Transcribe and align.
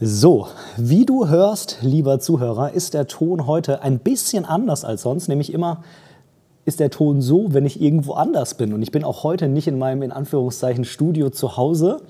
So, 0.00 0.46
wie 0.76 1.04
du 1.04 1.26
hörst, 1.26 1.78
lieber 1.80 2.20
Zuhörer, 2.20 2.72
ist 2.72 2.94
der 2.94 3.08
Ton 3.08 3.48
heute 3.48 3.82
ein 3.82 3.98
bisschen 3.98 4.44
anders 4.44 4.84
als 4.84 5.02
sonst, 5.02 5.26
nämlich 5.26 5.52
immer 5.52 5.82
ist 6.64 6.78
der 6.78 6.90
Ton 6.90 7.20
so, 7.20 7.52
wenn 7.52 7.66
ich 7.66 7.82
irgendwo 7.82 8.12
anders 8.12 8.54
bin. 8.54 8.72
Und 8.72 8.82
ich 8.82 8.92
bin 8.92 9.02
auch 9.02 9.24
heute 9.24 9.48
nicht 9.48 9.66
in 9.66 9.76
meinem 9.76 10.02
in 10.02 10.12
Anführungszeichen 10.12 10.84
Studio 10.84 11.30
zu 11.30 11.56
Hause, 11.56 12.00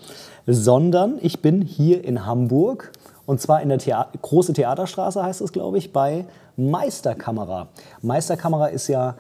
sondern 0.47 1.14
ich 1.23 1.41
bin 1.41 1.62
hier 1.62 2.05
in 2.05 2.27
Hamburg 2.27 2.92
und 3.24 3.41
zwar 3.41 3.62
in 3.62 3.70
der 3.70 3.78
Thea 3.78 4.09
Große 4.20 4.52
Theaterstraße 4.52 5.23
heißt 5.23 5.41
es, 5.41 5.52
glaube 5.52 5.78
ich, 5.78 5.91
bei 5.91 6.27
Meisterkamera. 6.59 7.69
Meisterkamera 8.02 8.66
ist 8.66 8.89
ja 8.89 9.14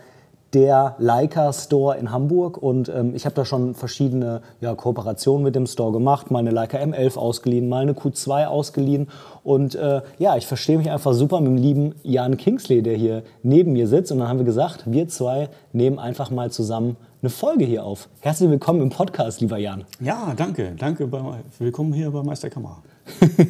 der 0.54 0.96
Leica 0.98 1.52
Store 1.52 1.98
in 1.98 2.10
Hamburg 2.10 2.56
und 2.56 2.88
ähm, 2.88 3.14
ich 3.14 3.26
habe 3.26 3.34
da 3.34 3.44
schon 3.44 3.74
verschiedene 3.74 4.40
ja, 4.60 4.74
Kooperationen 4.74 5.42
mit 5.44 5.54
dem 5.54 5.66
Store 5.66 5.92
gemacht, 5.92 6.30
mal 6.30 6.38
eine 6.38 6.50
Leica 6.50 6.78
M11 6.78 7.16
ausgeliehen, 7.16 7.68
mal 7.68 7.82
eine 7.82 7.92
Q2 7.92 8.46
ausgeliehen 8.46 9.08
und 9.44 9.74
äh, 9.74 10.00
ja, 10.18 10.36
ich 10.36 10.46
verstehe 10.46 10.78
mich 10.78 10.90
einfach 10.90 11.12
super 11.12 11.40
mit 11.40 11.48
dem 11.48 11.56
lieben 11.56 11.94
Jan 12.02 12.36
Kingsley, 12.36 12.82
der 12.82 12.96
hier 12.96 13.22
neben 13.42 13.72
mir 13.72 13.86
sitzt 13.86 14.10
und 14.10 14.18
dann 14.18 14.28
haben 14.28 14.38
wir 14.38 14.46
gesagt, 14.46 14.84
wir 14.86 15.08
zwei 15.08 15.50
nehmen 15.72 15.98
einfach 15.98 16.30
mal 16.30 16.50
zusammen 16.50 16.96
eine 17.20 17.30
Folge 17.30 17.64
hier 17.64 17.84
auf. 17.84 18.08
Herzlich 18.20 18.48
willkommen 18.48 18.80
im 18.80 18.90
Podcast, 18.90 19.40
lieber 19.40 19.58
Jan. 19.58 19.84
Ja, 20.00 20.32
danke, 20.36 20.74
danke, 20.78 21.06
bei, 21.08 21.20
willkommen 21.58 21.92
hier 21.92 22.10
bei 22.12 22.22
Meisterkamera. 22.22 22.80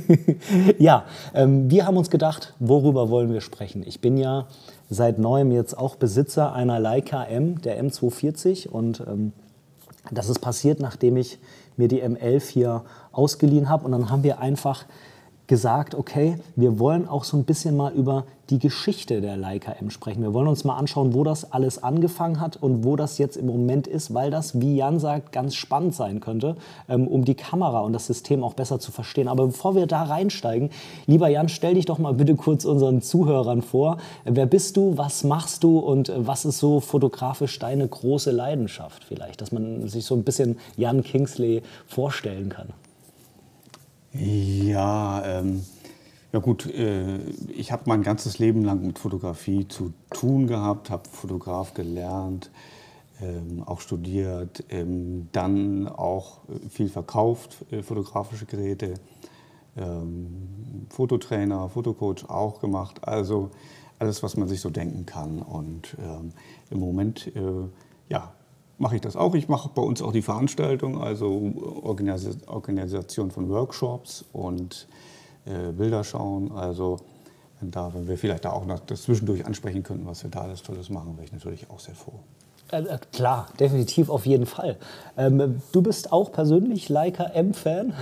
ja, 0.78 1.05
ähm, 1.34 1.70
wir 1.70 1.86
haben 1.86 1.96
uns 1.96 2.08
gedacht, 2.08 2.55
worüber 2.58 3.10
wollen 3.10 3.33
wir 3.33 3.40
sprechen? 3.42 3.84
Ich 3.86 4.00
bin 4.00 4.16
ja 4.16 4.46
seit 4.89 5.19
neuem 5.19 5.53
jetzt 5.53 5.77
auch 5.77 5.97
Besitzer 5.97 6.53
einer 6.53 6.78
Leica 6.78 7.25
M, 7.25 7.61
der 7.62 7.83
M240 7.83 8.69
und 8.69 9.00
ähm, 9.00 9.33
das 10.11 10.28
ist 10.28 10.39
passiert, 10.41 10.80
nachdem 10.80 11.17
ich 11.17 11.39
mir 11.77 11.89
die 11.89 12.03
M11 12.03 12.50
hier 12.50 12.84
ausgeliehen 13.12 13.69
habe. 13.69 13.84
Und 13.84 13.92
dann 13.92 14.11
haben 14.11 14.22
wir 14.22 14.41
einfach 14.41 14.84
gesagt, 15.48 15.94
okay, 15.94 16.36
wir 16.56 16.78
wollen 16.78 17.08
auch 17.08 17.24
so 17.24 17.36
ein 17.36 17.44
bisschen 17.44 17.77
mal 17.77 17.92
über 17.92 18.24
die 18.50 18.58
Geschichte 18.58 19.20
der 19.20 19.36
Leica 19.36 19.72
M 19.72 19.90
sprechen. 19.90 20.22
Wir 20.22 20.32
wollen 20.32 20.48
uns 20.48 20.64
mal 20.64 20.77
anschauen, 20.77 21.12
wo 21.12 21.24
das 21.24 21.52
alles 21.52 21.82
angefangen 21.82 22.40
hat 22.40 22.56
und 22.56 22.84
wo 22.84 22.96
das 22.96 23.18
jetzt 23.18 23.36
im 23.36 23.46
Moment 23.46 23.86
ist, 23.86 24.14
weil 24.14 24.30
das, 24.30 24.60
wie 24.60 24.77
Jan 24.77 24.98
sagt, 24.98 25.32
ganz 25.32 25.55
spannend 25.55 25.94
sein 25.94 26.20
könnte, 26.20 26.56
ähm, 26.88 27.06
um 27.06 27.24
die 27.24 27.34
Kamera 27.34 27.80
und 27.80 27.92
das 27.92 28.06
System 28.06 28.42
auch 28.44 28.55
besser 28.55 28.78
zu 28.78 28.92
verstehen. 28.92 29.28
Aber 29.28 29.46
bevor 29.46 29.74
wir 29.74 29.86
da 29.86 30.05
reinsteigen, 30.05 30.70
lieber 31.06 31.28
Jan, 31.28 31.48
stell 31.48 31.74
dich 31.74 31.86
doch 31.86 31.98
mal 31.98 32.14
bitte 32.14 32.34
kurz 32.36 32.64
unseren 32.64 33.02
Zuhörern 33.02 33.62
vor. 33.62 33.98
Wer 34.24 34.46
bist 34.46 34.77
du, 34.77 34.96
was 34.96 35.24
machst 35.24 35.64
du 35.64 35.78
und 35.78 36.12
was 36.16 36.44
ist 36.44 36.58
so 36.58 36.80
fotografisch 36.80 37.58
deine 37.58 37.86
große 37.86 38.30
Leidenschaft 38.30 39.05
vielleicht, 39.05 39.40
dass 39.40 39.52
man 39.52 39.88
sich 39.88 40.05
so 40.05 40.14
ein 40.14 40.24
bisschen 40.24 40.58
Jan 40.77 41.02
Kingsley 41.02 41.62
vorstellen 41.86 42.48
kann? 42.50 42.68
Ja, 44.12 45.23
ähm, 45.25 45.64
ja 46.33 46.41
gut, 46.41 46.67
äh, 46.67 47.19
ich 47.48 47.73
habe 47.73 47.84
mein 47.87 48.03
ganzes 48.03 48.39
Leben 48.39 48.64
lang 48.64 48.87
mit 48.87 48.98
Fotografie 48.98 49.69
zu 49.69 49.92
tun 50.11 50.47
gehabt, 50.47 50.91
habe 50.91 51.09
Fotograf 51.09 51.75
gelernt, 51.75 52.51
ähm, 53.20 53.63
auch 53.64 53.80
studiert, 53.80 54.64
ähm, 54.70 55.29
dann 55.33 55.89
auch 55.89 56.39
viel 56.70 56.89
verkauft, 56.89 57.64
äh, 57.70 57.83
fotografische 57.83 58.47
Geräte, 58.47 58.95
ähm, 59.77 60.86
Fototrainer, 60.91 61.68
Fotocoach 61.68 62.29
auch 62.29 62.61
gemacht, 62.61 63.07
also 63.07 63.51
alles, 63.98 64.23
was 64.23 64.36
man 64.36 64.48
sich 64.48 64.61
so 64.61 64.70
denken 64.70 65.07
kann. 65.07 65.42
Und 65.42 65.97
ähm, 65.98 66.33
im 66.70 66.80
Moment, 66.80 67.27
äh, 67.36 67.68
ja, 68.08 68.33
mache 68.78 68.96
ich 68.96 69.00
das 69.00 69.16
auch. 69.16 69.34
Ich 69.34 69.48
mache 69.48 69.70
bei 69.74 69.83
uns 69.83 70.00
auch 70.02 70.12
die 70.12 70.22
Veranstaltung, 70.22 71.00
also 71.00 71.52
Organisation 71.83 73.30
von 73.30 73.48
Workshops 73.48 74.24
und 74.33 74.89
äh, 75.44 75.72
Bilder 75.72 76.05
schauen. 76.05 76.52
Also 76.52 76.98
wenn, 77.61 77.70
da, 77.70 77.92
wenn 77.94 78.08
wir 78.08 78.17
vielleicht 78.17 78.44
da 78.44 78.52
auch 78.52 78.64
noch 78.64 78.80
das 78.80 79.02
zwischendurch 79.02 79.44
ansprechen 79.44 79.83
könnten, 79.83 80.06
was 80.06 80.22
wir 80.22 80.30
da 80.30 80.42
alles 80.42 80.62
Tolles 80.62 80.90
machen, 80.90 81.17
wäre 81.17 81.24
ich 81.24 81.33
natürlich 81.33 81.70
auch 81.70 81.80
sehr 81.80 81.94
froh. 81.94 82.20
Äh, 82.70 82.83
äh, 82.83 82.98
klar, 83.12 83.48
definitiv 83.58 84.11
auf 84.11 84.27
jeden 84.27 84.46
Fall. 84.46 84.77
Ähm, 85.17 85.62
du 85.72 85.83
bist 85.83 86.12
auch 86.12 86.33
persönlich 86.33 86.88
Leica 86.88 87.24
M-Fan? 87.24 87.94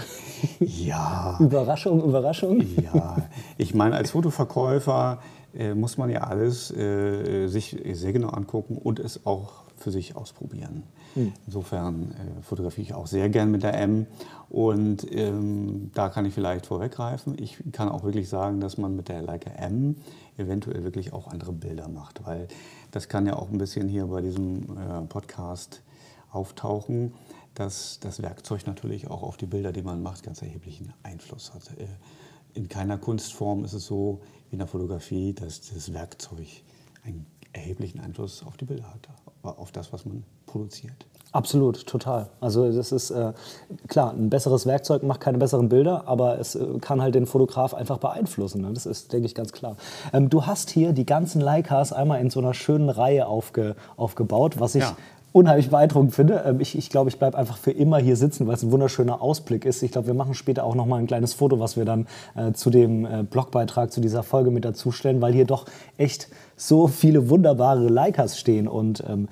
Ja. 0.61 1.37
Überraschung, 1.41 2.03
Überraschung. 2.03 2.65
Ja, 2.83 3.17
ich 3.57 3.75
meine, 3.75 3.97
als 3.97 4.11
Fotoverkäufer 4.11 5.21
äh, 5.57 5.75
muss 5.75 5.99
man 5.99 6.11
ja 6.11 6.23
alles 6.23 6.71
äh, 6.73 7.47
sich 7.47 7.77
sehr 7.93 8.13
genau 8.13 8.29
angucken 8.31 8.77
und 8.77 8.99
es 8.99 9.25
auch 9.25 9.66
für 9.77 9.91
sich 9.91 10.17
ausprobieren. 10.17 10.83
Mhm. 11.15 11.33
Insofern 11.47 12.13
äh, 12.13 12.43
fotografiere 12.43 12.83
ich 12.83 12.95
auch 12.95 13.07
sehr 13.07 13.29
gern 13.29 13.51
mit 13.51 13.63
der 13.63 13.79
M 13.79 14.07
und 14.49 15.07
ähm, 15.13 15.91
da 15.95 16.09
kann 16.09 16.25
ich 16.25 16.35
vielleicht 16.35 16.67
vorweggreifen. 16.67 17.37
Ich 17.39 17.63
kann 17.73 17.89
auch 17.89 18.05
wirklich 18.05 18.29
sagen, 18.29 18.61
dass 18.61 18.79
man 18.79 18.97
mit 18.97 19.09
der 19.09 19.23
Leica 19.23 19.51
M 19.51 19.97
eventuell 20.37 20.85
wirklich 20.85 21.13
auch 21.13 21.29
andere 21.29 21.53
Bilder 21.53 21.89
macht, 21.89 22.27
weil 22.27 22.49
das 22.91 23.09
kann 23.09 23.27
ja 23.27 23.37
auch 23.37 23.51
ein 23.51 23.59
bisschen 23.59 23.89
hier 23.89 24.07
bei 24.07 24.21
diesem 24.21 24.77
äh, 24.77 25.03
Podcast 25.09 25.83
auftauchen, 26.31 27.15
dass 27.55 27.99
das 28.01 28.23
Werkzeug 28.23 28.67
natürlich 28.67 29.09
auch 29.09 29.23
auf 29.23 29.37
die 29.37 29.47
Bilder, 29.47 29.73
die 29.73 29.83
man 29.83 30.03
macht, 30.03 30.23
ganz 30.23 30.43
erheblichen 30.43 30.93
Einfluss 31.03 31.55
hat. 31.55 31.71
Äh, 31.79 31.87
in 32.55 32.69
keiner 32.69 32.99
Kunstform 32.99 33.65
ist 33.65 33.75
es 33.75 33.87
so 33.87 34.21
wie 34.49 34.55
in 34.55 34.59
der 34.59 34.69
Fotografie, 34.69 35.35
dass 35.35 35.61
das 35.61 35.93
Werkzeug 35.93 36.47
einen 37.05 37.27
erheblichen 37.53 38.01
Einfluss 38.01 38.43
auf 38.43 38.57
die 38.57 38.65
Bilder 38.65 38.93
hat 38.93 39.09
auf 39.49 39.73
das, 39.73 39.93
was 39.93 40.05
man 40.05 40.25
produziert. 40.47 41.07
Absolut, 41.33 41.87
total. 41.87 42.31
Also 42.41 42.73
das 42.73 42.93
ist 42.93 43.11
äh, 43.11 43.33
klar, 43.89 44.13
ein 44.13 44.31
besseres 44.31 44.65
Werkzeug 44.65 45.03
macht 45.03 45.21
keine 45.21 45.37
besseren 45.37 45.69
Bilder, 45.69 46.05
aber 46.07 46.39
es 46.39 46.55
äh, 46.55 46.79
kann 46.81 47.03
halt 47.03 47.15
den 47.15 47.27
Fotograf 47.27 47.75
einfach 47.75 47.99
beeinflussen. 47.99 48.63
Ne? 48.63 48.73
Das 48.73 48.87
ist, 48.87 49.13
denke 49.13 49.27
ich, 49.27 49.35
ganz 49.35 49.53
klar. 49.53 49.77
Ähm, 50.15 50.31
du 50.31 50.47
hast 50.47 50.71
hier 50.71 50.93
die 50.93 51.05
ganzen 51.05 51.43
Leicas 51.43 51.93
einmal 51.93 52.21
in 52.21 52.31
so 52.31 52.41
einer 52.41 52.55
schönen 52.55 52.89
Reihe 52.89 53.27
aufge, 53.27 53.77
aufgebaut, 53.99 54.61
was 54.61 54.77
ich 54.77 54.85
ja 54.85 54.97
unheimlich 55.37 55.69
beeindruckend 55.69 56.15
finde. 56.15 56.43
Ähm, 56.47 56.61
ich, 56.61 56.79
ich 56.79 56.89
glaube, 56.89 57.11
ich 57.11 57.19
bleibe 57.19 57.37
einfach 57.37 57.59
für 57.59 57.71
immer 57.71 57.99
hier 57.99 58.17
sitzen, 58.17 58.47
weil 58.47 58.55
es 58.55 58.63
ein 58.63 58.73
wunderschöner 58.73 59.21
Ausblick 59.21 59.67
ist. 59.67 59.83
Ich 59.83 59.93
glaube, 59.93 60.07
wir 60.07 60.15
machen 60.15 60.33
später 60.33 60.65
auch 60.65 60.75
noch 60.75 60.87
mal 60.87 60.97
ein 60.97 61.07
kleines 61.07 61.35
Foto, 61.35 61.61
was 61.61 61.77
wir 61.77 61.85
dann 61.85 62.07
äh, 62.35 62.53
zu 62.53 62.71
dem 62.71 63.05
äh, 63.05 63.23
Blogbeitrag 63.23 63.93
zu 63.93 64.01
dieser 64.01 64.23
Folge 64.23 64.51
mit 64.51 64.65
dazu 64.65 64.93
stellen, 64.93 65.21
weil 65.21 65.35
hier 65.35 65.45
doch 65.45 65.67
echt 65.99 66.29
so 66.57 66.89
viele 66.89 67.29
wunderbare 67.29 67.87
Leicas 67.87 68.39
stehen. 68.39 68.67
Und 68.67 69.05
ähm, 69.07 69.29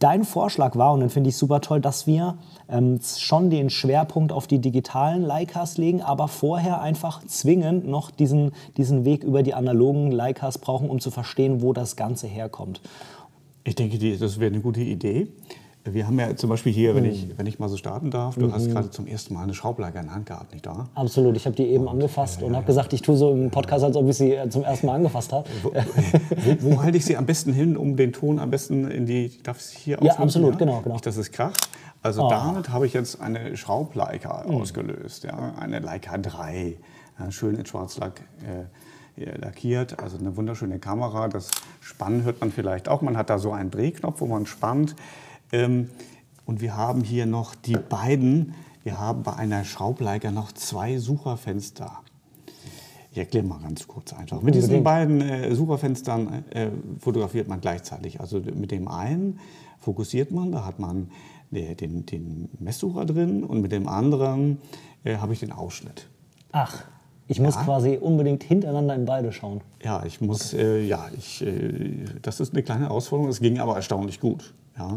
dein 0.00 0.24
Vorschlag 0.24 0.74
war, 0.74 0.92
und 0.92 1.00
den 1.00 1.10
finde 1.10 1.30
ich 1.30 1.36
super 1.36 1.60
toll, 1.60 1.80
dass 1.80 2.08
wir 2.08 2.36
ähm, 2.68 2.98
schon 3.00 3.48
den 3.48 3.70
Schwerpunkt 3.70 4.32
auf 4.32 4.48
die 4.48 4.58
digitalen 4.58 5.22
Leicas 5.22 5.78
legen, 5.78 6.02
aber 6.02 6.26
vorher 6.26 6.80
einfach 6.80 7.24
zwingend 7.26 7.86
noch 7.86 8.10
diesen, 8.10 8.50
diesen 8.76 9.04
Weg 9.04 9.22
über 9.22 9.44
die 9.44 9.54
analogen 9.54 10.10
Leicas 10.10 10.58
brauchen, 10.58 10.90
um 10.90 10.98
zu 10.98 11.12
verstehen, 11.12 11.62
wo 11.62 11.72
das 11.72 11.94
Ganze 11.94 12.26
herkommt. 12.26 12.80
Ich 13.68 13.74
denke, 13.74 13.98
das 14.18 14.40
wäre 14.40 14.50
eine 14.50 14.62
gute 14.62 14.80
Idee. 14.80 15.28
Wir 15.84 16.06
haben 16.06 16.18
ja 16.18 16.34
zum 16.36 16.50
Beispiel 16.50 16.72
hier, 16.72 16.94
wenn 16.94 17.04
ich, 17.04 17.28
wenn 17.36 17.46
ich 17.46 17.58
mal 17.58 17.68
so 17.68 17.76
starten 17.76 18.10
darf, 18.10 18.34
du 18.34 18.46
mhm. 18.46 18.52
hast 18.52 18.70
gerade 18.70 18.90
zum 18.90 19.06
ersten 19.06 19.34
Mal 19.34 19.42
eine 19.42 19.54
Schraubleiter 19.54 20.00
in 20.00 20.06
der 20.06 20.14
Hand 20.14 20.26
gehabt, 20.26 20.52
nicht 20.52 20.66
wahr? 20.66 20.88
Absolut, 20.94 21.36
ich 21.36 21.46
habe 21.46 21.54
die 21.54 21.64
eben 21.64 21.84
und, 21.84 21.90
angefasst 21.90 22.40
ja, 22.40 22.46
und 22.46 22.56
habe 22.56 22.66
gesagt, 22.66 22.92
ich 22.92 23.02
tue 23.02 23.16
so 23.16 23.32
im 23.32 23.50
Podcast, 23.50 23.84
als 23.84 23.96
ob 23.96 24.08
ich 24.08 24.16
sie 24.16 24.32
äh, 24.32 24.48
zum 24.50 24.64
ersten 24.64 24.86
Mal 24.86 24.94
angefasst 24.94 25.32
habe. 25.32 25.48
Wo, 25.62 25.70
wo, 25.70 26.56
wo 26.60 26.82
halte 26.82 26.98
ich 26.98 27.04
sie 27.04 27.16
am 27.16 27.26
besten 27.26 27.52
hin, 27.52 27.76
um 27.76 27.96
den 27.96 28.12
Ton 28.12 28.38
am 28.38 28.50
besten 28.50 28.90
in 28.90 29.06
die, 29.06 29.30
darf 29.42 29.58
ich 29.58 29.64
sie 29.64 29.78
hier 29.78 29.98
Ja, 30.02 30.14
absolut, 30.14 30.52
ja? 30.52 30.58
genau, 30.58 30.80
genau. 30.80 30.94
Nicht, 30.94 31.06
dass 31.06 31.16
es 31.16 31.30
kracht. 31.30 31.68
Also 32.02 32.24
oh. 32.24 32.28
damit 32.28 32.70
habe 32.70 32.86
ich 32.86 32.92
jetzt 32.92 33.20
eine 33.20 33.56
Schraubleica 33.56 34.44
mhm. 34.46 34.56
ausgelöst, 34.56 35.24
ja? 35.24 35.54
eine 35.58 35.78
Leica 35.78 36.16
3, 36.18 36.76
ja, 37.18 37.30
schön 37.30 37.54
in 37.56 37.66
Schwarzlack. 37.66 38.22
Äh, 38.42 38.64
lackiert. 39.24 39.98
Also 40.00 40.18
eine 40.18 40.36
wunderschöne 40.36 40.78
Kamera. 40.78 41.28
Das 41.28 41.50
Spannen 41.80 42.24
hört 42.24 42.40
man 42.40 42.52
vielleicht 42.52 42.88
auch. 42.88 43.02
Man 43.02 43.16
hat 43.16 43.30
da 43.30 43.38
so 43.38 43.52
einen 43.52 43.70
Drehknopf, 43.70 44.20
wo 44.20 44.26
man 44.26 44.46
spannt. 44.46 44.96
Ähm, 45.52 45.90
und 46.46 46.60
wir 46.60 46.76
haben 46.76 47.02
hier 47.02 47.26
noch 47.26 47.54
die 47.54 47.76
beiden. 47.76 48.54
Wir 48.82 48.98
haben 48.98 49.22
bei 49.22 49.34
einer 49.34 49.64
Schraubleiger 49.64 50.30
noch 50.30 50.52
zwei 50.52 50.98
Sucherfenster. 50.98 52.00
Ich 53.12 53.18
erkläre 53.18 53.44
mal 53.44 53.60
ganz 53.60 53.86
kurz 53.86 54.12
einfach. 54.12 54.42
Mit 54.42 54.54
diesen 54.54 54.84
beiden 54.84 55.20
äh, 55.20 55.54
Sucherfenstern 55.54 56.44
äh, 56.50 56.68
fotografiert 57.00 57.48
man 57.48 57.60
gleichzeitig. 57.60 58.20
Also 58.20 58.40
mit 58.40 58.70
dem 58.70 58.88
einen 58.88 59.40
fokussiert 59.80 60.30
man, 60.30 60.52
da 60.52 60.64
hat 60.64 60.78
man 60.78 61.10
äh, 61.52 61.74
den, 61.74 62.06
den 62.06 62.48
Messsucher 62.58 63.06
drin 63.06 63.44
und 63.44 63.60
mit 63.60 63.72
dem 63.72 63.88
anderen 63.88 64.58
äh, 65.04 65.16
habe 65.16 65.32
ich 65.32 65.40
den 65.40 65.52
Ausschnitt. 65.52 66.06
Ach. 66.52 66.84
Ich 67.28 67.40
muss 67.40 67.56
quasi 67.56 67.98
unbedingt 68.00 68.42
hintereinander 68.42 68.94
in 68.94 69.04
beide 69.04 69.32
schauen. 69.32 69.60
Ja, 69.82 70.02
ich 70.04 70.20
muss, 70.22 70.54
äh, 70.54 70.80
ja, 70.80 71.08
ich, 71.16 71.44
äh, 71.46 72.04
das 72.22 72.40
ist 72.40 72.54
eine 72.54 72.62
kleine 72.62 72.86
Herausforderung. 72.86 73.30
Es 73.30 73.40
ging 73.40 73.58
aber 73.58 73.76
erstaunlich 73.76 74.18
gut. 74.18 74.54
Ja. 74.78 74.96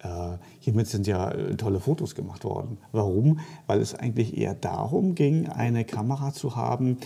Äh, 0.00 0.38
hiermit 0.60 0.86
sind 0.86 1.06
ja 1.06 1.30
äh, 1.30 1.56
tolle 1.56 1.80
Fotos 1.80 2.14
gemacht 2.14 2.44
worden. 2.44 2.78
Warum? 2.92 3.40
Weil 3.66 3.80
es 3.80 3.94
eigentlich 3.94 4.36
eher 4.36 4.54
darum 4.54 5.14
ging, 5.14 5.48
eine 5.48 5.84
Kamera 5.84 6.32
zu 6.32 6.56
haben, 6.56 6.96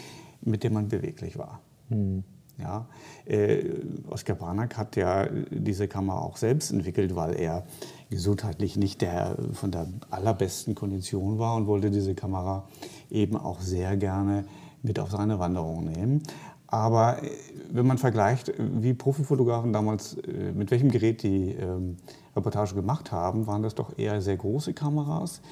mit 0.42 0.62
der 0.62 0.70
man 0.70 0.88
beweglich 0.88 1.36
war. 1.36 1.60
Hm. 1.88 2.22
Ja, 2.58 2.86
äh, 3.24 3.64
Oskar 4.10 4.36
Branak 4.36 4.76
hat 4.76 4.94
ja 4.96 5.26
diese 5.50 5.88
Kamera 5.88 6.18
auch 6.20 6.36
selbst 6.36 6.70
entwickelt, 6.70 7.16
weil 7.16 7.34
er 7.34 7.64
gesundheitlich 8.10 8.76
nicht 8.76 9.00
der, 9.00 9.36
von 9.52 9.70
der 9.70 9.88
allerbesten 10.10 10.74
Kondition 10.74 11.38
war 11.38 11.56
und 11.56 11.66
wollte 11.66 11.90
diese 11.90 12.14
Kamera 12.14 12.68
eben 13.12 13.36
auch 13.36 13.60
sehr 13.60 13.96
gerne 13.96 14.44
mit 14.82 14.98
auf 14.98 15.10
seine 15.10 15.38
Wanderung 15.38 15.84
nehmen. 15.84 16.22
Aber 16.66 17.22
äh, 17.22 17.30
wenn 17.70 17.86
man 17.86 17.98
vergleicht, 17.98 18.52
wie 18.58 18.94
Profifotografen 18.94 19.72
damals, 19.72 20.14
äh, 20.14 20.52
mit 20.52 20.70
welchem 20.70 20.90
Gerät 20.90 21.22
die 21.22 21.50
ähm, 21.52 21.96
Reportage 22.34 22.74
gemacht 22.74 23.12
haben, 23.12 23.46
waren 23.46 23.62
das 23.62 23.74
doch 23.74 23.96
eher 23.98 24.20
sehr 24.20 24.36
große 24.36 24.72
Kameras. 24.72 25.42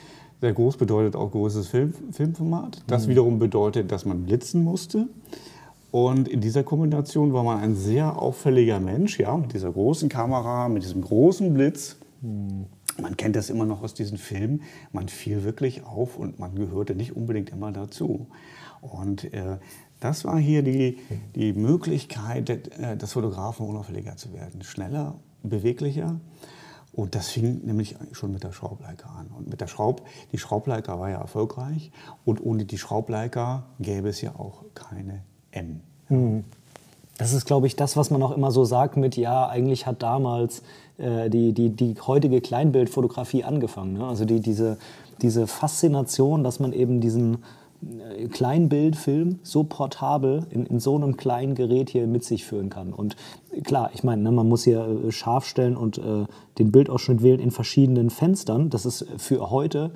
Sehr 0.41 0.55
groß 0.55 0.79
bedeutet 0.79 1.17
auch 1.17 1.31
großes 1.31 1.69
Film, 1.69 1.93
Filmformat. 2.12 2.83
Das 2.87 3.07
mhm. 3.07 3.11
wiederum 3.11 3.39
bedeutet, 3.39 3.93
dass 3.93 4.07
man 4.07 4.25
blitzen 4.25 4.65
musste. 4.65 5.09
Und 5.91 6.29
in 6.29 6.41
dieser 6.41 6.62
Kombination 6.62 7.33
war 7.33 7.43
man 7.43 7.59
ein 7.59 7.75
sehr 7.75 8.21
auffälliger 8.21 8.81
Mensch, 8.81 9.19
ja, 9.19 9.37
mit 9.37 9.53
dieser 9.53 9.73
großen 9.73 10.09
Kamera, 10.09 10.69
mit 10.69 10.85
diesem 10.85 11.03
großen 11.03 11.53
Blitz. 11.53 11.97
Hm. 12.23 12.67
Man 12.98 13.16
kennt 13.16 13.37
das 13.37 13.50
immer 13.50 13.64
noch 13.64 13.82
aus 13.82 13.94
diesen 13.94 14.19
Filmen. 14.19 14.62
Man 14.92 15.08
fiel 15.08 15.44
wirklich 15.44 15.84
auf 15.84 16.16
und 16.16 16.38
man 16.38 16.54
gehörte 16.54 16.94
nicht 16.94 17.16
unbedingt 17.16 17.50
immer 17.50 17.72
dazu. 17.72 18.26
Und 18.81 19.32
äh, 19.32 19.58
das 20.00 20.25
war 20.25 20.38
hier 20.38 20.62
die, 20.62 20.98
die 21.34 21.52
Möglichkeit 21.52 22.50
äh, 22.50 22.96
des 22.96 23.12
Fotografen 23.12 23.66
unauffälliger 23.66 24.16
zu 24.16 24.32
werden. 24.32 24.62
Schneller, 24.62 25.16
beweglicher. 25.42 26.19
Und 26.92 27.14
das 27.14 27.28
fing 27.28 27.64
nämlich 27.64 27.96
schon 28.12 28.32
mit 28.32 28.42
der 28.42 28.52
Schraubleica 28.52 29.08
an. 29.08 29.28
Und 29.28 29.48
mit 29.48 29.60
der 29.60 29.69
Schraub, 29.69 30.06
die 30.32 30.38
Schraubleica 30.38 30.98
war 30.98 31.10
ja 31.10 31.20
erfolgreich. 31.20 31.92
Und 32.25 32.44
ohne 32.44 32.64
die 32.64 32.78
Schraubleica 32.78 33.64
gäbe 33.78 34.08
es 34.08 34.20
ja 34.20 34.34
auch 34.34 34.64
keine 34.75 35.22
M. 35.52 35.81
Mhm. 36.08 36.44
Das 37.16 37.34
ist, 37.34 37.44
glaube 37.44 37.66
ich, 37.66 37.76
das, 37.76 37.98
was 37.98 38.10
man 38.10 38.22
auch 38.22 38.31
immer 38.31 38.50
so 38.50 38.64
sagt 38.64 38.96
mit, 38.96 39.14
ja, 39.16 39.46
eigentlich 39.46 39.87
hat 39.87 40.02
damals 40.02 40.62
die, 41.31 41.52
die, 41.52 41.70
die 41.70 41.94
heutige 42.06 42.41
Kleinbildfotografie 42.41 43.44
angefangen. 43.44 43.94
Ne? 43.94 44.05
Also 44.05 44.25
die, 44.25 44.41
diese, 44.41 44.79
diese 45.23 45.47
Faszination, 45.47 46.44
dass 46.44 46.61
man 46.61 46.73
eben 46.73 47.00
diesen 47.00 47.38
äh, 47.82 48.29
Kleinbildfilm 48.29 49.38
so 49.43 49.64
portabel 49.64 50.47
in, 50.50 50.67
in 50.67 50.81
so 50.81 50.94
einem 50.94 51.17
kleinen 51.17 51.55
Gerät 51.55 51.91
hier 51.91 52.06
mit 52.06 52.25
sich 52.25 52.44
führen 52.44 52.69
kann. 52.69 52.93
Und 52.93 53.17
klar, 53.64 53.91
ich 53.94 54.05
meine, 54.05 54.23
ne, 54.23 54.32
man 54.32 54.49
muss 54.49 54.64
hier 54.64 54.87
äh, 55.06 55.12
scharf 55.12 55.47
stellen 55.47 55.76
und 55.76 55.99
äh, 55.99 56.26
den 56.58 56.73
Bildausschnitt 56.73 57.23
wählen 57.23 57.41
in 57.41 57.50
verschiedenen 57.50 58.11
Fenstern. 58.11 58.70
Das 58.70 58.85
ist 58.85 59.06
für 59.17 59.50
heute 59.50 59.93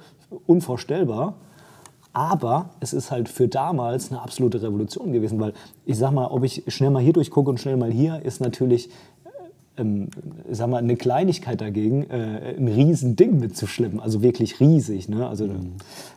unvorstellbar. 0.46 1.34
Aber 2.14 2.70
es 2.78 2.92
ist 2.92 3.10
halt 3.10 3.28
für 3.28 3.48
damals 3.48 4.12
eine 4.12 4.22
absolute 4.22 4.62
Revolution 4.62 5.12
gewesen, 5.12 5.40
weil 5.40 5.52
ich 5.84 5.98
sag 5.98 6.12
mal, 6.12 6.28
ob 6.28 6.44
ich 6.44 6.62
schnell 6.68 6.90
mal 6.90 7.02
hier 7.02 7.12
durchgucke 7.12 7.50
und 7.50 7.58
schnell 7.58 7.76
mal 7.76 7.90
hier, 7.90 8.22
ist 8.22 8.40
natürlich 8.40 8.88
ähm, 9.76 10.08
sag 10.50 10.68
mal, 10.68 10.78
eine 10.78 10.96
Kleinigkeit 10.96 11.60
dagegen, 11.60 12.08
äh, 12.08 12.54
ein 12.56 12.68
Riesending 12.68 13.40
mitzuschleppen, 13.40 13.98
also 14.00 14.22
wirklich 14.22 14.60
riesig. 14.60 15.08
Ne? 15.08 15.26
Also 15.26 15.46
mhm. 15.46 15.72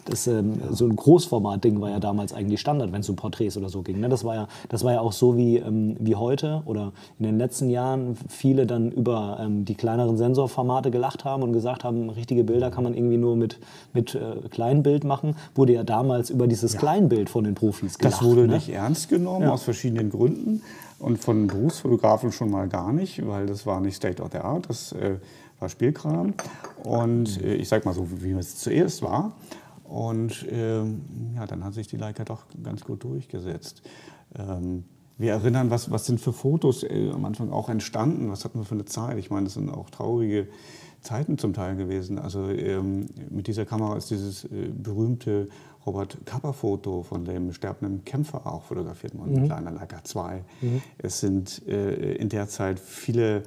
das, 0.06 0.28
ähm, 0.28 0.54
ja. 0.60 0.74
so 0.76 0.86
ein 0.86 0.96
Großformat-Ding 0.96 1.82
war 1.82 1.90
ja 1.90 2.00
damals 2.00 2.34
eigentlich 2.34 2.62
Standard, 2.62 2.92
wenn 2.92 3.02
es 3.02 3.10
um 3.10 3.16
Porträts 3.16 3.58
oder 3.58 3.70
so 3.70 3.82
ging. 3.82 4.00
Ne? 4.00 4.10
Das, 4.10 4.24
war 4.24 4.36
ja, 4.36 4.48
das 4.70 4.84
war 4.84 4.94
ja 4.94 5.02
auch 5.02 5.12
so 5.12 5.38
wie, 5.38 5.58
ähm, 5.58 5.96
wie 6.00 6.16
heute 6.16 6.62
oder 6.66 6.92
in 7.18 7.26
den 7.26 7.38
letzten 7.38 7.70
Jahren 7.70 8.16
viele 8.30 8.68
dann 8.68 8.92
über 8.92 9.40
ähm, 9.42 9.66
die 9.66 9.76
kleineren 9.76 10.18
Sensorformate 10.18 10.92
gelacht 10.92 11.26
haben 11.26 11.42
und 11.42 11.52
gesagt 11.52 11.84
haben, 11.84 12.10
richtige 12.12 12.44
Bilder 12.44 12.70
kann 12.70 12.84
man 12.84 12.94
irgendwie 12.94 13.18
nur 13.18 13.36
mit, 13.36 13.60
mit 13.94 14.14
äh, 14.14 14.48
Kleinbild 14.50 15.04
machen, 15.04 15.36
wurde 15.56 15.74
ja 15.74 15.84
damals 15.84 16.30
über 16.30 16.48
dieses 16.48 16.74
ja. 16.74 16.80
Kleinbild 16.80 17.30
von 17.30 17.44
den 17.44 17.56
Profis 17.56 17.98
gelacht. 17.98 18.22
Das 18.22 18.24
wurde 18.24 18.48
ne? 18.48 18.56
nicht 18.56 18.70
ernst 18.70 19.10
genommen, 19.10 19.44
ja. 19.46 19.52
aus 19.52 19.64
verschiedenen 19.64 20.12
Gründen 20.12 20.62
und 21.00 21.18
von 21.18 21.48
Berufsfotografen 21.48 22.32
schon 22.32 22.50
mal 22.50 22.68
gar 22.68 22.92
nicht, 22.92 23.26
weil 23.26 23.46
das 23.46 23.66
war 23.66 23.80
nicht 23.80 23.96
State 23.96 24.22
of 24.22 24.32
the 24.32 24.40
Art, 24.40 24.70
das 24.70 24.92
äh, 24.94 25.18
war 25.60 25.70
Spielkram. 25.70 26.34
Und 26.84 27.42
äh, 27.42 27.56
ich 27.56 27.70
sag 27.70 27.86
mal 27.86 27.94
so, 27.94 28.08
wie 28.22 28.32
es 28.32 28.58
zuerst 28.58 29.02
war. 29.02 29.34
Und 29.84 30.46
ähm, 30.50 31.02
ja, 31.36 31.46
dann 31.46 31.64
hat 31.64 31.74
sich 31.74 31.88
die 31.88 31.98
Leica 31.98 32.26
doch 32.26 32.44
ganz 32.64 32.84
gut 32.84 33.04
durchgesetzt. 33.04 33.82
Ähm, 34.38 34.84
wir 35.18 35.32
erinnern, 35.32 35.70
was, 35.72 35.90
was 35.90 36.06
sind 36.06 36.20
für 36.20 36.34
Fotos 36.34 36.84
äh, 36.84 37.10
am 37.12 37.26
Anfang 37.26 37.52
auch 37.52 37.70
entstanden, 37.70 38.30
was 38.30 38.44
hatten 38.44 38.60
wir 38.60 38.66
für 38.66 38.76
eine 38.76 38.86
Zeit. 38.86 39.18
Ich 39.18 39.30
meine, 39.30 39.46
das 39.46 39.54
sind 39.54 39.70
auch 39.70 39.90
traurige 39.90 40.48
Zeiten 41.02 41.38
zum 41.38 41.54
Teil 41.54 41.76
gewesen. 41.76 42.20
Also 42.20 42.50
ähm, 42.50 43.08
mit 43.30 43.48
dieser 43.48 43.66
Kamera 43.66 43.96
ist 43.96 44.12
dieses 44.12 44.44
äh, 44.46 44.70
berühmte 44.76 45.48
Robert 45.88 46.18
Kappa-Foto 46.26 47.02
von 47.02 47.24
dem 47.24 47.54
sterbenden 47.54 48.04
Kämpfer 48.04 48.46
auch 48.46 48.64
fotografiert 48.64 49.18
worden, 49.18 49.36
mhm. 49.36 49.42
mit 49.44 49.52
einer 49.52 49.72
Leica 49.72 50.04
2. 50.04 50.44
Mhm. 50.62 50.82
Es 50.98 51.22
sind 51.22 51.66
äh, 51.68 52.16
in 52.16 52.28
der 52.28 52.50
Zeit 52.50 52.80
viele 52.80 53.44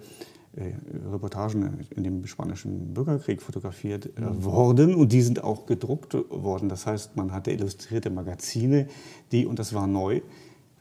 äh, 0.57 0.73
Reportagen 1.13 1.87
in 1.95 2.03
dem 2.03 2.27
spanischen 2.27 2.95
Bürgerkrieg 2.95 3.43
fotografiert 3.43 4.11
äh, 4.17 4.23
mhm. 4.23 4.45
worden 4.45 4.95
und 4.95 5.13
die 5.13 5.21
sind 5.21 5.45
auch 5.45 5.67
gedruckt 5.67 6.17
worden. 6.31 6.69
Das 6.71 6.87
heißt, 6.87 7.15
man 7.15 7.31
hatte 7.31 7.53
illustrierte 7.53 8.11
Magazine, 8.11 8.89
die, 9.31 9.45
und 9.47 9.59
das 9.59 9.75
war 9.75 9.87
neu, 9.87 10.23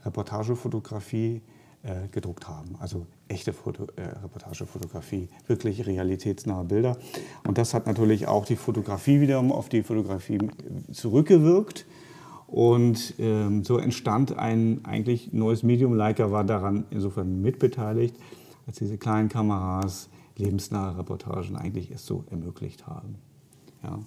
Reportagefotografie 0.06 1.41
äh, 1.83 2.07
gedruckt 2.09 2.47
haben. 2.47 2.77
Also 2.79 3.06
echte 3.29 3.53
Foto, 3.53 3.87
äh, 3.95 4.01
Reportagefotografie, 4.01 5.29
wirklich 5.47 5.85
realitätsnahe 5.85 6.65
Bilder. 6.65 6.97
Und 7.47 7.57
das 7.57 7.73
hat 7.73 7.87
natürlich 7.87 8.27
auch 8.27 8.45
die 8.45 8.55
Fotografie 8.55 9.21
wiederum 9.21 9.51
auf 9.51 9.69
die 9.69 9.83
Fotografie 9.83 10.39
zurückgewirkt. 10.91 11.85
Und 12.47 13.13
ähm, 13.19 13.63
so 13.63 13.77
entstand 13.77 14.37
ein 14.37 14.83
eigentlich 14.83 15.31
neues 15.31 15.61
Medium. 15.61 15.93
Leica 15.93 16.31
war 16.31 16.43
daran 16.43 16.85
insofern 16.89 17.41
mitbeteiligt, 17.41 18.15
als 18.65 18.77
diese 18.77 18.97
kleinen 18.97 19.29
Kameras 19.29 20.09
lebensnahe 20.35 20.97
Reportagen 20.97 21.55
eigentlich 21.55 21.91
erst 21.91 22.07
so 22.07 22.23
ermöglicht 22.31 22.87
haben. 22.87 23.15
Ja. 23.83 23.99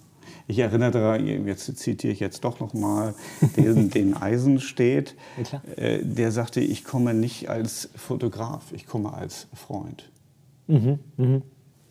Ich 0.47 0.59
erinnere 0.59 0.91
daran, 0.91 1.47
jetzt 1.47 1.77
zitiere 1.77 2.13
ich 2.13 2.19
jetzt 2.19 2.43
doch 2.43 2.59
noch 2.59 2.73
mal 2.73 3.15
den, 3.57 3.89
den 3.91 4.15
Eisenstedt, 4.15 5.15
ja, 5.51 5.61
äh, 5.75 6.03
der 6.03 6.31
sagte, 6.31 6.59
ich 6.59 6.83
komme 6.83 7.13
nicht 7.13 7.49
als 7.49 7.89
Fotograf, 7.95 8.71
ich 8.73 8.85
komme 8.85 9.13
als 9.13 9.47
Freund. 9.53 10.11
Mhm, 10.67 10.99
mh, 11.17 11.41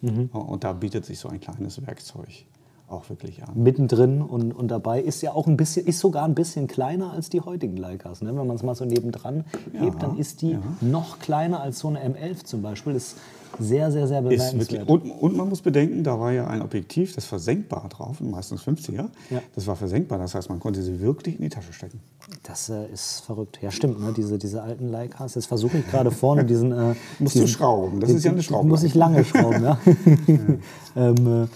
mh. 0.01 0.39
Und 0.39 0.65
da 0.65 0.73
bietet 0.73 1.05
sich 1.05 1.19
so 1.19 1.29
ein 1.29 1.41
kleines 1.41 1.87
Werkzeug 1.87 2.47
auch 2.93 3.09
wirklich 3.09 3.43
an. 3.43 3.51
Mittendrin 3.55 4.23
und, 4.23 4.53
und 4.53 4.69
dabei 4.69 5.01
ist 5.01 5.23
ja 5.23 5.33
auch 5.33 5.47
ein 5.47 5.57
bisschen, 5.57 5.87
ist 5.87 5.99
sogar 5.99 6.25
ein 6.25 6.35
bisschen 6.35 6.67
kleiner 6.67 7.13
als 7.13 7.31
die 7.31 7.41
heutigen 7.41 7.77
Leicas. 7.77 8.23
Ne? 8.23 8.29
Wenn 8.37 8.47
man 8.47 8.57
es 8.57 8.63
mal 8.63 8.75
so 8.75 8.85
nebendran 8.85 9.45
ja, 9.73 9.81
hebt, 9.81 10.03
dann 10.03 10.19
ist 10.19 10.43
die 10.43 10.53
ja. 10.53 10.63
noch 10.81 11.19
kleiner 11.19 11.61
als 11.61 11.79
so 11.79 11.89
eine 11.89 12.01
M11 12.01 12.45
zum 12.45 12.63
Beispiel. 12.63 12.95
Das 12.95 13.17
sehr, 13.59 13.93
sehr, 13.93 14.07
sehr 14.09 14.23
bemerkenswert. 14.23 14.89
Und, 14.89 15.11
und, 15.11 15.37
man 15.37 15.49
muss 15.49 15.61
bedenken, 15.61 16.05
da 16.05 16.19
war 16.19 16.33
ja 16.33 16.47
ein 16.47 16.63
Objektiv, 16.63 17.15
das 17.15 17.25
versenkbar 17.25 17.89
drauf, 17.89 18.21
meistens 18.21 18.63
50er. 18.63 19.09
Ja. 19.31 19.43
Das 19.55 19.67
war 19.67 19.77
versenkbar, 19.77 20.19
das 20.19 20.35
heißt, 20.35 20.49
man 20.49 20.61
konnte 20.61 20.83
sie 20.83 21.01
wirklich 21.01 21.37
in 21.37 21.43
die 21.43 21.49
Tasche 21.49 21.73
stecken. 21.73 22.01
Das 22.45 22.71
äh, 22.71 22.87
ist 22.93 23.21
verrückt. 23.21 23.59
Ja, 23.61 23.71
stimmt, 23.71 24.01
ne? 24.01 24.13
diese, 24.17 24.39
diese 24.39 24.63
alten 24.63 24.89
Leicas. 24.89 25.35
Jetzt 25.35 25.47
versuche 25.47 25.79
ich 25.79 25.87
gerade 25.87 26.11
vorne 26.11 26.45
diesen... 26.45 26.73
Äh, 26.73 26.95
Musst 27.19 27.35
diesen, 27.35 27.47
du 27.47 27.53
schrauben, 27.53 28.01
das 28.01 28.11
ist 28.11 28.25
ja 28.25 28.31
eine 28.31 28.43
Schraube. 28.43 28.69
Muss 28.69 28.83
ich 28.85 28.95
lange 28.95 29.25
schrauben, 29.25 29.63
ja. 29.63 29.79
ähm, 30.97 31.43
äh, 31.45 31.47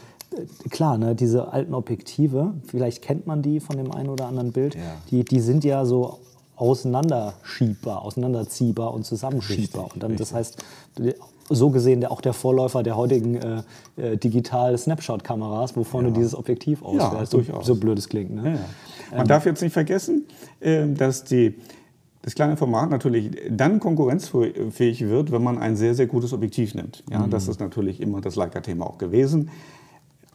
klar, 0.70 0.98
ne, 0.98 1.14
diese 1.14 1.52
alten 1.52 1.74
Objektive, 1.74 2.54
vielleicht 2.66 3.02
kennt 3.02 3.26
man 3.26 3.42
die 3.42 3.60
von 3.60 3.76
dem 3.76 3.92
einen 3.92 4.08
oder 4.08 4.26
anderen 4.26 4.52
Bild, 4.52 4.74
ja. 4.74 4.80
die, 5.10 5.24
die 5.24 5.40
sind 5.40 5.64
ja 5.64 5.84
so 5.84 6.18
auseinanderschiebbar, 6.56 8.02
auseinanderziehbar 8.02 8.94
und 8.94 9.04
zusammenschiebbar. 9.04 9.84
Richtig, 9.84 9.94
und 9.94 10.02
dann, 10.02 10.10
richtig. 10.12 10.28
das 10.28 10.34
heißt, 10.34 10.64
so 11.48 11.70
gesehen 11.70 12.00
der, 12.00 12.10
auch 12.10 12.20
der 12.20 12.32
Vorläufer 12.32 12.82
der 12.82 12.96
heutigen 12.96 13.36
äh, 13.36 13.62
äh, 13.96 14.16
digital 14.16 14.76
Snapshot-Kameras, 14.76 15.76
wo 15.76 15.84
vorne 15.84 16.08
ja. 16.08 16.14
dieses 16.14 16.34
Objektiv 16.34 16.82
ausfällt. 16.82 17.12
Ja, 17.12 17.26
so, 17.26 17.62
so 17.62 17.76
blöd 17.76 17.98
es 17.98 18.08
klingt. 18.08 18.34
Ne? 18.34 18.42
Ja, 18.42 18.58
Man 19.12 19.20
ähm, 19.20 19.28
darf 19.28 19.46
jetzt 19.46 19.62
nicht 19.62 19.72
vergessen, 19.72 20.24
äh, 20.60 20.86
dass 20.88 21.24
die, 21.24 21.54
das 22.22 22.34
kleine 22.34 22.56
Format 22.56 22.90
natürlich 22.90 23.30
dann 23.50 23.78
konkurrenzfähig 23.78 25.06
wird, 25.06 25.30
wenn 25.30 25.42
man 25.42 25.58
ein 25.58 25.76
sehr, 25.76 25.94
sehr 25.94 26.06
gutes 26.06 26.32
Objektiv 26.32 26.74
nimmt. 26.74 27.04
Ja, 27.10 27.20
mhm. 27.20 27.30
Das 27.30 27.46
ist 27.46 27.60
natürlich 27.60 28.00
immer 28.00 28.20
das 28.20 28.34
Leica-Thema 28.34 28.86
auch 28.86 28.98
gewesen. 28.98 29.50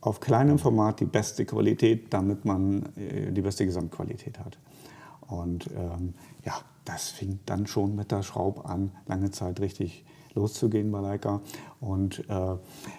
Auf 0.02 0.20
kleinem 0.20 0.58
Format 0.60 1.00
die 1.00 1.06
beste 1.06 1.46
Qualität, 1.46 2.14
damit 2.14 2.44
man 2.44 2.90
äh, 2.98 3.32
die 3.32 3.42
beste 3.42 3.66
Gesamtqualität 3.66 4.40
hat. 4.40 4.58
Und 5.28 5.70
ähm, 5.78 6.16
ja, 6.44 6.54
das 6.86 7.10
fing 7.10 7.40
dann 7.46 7.68
schon 7.68 7.96
mit 7.96 8.12
der 8.12 8.24
Schraube 8.24 8.66
an, 8.66 8.92
lange 9.08 9.32
Zeit 9.32 9.60
richtig 9.62 10.04
loszugehen 10.34 10.92
bei 10.92 11.02
Leica. 11.02 11.42
Und 11.80 12.20
äh, 12.30 12.56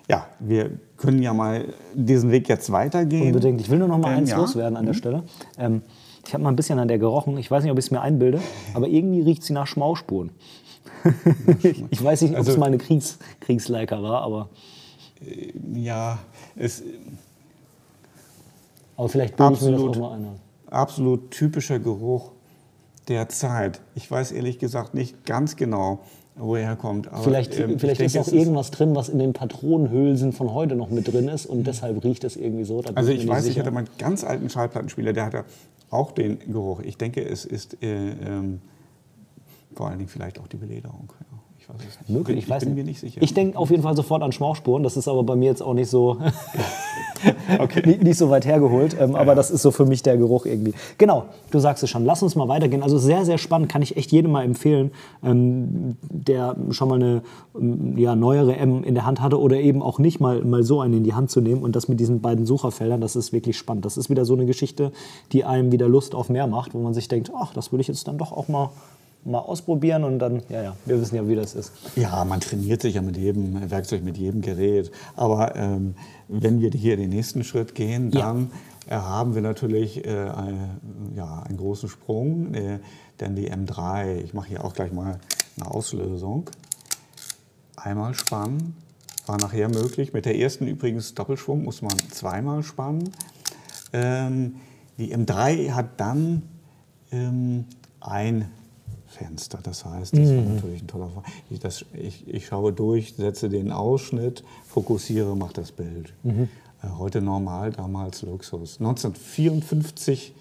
ja, 0.09 0.27
wir 0.39 0.79
können 0.97 1.23
ja 1.23 1.35
mal 1.35 1.75
diesen 1.95 2.31
Weg 2.31 2.49
jetzt 2.49 2.71
weitergehen. 2.73 3.29
Unbedingt. 3.29 3.61
Ich 3.61 3.71
will 3.71 3.79
nur 3.79 3.89
noch 3.89 3.99
mal 3.99 4.13
ähm, 4.13 4.19
eins 4.19 4.31
ja. 4.31 4.37
loswerden 4.37 4.77
an 4.77 4.85
der 4.85 4.95
mhm. 4.95 4.99
Stelle. 4.99 5.23
Ähm, 5.59 5.83
Ich 6.25 6.33
habe 6.35 6.45
mal 6.45 6.51
ein 6.51 6.57
bisschen 6.57 6.79
an 6.79 6.89
der 6.89 6.99
gerochen. 6.99 7.37
Ich 7.37 7.51
weiß 7.51 7.65
nicht, 7.65 7.73
ob 7.73 7.79
ich 7.79 7.87
es 7.87 7.91
mir 7.91 8.01
einbilde, 8.01 8.41
aber 8.75 8.87
irgendwie 8.87 9.23
riecht 9.23 9.43
sie 9.43 9.53
nach 9.53 9.67
Schmausspuren. 9.67 10.31
ich 11.91 12.03
weiß 12.03 12.23
nicht, 12.23 12.35
ob 12.35 12.41
es 12.41 12.49
Also- 12.49 12.61
mal 12.61 12.67
eine 12.67 12.79
Kriegs 12.79 13.19
Kriegsleiker 13.41 14.03
war, 14.03 14.23
aber, 14.23 14.49
Ja, 15.75 16.19
es 16.57 16.83
aber 18.97 19.09
vielleicht 19.09 19.35
ich 19.35 19.41
mir 19.41 19.51
das 19.51 19.63
Absolut. 19.63 19.99
mal 19.99 20.19
absolut 20.71 21.31
typischer 21.31 21.79
Geruch 21.79 22.33
der 23.09 23.29
Zeit. 23.29 23.81
Ich 23.95 24.11
weiß 24.11 24.33
ehrlich 24.33 24.59
gesagt 24.59 24.95
nicht 24.95 25.25
ganz 25.27 25.57
genau, 25.57 26.01
wo 26.37 26.57
er 26.57 26.67
herkommt. 26.67 27.09
Aber, 27.09 27.23
Vielleicht, 27.23 27.59
ähm, 27.59 27.71
ich 27.71 27.81
vielleicht 27.81 28.01
denke, 28.01 28.19
ist 28.19 28.27
es 28.27 28.33
auch 28.33 28.37
irgendwas 28.37 28.71
drin, 28.71 28.95
was 28.95 29.09
in 29.09 29.19
den 29.19 29.33
Patronenhülsen 29.33 30.33
von 30.33 30.53
heute 30.53 30.77
noch 30.77 30.91
mit 30.91 31.13
drin 31.13 31.29
ist 31.29 31.47
und 31.47 31.67
deshalb 31.67 32.03
riecht 32.05 32.25
es 32.25 32.37
irgendwie 32.37 32.65
so. 32.65 32.83
Also 32.95 33.11
ich 33.11 33.27
weiß, 33.27 33.45
ich 33.45 33.55
sicher. 33.55 33.61
hatte 33.61 33.71
mal 33.71 33.81
einen 33.81 33.89
ganz 33.99 34.25
alten 34.25 34.49
Schallplattenspieler, 34.49 35.13
der 35.13 35.25
hatte 35.27 35.45
auch 35.91 36.13
den 36.13 36.39
Geruch. 36.53 36.81
Ich 36.81 36.97
denke, 36.97 37.23
es 37.29 37.45
ist 37.45 37.83
äh, 37.83 38.11
ähm, 38.11 38.61
vor 39.75 39.89
allen 39.89 39.99
Dingen 39.99 40.09
vielleicht 40.09 40.39
auch 40.39 40.47
die 40.47 40.57
Belederung. 40.57 41.13
Ja, 41.21 41.39
ich 41.63 41.69
weiß 41.69 41.77
es 41.89 42.01
nicht. 42.01 42.11
Möglich, 42.11 42.39
ich 42.39 42.45
ich 42.45 42.51
weiß 42.51 42.65
bin 42.65 42.75
nicht. 42.75 42.85
mir 42.85 42.91
nicht 42.91 43.01
sicher. 43.01 43.23
Ich 43.23 43.35
denke 43.35 43.57
auf 43.59 43.71
jeden 43.71 43.83
Fall 43.83 43.95
sofort 43.95 44.23
an 44.23 44.33
Schmauchspuren. 44.33 44.83
Das 44.83 44.97
ist 44.97 45.07
aber 45.07 45.23
bei 45.23 45.37
mir 45.37 45.47
jetzt 45.47 45.63
auch 45.63 45.75
nicht 45.75 45.89
so, 45.89 46.19
nicht, 47.85 48.03
nicht 48.03 48.19
so 48.19 48.31
weit 48.31 48.47
hergeholt. 48.47 48.97
Ähm, 48.99 49.15
aber 49.15 49.35
das 49.35 49.51
ist 49.51 49.63
so 49.63 49.71
für 49.71 49.87
mich 49.87 50.03
der 50.03 50.17
Geruch 50.17 50.47
irgendwie. 50.47 50.75
Genau, 50.99 51.27
du 51.51 51.59
sagst 51.61 51.83
es 51.85 51.91
schon. 51.91 52.05
Lass 52.05 52.23
uns 52.23 52.35
mal 52.35 52.49
weitergehen. 52.49 52.83
Also 52.83 52.99
sehr, 52.99 53.25
sehr 53.25 53.39
spannend. 53.39 53.69
Kann 53.69 53.83
ich 53.83 53.97
echt 53.97 54.11
jedem 54.11 54.33
mal 54.33 54.43
empfehlen, 54.43 54.91
ähm, 55.23 55.97
der 56.03 56.57
schon 56.71 56.89
mal 56.89 56.97
eine 56.97 57.23
ähm, 57.57 57.97
ja, 57.97 58.17
neuere 58.17 58.57
M 58.57 58.83
in 58.83 58.95
der 58.95 59.07
Hand 59.07 59.21
hatte 59.21 59.41
oder 59.41 59.57
eben 59.57 59.83
auch 59.83 59.99
nicht 59.99 60.21
mal, 60.21 60.43
mal 60.43 60.65
so 60.65 60.81
eine 60.81 60.97
in 60.97 61.05
die 61.05 61.15
Hand 61.15 61.31
zu 61.31 61.41
nehmen. 61.41 61.63
Und 61.63 61.77
das 61.77 61.89
mit 61.89 62.01
diesen 62.01 62.21
beiden 62.21 62.45
Sucherfeldern, 62.45 63.01
das 63.01 63.15
ist 63.15 63.33
wirklich 63.33 63.57
spannend. 63.57 63.85
Das 63.85 63.97
ist 63.97 64.11
wieder 64.11 64.25
so 64.25 64.35
eine 64.35 64.47
Geschichte, 64.47 64.91
die 65.31 65.45
einem 65.45 65.71
wieder 65.71 65.89
Lust 65.89 66.15
auf 66.15 66.29
mehr 66.29 66.49
macht, 66.49 66.75
wo 66.75 66.79
man 66.81 66.93
sich 66.93 67.07
denkt, 67.07 67.31
ach, 67.37 67.55
das 67.55 67.71
würde 67.71 67.83
ich 67.83 67.89
jetzt 67.89 68.09
dann 68.09 68.19
doch 68.19 68.33
auch 68.33 68.49
mal, 68.49 68.71
mal 69.25 69.39
ausprobieren. 69.39 70.05
Und 70.05 70.19
dann, 70.19 70.43
ja, 70.49 70.63
ja, 70.63 70.77
wir 70.85 71.01
wissen 71.01 71.17
ja, 71.17 71.27
wie 71.29 71.35
das 71.35 71.55
ist. 71.55 71.73
Ja, 71.97 72.25
man 72.25 72.41
trainiert 72.41 72.83
sich 72.83 72.95
ja 72.95 73.03
mit 73.03 73.17
jedem 73.17 73.71
Werkzeug, 73.71 74.03
mit 74.03 74.17
jedem 74.17 74.41
Gerät. 74.41 74.91
Aber 75.17 75.55
ähm, 75.57 75.95
wenn 76.29 76.61
wir 76.61 76.71
hier 76.71 76.97
den 76.97 77.11
nächsten 77.11 77.45
Schritt 77.45 77.75
gehen, 77.75 78.11
Ja. 78.13 78.21
dann 78.21 78.51
äh, 78.89 78.95
haben 78.97 79.35
wir 79.35 79.43
natürlich 79.43 80.05
äh, 80.05 80.29
ein, 80.29 81.13
ja, 81.15 81.41
einen 81.43 81.57
großen 81.59 81.89
Sprung. 81.89 82.55
Äh, 82.55 82.79
denn 83.21 83.37
die 83.37 83.51
M3, 83.53 84.17
ich 84.17 84.35
mache 84.35 84.49
hier 84.49 84.65
auch 84.65 84.75
gleich 84.75 84.93
mal 84.93 85.21
eine 85.57 85.71
Auslösung. 85.71 86.51
Einmal 87.77 88.15
spannen, 88.15 88.77
war 89.27 89.39
nachher 89.39 89.69
möglich. 89.69 90.13
Mit 90.13 90.25
der 90.25 90.37
ersten 90.39 90.67
übrigens 90.67 91.15
Doppelschwung 91.15 91.63
muss 91.65 91.83
man 91.83 91.97
zweimal 92.11 92.63
spannen. 92.63 93.11
Ähm, 93.93 94.57
die 94.99 95.15
M3 95.15 95.73
hat 95.73 96.01
dann 96.01 96.43
ähm, 97.11 97.65
ein 98.01 98.49
Fenster. 99.23 99.59
Das 99.63 99.85
heißt, 99.85 100.13
das 100.15 100.29
war 100.29 100.55
natürlich 100.55 100.83
ein 100.83 100.87
toller 100.87 101.09
Fall. 101.09 101.23
Ich, 101.51 101.61
das, 101.61 101.85
ich, 101.95 102.27
ich 102.27 102.47
schaue 102.47 102.73
durch, 102.73 103.15
setze 103.17 103.49
den 103.49 103.71
Ausschnitt, 103.71 104.45
fokussiere, 104.67 105.37
mache 105.37 105.55
das 105.55 105.73
Bild. 105.73 106.13
Äh, 106.25 106.89
heute 106.99 107.21
normal, 107.21 107.73
damals 107.73 108.23
Luxus. 108.23 108.79
1954 108.81 110.35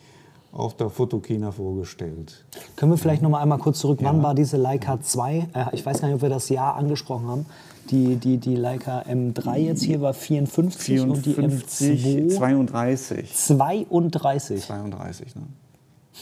auf 0.52 0.76
der 0.76 0.90
Fotokina 0.90 1.52
vorgestellt. 1.52 2.44
Können 2.76 2.92
wir 2.92 2.98
vielleicht 2.98 3.22
noch 3.22 3.30
mal 3.30 3.42
einmal 3.42 3.60
kurz 3.60 3.80
zurück, 3.80 4.00
wann 4.02 4.22
war 4.22 4.36
diese 4.36 4.58
Leica 4.58 5.00
2? 5.00 5.48
Äh, 5.54 5.66
ich 5.74 5.86
weiß 5.86 6.02
gar 6.02 6.08
nicht, 6.08 6.16
ob 6.16 6.22
wir 6.22 6.30
das 6.30 6.50
Jahr 6.50 6.76
angesprochen 6.76 7.28
haben. 7.28 7.46
Die, 7.90 8.16
die, 8.16 8.38
die 8.38 8.56
Leica 8.56 9.02
M3 9.02 9.58
jetzt 9.58 9.84
hier 9.84 10.02
war 10.02 10.14
54, 10.14 11.02
und 11.02 11.26
die 11.26 11.34
54, 11.34 12.06
M2 12.06 12.38
32. 12.38 13.34
32. 13.34 14.62
32, 14.62 15.36
ne? 15.36 15.42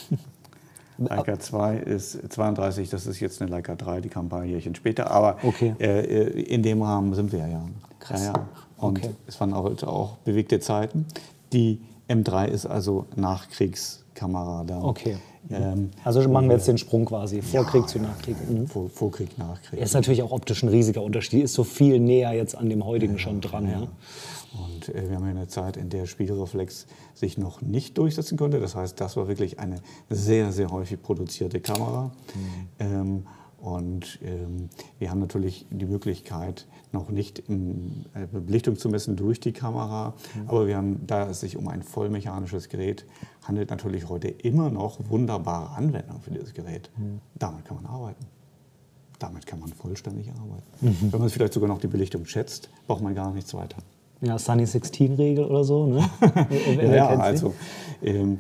Leica 0.99 1.39
2 1.39 1.77
ist 1.77 2.19
32, 2.31 2.89
das 2.89 3.07
ist 3.07 3.19
jetzt 3.19 3.41
eine 3.41 3.49
Leica 3.51 3.75
3, 3.75 4.01
die 4.01 4.09
kam 4.09 4.25
ein 4.25 4.29
paar 4.29 4.43
Jährchen 4.43 4.75
später, 4.75 5.09
aber 5.11 5.37
Okay. 5.43 5.75
äh, 5.79 6.01
äh, 6.01 6.41
in 6.41 6.61
dem 6.63 6.81
Rahmen 6.81 7.13
sind 7.13 7.31
wir 7.31 7.47
ja. 7.47 7.63
Krass. 7.99 8.21
Ja, 8.25 8.33
ja. 8.33 8.47
Und 8.77 8.99
Okay. 8.99 9.09
es 9.27 9.39
waren 9.39 9.53
auch, 9.53 9.81
auch 9.83 10.17
bewegte 10.17 10.59
Zeiten. 10.59 11.05
Die 11.53 11.79
M3 12.07 12.47
ist 12.47 12.65
also 12.65 13.05
Nachkriegskamera 13.15 14.63
da. 14.65 14.81
Okay. 14.83 15.17
Ähm, 15.49 15.89
Also 16.03 16.27
machen 16.29 16.47
wir 16.49 16.55
jetzt 16.57 16.67
den 16.67 16.77
Sprung 16.77 17.05
quasi, 17.05 17.41
Vorkrieg 17.41 17.87
zu 17.87 17.99
Nachkrieg. 17.99 18.35
Mhm. 18.49 18.67
Vor, 18.67 18.89
Vorkrieg, 18.89 19.37
Nachkrieg. 19.37 19.79
Ist 19.79 19.93
natürlich 19.93 20.21
auch 20.21 20.31
optisch 20.31 20.63
ein 20.63 20.69
riesiger 20.69 21.01
Unterschied. 21.01 21.31
Die 21.33 21.41
ist 21.43 21.53
so 21.53 21.63
viel 21.63 21.99
näher 21.99 22.33
jetzt 22.33 22.55
an 22.55 22.69
dem 22.69 22.85
heutigen 22.85 23.17
schon 23.19 23.41
dran. 23.41 23.67
Ja. 23.69 23.87
Und 24.57 24.89
äh, 24.89 25.09
wir 25.09 25.15
haben 25.15 25.25
ja 25.25 25.31
eine 25.31 25.47
Zeit, 25.47 25.77
in 25.77 25.89
der 25.89 26.05
Spiegelreflex 26.05 26.87
sich 27.13 27.37
noch 27.37 27.61
nicht 27.61 27.97
durchsetzen 27.97 28.37
konnte. 28.37 28.59
Das 28.59 28.75
heißt, 28.75 28.99
das 28.99 29.17
war 29.17 29.27
wirklich 29.27 29.59
eine 29.59 29.77
sehr, 30.09 30.51
sehr 30.51 30.71
häufig 30.71 31.01
produzierte 31.01 31.59
Kamera. 31.59 32.11
Ähm, 32.79 33.25
und 33.59 34.19
ähm, 34.23 34.69
wir 34.99 35.11
haben 35.11 35.19
natürlich 35.19 35.65
die 35.69 35.85
Möglichkeit, 35.85 36.65
noch 36.93 37.09
nicht 37.09 37.39
im, 37.49 38.05
äh, 38.13 38.25
Belichtung 38.25 38.77
zu 38.77 38.89
messen 38.89 39.17
durch 39.17 39.39
die 39.39 39.51
Kamera. 39.51 40.13
Aber 40.47 40.65
wir 40.65 40.77
haben, 40.77 41.05
da 41.05 41.29
es 41.29 41.41
sich 41.41 41.57
um 41.57 41.67
ein 41.67 41.83
vollmechanisches 41.83 42.69
Gerät 42.69 43.05
handelt, 43.43 43.69
natürlich 43.69 44.07
heute 44.07 44.29
immer 44.29 44.69
noch 44.69 44.97
wunderbare 45.09 45.75
Anwendungen 45.75 46.21
für 46.21 46.31
dieses 46.31 46.53
Gerät. 46.53 46.89
Damit 47.35 47.65
kann 47.65 47.75
man 47.75 47.85
arbeiten. 47.85 48.25
Damit 49.19 49.45
kann 49.45 49.59
man 49.59 49.69
vollständig 49.73 50.31
arbeiten. 50.31 51.11
Wenn 51.11 51.19
man 51.19 51.29
vielleicht 51.29 51.51
sogar 51.51 51.67
noch 51.67 51.79
die 51.79 51.87
Belichtung 51.87 52.25
schätzt, 52.25 52.69
braucht 52.87 53.01
man 53.01 53.13
gar 53.13 53.33
nichts 53.33 53.53
weiter. 53.53 53.77
Ja, 54.21 54.37
Sunny 54.37 54.63
16-Regel 54.63 55.45
oder 55.45 55.63
so, 55.63 55.87
ne? 55.87 56.09
Ja, 56.81 57.15
sie? 57.15 57.21
also 57.21 57.53
ähm, 58.03 58.39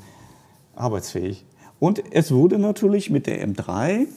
arbeitsfähig. 0.75 1.45
Und 1.79 2.03
es 2.11 2.31
wurde 2.31 2.59
natürlich 2.59 3.09
mit 3.09 3.27
der 3.27 3.47
M3 3.47 4.07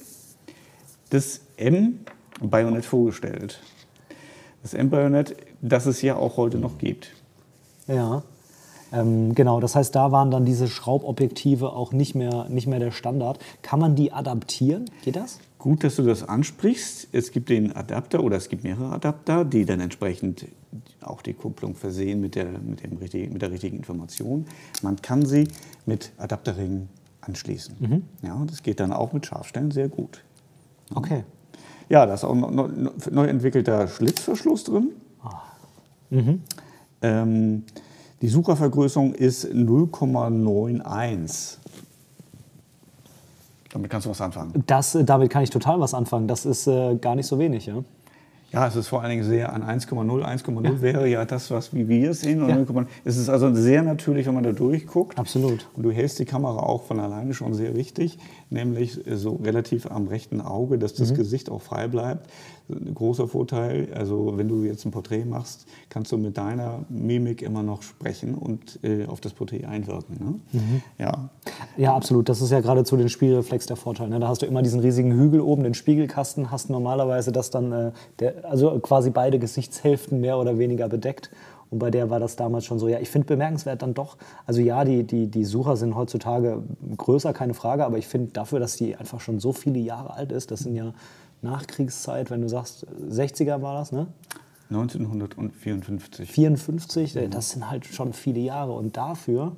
das 1.10 1.40
M-Bajonett 1.56 2.84
vorgestellt. 2.84 3.60
Das 4.62 4.74
M-Bajonett, 4.74 5.36
das 5.60 5.86
es 5.86 6.02
ja 6.02 6.16
auch 6.16 6.36
heute 6.36 6.58
noch 6.58 6.78
gibt. 6.78 7.10
Ja, 7.86 8.22
ähm, 8.92 9.34
genau. 9.34 9.60
Das 9.60 9.76
heißt, 9.76 9.94
da 9.94 10.12
waren 10.12 10.30
dann 10.30 10.44
diese 10.44 10.68
Schraubobjektive 10.68 11.72
auch 11.72 11.92
nicht 11.92 12.14
mehr, 12.14 12.46
nicht 12.48 12.66
mehr 12.66 12.78
der 12.78 12.90
Standard. 12.90 13.38
Kann 13.62 13.78
man 13.80 13.94
die 13.94 14.12
adaptieren? 14.12 14.90
Geht 15.04 15.16
das? 15.16 15.38
Gut, 15.62 15.84
dass 15.84 15.94
du 15.94 16.02
das 16.02 16.28
ansprichst. 16.28 17.06
Es 17.12 17.30
gibt 17.30 17.48
den 17.48 17.76
Adapter 17.76 18.24
oder 18.24 18.36
es 18.36 18.48
gibt 18.48 18.64
mehrere 18.64 18.90
Adapter, 18.90 19.44
die 19.44 19.64
dann 19.64 19.78
entsprechend 19.78 20.46
auch 21.00 21.22
die 21.22 21.34
Kupplung 21.34 21.76
versehen 21.76 22.20
mit 22.20 22.34
der, 22.34 22.46
mit 22.46 22.82
dem 22.82 22.96
richtigen, 22.96 23.32
mit 23.32 23.42
der 23.42 23.52
richtigen 23.52 23.76
Information. 23.76 24.46
Man 24.82 24.96
kann 24.96 25.24
sie 25.24 25.46
mit 25.86 26.10
Adapterringen 26.18 26.88
anschließen. 27.20 27.76
Ja, 28.22 28.44
das 28.44 28.64
geht 28.64 28.80
dann 28.80 28.92
auch 28.92 29.12
mit 29.12 29.24
Scharfstellen 29.24 29.70
sehr 29.70 29.88
gut. 29.88 30.24
Okay. 30.96 31.22
Ja, 31.88 32.06
da 32.06 32.14
ist 32.14 32.24
auch 32.24 32.34
ein 32.34 32.40
neu, 32.40 32.68
neu 33.12 33.26
entwickelter 33.26 33.86
Schlitzverschluss 33.86 34.64
drin. 34.64 34.90
Ähm, 37.02 37.62
die 38.20 38.28
Suchervergrößerung 38.28 39.14
ist 39.14 39.46
0,91. 39.46 41.58
Damit 43.72 43.90
kannst 43.90 44.06
du 44.06 44.10
was 44.10 44.20
anfangen. 44.20 44.52
Das, 44.66 44.94
äh, 44.94 45.04
damit 45.04 45.30
kann 45.30 45.42
ich 45.42 45.50
total 45.50 45.80
was 45.80 45.94
anfangen. 45.94 46.28
Das 46.28 46.44
ist 46.46 46.66
äh, 46.66 46.96
gar 46.96 47.14
nicht 47.14 47.26
so 47.26 47.38
wenig, 47.38 47.66
ja? 47.66 47.82
Ja, 48.52 48.66
es 48.66 48.76
ist 48.76 48.88
vor 48.88 49.00
allen 49.00 49.08
Dingen 49.08 49.24
sehr 49.24 49.50
an 49.54 49.62
1,0. 49.62 50.22
1,0 50.22 50.82
wäre 50.82 51.08
ja 51.08 51.24
das, 51.24 51.50
was 51.50 51.72
wie 51.72 51.88
wir 51.88 52.10
es 52.10 52.20
sehen. 52.20 52.42
Und 52.42 52.50
Ja. 52.50 52.56
0,9 52.56 52.84
es 53.02 53.16
ist 53.16 53.30
also 53.30 53.54
sehr 53.54 53.82
natürlich, 53.82 54.26
wenn 54.26 54.34
man 54.34 54.44
da 54.44 54.52
durchguckt. 54.52 55.18
Absolut. 55.18 55.66
Und 55.74 55.84
du 55.84 55.90
hältst 55.90 56.18
die 56.18 56.26
Kamera 56.26 56.58
auch 56.58 56.82
von 56.82 57.00
alleine 57.00 57.32
schon 57.32 57.54
sehr 57.54 57.74
richtig, 57.74 58.18
nämlich 58.50 59.06
äh, 59.06 59.16
so 59.16 59.36
relativ 59.42 59.90
am 59.90 60.06
rechten 60.06 60.42
Auge, 60.42 60.76
dass 60.76 60.92
Mhm. 60.94 60.98
das 60.98 61.14
Gesicht 61.14 61.48
auch 61.50 61.62
frei 61.62 61.88
bleibt. 61.88 62.28
Ein 62.72 62.94
großer 62.94 63.28
Vorteil, 63.28 63.88
also 63.94 64.36
wenn 64.36 64.48
du 64.48 64.64
jetzt 64.64 64.84
ein 64.84 64.90
Porträt 64.90 65.24
machst, 65.24 65.66
kannst 65.88 66.12
du 66.12 66.18
mit 66.18 66.36
deiner 66.36 66.80
Mimik 66.88 67.42
immer 67.42 67.62
noch 67.62 67.82
sprechen 67.82 68.34
und 68.34 68.78
äh, 68.82 69.06
auf 69.06 69.20
das 69.20 69.32
Porträt 69.32 69.64
einwirken. 69.64 70.16
Ne? 70.18 70.34
Mhm. 70.52 70.82
Ja. 70.98 71.30
Ja, 71.76 71.94
absolut. 71.94 72.28
Das 72.28 72.40
ist 72.40 72.50
ja 72.50 72.60
gerade 72.60 72.84
zu 72.84 72.96
den 72.96 73.08
Spiegelreflex 73.08 73.66
der 73.66 73.76
Vorteil. 73.76 74.08
Ne? 74.08 74.20
Da 74.20 74.28
hast 74.28 74.42
du 74.42 74.46
immer 74.46 74.62
diesen 74.62 74.80
riesigen 74.80 75.12
Hügel 75.12 75.40
oben, 75.40 75.62
den 75.64 75.74
Spiegelkasten, 75.74 76.50
hast 76.50 76.70
normalerweise 76.70 77.32
das 77.32 77.50
dann, 77.50 77.72
äh, 77.72 77.92
der, 78.18 78.50
also 78.50 78.78
quasi 78.80 79.10
beide 79.10 79.38
Gesichtshälften 79.38 80.20
mehr 80.20 80.38
oder 80.38 80.58
weniger 80.58 80.88
bedeckt. 80.88 81.30
Und 81.72 81.78
bei 81.78 81.90
der 81.90 82.10
war 82.10 82.20
das 82.20 82.36
damals 82.36 82.66
schon 82.66 82.78
so. 82.78 82.86
Ja, 82.86 82.98
ich 83.00 83.08
finde 83.08 83.26
bemerkenswert 83.28 83.80
dann 83.80 83.94
doch, 83.94 84.18
also 84.44 84.60
ja, 84.60 84.84
die, 84.84 85.04
die, 85.04 85.28
die 85.28 85.44
Sucher 85.46 85.76
sind 85.78 85.94
heutzutage 85.94 86.62
größer, 86.98 87.32
keine 87.32 87.54
Frage, 87.54 87.86
aber 87.86 87.96
ich 87.96 88.06
finde 88.06 88.30
dafür, 88.32 88.60
dass 88.60 88.76
die 88.76 88.94
einfach 88.94 89.22
schon 89.22 89.40
so 89.40 89.54
viele 89.54 89.78
Jahre 89.78 90.12
alt 90.12 90.32
ist, 90.32 90.50
das 90.50 90.60
sind 90.60 90.76
ja 90.76 90.92
Nachkriegszeit, 91.42 92.30
wenn 92.30 92.40
du 92.40 92.48
sagst, 92.48 92.86
60er 92.86 93.60
war 93.62 93.74
das, 93.74 93.92
ne? 93.92 94.06
1954. 94.70 96.30
54, 96.30 97.16
äh, 97.16 97.28
das 97.28 97.50
sind 97.50 97.70
halt 97.70 97.86
schon 97.86 98.12
viele 98.12 98.40
Jahre. 98.40 98.72
Und 98.72 98.96
dafür 98.96 99.56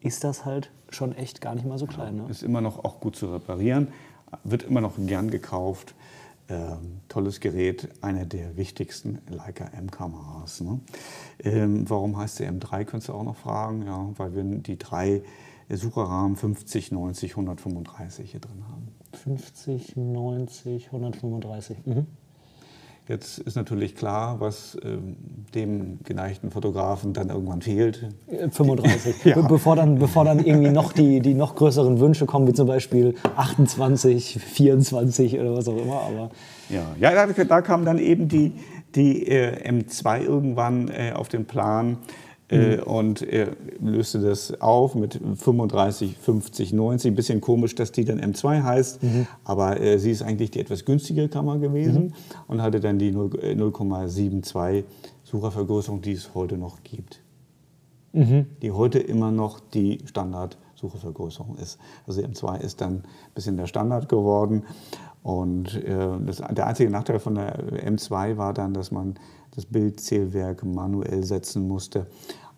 ist 0.00 0.24
das 0.24 0.44
halt 0.44 0.70
schon 0.90 1.12
echt 1.12 1.40
gar 1.40 1.54
nicht 1.54 1.66
mal 1.66 1.78
so 1.78 1.86
klein. 1.86 2.16
Ne? 2.16 2.26
Ist 2.28 2.42
immer 2.42 2.60
noch 2.60 2.84
auch 2.84 3.00
gut 3.00 3.16
zu 3.16 3.32
reparieren, 3.32 3.88
wird 4.44 4.62
immer 4.62 4.80
noch 4.80 4.94
gern 4.98 5.30
gekauft. 5.30 5.94
Ähm, 6.48 7.00
tolles 7.08 7.40
Gerät, 7.40 7.88
eine 8.02 8.26
der 8.26 8.56
wichtigsten 8.56 9.18
Leica 9.28 9.64
M-Kameras. 9.66 10.60
Ne? 10.60 10.80
Ähm, 11.38 11.88
warum 11.88 12.16
heißt 12.16 12.36
sie 12.36 12.44
M3, 12.44 12.84
könntest 12.84 13.08
du 13.08 13.14
auch 13.14 13.22
noch 13.22 13.36
fragen. 13.36 13.86
Ja, 13.86 14.10
weil 14.16 14.34
wir 14.34 14.42
die 14.42 14.76
drei 14.76 15.22
Sucherrahmen 15.70 16.36
50, 16.36 16.92
90, 16.92 17.30
135 17.32 18.30
hier 18.30 18.40
drin 18.40 18.64
haben. 18.68 18.88
50, 19.16 19.96
90, 19.96 20.86
135. 20.86 21.78
Mhm. 21.84 22.06
Jetzt 23.08 23.38
ist 23.38 23.56
natürlich 23.56 23.96
klar, 23.96 24.38
was 24.38 24.78
ähm, 24.84 25.16
dem 25.54 25.98
geneigten 26.04 26.52
Fotografen 26.52 27.12
dann 27.12 27.30
irgendwann 27.30 27.60
fehlt. 27.60 28.08
35. 28.28 29.24
ja. 29.24 29.40
bevor, 29.42 29.74
dann, 29.74 29.98
bevor 29.98 30.24
dann 30.24 30.38
irgendwie 30.38 30.70
noch 30.70 30.92
die, 30.92 31.20
die 31.20 31.34
noch 31.34 31.56
größeren 31.56 31.98
Wünsche 31.98 32.26
kommen, 32.26 32.46
wie 32.46 32.52
zum 32.52 32.68
Beispiel 32.68 33.16
28, 33.34 34.38
24 34.38 35.40
oder 35.40 35.56
was 35.56 35.66
auch 35.66 35.76
immer. 35.76 36.00
Aber 36.00 36.30
ja, 36.68 36.84
ja 37.00 37.26
da, 37.26 37.44
da 37.44 37.60
kam 37.60 37.84
dann 37.84 37.98
eben 37.98 38.28
die, 38.28 38.52
die 38.94 39.26
äh, 39.26 39.68
M2 39.68 40.22
irgendwann 40.22 40.88
äh, 40.88 41.12
auf 41.12 41.28
den 41.28 41.44
Plan. 41.44 41.98
Mhm. 42.52 42.82
und 42.82 43.22
er 43.22 43.48
löste 43.80 44.20
das 44.20 44.60
auf 44.60 44.94
mit 44.94 45.18
35, 45.36 46.16
50, 46.18 46.72
90. 46.72 47.10
Ein 47.10 47.14
bisschen 47.14 47.40
komisch, 47.40 47.74
dass 47.74 47.92
die 47.92 48.04
dann 48.04 48.20
M2 48.20 48.62
heißt, 48.62 49.02
mhm. 49.02 49.26
aber 49.44 49.80
äh, 49.80 49.98
sie 49.98 50.10
ist 50.10 50.22
eigentlich 50.22 50.50
die 50.50 50.60
etwas 50.60 50.84
günstigere 50.84 51.28
Kamera 51.28 51.56
gewesen 51.56 52.04
mhm. 52.04 52.12
und 52.48 52.62
hatte 52.62 52.80
dann 52.80 52.98
die 52.98 53.12
0,72 53.12 54.70
äh, 54.70 54.84
Suchervergrößerung, 55.24 56.02
die 56.02 56.12
es 56.12 56.34
heute 56.34 56.58
noch 56.58 56.82
gibt. 56.82 57.20
Mhm. 58.12 58.46
Die 58.60 58.70
heute 58.70 58.98
immer 58.98 59.30
noch 59.30 59.60
die 59.60 60.00
Standard-Suchervergrößerung 60.04 61.56
ist. 61.56 61.78
Also 62.06 62.20
die 62.20 62.28
M2 62.28 62.60
ist 62.60 62.80
dann 62.80 62.96
ein 62.96 63.04
bisschen 63.34 63.56
der 63.56 63.66
Standard 63.66 64.08
geworden. 64.08 64.64
Und 65.22 65.82
äh, 65.84 66.08
das, 66.26 66.42
der 66.50 66.66
einzige 66.66 66.90
Nachteil 66.90 67.20
von 67.20 67.36
der 67.36 67.58
M2 67.88 68.36
war 68.36 68.52
dann, 68.52 68.74
dass 68.74 68.90
man 68.90 69.14
das 69.54 69.66
Bildzählwerk 69.66 70.64
manuell 70.64 71.24
setzen 71.24 71.68
musste. 71.68 72.06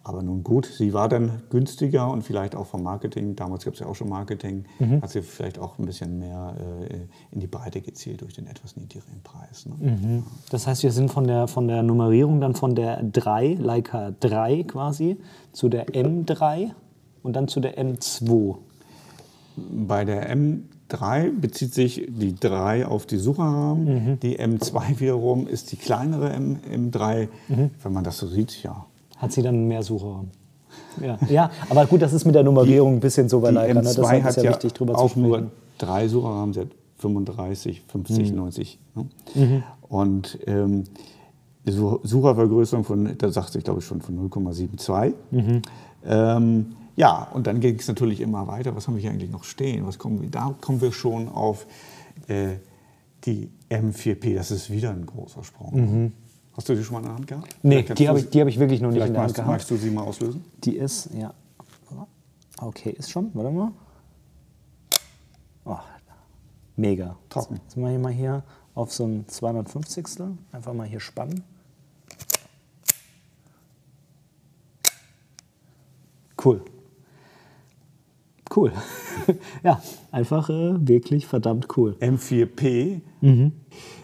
Aber 0.06 0.22
nun 0.22 0.44
gut, 0.44 0.66
sie 0.66 0.92
war 0.92 1.08
dann 1.08 1.42
günstiger 1.48 2.10
und 2.10 2.22
vielleicht 2.22 2.54
auch 2.54 2.66
vom 2.66 2.82
Marketing, 2.82 3.36
damals 3.36 3.64
gab 3.64 3.72
es 3.72 3.80
ja 3.80 3.86
auch 3.86 3.94
schon 3.94 4.10
Marketing, 4.10 4.66
mhm. 4.78 5.00
hat 5.00 5.08
sie 5.08 5.22
vielleicht 5.22 5.58
auch 5.58 5.78
ein 5.78 5.86
bisschen 5.86 6.18
mehr 6.18 6.54
äh, 6.90 6.94
in 7.32 7.40
die 7.40 7.46
Breite 7.46 7.80
gezielt 7.80 8.20
durch 8.20 8.34
den 8.34 8.46
etwas 8.46 8.76
niedrigeren 8.76 9.22
Preis. 9.24 9.64
Ne? 9.64 9.76
Mhm. 9.80 10.22
Das 10.50 10.66
heißt, 10.66 10.82
wir 10.82 10.92
sind 10.92 11.10
von 11.10 11.26
der, 11.26 11.48
von 11.48 11.68
der 11.68 11.82
Nummerierung 11.82 12.42
dann 12.42 12.54
von 12.54 12.74
der 12.74 13.02
3, 13.02 13.54
Leica 13.54 14.10
3 14.20 14.64
quasi, 14.64 15.16
zu 15.52 15.70
der 15.70 15.86
M3 15.86 16.72
und 17.22 17.34
dann 17.34 17.48
zu 17.48 17.60
der 17.60 17.78
M2. 17.78 18.58
Bei 19.56 20.04
der 20.04 20.36
M3 20.36 21.40
bezieht 21.40 21.72
sich 21.72 22.06
die 22.10 22.34
3 22.34 22.86
auf 22.86 23.06
die 23.06 23.16
Sucherrahmen, 23.16 23.84
mhm. 23.84 24.20
die 24.20 24.38
M2 24.38 25.00
wiederum 25.00 25.46
ist 25.46 25.72
die 25.72 25.76
kleinere 25.76 26.30
M, 26.30 26.58
M3, 26.70 27.28
mhm. 27.48 27.70
wenn 27.82 27.92
man 27.94 28.04
das 28.04 28.18
so 28.18 28.26
sieht, 28.26 28.62
ja 28.62 28.84
hat 29.24 29.32
sie 29.32 29.42
dann 29.42 29.66
mehr 29.66 29.82
Sucher. 29.82 30.24
Ja. 31.00 31.18
ja, 31.28 31.50
aber 31.68 31.86
gut, 31.86 32.02
das 32.02 32.12
ist 32.12 32.24
mit 32.24 32.34
der 32.34 32.42
Nummerierung 32.44 32.92
die, 32.92 32.96
ein 32.98 33.00
bisschen 33.00 33.28
so 33.28 33.40
bei 33.40 33.50
Leica. 33.50 33.74
Ne? 33.74 33.82
Das 33.82 33.98
ist 33.98 34.36
ja, 34.36 34.42
ja 34.42 34.50
wichtig, 34.50 34.72
drüber 34.72 34.96
auch 34.96 35.02
zu 35.02 35.18
sprechen. 35.18 35.28
nur 35.28 35.50
drei 35.78 36.08
Sucherrahmen, 36.08 36.52
sie 36.54 36.60
hat 36.60 36.68
35, 36.98 37.82
50, 37.88 38.30
mhm. 38.30 38.36
90. 38.36 38.78
Ne? 38.94 39.06
Mhm. 39.34 39.62
Und 39.88 40.38
ähm, 40.46 40.84
Suchervergrößerung 41.66 42.84
von, 42.84 43.18
da 43.18 43.30
sagte 43.30 43.58
ich 43.58 43.64
glaube 43.64 43.80
ich 43.80 43.86
schon 43.86 44.00
von 44.00 44.30
0,72. 44.30 45.14
Mhm. 45.30 45.62
Ähm, 46.06 46.66
ja, 46.96 47.28
und 47.32 47.46
dann 47.46 47.60
ging 47.60 47.76
es 47.76 47.88
natürlich 47.88 48.20
immer 48.20 48.46
weiter. 48.46 48.76
Was 48.76 48.86
haben 48.86 48.94
wir 48.94 49.02
hier 49.02 49.10
eigentlich 49.10 49.30
noch 49.30 49.44
stehen? 49.44 49.86
Was 49.86 49.98
kommen 49.98 50.20
wir, 50.20 50.30
da 50.30 50.54
kommen 50.60 50.80
wir 50.80 50.92
schon 50.92 51.28
auf 51.28 51.66
äh, 52.28 52.54
die 53.24 53.50
M4P. 53.70 54.34
Das 54.34 54.50
ist 54.50 54.70
wieder 54.70 54.90
ein 54.90 55.06
großer 55.06 55.42
Sprung. 55.44 56.12
Hast 56.56 56.68
du 56.68 56.74
die 56.74 56.84
schon 56.84 56.94
mal 56.94 57.00
in 57.00 57.06
der 57.06 57.14
Hand 57.14 57.26
gehabt? 57.26 57.56
Nee, 57.62 57.82
die 57.82 58.08
habe 58.08 58.20
ich, 58.20 58.26
hab 58.26 58.48
ich 58.48 58.58
wirklich 58.58 58.80
noch 58.80 58.90
nicht 58.90 59.04
in 59.04 59.12
der 59.12 59.22
Hand 59.22 59.34
gehabt. 59.34 59.50
Magst 59.50 59.70
du 59.70 59.76
sie 59.76 59.90
mal 59.90 60.02
auslösen? 60.02 60.44
Die 60.62 60.76
ist, 60.76 61.10
ja. 61.14 61.34
Okay, 62.58 62.90
ist 62.90 63.10
schon. 63.10 63.30
Warte 63.34 63.50
mal. 63.50 63.72
Oh, 65.64 65.78
mega. 66.76 67.16
Trocken. 67.28 67.60
Jetzt 67.64 67.76
mache 67.76 67.94
ich 67.94 67.98
mal 67.98 68.12
hier 68.12 68.44
auf 68.74 68.92
so 68.92 69.04
ein 69.04 69.26
250. 69.26 70.06
Einfach 70.52 70.72
mal 70.72 70.86
hier 70.86 71.00
spannen. 71.00 71.42
Cool. 76.42 76.62
Cool. 78.54 78.72
ja, 79.64 79.82
einfach 80.12 80.48
äh, 80.50 80.86
wirklich 80.86 81.26
verdammt 81.26 81.76
cool. 81.76 81.96
M4P, 81.98 83.00
mhm. 83.20 83.52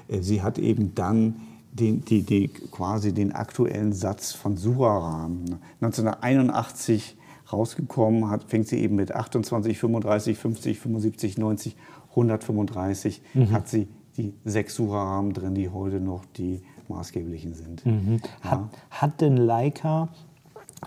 Äh, 0.08 0.22
sie 0.22 0.42
hat 0.42 0.58
eben 0.58 0.94
dann 0.94 1.36
den, 1.80 2.04
die, 2.04 2.22
die, 2.22 2.48
quasi 2.48 3.12
den 3.12 3.32
aktuellen 3.32 3.92
Satz 3.92 4.32
von 4.32 4.56
Sucherrahmen. 4.56 5.58
1981 5.80 7.16
rausgekommen 7.52 8.30
hat, 8.30 8.44
fängt 8.44 8.68
sie 8.68 8.78
eben 8.78 8.96
mit 8.96 9.12
28, 9.12 9.78
35, 9.78 10.38
50, 10.38 10.78
75, 10.78 11.38
90, 11.38 11.76
135, 12.10 13.22
mhm. 13.34 13.50
hat 13.50 13.68
sie 13.68 13.88
die 14.16 14.34
sechs 14.44 14.74
Sucherrahmen 14.74 15.32
drin, 15.32 15.54
die 15.54 15.68
heute 15.68 16.00
noch 16.00 16.24
die 16.36 16.62
maßgeblichen 16.88 17.54
sind. 17.54 17.86
Mhm. 17.86 18.20
Ja. 18.44 18.50
Hat, 18.50 18.60
hat 18.90 19.20
denn 19.20 19.36
Leica, 19.36 20.08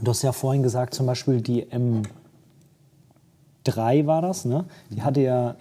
du 0.01 0.11
hast 0.11 0.21
ja 0.21 0.31
vorhin 0.31 0.63
gesagt, 0.63 0.93
zum 0.93 1.05
Beispiel 1.05 1.41
die 1.41 1.65
M3 1.65 4.05
war 4.05 4.21
das, 4.21 4.45
ne? 4.45 4.65
die 4.89 5.01
hatte 5.01 5.21
ja 5.21 5.55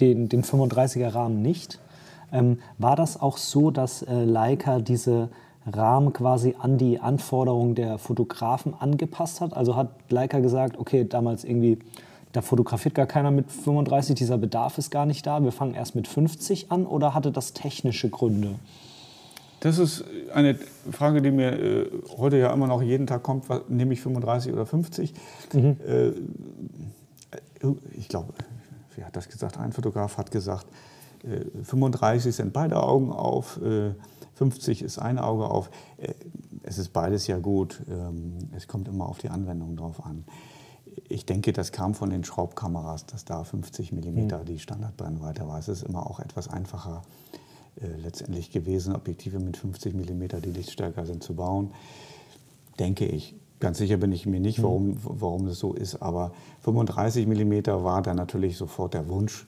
den, 0.00 0.28
den 0.28 0.42
35er 0.42 1.14
Rahmen 1.14 1.42
nicht. 1.42 1.78
Ähm, 2.32 2.58
war 2.78 2.96
das 2.96 3.20
auch 3.20 3.36
so, 3.36 3.70
dass 3.70 4.02
äh, 4.02 4.24
Leica 4.24 4.80
diese 4.80 5.28
Rahmen 5.66 6.12
quasi 6.12 6.54
an 6.58 6.78
die 6.78 7.00
Anforderungen 7.00 7.74
der 7.74 7.98
Fotografen 7.98 8.74
angepasst 8.78 9.40
hat? 9.40 9.54
Also 9.54 9.76
hat 9.76 9.90
Leica 10.10 10.38
gesagt, 10.40 10.78
okay, 10.78 11.04
damals 11.08 11.44
irgendwie, 11.44 11.78
da 12.32 12.42
fotografiert 12.42 12.94
gar 12.94 13.06
keiner 13.06 13.30
mit 13.30 13.50
35, 13.50 14.14
dieser 14.14 14.38
Bedarf 14.38 14.78
ist 14.78 14.90
gar 14.90 15.06
nicht 15.06 15.26
da, 15.26 15.42
wir 15.42 15.52
fangen 15.52 15.74
erst 15.74 15.94
mit 15.94 16.06
50 16.06 16.70
an 16.70 16.86
oder 16.86 17.14
hatte 17.14 17.32
das 17.32 17.52
technische 17.52 18.10
Gründe? 18.10 18.56
Das 19.60 19.78
ist 19.78 20.04
eine 20.32 20.56
Frage, 20.92 21.22
die 21.22 21.30
mir 21.30 21.52
äh, 21.52 21.86
heute 22.18 22.36
ja 22.36 22.52
immer 22.52 22.66
noch 22.66 22.82
jeden 22.82 23.06
Tag 23.06 23.22
kommt, 23.22 23.48
was, 23.48 23.62
nehme 23.68 23.94
ich 23.94 24.00
35 24.00 24.52
oder 24.52 24.66
50? 24.66 25.14
Mhm. 25.54 25.76
Äh, 25.86 26.12
ich 27.96 28.08
glaube, 28.08 28.34
wer 28.94 29.06
hat 29.06 29.16
das 29.16 29.28
gesagt? 29.28 29.58
Ein 29.58 29.72
Fotograf 29.72 30.18
hat 30.18 30.30
gesagt, 30.30 30.66
35 31.62 32.34
sind 32.34 32.52
beide 32.52 32.82
Augen 32.82 33.12
auf, 33.12 33.58
50 34.36 34.82
ist 34.82 34.98
ein 34.98 35.18
Auge 35.18 35.50
auf. 35.50 35.70
Äh, 35.96 36.14
es 36.62 36.78
ist 36.78 36.92
beides 36.92 37.26
ja 37.26 37.38
gut. 37.38 37.82
Ähm, 37.90 38.36
es 38.54 38.68
kommt 38.68 38.86
immer 38.88 39.08
auf 39.08 39.18
die 39.18 39.30
Anwendung 39.30 39.76
drauf 39.76 40.04
an. 40.04 40.24
Ich 41.08 41.26
denke, 41.26 41.52
das 41.52 41.72
kam 41.72 41.94
von 41.94 42.10
den 42.10 42.24
Schraubkameras, 42.24 43.06
dass 43.06 43.24
da 43.24 43.44
50 43.44 43.92
mm 43.92 44.08
mhm. 44.08 44.44
die 44.46 44.58
Standardbrennweite 44.58 45.46
war. 45.46 45.58
Es 45.58 45.68
ist 45.68 45.82
immer 45.82 46.08
auch 46.08 46.20
etwas 46.20 46.48
einfacher 46.48 47.02
äh, 47.80 47.86
letztendlich 48.00 48.50
gewesen, 48.50 48.94
Objektive 48.94 49.38
mit 49.38 49.56
50 49.56 49.94
mm, 49.94 50.40
die 50.42 50.50
lichtstärker 50.50 51.06
sind, 51.06 51.22
zu 51.22 51.34
bauen. 51.34 51.72
Denke 52.78 53.06
ich. 53.06 53.34
Ganz 53.58 53.78
sicher 53.78 53.96
bin 53.96 54.12
ich 54.12 54.26
mir 54.26 54.38
nicht, 54.38 54.62
warum, 54.62 54.88
mhm. 54.88 54.98
warum 55.02 55.46
das 55.46 55.58
so 55.58 55.72
ist, 55.72 56.02
aber 56.02 56.32
35 56.60 57.26
mm 57.26 57.66
war 57.84 58.02
dann 58.02 58.16
natürlich 58.16 58.58
sofort 58.58 58.92
der 58.92 59.08
Wunsch 59.08 59.46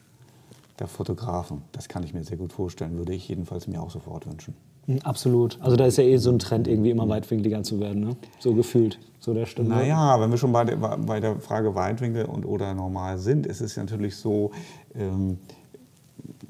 der 0.79 0.87
Fotografen. 0.87 1.63
Das 1.71 1.87
kann 1.87 2.03
ich 2.03 2.13
mir 2.13 2.23
sehr 2.23 2.37
gut 2.37 2.53
vorstellen, 2.53 2.97
würde 2.97 3.13
ich 3.13 3.27
jedenfalls 3.27 3.67
mir 3.67 3.81
auch 3.81 3.91
sofort 3.91 4.27
wünschen. 4.27 4.55
Hm, 4.85 4.99
absolut. 5.03 5.59
Also 5.61 5.75
da 5.75 5.85
ist 5.85 5.97
ja 5.97 6.03
eh 6.03 6.17
so 6.17 6.31
ein 6.31 6.39
Trend, 6.39 6.67
irgendwie 6.67 6.89
immer 6.89 7.07
weitwinkliger 7.07 7.63
zu 7.63 7.79
werden, 7.79 8.01
ne? 8.01 8.17
so 8.39 8.53
gefühlt, 8.53 8.99
so 9.19 9.33
der 9.33 9.45
Stunde. 9.45 9.71
Naja, 9.71 10.19
wenn 10.19 10.31
wir 10.31 10.37
schon 10.37 10.51
bei 10.51 10.63
der, 10.63 10.77
bei 10.77 11.19
der 11.19 11.39
Frage 11.39 11.75
Weitwinkel 11.75 12.25
und 12.25 12.45
oder 12.45 12.73
normal 12.73 13.17
sind, 13.17 13.45
ist 13.45 13.61
es 13.61 13.77
natürlich 13.77 14.15
so, 14.15 14.51
ähm, 14.95 15.37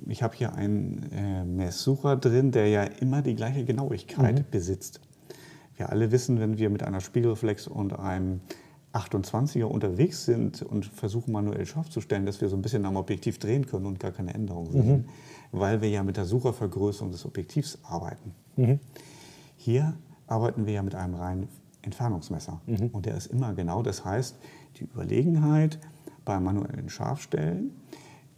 ich 0.08 0.24
habe 0.24 0.36
hier 0.36 0.54
einen 0.54 1.10
äh, 1.12 1.44
Messsucher 1.44 2.16
drin, 2.16 2.52
der 2.52 2.68
ja 2.68 2.84
immer 2.84 3.22
die 3.22 3.36
gleiche 3.36 3.66
Genauigkeit 3.66 4.40
mhm. 4.40 4.46
besitzt. 4.52 5.02
Wir 5.76 5.90
alle 5.90 6.12
wissen, 6.12 6.40
wenn 6.40 6.58
wir 6.58 6.70
mit 6.70 6.84
einer 6.84 7.00
Spiegelreflex 7.00 7.68
und 7.68 7.98
einem 7.98 8.42
28er 8.94 9.66
unterwegs 9.66 10.26
sind 10.26 10.62
und 10.64 10.86
versuchen 10.86 11.32
manuell 11.32 11.66
scharf 11.66 11.90
zu 11.90 12.02
stellen, 12.02 12.26
dass 12.26 12.42
wir 12.42 12.50
so 12.50 12.56
ein 12.56 12.62
bisschen 12.62 12.86
am 12.86 12.96
Objektiv 12.96 13.38
drehen 13.38 13.66
können 13.68 13.86
und 13.86 14.00
gar 14.00 14.12
keine 14.12 14.34
Änderung 14.34 14.72
sehen, 14.72 14.98
mhm. 14.98 15.06
weil 15.52 15.82
wir 15.82 15.90
ja 15.90 16.04
mit 16.04 16.18
der 16.18 16.26
Suchervergrößerung 16.26 17.12
des 17.12 17.26
Objektivs 17.26 17.78
arbeiten. 17.84 18.34
Mhm. 18.56 18.80
Hier 19.58 19.94
arbeiten 20.28 20.66
wir 20.66 20.74
ja 20.74 20.84
mit 20.84 20.96
einem 20.96 21.16
reinen 21.16 21.48
Entfernungsmesser 21.82 22.62
mhm. 22.66 22.88
und 22.88 23.06
der 23.06 23.16
ist 23.16 23.28
immer 23.28 23.54
genau. 23.54 23.84
Das 23.84 24.04
heißt, 24.06 24.38
die 24.78 24.84
Überlegenheit 24.84 25.80
beim 26.26 26.44
manuellen 26.44 26.90
Scharfstellen 26.90 27.72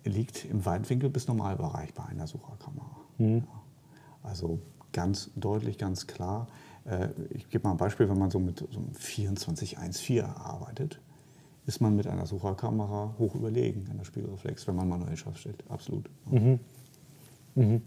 liegt 0.04 0.46
im 0.46 0.66
Weitwinkel 0.66 1.10
bis 1.10 1.28
Normalbereich 1.28 1.94
bei 1.94 2.04
einer 2.06 2.28
Sucherkamera. 2.28 2.98
Mhm. 3.18 3.44
Also 4.24 4.60
ganz 4.92 5.32
deutlich, 5.36 5.78
ganz 5.78 6.08
klar. 6.08 6.48
Äh, 6.86 7.10
ich 7.30 7.50
gebe 7.50 7.68
mal 7.68 7.72
ein 7.72 7.78
Beispiel, 7.78 8.10
wenn 8.10 8.18
man 8.18 8.32
so 8.32 8.40
mit 8.40 8.60
so 8.60 8.80
einem 8.80 8.94
2414 8.94 10.24
arbeitet, 10.24 11.00
ist 11.66 11.82
man 11.82 11.96
mit 11.96 12.08
einer 12.08 12.26
Sucherkamera 12.26 13.16
hoch 13.20 13.36
überlegen 13.36 13.88
an 13.90 13.98
der 13.98 14.06
Spiegelreflex, 14.06 14.68
wenn 14.68 14.76
man 14.76 14.90
manuell 14.90 15.16
scharf 15.16 15.38
stellt. 15.38 15.64
Absolut. 15.70 16.10
Mhm. 16.30 16.60
Mhm. 17.56 17.82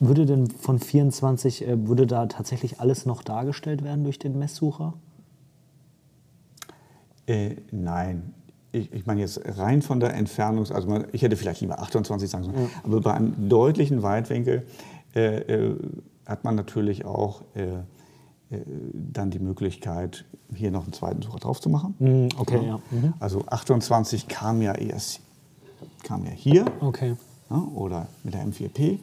Würde 0.00 0.24
denn 0.26 0.48
von 0.48 0.78
24, 0.78 1.66
äh, 1.66 1.86
würde 1.86 2.06
da 2.06 2.26
tatsächlich 2.26 2.80
alles 2.80 3.06
noch 3.06 3.22
dargestellt 3.22 3.84
werden 3.84 4.02
durch 4.04 4.18
den 4.18 4.38
Messsucher? 4.38 4.94
Äh, 7.26 7.56
nein. 7.70 8.34
Ich, 8.72 8.92
ich 8.92 9.04
meine 9.04 9.20
jetzt 9.20 9.40
rein 9.44 9.82
von 9.82 10.00
der 10.00 10.14
Entfernung, 10.14 10.70
also 10.70 10.88
man, 10.88 11.06
ich 11.12 11.22
hätte 11.22 11.36
vielleicht 11.36 11.60
lieber 11.60 11.80
28 11.80 12.30
sagen 12.30 12.44
sollen, 12.44 12.56
ja. 12.56 12.68
aber 12.84 13.00
bei 13.00 13.14
einem 13.14 13.48
deutlichen 13.48 14.02
Weitwinkel 14.02 14.64
äh, 15.14 15.38
äh, 15.38 15.76
hat 16.30 16.44
man 16.44 16.54
natürlich 16.54 17.04
auch 17.04 17.42
äh, 17.54 17.74
äh, 18.50 18.60
dann 18.94 19.30
die 19.30 19.38
Möglichkeit, 19.38 20.24
hier 20.54 20.70
noch 20.70 20.84
einen 20.84 20.92
zweiten 20.92 21.22
Sucher 21.22 21.38
drauf 21.38 21.60
zu 21.60 21.68
machen. 21.68 21.94
Mm, 21.98 22.28
okay, 22.38 22.66
ja. 22.66 22.80
Mhm. 22.90 23.14
Also 23.20 23.44
28 23.46 24.28
kam 24.28 24.62
ja 24.62 24.74
erst 24.74 25.20
kam 26.02 26.24
ja 26.24 26.30
hier 26.30 26.66
okay. 26.80 27.14
ja, 27.50 27.56
oder 27.74 28.06
mit 28.24 28.34
der 28.34 28.46
M4P. 28.46 28.98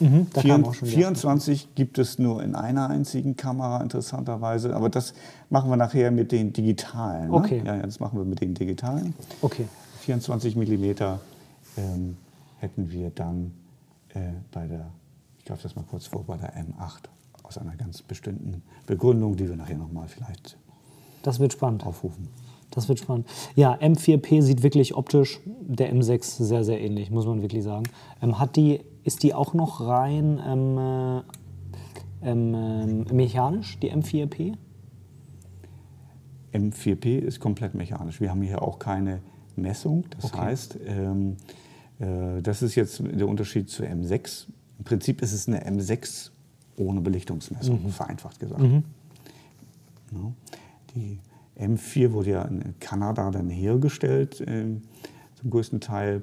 Mhm, 0.00 0.26
24, 0.26 0.90
24 0.90 1.74
gibt 1.76 1.98
es 1.98 2.18
nur 2.18 2.42
in 2.42 2.56
einer 2.56 2.90
einzigen 2.90 3.36
Kamera, 3.36 3.80
interessanterweise. 3.80 4.74
Aber 4.74 4.88
das 4.88 5.14
machen 5.50 5.70
wir 5.70 5.76
nachher 5.76 6.10
mit 6.10 6.32
den 6.32 6.52
digitalen. 6.52 7.30
Ne? 7.30 7.34
Okay. 7.34 7.62
Ja, 7.64 7.76
das 7.76 8.00
machen 8.00 8.18
wir 8.18 8.24
mit 8.24 8.40
den 8.40 8.54
digitalen. 8.54 9.14
Okay. 9.40 9.66
24 10.00 10.56
mm 10.56 10.84
ähm, 11.76 12.16
hätten 12.58 12.90
wir 12.90 13.10
dann 13.10 13.52
äh, 14.14 14.32
bei 14.50 14.66
der, 14.66 14.86
ich 15.44 15.48
greife 15.48 15.62
das 15.64 15.76
mal 15.76 15.84
kurz 15.84 16.06
vor, 16.06 16.24
bei 16.24 16.38
der 16.38 16.54
M8 16.56 17.02
aus 17.42 17.58
einer 17.58 17.76
ganz 17.76 18.00
bestimmten 18.00 18.62
Begründung, 18.86 19.36
die 19.36 19.46
wir 19.46 19.56
nachher 19.56 19.76
nochmal 19.76 20.08
vielleicht 20.08 20.56
das 21.20 21.38
wird 21.38 21.52
spannend. 21.52 21.84
aufrufen. 21.84 22.28
Das 22.70 22.88
wird 22.88 22.98
spannend. 22.98 23.26
Ja, 23.54 23.74
M4P 23.74 24.40
sieht 24.40 24.62
wirklich 24.62 24.94
optisch 24.94 25.40
der 25.44 25.94
M6 25.94 26.42
sehr, 26.42 26.64
sehr 26.64 26.80
ähnlich, 26.80 27.10
muss 27.10 27.26
man 27.26 27.42
wirklich 27.42 27.62
sagen. 27.62 27.84
Ähm, 28.22 28.38
hat 28.38 28.56
die, 28.56 28.80
ist 29.02 29.22
die 29.22 29.34
auch 29.34 29.52
noch 29.52 29.82
rein 29.82 30.40
ähm, 30.46 30.78
äh, 30.78 32.30
ähm, 32.30 32.54
äh, 32.54 33.12
mechanisch, 33.12 33.78
die 33.80 33.92
M4P? 33.92 34.54
M4P 36.54 37.18
ist 37.18 37.38
komplett 37.38 37.74
mechanisch. 37.74 38.18
Wir 38.20 38.30
haben 38.30 38.40
hier 38.40 38.62
auch 38.62 38.78
keine 38.78 39.20
Messung. 39.56 40.04
Das 40.16 40.24
Okay. 40.32 40.38
heißt, 40.38 40.78
ähm, 40.86 41.36
äh, 41.98 42.40
das 42.42 42.62
ist 42.62 42.74
jetzt 42.76 43.02
der 43.04 43.28
Unterschied 43.28 43.68
zu 43.68 43.82
M6. 43.84 44.46
Im 44.78 44.84
Prinzip 44.84 45.22
ist 45.22 45.32
es 45.32 45.48
eine 45.48 45.66
M6 45.68 46.30
ohne 46.76 47.00
Belichtungsmessung, 47.00 47.88
vereinfacht 47.90 48.40
gesagt. 48.40 48.62
Ja. 50.12 50.32
Die 50.94 51.18
M4 51.58 52.12
wurde 52.12 52.30
ja 52.30 52.42
in 52.42 52.74
Kanada 52.80 53.30
dann 53.30 53.48
hergestellt, 53.48 54.42
ähm, 54.46 54.82
zum 55.40 55.50
größten 55.50 55.80
Teil. 55.80 56.22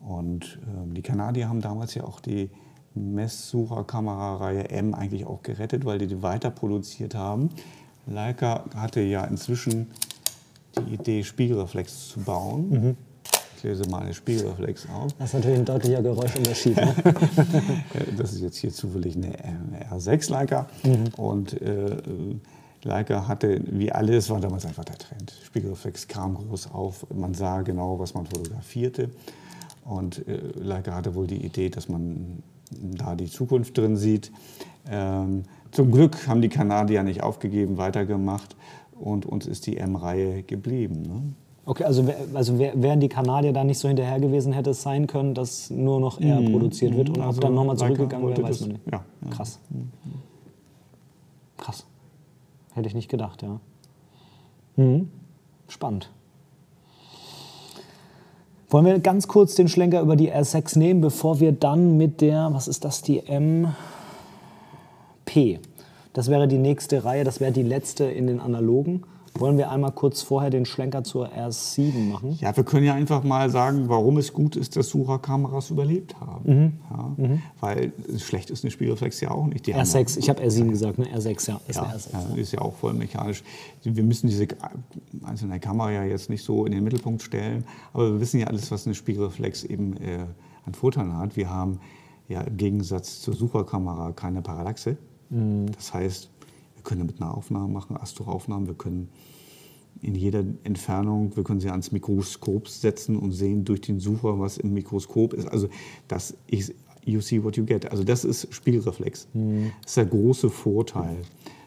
Und 0.00 0.58
ähm, 0.66 0.94
die 0.94 1.02
Kanadier 1.02 1.48
haben 1.48 1.60
damals 1.60 1.94
ja 1.94 2.04
auch 2.04 2.20
die 2.20 2.50
Messsucherkamerareihe 2.94 4.70
M 4.70 4.94
eigentlich 4.94 5.26
auch 5.26 5.42
gerettet, 5.42 5.84
weil 5.84 5.98
die 5.98 6.06
die 6.06 6.22
weiter 6.22 6.50
produziert 6.50 7.14
haben. 7.14 7.50
Leica 8.06 8.64
hatte 8.74 9.00
ja 9.00 9.24
inzwischen 9.24 9.88
die 10.76 10.94
Idee, 10.94 11.24
Spiegelreflex 11.24 12.08
zu 12.08 12.20
bauen. 12.20 12.96
Ich 13.58 13.64
lese 13.64 13.90
mal 13.90 14.02
eine 14.02 14.14
Spiegelreflex 14.14 14.86
auf. 14.88 15.12
Das 15.14 15.30
ist 15.30 15.34
natürlich 15.34 15.58
ein 15.58 15.64
deutlicher 15.64 16.00
Geräuschunterschied. 16.00 16.76
Ne? 16.76 16.94
Das 18.16 18.32
ist 18.32 18.40
jetzt 18.40 18.56
hier 18.58 18.70
zufällig 18.70 19.16
eine 19.16 19.36
äh, 19.36 19.92
R6 19.92 20.30
Leica. 20.30 20.68
Und 21.16 21.60
äh, 21.60 21.96
Leica 22.84 23.26
hatte, 23.26 23.60
wie 23.66 23.90
alles, 23.90 24.30
war 24.30 24.38
damals 24.38 24.64
einfach 24.64 24.84
der 24.84 24.96
Trend. 24.96 25.34
Spiegelreflex 25.44 26.06
kam 26.06 26.36
groß 26.36 26.70
auf. 26.70 27.04
Man 27.12 27.34
sah 27.34 27.62
genau, 27.62 27.98
was 27.98 28.14
man 28.14 28.26
fotografierte. 28.26 29.10
Und 29.84 30.28
äh, 30.28 30.38
Leica 30.54 30.94
hatte 30.94 31.16
wohl 31.16 31.26
die 31.26 31.44
Idee, 31.44 31.68
dass 31.68 31.88
man 31.88 32.44
da 32.70 33.16
die 33.16 33.28
Zukunft 33.28 33.76
drin 33.76 33.96
sieht. 33.96 34.30
Ähm, 34.88 35.42
zum 35.72 35.90
Glück 35.90 36.28
haben 36.28 36.42
die 36.42 36.48
Kanadier 36.48 37.02
nicht 37.02 37.24
aufgegeben, 37.24 37.76
weitergemacht. 37.76 38.54
Und 38.92 39.26
uns 39.26 39.48
ist 39.48 39.66
die 39.66 39.78
M-Reihe 39.78 40.44
geblieben. 40.44 41.02
Ne? 41.02 41.22
Okay, 41.68 41.84
also, 41.84 42.02
also 42.32 42.58
wär- 42.58 42.80
wären 42.80 42.98
die 42.98 43.10
Kanadier 43.10 43.52
da 43.52 43.62
nicht 43.62 43.78
so 43.78 43.88
hinterher 43.88 44.18
gewesen, 44.20 44.54
hätte 44.54 44.70
es 44.70 44.80
sein 44.80 45.06
können, 45.06 45.34
dass 45.34 45.68
nur 45.68 46.00
noch 46.00 46.18
er 46.18 46.40
produziert 46.50 46.96
wird 46.96 47.10
und 47.10 47.20
Also 47.20 47.36
ob 47.36 47.40
dann 47.42 47.54
nochmal 47.54 47.76
zurückgegangen 47.76 48.26
wäre, 48.26 48.42
weiß 48.42 48.60
man 48.62 48.70
nicht. 48.70 48.80
Ja. 48.90 49.04
Krass. 49.30 49.58
Krass. 51.58 51.84
Hätte 52.72 52.88
ich 52.88 52.94
nicht 52.94 53.10
gedacht, 53.10 53.42
ja. 53.42 53.60
Mhm. 54.76 55.10
Spannend. 55.68 56.08
Wollen 58.70 58.86
wir 58.86 58.98
ganz 59.00 59.28
kurz 59.28 59.54
den 59.54 59.68
Schlenker 59.68 60.00
über 60.00 60.16
die 60.16 60.32
R6 60.32 60.78
nehmen, 60.78 61.02
bevor 61.02 61.38
wir 61.38 61.52
dann 61.52 61.98
mit 61.98 62.22
der, 62.22 62.48
was 62.52 62.66
ist 62.66 62.86
das, 62.86 63.02
die 63.02 63.18
MP? 63.26 63.68
Das 66.14 66.30
wäre 66.30 66.48
die 66.48 66.56
nächste 66.56 67.04
Reihe, 67.04 67.24
das 67.24 67.40
wäre 67.40 67.52
die 67.52 67.62
letzte 67.62 68.04
in 68.04 68.26
den 68.26 68.40
analogen. 68.40 69.02
Wollen 69.40 69.58
wir 69.58 69.70
einmal 69.70 69.92
kurz 69.92 70.22
vorher 70.22 70.50
den 70.50 70.64
Schlenker 70.64 71.04
zur 71.04 71.28
R7 71.32 72.08
machen? 72.08 72.36
Ja, 72.40 72.56
wir 72.56 72.64
können 72.64 72.84
ja 72.84 72.94
einfach 72.94 73.24
mal 73.24 73.50
sagen, 73.50 73.88
warum 73.88 74.18
es 74.18 74.32
gut 74.32 74.56
ist, 74.56 74.76
dass 74.76 74.88
Sucherkameras 74.88 75.70
überlebt 75.70 76.20
haben. 76.20 76.80
Ja, 76.90 77.14
Weil 77.60 77.92
schlecht 78.18 78.50
ist 78.50 78.64
eine 78.64 78.70
Spiegelreflex 78.70 79.20
ja 79.20 79.30
auch 79.30 79.46
nicht. 79.46 79.66
Die 79.66 79.74
haben 79.74 79.82
R6, 79.82 80.18
ich 80.18 80.28
habe 80.28 80.42
R7 80.42 80.68
gesagt, 80.68 80.98
ne? 80.98 81.06
R6, 81.06 81.48
ja, 81.48 81.60
ist 81.66 81.76
ja, 81.76 81.82
eine 81.82 81.94
R6. 81.94 82.12
ja, 82.12 82.36
ist 82.36 82.52
ja 82.52 82.60
auch 82.60 82.74
voll 82.74 82.94
mechanisch. 82.94 83.42
Wir 83.82 84.02
müssen 84.02 84.28
diese 84.28 84.46
einzelne 85.24 85.60
Kamera 85.60 85.90
ja 85.92 86.04
jetzt 86.04 86.30
nicht 86.30 86.44
so 86.44 86.64
in 86.66 86.72
den 86.72 86.84
Mittelpunkt 86.84 87.22
stellen, 87.22 87.64
aber 87.92 88.12
wir 88.12 88.20
wissen 88.20 88.40
ja 88.40 88.46
alles, 88.46 88.70
was 88.70 88.86
eine 88.86 88.94
Spiegelreflex 88.94 89.64
eben 89.64 89.96
äh, 89.96 90.26
an 90.64 90.74
Vorteilen 90.74 91.16
hat. 91.16 91.36
Wir 91.36 91.50
haben 91.50 91.80
ja 92.28 92.42
im 92.42 92.56
Gegensatz 92.56 93.20
zur 93.20 93.34
Sucherkamera 93.34 94.12
keine 94.12 94.42
Parallaxe. 94.42 94.96
Das 95.30 95.92
heißt, 95.92 96.30
wir 96.78 96.84
können 96.84 97.00
damit 97.00 97.20
eine 97.20 97.32
Aufnahme 97.34 97.68
machen, 97.68 97.96
Astro-Aufnahmen, 97.96 98.66
wir 98.66 98.74
können 98.74 99.08
in 100.00 100.14
jeder 100.14 100.44
Entfernung, 100.62 101.36
wir 101.36 101.42
können 101.42 101.60
sie 101.60 101.70
ans 101.70 101.90
Mikroskop 101.90 102.68
setzen 102.68 103.16
und 103.16 103.32
sehen 103.32 103.64
durch 103.64 103.80
den 103.80 103.98
Sucher, 103.98 104.38
was 104.38 104.56
im 104.56 104.72
Mikroskop 104.72 105.32
ist. 105.34 105.48
Also 105.48 105.68
das 106.06 106.36
ist 106.46 106.72
you 107.04 107.20
see 107.20 107.42
what 107.42 107.56
you 107.56 107.64
get. 107.64 107.90
Also 107.90 108.04
das 108.04 108.24
ist 108.24 108.52
Spiegelreflex. 108.54 109.28
Das 109.82 109.90
ist 109.90 109.96
der 109.96 110.06
große 110.06 110.50
Vorteil 110.50 111.16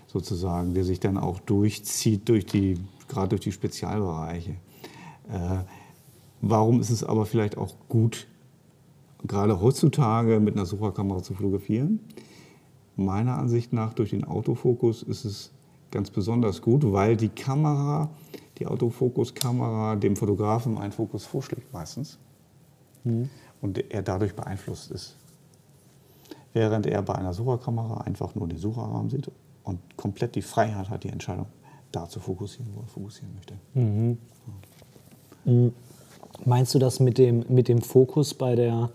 sozusagen, 0.07 0.73
der 0.73 0.83
sich 0.83 0.99
dann 0.99 1.17
auch 1.17 1.39
durchzieht 1.39 2.27
durch 2.29 2.45
die, 2.45 2.77
gerade 3.07 3.29
durch 3.29 3.41
die 3.41 3.51
Spezialbereiche. 3.51 4.51
Äh, 5.29 5.59
warum 6.41 6.79
ist 6.79 6.89
es 6.89 7.03
aber 7.03 7.25
vielleicht 7.25 7.57
auch 7.57 7.75
gut, 7.89 8.27
gerade 9.25 9.61
heutzutage 9.61 10.39
mit 10.39 10.55
einer 10.55 10.65
Sucherkamera 10.65 11.23
zu 11.23 11.33
fotografieren? 11.33 11.99
Meiner 12.95 13.37
Ansicht 13.37 13.73
nach 13.73 13.93
durch 13.93 14.11
den 14.11 14.25
Autofokus 14.25 15.03
ist 15.03 15.25
es 15.25 15.51
ganz 15.91 16.09
besonders 16.09 16.61
gut, 16.61 16.91
weil 16.91 17.17
die 17.17 17.29
Kamera, 17.29 18.09
die 18.57 18.67
Autofokuskamera 18.67 19.95
dem 19.95 20.15
Fotografen 20.15 20.77
einen 20.77 20.91
Fokus 20.91 21.25
vorschlägt 21.25 21.73
meistens 21.73 22.17
und 23.61 23.91
er 23.91 24.01
dadurch 24.03 24.35
beeinflusst 24.35 24.91
ist. 24.91 25.15
Während 26.53 26.85
er 26.85 27.01
bei 27.01 27.15
einer 27.15 27.33
Sucherkamera 27.33 28.01
einfach 28.01 28.35
nur 28.35 28.47
den 28.47 28.57
Sucherrahmen 28.57 29.09
sieht 29.09 29.31
und 29.63 29.79
komplett 29.97 30.35
die 30.35 30.41
Freiheit 30.41 30.89
hat, 30.89 31.03
die 31.03 31.09
Entscheidung 31.09 31.47
da 31.91 32.07
zu 32.07 32.19
fokussieren, 32.19 32.71
wo 32.75 32.81
er 32.81 32.87
fokussieren 32.87 33.33
möchte. 33.35 33.55
Meinst 36.45 36.73
du 36.75 36.79
das 36.79 36.99
mit 36.99 37.17
dem, 37.17 37.45
mit 37.49 37.67
dem 37.67 37.81
Fokus 37.81 38.33
bei 38.33 38.55
der, 38.55 38.89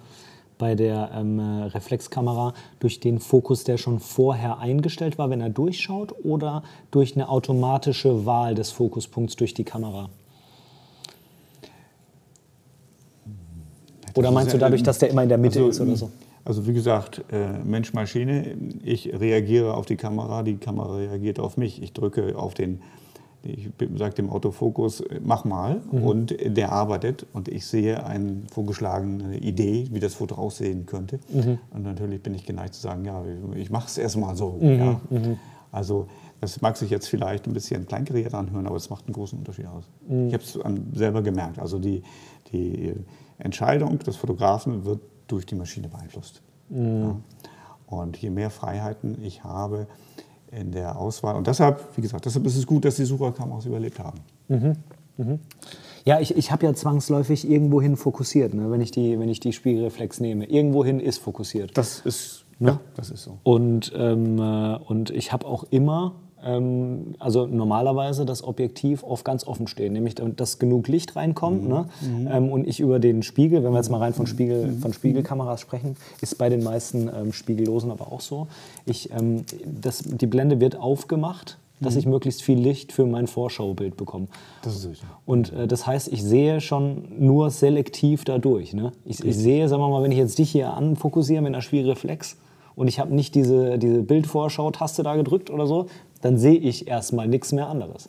bei 0.59 0.75
der 0.75 1.11
ähm, 1.15 1.39
äh, 1.39 1.65
Reflexkamera 1.65 2.55
durch 2.81 3.01
den 3.01 3.21
Fokus, 3.21 3.65
der 3.65 3.77
schon 3.77 4.01
vorher 4.01 4.59
eingestellt 4.59 5.19
war, 5.19 5.31
wenn 5.31 5.41
er 5.41 5.51
durchschaut, 5.51 6.15
oder 6.25 6.63
durch 6.91 7.15
eine 7.15 7.29
automatische 7.29 8.27
Wahl 8.27 8.55
des 8.55 8.71
Fokuspunkts 8.71 9.37
durch 9.37 9.55
die 9.55 9.65
Kamera? 9.65 10.09
Oder 14.15 14.29
Das 14.29 14.35
meinst 14.35 14.53
du 14.53 14.57
ja, 14.57 14.61
dadurch, 14.61 14.83
dass 14.83 14.99
der 14.99 15.11
immer 15.11 15.23
in 15.23 15.29
der 15.29 15.39
Mitte 15.39 15.59
also, 15.59 15.71
ist 15.71 15.81
oder 15.81 15.97
so? 15.97 16.11
Also 16.45 16.67
wie 16.67 16.73
gesagt, 16.73 17.25
äh, 17.33 17.59
Mensch-Maschine, 17.65 18.57
ich 18.83 19.13
reagiere 19.13 19.75
auf 19.75 19.85
die 19.85 19.97
Kamera, 19.97 20.43
die 20.43 20.57
Kamera 20.57 20.97
reagiert 20.97 21.39
auf 21.39 21.57
mich. 21.57 21.83
Ich 21.83 21.93
drücke 21.93 22.39
auf 22.39 22.55
den, 22.55 22.81
ich 23.47 23.71
sage 23.97 24.15
dem 24.15 24.31
Autofokus, 24.31 25.01
äh, 25.01 25.21
mach 25.25 25.45
mal 25.45 25.81
Mhm. 25.91 26.03
und 26.03 26.37
der 26.57 26.73
arbeitet 26.73 27.27
und 27.33 27.49
ich 27.49 27.67
sehe 27.67 28.05
eine 28.05 28.43
vorgeschlagene 28.53 29.39
Idee, 29.39 29.89
wie 29.93 30.01
das 30.01 30.15
Foto 30.15 30.35
aussehen 30.37 30.87
könnte. 30.87 31.21
Mhm. 31.33 31.59
Und 31.73 31.83
natürlich 31.83 32.23
bin 32.23 32.35
ich 32.35 32.45
geneigt 32.45 32.75
zu 32.75 32.81
sagen, 32.81 33.05
ja, 33.05 33.23
ich 33.55 33.71
mache 33.71 33.87
es 33.89 33.99
erstmal 33.99 34.37
so. 34.37 34.59
Mhm, 34.61 34.69
Ja. 34.79 35.01
Also 35.73 36.07
das 36.41 36.61
mag 36.63 36.77
sich 36.77 36.91
jetzt 36.91 37.09
vielleicht 37.09 37.47
ein 37.47 37.53
bisschen 37.53 37.87
kleinkariert 37.87 38.35
anhören, 38.35 38.67
aber 38.67 38.77
es 38.77 38.89
macht 38.91 39.07
einen 39.07 39.15
großen 39.15 39.39
Unterschied 39.39 39.67
aus. 39.67 39.85
Mhm. 40.09 40.29
Ich 40.29 40.35
habe 40.35 40.43
es 40.43 40.59
selber 40.99 41.23
gemerkt. 41.23 41.59
Also 41.59 41.79
die, 41.79 42.03
die 42.53 42.93
Entscheidung 43.39 43.99
des 43.99 44.17
Fotografen 44.17 44.85
wird 44.85 45.01
durch 45.27 45.45
die 45.47 45.55
Maschine 45.55 45.89
beeinflusst. 45.89 46.43
Ja. 46.71 47.17
Und 47.87 48.17
je 48.17 48.31
mehr 48.31 48.51
Freiheiten 48.51 49.19
ich 49.23 49.45
habe 49.45 49.87
in 50.51 50.73
der 50.73 50.99
Auswahl, 50.99 51.37
und 51.37 51.47
deshalb, 51.47 51.81
wie 51.97 52.03
gesagt, 52.03 52.25
deshalb 52.25 52.47
ist 52.47 52.57
es 52.57 52.67
gut, 52.67 52.85
dass 52.85 52.97
die 52.97 53.05
Sucherkameras 53.05 53.67
überlebt 53.67 53.99
haben. 53.99 54.21
Ja, 56.05 56.21
ich, 56.21 56.37
ich 56.37 56.53
habe 56.53 56.67
ja 56.67 56.73
zwangsläufig 56.73 57.51
irgendwohin 57.51 57.97
fokussiert, 57.97 58.55
ne, 58.55 58.71
wenn, 58.71 58.81
ich 58.81 58.93
die, 58.93 59.19
wenn 59.19 59.29
ich 59.29 59.41
die 59.41 59.53
Spiegelreflex 59.53 60.21
nehme. 60.21 60.45
Irgendwohin 60.45 61.01
ist 61.01 61.19
fokussiert. 61.19 61.77
Das 61.77 62.01
ist, 62.01 62.45
ja, 62.61 62.79
das 62.95 63.11
ist 63.11 63.25
so. 63.25 63.39
Und, 63.43 63.93
ähm, 63.97 64.39
äh, 64.39 64.77
und 64.77 65.11
ich 65.11 65.33
habe 65.33 65.47
auch 65.47 65.65
immer 65.71 66.15
also 67.19 67.47
normalerweise 67.47 68.25
das 68.27 68.45
Objektiv 68.45 69.03
oft 69.03 69.25
ganz 69.25 69.47
offen 69.47 69.67
stehen, 69.67 69.95
nämlich 69.95 70.15
dass 70.15 70.59
genug 70.59 70.87
Licht 70.87 71.17
reinkommt. 71.17 71.65
Mhm. 71.65 71.69
Ne? 71.69 71.89
Mhm. 72.03 72.29
Ähm, 72.31 72.49
und 72.51 72.69
ich 72.69 72.81
über 72.81 72.99
den 72.99 73.23
Spiegel, 73.23 73.65
wenn 73.65 73.73
wir 73.73 73.79
jetzt 73.79 73.91
mal 73.91 73.99
rein 73.99 74.13
von, 74.13 74.27
Spiegel, 74.27 74.67
mhm. 74.67 74.79
von 74.79 74.93
Spiegelkameras 74.93 75.61
sprechen, 75.61 75.97
ist 76.21 76.37
bei 76.39 76.49
den 76.49 76.63
meisten 76.63 77.09
ähm, 77.09 77.33
Spiegellosen 77.33 77.91
aber 77.91 78.13
auch 78.13 78.21
so. 78.21 78.47
Ich, 78.85 79.11
ähm, 79.11 79.45
das, 79.65 80.03
die 80.05 80.27
Blende 80.27 80.61
wird 80.61 80.77
aufgemacht 80.77 81.59
dass 81.81 81.95
mhm. 81.95 82.01
ich 82.01 82.07
möglichst 82.07 82.43
viel 82.43 82.59
Licht 82.59 82.93
für 82.93 83.05
mein 83.05 83.27
Vorschaubild 83.27 83.97
bekomme. 83.97 84.29
Das 84.63 84.77
ist 84.77 84.89
richtig. 84.89 85.09
Und 85.27 85.53
äh, 85.53 85.67
das 85.67 85.87
heißt, 85.87 86.09
ich 86.09 86.23
sehe 86.23 86.61
schon 86.61 87.05
nur 87.19 87.51
selektiv 87.51 88.25
dadurch. 88.25 88.73
Ne? 88.73 88.93
Ich, 89.05 89.23
ich, 89.23 89.37
sehe, 89.37 89.69
sagen 89.69 89.83
wir 89.83 89.89
mal, 89.89 90.03
wenn 90.03 90.13
ich 90.13 90.19
jetzt 90.19 90.39
dich 90.39 90.51
hier 90.51 90.73
anfokussiere 90.73 91.43
mit 91.43 91.53
einer 91.53 91.63
Spiegelreflex 91.63 92.37
und 92.77 92.89
ich 92.89 93.01
habe 93.01 93.13
nicht 93.15 93.35
diese, 93.35 93.79
diese 93.79 94.03
Bildvorschau-Taste 94.03 95.03
da 95.03 95.17
gedrückt 95.17 95.51
oder 95.51 95.67
so, 95.67 95.87
dann 96.21 96.39
sehe 96.39 96.59
ich 96.59 96.87
erstmal 96.87 97.27
nichts 97.27 97.53
mehr 97.53 97.69
anderes. 97.69 98.09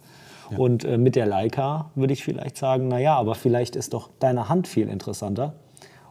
Ja. 0.51 0.58
Und 0.58 0.84
äh, 0.84 0.97
mit 0.97 1.15
der 1.15 1.25
Leica 1.25 1.91
würde 1.95 2.13
ich 2.13 2.23
vielleicht 2.23 2.58
sagen, 2.58 2.88
naja, 2.88 3.15
aber 3.15 3.36
vielleicht 3.36 3.75
ist 3.75 3.93
doch 3.93 4.10
deine 4.19 4.49
Hand 4.49 4.67
viel 4.67 4.89
interessanter. 4.89 5.53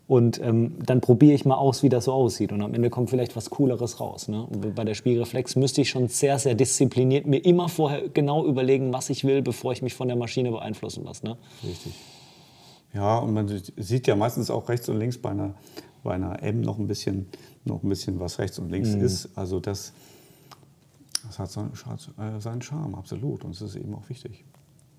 Und 0.08 0.40
ähm, 0.40 0.76
dann 0.84 1.00
probiere 1.00 1.34
ich 1.34 1.44
mal 1.44 1.56
aus, 1.56 1.82
wie 1.82 1.88
das 1.88 2.04
so 2.04 2.12
aussieht. 2.12 2.52
Und 2.52 2.62
am 2.62 2.72
Ende 2.74 2.90
kommt 2.90 3.10
vielleicht 3.10 3.34
was 3.34 3.50
Cooleres 3.50 3.98
raus. 3.98 4.28
Ne? 4.28 4.46
Bei 4.74 4.84
der 4.84 4.94
Spiegelreflex 4.94 5.56
müsste 5.56 5.80
ich 5.80 5.90
schon 5.90 6.06
sehr, 6.06 6.38
sehr 6.38 6.54
diszipliniert 6.54 7.26
mir 7.26 7.38
immer 7.38 7.68
vorher 7.68 8.08
genau 8.08 8.46
überlegen, 8.46 8.92
was 8.92 9.10
ich 9.10 9.24
will, 9.24 9.42
bevor 9.42 9.72
ich 9.72 9.82
mich 9.82 9.94
von 9.94 10.06
der 10.06 10.16
Maschine 10.16 10.52
beeinflussen 10.52 11.04
lasse. 11.04 11.26
Ne? 11.26 11.36
Richtig. 11.64 11.92
Ja, 12.94 13.18
und 13.18 13.34
man 13.34 13.60
sieht 13.76 14.06
ja 14.06 14.14
meistens 14.14 14.48
auch 14.48 14.68
rechts 14.68 14.88
und 14.88 14.98
links 14.98 15.18
bei 15.18 15.30
einer, 15.30 15.54
bei 16.04 16.14
einer 16.14 16.40
M 16.40 16.60
noch 16.60 16.78
ein 16.78 16.86
bisschen, 16.86 17.26
noch 17.66 17.82
ein 17.82 17.88
bisschen 17.88 18.18
was 18.20 18.38
rechts 18.38 18.58
und 18.58 18.70
links 18.70 18.90
mhm. 18.90 19.02
ist. 19.02 19.28
Also 19.36 19.60
das, 19.60 19.92
das 21.26 21.38
hat 21.38 21.50
seinen, 21.50 21.72
äh, 22.18 22.40
seinen 22.40 22.62
Charme, 22.62 22.94
absolut. 22.94 23.44
Und 23.44 23.54
es 23.54 23.60
ist 23.60 23.76
eben 23.76 23.94
auch 23.94 24.08
wichtig. 24.08 24.44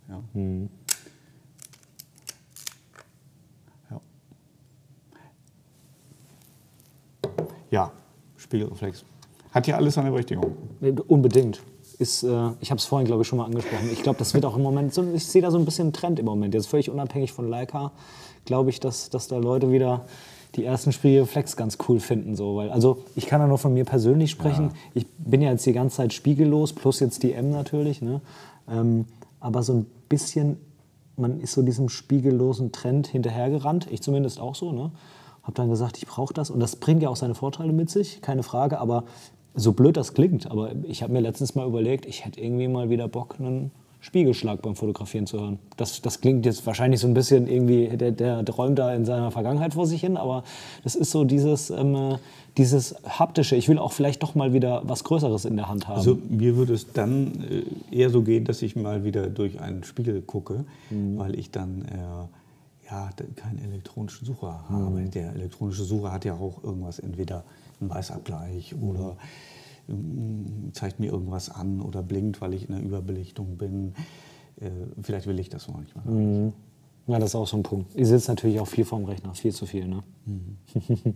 Ja. 0.10 0.22
Mhm. 0.34 0.70
Ja, 7.70 7.92
Spiegelreflex. 8.38 9.04
Hat 9.52 9.68
ja 9.68 9.76
alles 9.76 9.96
seine 9.96 10.12
Berechtigung. 10.12 10.56
Unbedingt. 11.08 11.62
Ist, 12.00 12.24
äh, 12.24 12.52
ich 12.62 12.70
habe 12.70 12.78
es 12.78 12.86
vorhin, 12.86 13.08
glaube 13.08 13.24
ich, 13.24 13.28
schon 13.28 13.38
mal 13.38 13.46
angesprochen. 13.46 13.90
Ich 13.92 14.04
glaube, 14.04 14.20
das 14.20 14.34
wird 14.34 14.46
auch 14.46 14.56
im 14.56 14.62
Moment, 14.62 14.94
so, 14.94 15.04
ich 15.14 15.26
sehe 15.26 15.42
da 15.42 15.50
so 15.50 15.58
ein 15.58 15.66
bisschen 15.66 15.88
einen 15.88 15.94
Trend 15.94 16.20
im 16.20 16.26
Moment. 16.26 16.54
Jetzt 16.54 16.68
völlig 16.68 16.90
unabhängig 16.90 17.34
von 17.34 17.50
Leica, 17.50 17.92
glaube 18.46 18.70
ich, 18.70 18.80
dass, 18.80 19.10
dass 19.10 19.28
da 19.28 19.38
Leute 19.38 19.72
wieder 19.72 20.06
die 20.58 20.66
ersten 20.66 20.92
Spiegelreflex 20.92 21.56
ganz 21.56 21.78
cool 21.88 22.00
finden. 22.00 22.36
So. 22.36 22.58
Weil, 22.58 22.70
also 22.70 23.04
ich 23.16 23.26
kann 23.28 23.40
ja 23.40 23.48
nur 23.48 23.58
von 23.58 23.74
mir 23.74 23.86
persönlich 23.86 24.32
sprechen. 24.32 24.66
Ja. 24.66 24.72
Ich 24.96 25.08
bin 25.18 25.42
ja 25.42 25.52
jetzt 25.52 25.66
die 25.66 25.74
ganze 25.74 25.98
Zeit 25.98 26.14
spiegellos, 26.14 26.74
plus 26.74 27.00
jetzt 27.00 27.24
die 27.24 27.34
M 27.34 27.52
natürlich. 27.52 28.02
Ne? 28.02 28.22
Ähm, 28.70 29.06
aber 29.40 29.64
so 29.64 29.74
ein 29.74 29.86
bisschen, 30.10 30.58
man 31.16 31.40
ist 31.40 31.54
so 31.54 31.62
diesem 31.62 31.88
spiegellosen 31.88 32.72
Trend 32.72 33.08
hinterhergerannt. 33.08 33.88
Ich 33.92 34.02
zumindest 34.02 34.40
auch 34.40 34.56
so. 34.56 34.72
Ne? 34.72 34.92
habe 35.48 35.56
dann 35.56 35.70
gesagt, 35.70 35.98
ich 35.98 36.06
brauche 36.06 36.34
das. 36.34 36.50
Und 36.50 36.60
das 36.60 36.76
bringt 36.76 37.02
ja 37.02 37.10
auch 37.10 37.16
seine 37.16 37.34
Vorteile 37.34 37.72
mit 37.72 37.90
sich, 37.90 38.22
keine 38.22 38.44
Frage. 38.44 38.80
Aber 38.80 39.06
so 39.56 39.72
blöd 39.72 39.96
das 39.96 40.14
klingt, 40.14 40.52
aber 40.52 40.72
ich 40.84 41.02
habe 41.02 41.14
mir 41.14 41.22
letztens 41.22 41.56
mal 41.56 41.66
überlegt, 41.66 42.06
ich 42.06 42.26
hätte 42.26 42.40
irgendwie 42.42 42.68
mal 42.68 42.90
wieder 42.90 43.08
Bock, 43.08 43.38
einen 43.40 43.72
Spiegelschlag 44.08 44.62
beim 44.62 44.74
Fotografieren 44.74 45.28
zu 45.28 45.38
hören. 45.38 45.60
Das, 45.76 46.02
das 46.02 46.22
klingt 46.22 46.46
jetzt 46.46 46.66
wahrscheinlich 46.66 47.02
so 47.02 47.08
ein 47.08 47.14
bisschen 47.14 47.46
irgendwie, 47.46 47.90
der, 47.90 48.12
der 48.12 48.46
träumt 48.46 48.80
da 48.80 48.96
in 48.96 49.04
seiner 49.04 49.32
Vergangenheit 49.32 49.74
vor 49.74 49.86
sich 49.86 50.00
hin, 50.00 50.16
aber 50.16 50.46
das 50.86 50.96
ist 50.96 51.12
so 51.12 51.26
dieses, 51.26 51.72
ähm, 51.72 52.18
dieses 52.56 52.96
haptische. 53.06 53.58
Ich 53.58 53.68
will 53.68 53.78
auch 53.78 53.92
vielleicht 53.92 54.24
doch 54.24 54.34
mal 54.34 54.54
wieder 54.54 54.82
was 54.86 55.04
Größeres 55.04 55.44
in 55.44 55.58
der 55.58 55.68
Hand 55.68 55.90
haben. 55.90 55.98
Also 55.98 56.18
mir 56.30 56.56
würde 56.56 56.74
es 56.74 56.94
dann 56.94 57.44
äh, 57.92 57.96
eher 57.96 58.10
so 58.10 58.22
gehen, 58.22 58.46
dass 58.46 58.62
ich 58.62 58.78
mal 58.78 59.04
wieder 59.04 59.28
durch 59.28 59.60
einen 59.60 59.84
Spiegel 59.84 60.22
gucke, 60.22 60.64
mhm. 60.90 61.18
weil 61.18 61.38
ich 61.38 61.52
dann 61.52 61.82
äh, 61.82 62.90
ja, 62.90 63.10
keinen 63.36 63.60
elektronischen 63.62 64.26
Sucher 64.26 64.64
habe. 64.70 65.02
Mhm. 65.02 65.12
Der 65.12 65.34
elektronische 65.34 65.84
Sucher 65.84 66.14
hat 66.14 66.24
ja 66.24 66.36
auch 66.36 66.64
irgendwas, 66.64 67.00
entweder 67.00 67.44
einen 67.82 67.90
Weißabgleich 67.90 68.74
mhm. 68.74 68.84
oder 68.84 69.10
ähm, 69.10 69.18
zeigt 70.74 71.00
mir 71.00 71.12
irgendwas 71.12 71.50
an 71.50 71.82
oder 71.82 72.04
blinkt, 72.04 72.42
weil 72.42 72.54
ich 72.54 72.68
in 72.68 72.76
der 72.76 72.84
Überbelichtung 72.84 73.58
bin. 73.58 73.94
Äh, 74.60 74.70
vielleicht 75.02 75.28
will 75.28 75.40
ich 75.40 75.50
das 75.50 75.68
manchmal. 75.70 76.06
Mhm. 76.06 76.54
Ja, 77.08 77.20
das 77.20 77.30
ist 77.30 77.36
auch 77.36 77.48
so 77.48 77.58
ein 77.58 77.64
Punkt. 77.64 77.96
Ihr 77.96 78.06
sitzt 78.06 78.28
natürlich 78.28 78.60
auch 78.60 78.68
viel 78.68 78.84
vorm 78.84 79.06
Rechner, 79.06 79.34
viel 79.34 79.54
zu 79.54 79.66
viel. 79.66 79.88
Ne? 79.88 80.04
Mhm. 80.26 80.58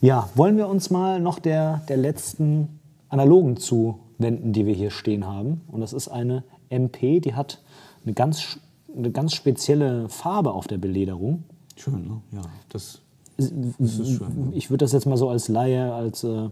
ja, 0.00 0.28
wollen 0.34 0.58
wir 0.58 0.68
uns 0.68 0.90
mal 0.90 1.20
noch 1.20 1.38
der, 1.38 1.82
der 1.88 1.96
letzten 1.96 2.80
analogen 3.08 3.56
zuwenden, 3.56 4.52
die 4.52 4.66
wir 4.66 4.74
hier 4.74 4.90
stehen 4.90 5.26
haben. 5.26 5.62
Und 5.68 5.80
das 5.80 5.92
ist 5.94 6.08
eine 6.08 6.44
MP, 6.68 7.20
die 7.20 7.34
hat 7.34 7.62
eine 8.04 8.12
ganz 8.12 8.58
eine 8.96 9.10
ganz 9.10 9.34
spezielle 9.34 10.08
Farbe 10.08 10.52
auf 10.52 10.66
der 10.66 10.78
Belederung. 10.78 11.44
Schön, 11.76 12.06
ne? 12.06 12.22
Ja, 12.32 12.42
das, 12.70 13.00
das 13.36 13.50
ist 13.50 14.16
schön. 14.16 14.52
Ich 14.54 14.70
würde 14.70 14.84
das 14.84 14.92
jetzt 14.92 15.06
mal 15.06 15.16
so 15.16 15.28
als 15.28 15.48
Laie, 15.48 15.92
als 15.92 16.24
äh, 16.24 16.48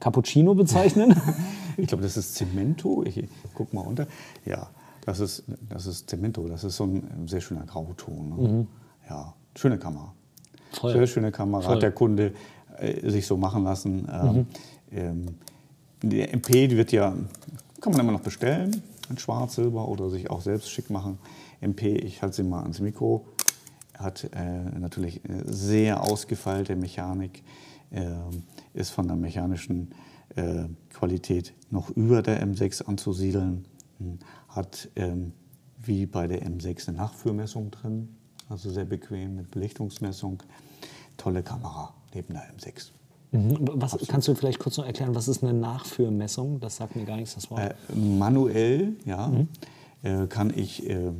Cappuccino 0.00 0.54
bezeichnen. 0.54 1.14
ich 1.76 1.86
glaube, 1.86 2.02
das 2.02 2.16
ist 2.16 2.34
Cemento. 2.34 3.04
Ich 3.04 3.22
guck 3.54 3.72
mal 3.72 3.82
unter. 3.82 4.06
Ja, 4.44 4.70
das 5.04 5.20
ist, 5.20 5.44
das 5.68 5.86
ist 5.86 6.08
Cemento. 6.10 6.48
Das 6.48 6.64
ist 6.64 6.76
so 6.76 6.84
ein 6.84 7.26
sehr 7.26 7.40
schöner 7.40 7.64
Grauton. 7.66 8.28
Ne? 8.28 8.48
Mhm. 8.48 8.66
Ja, 9.08 9.34
schöne 9.54 9.78
Kamera. 9.78 10.12
Voll. 10.72 10.92
Sehr 10.92 11.06
schöne 11.06 11.30
Kamera. 11.30 11.62
Voll. 11.62 11.74
Hat 11.74 11.82
der 11.82 11.92
Kunde 11.92 12.32
äh, 12.78 13.08
sich 13.10 13.26
so 13.26 13.36
machen 13.36 13.64
lassen. 13.64 14.08
Ähm, 14.10 14.32
mhm. 14.32 14.46
Ähm, 14.92 15.26
die 16.02 16.22
MP, 16.22 16.66
die 16.66 16.76
wird 16.76 16.92
ja, 16.92 17.14
kann 17.80 17.92
man 17.92 18.00
immer 18.00 18.12
noch 18.12 18.22
bestellen, 18.22 18.82
in 19.10 19.18
Schwarz, 19.18 19.56
Silber 19.56 19.88
oder 19.88 20.08
sich 20.08 20.30
auch 20.30 20.40
selbst 20.40 20.70
schick 20.70 20.88
machen. 20.90 21.18
MP, 21.60 21.94
ich 21.96 22.22
halte 22.22 22.36
sie 22.36 22.42
mal 22.42 22.62
ans 22.62 22.80
Mikro, 22.80 23.26
hat 23.98 24.24
äh, 24.32 24.78
natürlich 24.78 25.20
sehr 25.44 26.02
ausgefeilte 26.02 26.74
Mechanik, 26.74 27.42
äh, 27.90 28.06
ist 28.74 28.90
von 28.90 29.06
der 29.06 29.16
mechanischen 29.16 29.90
äh, 30.36 30.64
Qualität 30.90 31.54
noch 31.70 31.90
über 31.90 32.22
der 32.22 32.44
M6 32.46 32.84
anzusiedeln, 32.84 33.66
hm, 33.98 34.18
hat 34.48 34.88
ähm, 34.96 35.32
wie 35.78 36.06
bei 36.06 36.26
der 36.26 36.42
M6 36.46 36.88
eine 36.88 36.98
Nachführmessung 36.98 37.70
drin, 37.70 38.16
also 38.48 38.70
sehr 38.70 38.84
bequem 38.84 39.36
mit 39.36 39.50
Belichtungsmessung. 39.50 40.42
Tolle 41.16 41.42
Kamera 41.42 41.94
neben 42.14 42.34
der 42.34 42.42
M6. 42.54 42.90
Mhm. 43.32 43.58
Was, 43.74 43.96
kannst 44.08 44.26
du 44.26 44.34
vielleicht 44.34 44.58
kurz 44.58 44.76
noch 44.76 44.86
erklären, 44.86 45.14
was 45.14 45.28
ist 45.28 45.42
eine 45.42 45.52
Nachführmessung? 45.52 46.60
Das 46.60 46.76
sagt 46.76 46.96
mir 46.96 47.04
gar 47.04 47.16
nichts, 47.16 47.34
das 47.34 47.50
Wort. 47.50 47.60
Äh, 47.60 47.74
manuell, 47.94 48.96
ja, 49.04 49.28
mhm. 49.28 49.48
äh, 50.02 50.26
kann 50.26 50.52
ich 50.56 50.88
äh, 50.88 51.12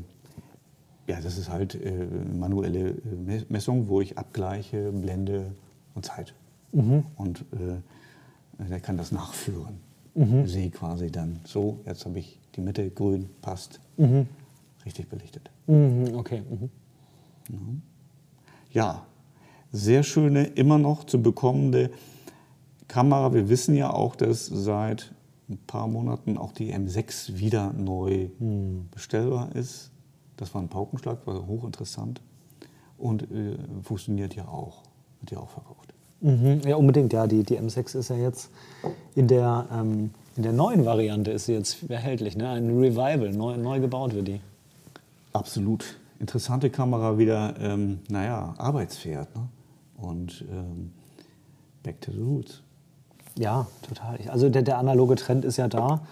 ja, 1.10 1.20
das 1.20 1.38
ist 1.38 1.50
halt 1.50 1.74
äh, 1.74 2.06
manuelle 2.32 2.90
äh, 2.90 3.44
Messung, 3.48 3.88
wo 3.88 4.00
ich 4.00 4.16
abgleiche, 4.16 4.92
Blende 4.92 5.52
und 5.94 6.04
Zeit. 6.04 6.34
Mhm. 6.72 7.04
Und 7.16 7.44
äh, 7.52 8.68
der 8.68 8.80
kann 8.80 8.96
das 8.96 9.12
nachführen. 9.12 9.80
Mhm. 10.14 10.46
Sehe 10.46 10.70
quasi 10.70 11.10
dann 11.10 11.40
so, 11.44 11.80
jetzt 11.86 12.04
habe 12.04 12.18
ich 12.18 12.38
die 12.56 12.60
Mitte 12.60 12.90
grün, 12.90 13.28
passt, 13.42 13.80
mhm. 13.96 14.26
richtig 14.84 15.08
belichtet. 15.08 15.50
Mhm, 15.66 16.14
okay. 16.14 16.42
Mhm. 17.48 17.82
Ja, 18.72 19.06
sehr 19.72 20.02
schöne, 20.02 20.44
immer 20.44 20.78
noch 20.78 21.04
zu 21.04 21.22
bekommende 21.22 21.90
Kamera. 22.88 23.32
Wir 23.32 23.48
wissen 23.48 23.74
ja 23.76 23.92
auch, 23.92 24.16
dass 24.16 24.46
seit 24.46 25.12
ein 25.48 25.58
paar 25.66 25.88
Monaten 25.88 26.38
auch 26.38 26.52
die 26.52 26.74
M6 26.74 27.38
wieder 27.38 27.72
neu 27.72 28.30
mhm. 28.38 28.88
bestellbar 28.90 29.54
ist. 29.54 29.90
Das 30.36 30.54
war 30.54 30.62
ein 30.62 30.68
Paukenschlag, 30.68 31.26
war 31.26 31.46
hochinteressant 31.46 32.20
und 32.98 33.30
äh, 33.30 33.56
funktioniert 33.82 34.34
ja 34.34 34.48
auch, 34.48 34.82
wird 35.20 35.32
ja 35.32 35.38
auch 35.38 35.50
verkauft. 35.50 35.94
Mhm, 36.20 36.60
ja, 36.66 36.76
unbedingt. 36.76 37.12
Ja, 37.12 37.26
die, 37.26 37.42
die 37.42 37.58
M6 37.58 37.98
ist 37.98 38.10
ja 38.10 38.16
jetzt 38.16 38.50
in 39.14 39.28
der, 39.28 39.66
ähm, 39.72 40.10
in 40.36 40.42
der 40.42 40.52
neuen 40.52 40.84
Variante 40.84 41.30
ist 41.30 41.46
sie 41.46 41.54
jetzt 41.54 41.90
erhältlich. 41.90 42.36
Ne? 42.36 42.48
Ein 42.48 42.78
Revival, 42.78 43.30
neu, 43.32 43.56
neu 43.56 43.80
gebaut 43.80 44.14
wird 44.14 44.28
die. 44.28 44.40
Absolut. 45.32 45.96
Interessante 46.18 46.68
Kamera, 46.68 47.16
wieder, 47.16 47.54
ähm, 47.60 48.00
naja, 48.08 48.54
Arbeitspferd. 48.58 49.34
Ne? 49.34 49.48
Und 49.96 50.44
ähm, 50.50 50.92
back 51.82 52.00
to 52.00 52.12
the 52.12 52.20
roots. 52.20 52.62
Ja, 53.38 53.66
total. 53.86 54.18
Also 54.28 54.48
der, 54.48 54.62
der 54.62 54.78
analoge 54.78 55.14
Trend 55.14 55.44
ist 55.44 55.56
ja 55.56 55.68
da. 55.68 56.02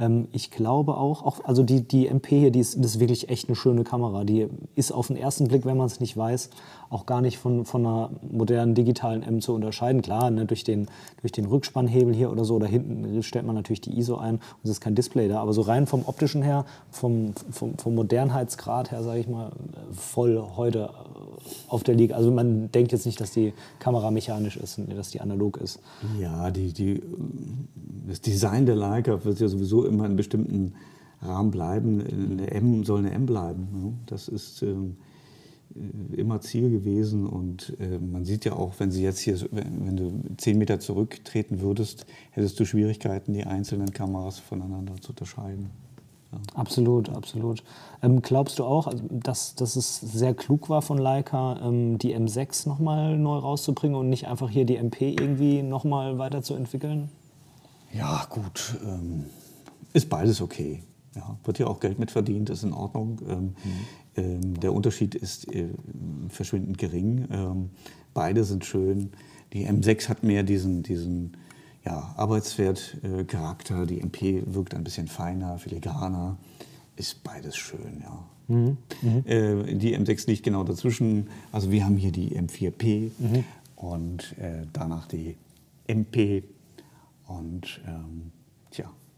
Ähm, 0.00 0.28
ich 0.32 0.50
glaube 0.50 0.96
auch, 0.96 1.22
auch, 1.22 1.44
also 1.44 1.62
die, 1.62 1.82
die 1.82 2.06
MP 2.06 2.38
hier, 2.38 2.50
die 2.50 2.60
ist, 2.60 2.78
das 2.78 2.92
ist 2.92 3.00
wirklich 3.00 3.28
echt 3.28 3.48
eine 3.48 3.56
schöne 3.56 3.84
Kamera. 3.84 4.24
Die 4.24 4.48
ist 4.74 4.92
auf 4.92 5.08
den 5.08 5.16
ersten 5.16 5.48
Blick, 5.48 5.64
wenn 5.64 5.76
man 5.76 5.86
es 5.86 6.00
nicht 6.00 6.16
weiß, 6.16 6.50
auch 6.90 7.06
gar 7.06 7.20
nicht 7.20 7.38
von, 7.38 7.64
von 7.64 7.84
einer 7.84 8.10
modernen 8.30 8.74
digitalen 8.74 9.22
M 9.22 9.40
zu 9.40 9.54
unterscheiden. 9.54 10.02
Klar, 10.02 10.30
ne, 10.30 10.46
durch, 10.46 10.64
den, 10.64 10.88
durch 11.20 11.32
den 11.32 11.44
Rückspannhebel 11.44 12.14
hier 12.14 12.30
oder 12.30 12.44
so, 12.44 12.58
da 12.58 12.66
hinten 12.66 13.22
stellt 13.22 13.46
man 13.46 13.54
natürlich 13.54 13.80
die 13.80 13.98
ISO 13.98 14.16
ein 14.16 14.36
und 14.36 14.64
es 14.64 14.70
ist 14.70 14.80
kein 14.80 14.94
Display 14.94 15.28
da. 15.28 15.40
Aber 15.40 15.52
so 15.52 15.62
rein 15.62 15.86
vom 15.86 16.04
optischen 16.06 16.42
her, 16.42 16.64
vom, 16.90 17.34
vom, 17.50 17.76
vom 17.76 17.94
Modernheitsgrad 17.94 18.90
her, 18.90 19.02
sage 19.02 19.20
ich 19.20 19.28
mal, 19.28 19.52
voll 19.92 20.42
heute 20.56 20.90
auf 21.68 21.82
der 21.82 21.94
Liga. 21.94 22.16
Also 22.16 22.30
man 22.30 22.72
denkt 22.72 22.92
jetzt 22.92 23.06
nicht, 23.06 23.20
dass 23.20 23.32
die 23.32 23.52
Kamera 23.78 24.10
mechanisch 24.10 24.56
ist, 24.56 24.80
dass 24.96 25.10
die 25.10 25.20
analog 25.20 25.58
ist. 25.58 25.80
Ja, 26.20 26.50
die, 26.50 26.72
die, 26.72 27.02
das 28.08 28.20
Design 28.20 28.66
der 28.66 28.76
Leica 28.76 29.24
wird 29.24 29.40
ja 29.40 29.48
sowieso 29.48 29.84
immer 29.84 30.00
in 30.00 30.06
einem 30.06 30.16
bestimmten 30.16 30.74
Rahmen 31.20 31.50
bleiben. 31.50 32.00
Eine 32.00 32.50
M 32.50 32.84
soll 32.84 33.00
eine 33.00 33.10
M 33.10 33.26
bleiben. 33.26 33.68
Ne? 33.72 33.92
Das 34.06 34.28
ist 34.28 34.62
ähm, 34.62 34.96
äh, 34.96 35.07
immer 36.16 36.40
Ziel 36.40 36.70
gewesen 36.70 37.26
und 37.26 37.76
äh, 37.78 37.98
man 37.98 38.24
sieht 38.24 38.44
ja 38.44 38.54
auch, 38.54 38.74
wenn 38.78 38.90
sie 38.90 39.02
jetzt 39.02 39.20
hier, 39.20 39.38
wenn, 39.50 39.96
du 39.96 40.22
zehn 40.36 40.58
Meter 40.58 40.80
zurücktreten 40.80 41.60
würdest, 41.60 42.06
hättest 42.30 42.58
du 42.58 42.64
Schwierigkeiten, 42.64 43.34
die 43.34 43.44
einzelnen 43.44 43.92
Kameras 43.92 44.38
voneinander 44.38 44.94
zu 45.00 45.10
unterscheiden. 45.10 45.70
Ja. 46.32 46.38
Absolut, 46.54 47.08
absolut. 47.10 47.62
Ähm, 48.02 48.20
glaubst 48.22 48.58
du 48.58 48.64
auch, 48.64 48.86
also, 48.86 49.02
dass, 49.10 49.54
dass 49.54 49.76
es 49.76 50.00
sehr 50.00 50.34
klug 50.34 50.68
war 50.68 50.82
von 50.82 50.98
Leica, 50.98 51.58
ähm, 51.62 51.98
die 51.98 52.14
M6 52.14 52.68
nochmal 52.68 53.16
neu 53.16 53.36
rauszubringen 53.36 53.96
und 53.96 54.08
nicht 54.08 54.26
einfach 54.26 54.50
hier 54.50 54.64
die 54.64 54.76
MP 54.76 55.10
irgendwie 55.18 55.62
nochmal 55.62 56.18
weiterzuentwickeln? 56.18 57.08
Ja, 57.92 58.26
gut. 58.28 58.76
Ähm, 58.84 59.24
ist 59.92 60.08
beides 60.10 60.40
okay. 60.42 60.82
Ja, 61.14 61.36
wird 61.44 61.58
ja 61.58 61.66
auch 61.66 61.80
Geld 61.80 61.98
mit 61.98 62.10
verdient, 62.10 62.50
ist 62.50 62.62
in 62.62 62.72
Ordnung. 62.72 63.18
Ähm, 63.26 63.42
mhm. 63.42 63.54
Ähm, 64.18 64.58
der 64.60 64.72
Unterschied 64.72 65.14
ist 65.14 65.52
äh, 65.54 65.68
verschwindend 66.28 66.78
gering. 66.78 67.28
Ähm, 67.30 67.70
beide 68.14 68.44
sind 68.44 68.64
schön. 68.64 69.10
Die 69.52 69.66
M6 69.66 70.08
hat 70.08 70.24
mehr 70.24 70.42
diesen, 70.42 70.82
diesen 70.82 71.36
ja, 71.84 72.14
Arbeitswert-Charakter. 72.16 73.82
Äh, 73.82 73.86
die 73.86 74.00
MP 74.00 74.42
wirkt 74.46 74.74
ein 74.74 74.84
bisschen 74.84 75.06
feiner, 75.06 75.58
filigraner. 75.58 76.36
Ist 76.96 77.22
beides 77.22 77.56
schön, 77.56 78.02
ja. 78.02 78.28
Mhm. 78.48 78.76
Mhm. 79.02 79.24
Äh, 79.24 79.74
die 79.74 79.96
M6 79.96 80.26
liegt 80.26 80.42
genau 80.42 80.64
dazwischen. 80.64 81.28
Also 81.52 81.70
wir 81.70 81.84
haben 81.84 81.96
hier 81.96 82.12
die 82.12 82.36
M4P 82.36 83.10
mhm. 83.18 83.44
und 83.76 84.34
danach 84.72 85.06
die 85.06 85.36
MP. 85.86 86.42
Und 87.26 87.80
ähm, 87.86 88.32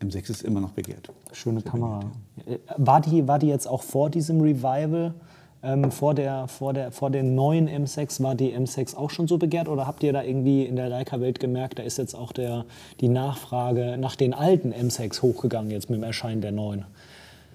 M6 0.01 0.31
ist 0.31 0.43
immer 0.43 0.61
noch 0.61 0.73
begehrt. 0.73 1.13
Schöne 1.33 1.61
Sehr 1.61 1.71
Kamera. 1.71 2.01
Begehrt, 2.37 2.61
ja. 2.69 2.75
Äh, 2.75 2.87
war, 2.87 3.01
die, 3.01 3.29
war 3.29 3.39
die 3.39 3.49
jetzt 3.49 3.67
auch 3.67 3.83
vor 3.83 4.11
diesem 4.11 4.41
Revival? 4.41 5.15
Ähm, 5.63 5.91
vor, 5.91 6.15
der, 6.15 6.49
vor, 6.49 6.73
der, 6.73 6.91
vor 6.91 7.11
den 7.11 7.35
neuen 7.35 7.69
M6 7.69 8.23
war 8.23 8.35
die 8.35 8.57
M6 8.57 8.97
auch 8.97 9.11
schon 9.11 9.29
so 9.29 9.37
begehrt 9.37 9.69
oder 9.69 9.87
habt 9.87 10.03
ihr 10.03 10.13
da 10.13 10.23
irgendwie 10.23 10.65
in 10.65 10.77
der 10.77 10.89
Leica-Welt 10.89 11.39
gemerkt, 11.39 11.79
da 11.79 11.83
ist 11.83 11.99
jetzt 11.99 12.15
auch 12.15 12.33
der, 12.33 12.65
die 13.01 13.09
Nachfrage 13.09 13.99
nach 13.99 14.17
den 14.17 14.33
alten 14.33 14.73
M6 14.73 15.21
hochgegangen 15.21 15.71
jetzt 15.71 15.91
mit 15.91 15.99
dem 15.99 16.03
Erscheinen 16.03 16.41
der 16.41 16.53
neuen? 16.53 16.87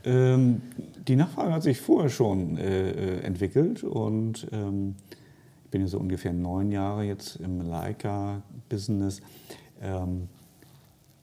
Ähm, 0.03 0.61
die 1.07 1.15
Nachfrage 1.15 1.51
hat 1.51 1.63
sich 1.63 1.81
vorher 1.81 2.11
schon 2.11 2.57
äh, 2.57 2.91
äh 2.91 3.19
entwickelt 3.21 3.83
und 3.83 4.47
ähm, 4.51 4.95
ich 5.63 5.71
bin 5.71 5.81
ja 5.81 5.87
so 5.87 5.97
ungefähr 5.97 6.31
neun 6.31 6.71
Jahre 6.71 7.03
jetzt 7.05 7.37
im 7.37 7.67
Leica-Business. 7.67 9.21
Ähm, 9.81 10.29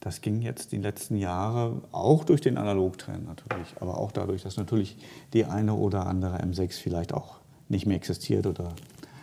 das 0.03 0.21
ging 0.21 0.43
jetzt 0.43 0.73
die 0.73 0.79
letzten 0.79 1.17
Jahre 1.17 1.81
auch 1.93 2.25
durch 2.25 2.41
den 2.41 2.59
Analogtrend 2.59 3.25
natürlich, 3.25 3.69
aber 3.79 3.99
auch 3.99 4.11
dadurch, 4.11 4.43
dass 4.43 4.57
natürlich 4.57 4.97
die 5.33 5.45
eine 5.45 5.75
oder 5.75 6.07
andere 6.07 6.43
M6 6.43 6.73
vielleicht 6.73 7.15
auch 7.15 7.37
nicht 7.69 7.87
mehr 7.87 7.97
existiert 7.97 8.47
oder 8.49 8.75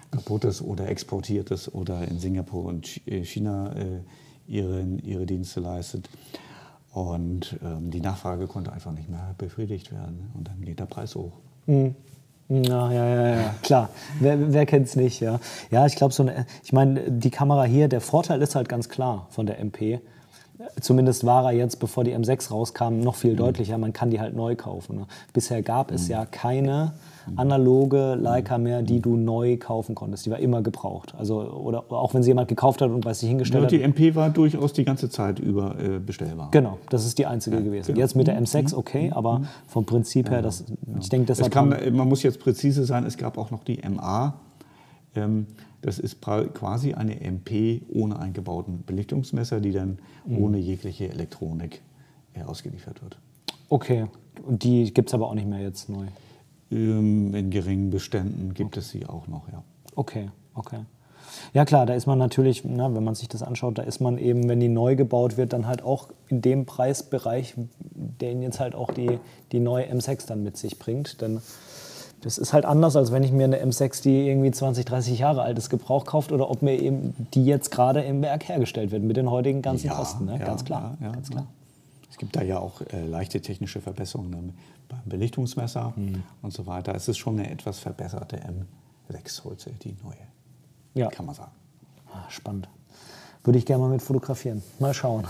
kaputt 0.10 0.46
ist 0.46 0.62
oder 0.62 0.88
exportiert 0.88 1.52
ist 1.52 1.76
oder 1.76 2.08
in 2.08 2.20
Singapur 2.20 2.63
und 2.63 3.06
äh, 3.08 3.26
China 3.26 3.74
äh, 3.76 4.00
ihre, 4.48 4.82
ihre 5.04 5.26
Dienste 5.26 5.60
leistet. 5.60 6.10
Und 6.94 7.58
ähm, 7.62 7.92
die 7.92 8.00
Nachfrage 8.00 8.48
konnte 8.48 8.72
einfach 8.72 8.94
nicht 8.94 9.10
mehr 9.10 9.36
befriedigt 9.38 9.92
werden. 9.92 10.32
Und 10.34 10.48
dann 10.48 10.62
geht 10.62 10.80
der 10.80 10.86
Preis 10.86 11.13
hoch. 11.13 11.34
Mhm. 11.68 11.94
Ja, 12.48 12.92
ja, 12.92 13.06
ja, 13.06 13.36
ja, 13.36 13.56
klar. 13.62 13.89
Wer, 14.20 14.54
wer 14.54 14.74
es 14.74 14.96
nicht, 14.96 15.20
ja. 15.20 15.39
Ja, 15.70 15.86
ich 15.86 15.96
glaube, 15.96 16.13
so 16.15 16.28
ich 16.63 16.74
meine, 16.74 17.12
die 17.12 17.30
Kamera 17.30 17.65
hier, 17.65 17.89
der 17.89 18.02
Vorteil 18.02 18.42
ist 18.42 18.56
halt 18.56 18.70
ganz 18.70 18.89
klar 18.89 19.28
von 19.30 19.46
der 19.46 19.60
MP 19.60 20.00
Zumindest 20.82 21.26
war 21.26 21.45
er 21.45 21.52
jetzt, 21.52 21.80
bevor 21.80 22.04
die 22.04 22.15
M6 22.15 22.52
rauskam, 22.52 23.00
noch 23.00 23.15
viel 23.15 23.34
mhm. 23.34 23.38
deutlicher. 23.38 23.78
Man 23.78 23.93
kann 23.93 24.10
die 24.10 24.19
halt 24.19 24.36
neu 24.36 24.56
kaufen. 24.56 24.98
Ne? 24.98 25.08
Bisher 25.34 25.62
gab 25.62 25.91
es 25.91 26.06
mhm. 26.06 26.12
ja 26.12 26.26
keine 26.26 26.93
analoge 27.36 28.15
Leica 28.15 28.58
mhm. 28.58 28.63
mehr, 28.63 28.82
die 28.82 29.00
du 29.00 29.15
neu 29.15 29.58
kaufen 29.58 29.95
konntest. 29.95 30.26
Die 30.26 30.32
war 30.32 30.39
immer 30.39 30.62
gebraucht. 30.62 31.13
Also, 31.17 31.41
oder 31.41 31.86
auch 31.89 32.13
wenn 32.13 32.24
sie 32.24 32.32
jemand 32.32 32.48
gekauft 32.48 32.82
hat 32.82 32.89
und 32.89 33.06
weiß 33.06 33.19
sich 33.19 33.30
hingestellt 33.30 33.65
hat. 33.65 33.72
Die 33.72 33.82
MP 33.82 34.15
war 34.15 34.30
durchaus 34.30 34.74
die 34.74 34.84
ganze 34.84 35.10
Zeit 35.10 35.39
über 35.39 35.76
äh, 35.80 36.00
bestellbar. 36.00 36.50
Genau, 36.52 36.78
das 36.89 37.06
ist 37.06 37.17
die 37.17 37.26
einzige 37.26 37.58
ja, 37.58 37.62
gewesen. 37.62 37.88
Genau. 37.88 38.00
Jetzt 38.00 38.15
mit 38.15 38.28
der 38.28 38.41
M6 38.41 38.76
okay, 38.76 39.12
aber 39.13 39.43
vom 39.67 39.86
Prinzip 39.86 40.30
her, 40.30 40.41
das, 40.41 40.65
ich 41.00 41.10
denke, 41.10 41.28
deshalb. 41.28 41.52
Kam, 41.52 41.69
man 41.69 42.08
muss 42.08 42.24
jetzt 42.24 42.39
präzise 42.39 42.86
sein, 42.86 43.06
es 43.06 43.17
gab 43.17 43.38
auch 43.38 43.52
noch 43.52 43.63
die 43.63 43.80
MA. 43.88 44.34
Ähm, 45.15 45.48
das 45.82 46.00
ist 46.00 46.22
quasi 46.22 46.94
eine 46.94 47.22
MP 47.22 47.82
ohne 47.89 48.20
eingebauten 48.20 48.84
Belichtungsmesser, 48.86 49.60
die 49.60 49.72
dann 49.72 50.00
mhm. 50.26 50.38
ohne 50.44 50.58
jegliche 50.58 51.10
Elektronik 51.10 51.82
äh, 52.34 52.44
ausgeliefert 52.44 53.02
wird. 53.02 53.18
Okay, 53.70 54.08
und 54.46 54.63
die 54.63 54.94
gibt 54.94 55.10
es 55.10 55.13
aber 55.13 55.28
auch 55.28 55.36
nicht 55.36 55.48
mehr 55.48 55.62
jetzt 55.62 55.89
neu? 55.89 56.06
Ähm, 56.72 57.34
in 57.34 57.50
geringen 57.50 57.89
Beständen 57.89 58.54
gibt 58.54 58.78
okay. 58.78 58.80
es 58.80 58.89
sie 58.89 59.06
auch 59.06 59.28
noch, 59.28 59.48
ja. 59.52 59.63
Okay, 59.96 60.30
okay. 60.54 60.80
Ja 61.54 61.65
klar, 61.65 61.86
da 61.86 61.94
ist 61.94 62.08
man 62.08 62.18
natürlich, 62.18 62.63
na, 62.65 62.94
wenn 62.94 63.04
man 63.04 63.15
sich 63.15 63.28
das 63.28 63.44
anschaut, 63.44 63.78
da 63.78 63.84
ist 63.84 64.00
man 64.00 64.18
eben, 64.18 64.48
wenn 64.50 64.60
die 64.60 64.68
neu 64.68 64.96
gebaut 64.96 65.38
wird, 65.38 65.54
dann 65.54 65.68
halt 65.68 65.84
auch 65.84 66.10
in 66.28 66.42
dem 66.42 66.65
Preisbereich, 66.65 67.54
den 67.58 68.42
jetzt 68.42 68.60
halt 68.60 68.76
auch 68.76 68.92
die, 68.92 69.20
die 69.52 69.60
neue 69.60 69.86
M6 69.86 70.28
dann 70.28 70.44
mit 70.44 70.58
sich 70.58 70.80
bringt. 70.80 71.22
Denn 71.22 71.42
das 72.21 72.38
ist 72.38 72.53
halt 72.53 72.65
anders, 72.65 72.95
als 72.95 73.12
wenn 73.12 73.23
ich 73.23 73.32
mir 73.32 73.45
eine 73.45 73.63
M6, 73.63 74.01
die 74.03 74.27
irgendwie 74.27 74.51
20, 74.51 74.86
30 74.86 75.19
Jahre 75.19 75.41
alt 75.41 75.58
ist, 75.58 75.69
Gebrauch 75.69 76.05
kauft 76.05 76.32
oder 76.32 76.49
ob 76.49 76.62
mir 76.62 76.79
eben 76.79 77.15
die 77.34 77.45
jetzt 77.45 77.71
gerade 77.71 78.01
im 78.01 78.21
Werk 78.21 78.47
hergestellt 78.47 78.91
wird 78.91 79.03
mit 79.03 79.17
den 79.17 79.29
heutigen 79.29 79.62
ganzen 79.62 79.88
ja, 79.88 79.95
Kosten. 79.95 80.25
Ne? 80.25 80.38
Ja, 80.39 80.45
ganz 80.45 80.65
klar. 80.65 80.97
Ja, 80.99 81.12
ganz 81.12 81.29
klar. 81.29 81.47
Es 82.10 82.17
gibt 82.17 82.36
da 82.36 82.41
ja 82.41 82.60
auch 82.60 82.82
äh, 82.82 83.05
leichte 83.05 83.41
technische 83.41 83.79
Verbesserungen 83.79 84.32
ne? 84.47 84.53
beim 84.89 85.01
Belichtungsmesser 85.05 85.93
mhm. 85.95 86.23
und 86.41 86.51
so 86.51 86.67
weiter. 86.67 86.93
Es 86.93 87.08
ist 87.08 87.17
schon 87.17 87.39
eine 87.39 87.49
etwas 87.49 87.79
verbesserte 87.79 88.38
M6 88.38 89.45
heute, 89.45 89.71
die 89.84 89.95
neue. 90.03 90.15
Ja. 90.95 91.10
Kann 91.10 91.25
man 91.25 91.36
sagen. 91.36 91.51
Ah, 92.12 92.29
spannend. 92.29 92.67
Würde 93.43 93.60
ich 93.60 93.65
gerne 93.65 93.84
mal 93.84 93.89
mit 93.89 94.01
fotografieren. 94.01 94.62
Mal 94.79 94.93
schauen. 94.93 95.25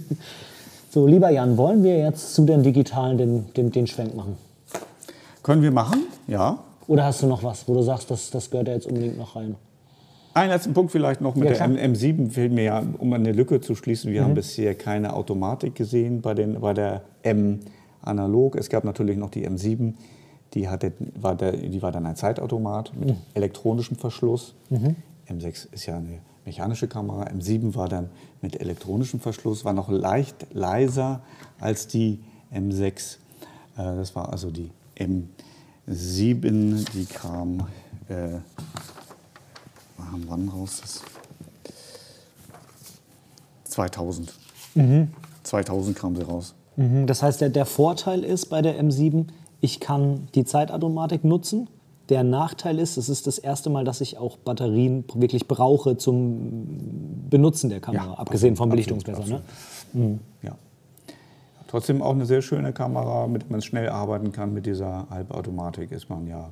so, 0.90 1.06
lieber 1.06 1.28
Jan, 1.28 1.58
wollen 1.58 1.82
wir 1.82 1.98
jetzt 1.98 2.34
zu 2.34 2.46
den 2.46 2.62
digitalen 2.62 3.18
den, 3.18 3.52
den, 3.54 3.72
den 3.72 3.86
Schwenk 3.86 4.14
machen? 4.14 4.38
Können 5.46 5.62
wir 5.62 5.70
machen, 5.70 6.08
ja. 6.26 6.58
Oder 6.88 7.04
hast 7.04 7.22
du 7.22 7.28
noch 7.28 7.44
was, 7.44 7.68
wo 7.68 7.74
du 7.74 7.82
sagst, 7.82 8.10
das, 8.10 8.30
das 8.30 8.50
gehört 8.50 8.66
ja 8.66 8.74
jetzt 8.74 8.88
unbedingt 8.88 9.16
noch 9.16 9.36
rein? 9.36 9.54
Einen 10.34 10.50
letzten 10.50 10.74
Punkt 10.74 10.90
vielleicht 10.90 11.20
noch 11.20 11.36
mit 11.36 11.48
ja, 11.48 11.68
der 11.68 11.84
M 11.84 11.94
7 11.94 12.32
fehlt 12.32 12.50
mir 12.50 12.64
ja, 12.64 12.82
um 12.98 13.12
eine 13.12 13.30
Lücke 13.30 13.60
zu 13.60 13.76
schließen. 13.76 14.12
Wir 14.12 14.22
mhm. 14.22 14.24
haben 14.24 14.34
bisher 14.34 14.74
keine 14.74 15.14
Automatik 15.14 15.76
gesehen 15.76 16.20
bei, 16.20 16.34
den, 16.34 16.60
bei 16.60 16.74
der 16.74 17.02
M 17.22 17.60
analog. 18.02 18.56
Es 18.56 18.68
gab 18.68 18.82
natürlich 18.82 19.16
noch 19.18 19.30
die 19.30 19.48
M7, 19.48 19.94
die, 20.54 20.68
hatte, 20.68 20.94
war, 21.14 21.36
der, 21.36 21.52
die 21.52 21.80
war 21.80 21.92
dann 21.92 22.06
ein 22.06 22.16
Zeitautomat 22.16 22.92
mit 22.98 23.10
mhm. 23.10 23.16
elektronischem 23.34 23.96
Verschluss. 23.96 24.56
Mhm. 24.68 24.96
M6 25.28 25.72
ist 25.72 25.86
ja 25.86 25.98
eine 25.98 26.18
mechanische 26.44 26.88
Kamera. 26.88 27.22
M7 27.28 27.76
war 27.76 27.88
dann 27.88 28.10
mit 28.42 28.60
elektronischem 28.60 29.20
Verschluss, 29.20 29.64
war 29.64 29.74
noch 29.74 29.90
leicht 29.90 30.48
leiser 30.52 31.20
als 31.60 31.86
die 31.86 32.18
M6. 32.52 33.18
Äh, 33.76 33.94
das 33.94 34.16
war 34.16 34.32
also 34.32 34.50
die 34.50 34.72
M7, 34.98 36.90
die 36.92 37.04
kam, 37.06 37.66
äh, 38.08 38.38
wann 40.26 40.48
raus? 40.48 40.80
Das 40.80 41.02
2000. 43.76 44.32
Mhm. 44.74 45.08
2000 45.42 45.96
kam 45.96 46.16
sie 46.16 46.22
raus. 46.22 46.54
Mhm. 46.76 47.06
Das 47.06 47.22
heißt, 47.22 47.40
der, 47.40 47.50
der 47.50 47.66
Vorteil 47.66 48.24
ist 48.24 48.46
bei 48.46 48.62
der 48.62 48.82
M7, 48.82 49.26
ich 49.60 49.80
kann 49.80 50.28
die 50.34 50.44
Zeitautomatik 50.44 51.24
nutzen. 51.24 51.68
Der 52.08 52.22
Nachteil 52.22 52.78
ist, 52.78 52.96
es 52.96 53.08
ist 53.08 53.26
das 53.26 53.38
erste 53.38 53.68
Mal, 53.68 53.84
dass 53.84 54.00
ich 54.00 54.16
auch 54.16 54.36
Batterien 54.36 55.04
wirklich 55.14 55.48
brauche 55.48 55.96
zum 55.96 57.28
Benutzen 57.28 57.68
der 57.68 57.80
Kamera, 57.80 58.06
ja, 58.06 58.14
abgesehen 58.14 58.56
vom 58.56 58.68
Belichtungsmesser. 58.68 59.26
Ne? 59.26 59.42
Mhm. 59.92 60.20
Ja. 60.42 60.56
Trotzdem 61.66 62.00
auch 62.02 62.12
eine 62.12 62.26
sehr 62.26 62.42
schöne 62.42 62.72
Kamera, 62.72 63.26
mit 63.26 63.42
der 63.42 63.50
man 63.50 63.62
schnell 63.62 63.88
arbeiten 63.88 64.32
kann. 64.32 64.54
Mit 64.54 64.66
dieser 64.66 65.06
Halbautomatik 65.10 65.90
ist 65.90 66.08
man 66.08 66.26
ja 66.26 66.50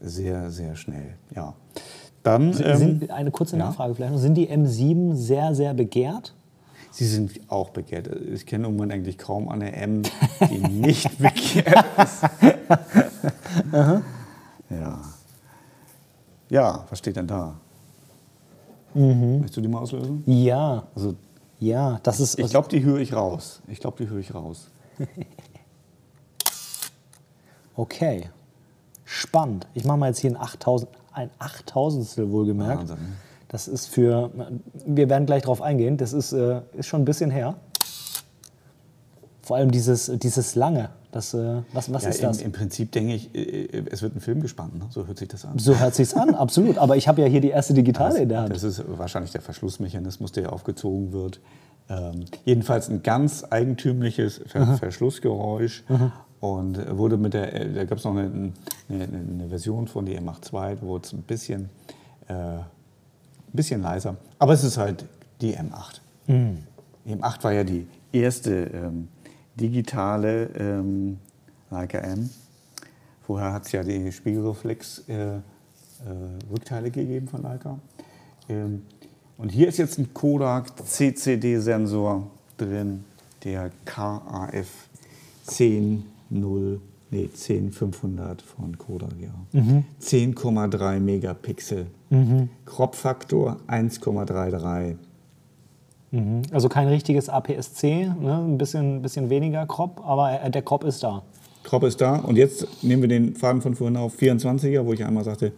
sehr, 0.00 0.50
sehr 0.50 0.76
schnell. 0.76 1.14
Ja. 1.34 1.54
Dann, 2.22 2.52
sind, 2.52 3.02
ähm, 3.02 3.10
eine 3.10 3.30
kurze 3.30 3.56
Nachfrage 3.56 3.90
ja? 3.90 3.94
vielleicht 3.94 4.12
noch. 4.12 4.18
Sind 4.18 4.34
die 4.34 4.48
M7 4.48 5.14
sehr, 5.14 5.54
sehr 5.54 5.74
begehrt? 5.74 6.34
Sie 6.90 7.06
sind 7.06 7.32
auch 7.48 7.70
begehrt. 7.70 8.08
Ich 8.32 8.46
kenne 8.46 8.66
im 8.66 8.74
Moment 8.74 8.92
eigentlich 8.92 9.18
kaum 9.18 9.48
eine 9.48 9.74
M, 9.74 10.02
die 10.48 10.58
nicht 10.58 11.18
begehrt 11.18 11.84
ist. 11.98 12.24
ja. 14.70 15.02
Ja, 16.50 16.84
was 16.88 16.98
steht 16.98 17.16
denn 17.16 17.26
da? 17.26 17.54
Mhm. 18.94 19.38
Möchtest 19.40 19.56
du 19.56 19.60
die 19.60 19.68
mal 19.68 19.80
auslösen? 19.80 20.22
Ja. 20.26 20.84
Also 20.94 21.14
ja, 21.64 22.00
das 22.02 22.20
ist. 22.20 22.38
Ich 22.38 22.50
glaube, 22.50 22.68
die 22.68 22.82
höre 22.82 22.98
ich 22.98 23.12
raus. 23.12 23.62
Ich 23.68 23.80
glaube, 23.80 23.96
die 24.02 24.10
höre 24.10 24.18
ich 24.18 24.34
raus. 24.34 24.68
okay. 27.76 28.30
Spannend. 29.04 29.66
Ich 29.74 29.84
mache 29.84 29.98
mal 29.98 30.08
jetzt 30.08 30.18
hier 30.18 30.30
ein 30.30 30.36
8000, 30.36 30.90
ein 31.12 31.30
Achttausendstel 31.38 32.30
wohlgemerkt. 32.30 32.80
Wahnsinn. 32.80 32.98
Das 33.48 33.68
ist 33.68 33.86
für, 33.86 34.30
wir 34.84 35.08
werden 35.08 35.26
gleich 35.26 35.44
drauf 35.44 35.62
eingehen, 35.62 35.96
das 35.96 36.12
ist, 36.12 36.32
äh, 36.32 36.62
ist 36.72 36.86
schon 36.86 37.02
ein 37.02 37.04
bisschen 37.04 37.30
her. 37.30 37.54
Vor 39.42 39.56
allem 39.56 39.70
dieses, 39.70 40.10
dieses 40.18 40.54
Lange. 40.56 40.90
Das, 41.14 41.32
äh, 41.32 41.62
was 41.72 41.92
was 41.92 42.02
Ja, 42.02 42.08
ist 42.08 42.22
das? 42.24 42.40
Im, 42.40 42.46
Im 42.46 42.52
Prinzip 42.52 42.90
denke 42.90 43.14
ich, 43.14 43.32
äh, 43.36 43.84
es 43.92 44.02
wird 44.02 44.16
ein 44.16 44.20
Film 44.20 44.40
gespannt. 44.42 44.76
Ne? 44.76 44.86
So 44.90 45.06
hört 45.06 45.16
sich 45.16 45.28
das 45.28 45.44
an. 45.44 45.56
so 45.60 45.78
hört 45.78 45.94
sich's 45.94 46.12
an, 46.12 46.34
absolut. 46.34 46.76
Aber 46.76 46.96
ich 46.96 47.06
habe 47.06 47.22
ja 47.22 47.28
hier 47.28 47.40
die 47.40 47.50
erste 47.50 47.72
Digitale 47.72 48.18
in 48.22 48.28
der 48.28 48.40
Hand. 48.40 48.52
Das 48.52 48.64
ist 48.64 48.82
wahrscheinlich 48.98 49.30
der 49.30 49.40
Verschlussmechanismus, 49.40 50.32
der 50.32 50.52
aufgezogen 50.52 51.12
wird. 51.12 51.38
Ähm, 51.88 52.24
jedenfalls 52.44 52.88
ein 52.88 53.04
ganz 53.04 53.44
eigentümliches 53.48 54.40
Ver 54.46 54.76
Verschlussgeräusch. 54.76 55.84
Und 56.40 56.98
wurde 56.98 57.16
mit 57.16 57.32
der, 57.32 57.54
äh, 57.54 57.72
da 57.72 57.84
gab 57.84 57.98
es 57.98 58.04
noch 58.04 58.10
eine, 58.16 58.52
eine, 58.88 59.04
eine 59.04 59.48
Version 59.48 59.86
von 59.86 60.04
die 60.06 60.18
M8 60.18 60.52
II, 60.52 60.78
wo 60.80 60.96
es 60.96 61.12
ein 61.12 61.22
bisschen, 61.22 61.70
äh, 62.26 62.32
ein 62.32 62.64
bisschen 63.52 63.82
leiser. 63.82 64.16
Aber 64.40 64.52
es 64.52 64.64
ist 64.64 64.78
halt 64.78 65.04
die 65.40 65.56
M8. 65.56 66.00
Die 66.26 67.14
M8 67.14 67.44
war 67.44 67.52
ja 67.52 67.62
die 67.62 67.86
erste 68.12 68.50
ähm, 68.64 69.08
digitale 69.54 70.50
ähm, 70.58 71.18
Leica 71.70 71.98
M. 71.98 72.30
Vorher 73.26 73.52
hat 73.52 73.66
es 73.66 73.72
ja 73.72 73.82
die 73.82 74.12
Spiegelreflex 74.12 75.04
äh, 75.08 75.36
äh, 75.36 75.40
Rückteile 76.50 76.90
gegeben 76.90 77.28
von 77.28 77.42
Leica. 77.42 77.78
Ähm, 78.48 78.82
und 79.38 79.50
hier 79.50 79.68
ist 79.68 79.78
jetzt 79.78 79.98
ein 79.98 80.12
Kodak 80.14 80.72
CCD-Sensor 80.86 82.30
drin, 82.56 83.04
der 83.42 83.70
KAF 83.84 84.88
100, 85.48 86.04
nee, 87.10 87.28
10500 87.28 88.42
von 88.42 88.78
Kodak, 88.78 89.14
ja. 89.20 89.34
10,3 90.00 91.00
Megapixel. 91.00 91.86
Crop-Faktor 92.64 93.56
1,33. 93.66 94.96
Mhm. 96.14 96.42
Also 96.52 96.68
kein 96.68 96.86
richtiges 96.86 97.28
APS-C, 97.28 98.06
ne? 98.20 98.38
ein 98.38 98.56
bisschen, 98.56 99.02
bisschen 99.02 99.30
weniger 99.30 99.66
Crop, 99.66 100.00
aber 100.06 100.40
äh, 100.40 100.50
der 100.50 100.62
Crop 100.62 100.84
ist 100.84 101.02
da. 101.02 101.22
Crop 101.64 101.82
ist 101.82 102.00
da 102.00 102.16
und 102.16 102.36
jetzt 102.36 102.84
nehmen 102.84 103.02
wir 103.02 103.08
den 103.08 103.34
Faden 103.34 103.60
von 103.60 103.74
vorhin 103.74 103.96
auf 103.96 104.16
24er, 104.16 104.84
wo 104.86 104.92
ich 104.92 105.04
einmal 105.04 105.24
sagte, 105.24 105.52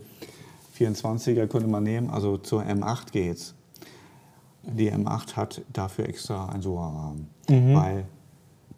24er 0.78 1.46
könnte 1.46 1.68
man 1.68 1.82
nehmen, 1.82 2.08
also 2.08 2.38
zur 2.38 2.62
M8 2.62 3.12
geht's. 3.12 3.54
Die 4.62 4.90
M8 4.90 5.36
hat 5.36 5.62
dafür 5.72 6.08
extra 6.08 6.48
einen 6.48 6.62
SOA-Rahmen, 6.62 7.28
weil 7.74 8.04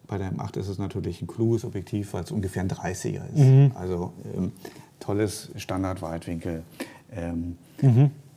bei 0.05 0.17
der 0.17 0.33
M8 0.33 0.57
ist 0.57 0.67
es 0.67 0.77
natürlich 0.77 1.21
ein 1.21 1.27
kluges 1.27 1.63
Objektiv, 1.63 2.13
weil 2.13 2.23
es 2.23 2.31
ungefähr 2.31 2.63
ein 2.63 2.69
30er 2.69 3.21
ist. 3.33 3.75
Also 3.75 4.11
ähm, 4.35 4.51
tolles 4.99 5.49
Standardweitwinkel. 5.55 6.63
Ähm, 7.11 7.57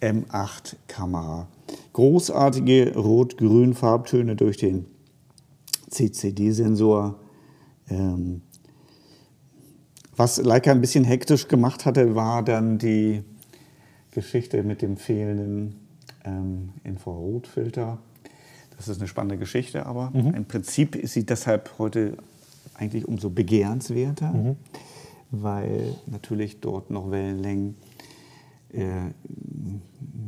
M8-Kamera. 0.03 1.48
Großartige 1.92 2.94
rot-grün 2.96 3.74
Farbtöne 3.74 4.36
durch 4.36 4.57
den 4.57 4.86
CCD-Sensor. 5.90 7.18
Ähm, 7.88 8.42
was 10.16 10.42
Leica 10.42 10.70
ein 10.70 10.80
bisschen 10.80 11.05
hektisch 11.05 11.48
gemacht 11.48 11.86
hatte, 11.86 12.14
war 12.14 12.42
dann 12.42 12.78
die 12.78 13.22
Geschichte 14.11 14.62
mit 14.62 14.82
dem 14.82 14.96
fehlenden 14.96 15.76
ähm, 16.24 16.70
Infrarotfilter. 16.84 17.98
Das 18.76 18.88
ist 18.88 18.98
eine 18.98 19.09
spannende 19.09 19.38
Geschichte, 19.38 19.86
aber 19.86 20.11
im 20.14 20.44
Prinzip 20.44 20.96
ist 20.96 21.12
sie 21.12 21.24
deshalb 21.24 21.78
heute 21.78 22.16
eigentlich 22.74 23.07
umso 23.07 23.30
begehrenswerter, 23.30 24.57
weil 25.30 25.94
natürlich 26.07 26.59
dort 26.61 26.90
noch 26.90 27.11
Wellenlängen 27.11 27.76
äh, 28.72 29.11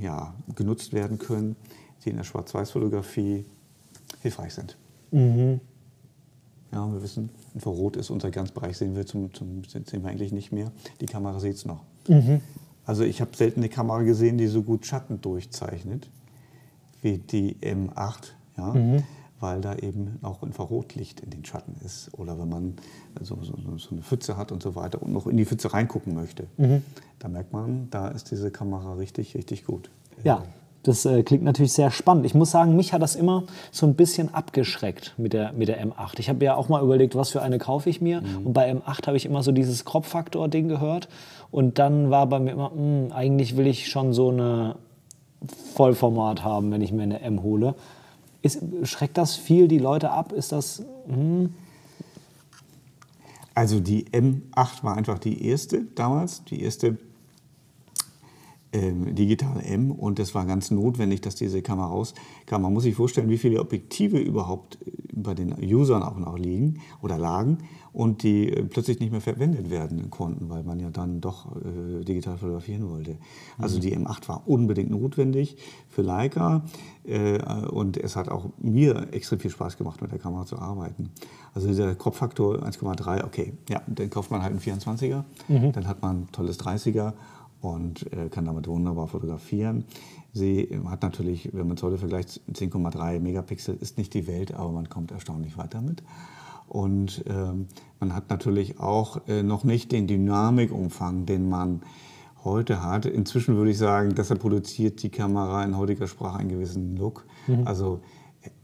ja, 0.01 0.34
genutzt 0.55 0.92
werden 0.92 1.18
können, 1.18 1.57
die 2.05 2.11
in 2.11 2.16
der 2.16 2.24
Schwarz-Weiß-Fotografie 2.24 3.45
hilfreich 4.22 4.55
sind. 4.55 4.76
Ja, 6.72 6.92
wir 6.92 7.03
wissen, 7.03 7.30
Infrarot 7.55 7.97
ist 7.97 8.11
unser 8.11 8.30
Grenzbereich, 8.30 8.76
sehen 8.76 8.97
wir, 8.97 9.07
zum, 9.07 9.32
zum, 9.32 9.62
sehen 9.64 10.03
wir 10.03 10.11
eigentlich 10.11 10.32
nicht 10.32 10.51
mehr. 10.51 10.72
Die 11.01 11.07
Kamera 11.07 11.38
sieht 11.38 11.55
es 11.55 11.64
noch. 11.64 11.84
Also 12.84 13.05
ich 13.05 13.20
habe 13.20 13.36
selten 13.36 13.61
eine 13.61 13.68
Kamera 13.68 14.03
gesehen, 14.03 14.36
die 14.38 14.47
so 14.49 14.62
gut 14.62 14.84
Schatten 14.84 15.20
durchzeichnet 15.20 16.11
wie 17.01 17.18
die 17.18 17.57
M8, 17.57 18.32
ja, 18.57 18.72
weil 19.41 19.61
da 19.61 19.76
eben 19.76 20.18
auch 20.22 20.43
Infrarotlicht 20.43 21.20
in 21.20 21.30
den 21.30 21.45
Schatten 21.45 21.76
ist. 21.85 22.11
Oder 22.14 22.39
wenn 22.39 22.49
man 22.49 22.74
so, 23.20 23.37
so, 23.43 23.55
so 23.76 23.91
eine 23.91 24.03
Pfütze 24.03 24.37
hat 24.37 24.53
und 24.53 24.62
so 24.62 24.74
weiter 24.74 25.03
und 25.03 25.12
noch 25.12 25.26
in 25.26 25.37
die 25.37 25.45
Pfütze 25.45 25.72
reingucken 25.72 26.14
möchte, 26.14 26.47
da 27.18 27.28
merkt 27.28 27.53
man, 27.53 27.89
da 27.91 28.09
ist 28.09 28.30
diese 28.30 28.51
Kamera 28.51 28.95
richtig, 28.95 29.35
richtig 29.35 29.64
gut. 29.64 29.91
Ja, 30.22 30.45
das 30.85 31.07
äh, 31.07 31.22
klingt 31.22 31.43
natürlich 31.43 31.72
sehr 31.72 31.91
spannend. 31.91 32.26
Ich 32.26 32.35
muss 32.35 32.51
sagen, 32.51 32.76
mich 32.76 32.93
hat 32.93 33.01
das 33.01 33.16
immer 33.16 33.45
so 33.72 33.87
ein 33.87 33.95
bisschen 33.95 34.32
abgeschreckt 34.35 35.14
mit 35.16 35.32
der, 35.32 35.53
mit 35.53 35.68
der 35.68 35.85
M8. 35.85 36.18
Ich 36.18 36.28
habe 36.28 36.45
ja 36.45 36.55
auch 36.57 36.68
mal 36.68 36.82
überlegt, 36.82 37.14
was 37.14 37.30
für 37.30 37.41
eine 37.41 37.59
kaufe 37.59 37.89
ich 37.89 38.03
mir. 38.03 38.22
Und 38.45 38.53
bei 38.53 38.70
M8 38.70 39.07
habe 39.07 39.16
ich 39.16 39.24
immer 39.24 39.43
so 39.43 39.51
dieses 39.51 39.87
Crop-Faktor-Ding 39.87 40.68
gehört. 40.68 41.09
Und 41.51 41.78
dann 41.78 42.11
war 42.11 42.26
bei 42.26 42.39
mir 42.39 42.53
immer, 42.53 42.70
hm, 42.70 43.12
eigentlich 43.12 43.57
will 43.57 43.66
ich 43.66 43.89
schon 43.89 44.12
so 44.12 44.28
eine 44.28 44.76
Vollformat 45.74 46.45
haben, 46.45 46.70
wenn 46.70 46.82
ich 46.82 46.93
mir 46.93 47.03
eine 47.03 47.22
M 47.22 47.43
hole. 47.43 47.74
Ist, 48.45 48.62
schreckt 48.82 49.16
das 49.16 49.36
viel 49.36 49.68
die 49.68 49.78
Leute 49.78 50.11
ab? 50.11 50.30
Ist 50.32 50.53
das. 50.53 50.84
Hm? 51.07 51.55
Also 53.55 53.80
die 53.80 54.05
M8 54.05 54.82
war 54.82 54.97
einfach 54.99 55.18
die 55.18 55.47
erste 55.47 55.86
damals, 55.95 56.45
die 56.45 56.61
erste 56.61 56.99
ähm, 58.74 59.14
digitale 59.14 59.62
M 59.62 59.92
und 59.92 60.18
es 60.18 60.34
war 60.34 60.45
ganz 60.45 60.70
notwendig, 60.70 61.22
dass 61.22 61.36
diese 61.36 61.62
Kamera 61.62 61.86
rauskam. 61.86 62.61
Man 62.61 62.74
muss 62.74 62.82
sich 62.82 62.97
vorstellen, 62.97 63.30
wie 63.30 63.38
viele 63.38 63.61
Objektive 63.61 64.18
überhaupt 64.18 64.76
bei 65.17 65.35
den 65.35 65.55
Usern 65.62 66.03
auch 66.03 66.19
noch 66.19 66.39
liegen 66.39 66.81
oder 67.03 67.19
lagen 67.19 67.59
und 67.93 68.23
die 68.23 68.53
äh, 68.53 68.65
plötzlich 68.65 69.01
nicht 69.01 69.12
mehr 69.12 69.21
verwendet 69.21 69.71
werden 69.71 70.11
konnten, 70.11 70.51
weil 70.51 70.65
man 70.65 70.81
ja 70.81 70.91
dann 70.91 71.21
doch 71.21 71.55
äh, 71.57 72.05
digital 72.05 72.37
fotografieren 72.37 72.89
wollte. 72.91 73.17
Also 73.59 73.79
die 73.79 73.97
M8 73.97 74.29
war 74.29 74.49
unbedingt 74.49 74.91
notwendig 74.91 75.57
für 75.89 76.03
Leica 76.03 76.65
äh, 77.05 77.39
und 77.67 77.97
es 77.97 78.17
hat 78.17 78.29
auch 78.29 78.51
mir 78.59 79.12
extrem 79.12 79.39
viel 79.39 79.51
Spaß 79.51 79.77
gemacht, 79.77 80.03
mit 80.03 80.11
der 80.11 80.19
Kamera 80.19 80.45
zu 80.45 80.59
arbeiten. 80.59 81.11
Also 81.55 81.69
dieser 81.69 81.95
Crop-Faktor 81.95 82.65
1,3, 82.65 83.25
okay, 83.25 83.53
ja, 83.69 83.81
dann 83.87 84.11
kauft 84.11 84.31
man 84.31 84.43
halt 84.43 84.51
einen 84.51 84.61
24er, 84.61 85.23
dann 85.73 85.87
hat 85.87 86.03
man 86.03 86.23
ein 86.23 86.29
tolles 86.33 86.59
30er 86.59 87.12
und 87.61 88.12
äh, 88.12 88.29
kann 88.29 88.45
damit 88.45 88.67
wunderbar 88.67 89.07
fotografieren. 89.07 89.85
Sie 90.35 90.68
hat 90.87 91.03
natürlich, 91.03 91.51
wenn 91.53 91.68
man 91.68 91.76
es 91.76 91.82
heute 91.85 91.97
vergleicht, 91.97 92.41
10,3 92.53 93.20
Megapixel 93.20 93.76
ist 93.76 93.99
nicht 93.99 94.12
die 94.14 94.26
Welt, 94.26 94.53
aber 94.53 94.72
man 94.72 94.89
kommt 94.89 95.12
erstaunlich 95.12 95.57
weit 95.57 95.74
damit. 95.74 96.03
Und 96.66 97.24
ähm, 97.28 97.68
man 98.01 98.14
hat 98.14 98.30
natürlich 98.30 98.80
auch 98.80 99.28
äh, 99.28 99.45
noch 99.45 99.62
nicht 99.62 99.93
den 99.93 100.09
Dynamikumfang, 100.09 101.24
den 101.24 101.49
man 101.49 101.82
heute 102.43 102.82
hat. 102.82 103.07
Inzwischen 103.07 103.57
würde 103.57 103.70
ich 103.70 103.78
sagen, 103.78 104.16
deshalb 104.16 104.41
produziert 104.41 105.05
die 105.05 105.09
Kamera 105.09 105.64
in 105.64 105.76
heutiger 105.76 106.09
Sprache 106.09 106.41
einen 106.41 106.49
gewissen 106.49 106.97
Look. 106.97 107.26
Also 107.64 108.01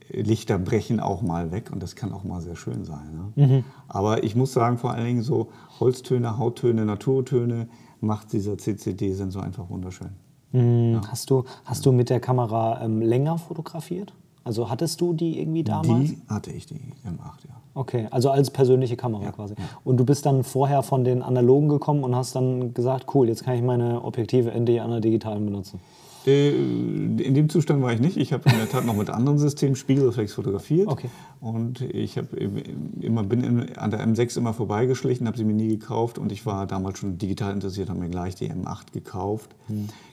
äh, 0.09 0.23
Lichter 0.23 0.59
brechen 0.59 0.99
auch 0.99 1.23
mal 1.23 1.53
weg 1.53 1.71
und 1.71 1.85
das 1.85 1.95
kann 1.95 2.13
auch 2.13 2.25
mal 2.25 2.41
sehr 2.41 2.57
schön 2.57 2.85
sein. 2.85 3.15
Ne? 3.15 3.65
Aber 3.87 4.25
ich 4.25 4.35
muss 4.35 4.53
sagen, 4.53 4.77
vor 4.77 4.91
allen 4.91 5.07
Dingen 5.07 5.23
so 5.23 5.51
Holztöne, 5.79 6.37
Hauttöne, 6.37 6.85
Naturtöne 6.85 7.69
macht 8.01 8.33
dieser 8.33 8.59
CCD-Sensor 8.59 9.45
einfach 9.45 9.71
wunderschön. 9.71 10.11
Hm, 10.53 11.01
Hast, 11.09 11.31
du, 11.31 11.45
hast 11.65 11.87
du 11.87 11.93
mit 11.93 12.11
der 12.11 12.21
Kamera 12.21 12.83
ähm, 12.85 13.01
länger 13.03 13.39
fotografiert? 13.39 14.13
Also 14.43 14.71
hattest 14.71 15.01
du 15.01 15.13
die 15.13 15.41
irgendwie 15.41 15.63
damals? 15.63 16.11
Die 16.11 16.19
hatte 16.29 16.51
ich, 16.51 16.67
die 16.67 16.75
M8, 16.75 17.47
ja. 17.47 17.55
Okay, 17.75 18.09
also 18.11 18.31
als 18.31 18.51
persönliche 18.51 18.97
Kamera 18.97 19.31
quasi. 19.31 19.55
Und 19.85 19.97
du 19.99 20.05
bist 20.05 20.27
dann 20.27 20.43
vorher 20.43 20.83
von 20.83 21.05
den 21.05 21.23
analogen 21.23 21.69
gekommen 21.69 22.03
und 22.03 22.17
hast 22.17 22.35
dann 22.35 22.75
gesagt, 22.75 23.07
cool, 23.15 23.29
jetzt 23.29 23.45
kann 23.45 23.55
ich 23.55 23.63
meine 23.63 24.03
Objektive 24.03 24.51
endlich 24.51 24.81
an 24.81 24.91
der 24.91 25.01
digitalen 25.01 25.45
benutzen. 25.45 25.79
Äh, 26.27 26.51
In 26.51 27.35
dem 27.35 27.49
Zustand 27.49 27.83
war 27.83 27.93
ich 27.93 28.01
nicht. 28.01 28.17
Ich 28.17 28.33
habe 28.33 28.49
in 28.51 28.57
der 28.57 28.69
Tat 28.69 28.85
noch 28.85 28.95
mit 28.97 29.09
anderen 29.11 29.39
Systemen 29.39 29.77
Spiegelreflex 29.77 30.35
fotografiert. 30.35 30.89
Okay. 30.89 31.09
Und 31.41 31.81
ich 31.81 32.19
hab 32.19 32.33
immer, 32.35 33.23
bin 33.25 33.43
in- 33.43 33.77
an 33.77 33.91
der 33.91 34.01
M6 34.07 34.37
immer 34.39 34.53
vorbeigeschlichen, 34.53 35.27
habe 35.27 35.37
sie 35.39 35.45
mir 35.45 35.55
nie 35.55 35.69
gekauft. 35.69 36.19
Und 36.19 36.31
ich 36.33 36.45
war 36.47 36.67
damals 36.67 36.99
schon 36.99 37.17
digital 37.19 37.53
interessiert, 37.55 37.89
habe 37.89 38.01
mir 38.01 38.11
gleich 38.11 38.35
die 38.35 38.51
M8 38.51 38.93
gekauft, 38.93 39.55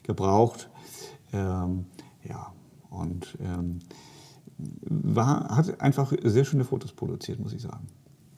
gebraucht. 0.04 0.70
Ähm, 1.34 1.86
ja, 2.24 2.54
und 2.90 3.38
ähm, 3.44 3.80
war, 4.58 5.56
hat 5.56 5.82
einfach 5.82 6.14
sehr 6.24 6.46
schöne 6.46 6.64
Fotos 6.64 6.92
produziert, 6.94 7.40
muss 7.40 7.54
ich 7.54 7.62
sagen. 7.62 7.86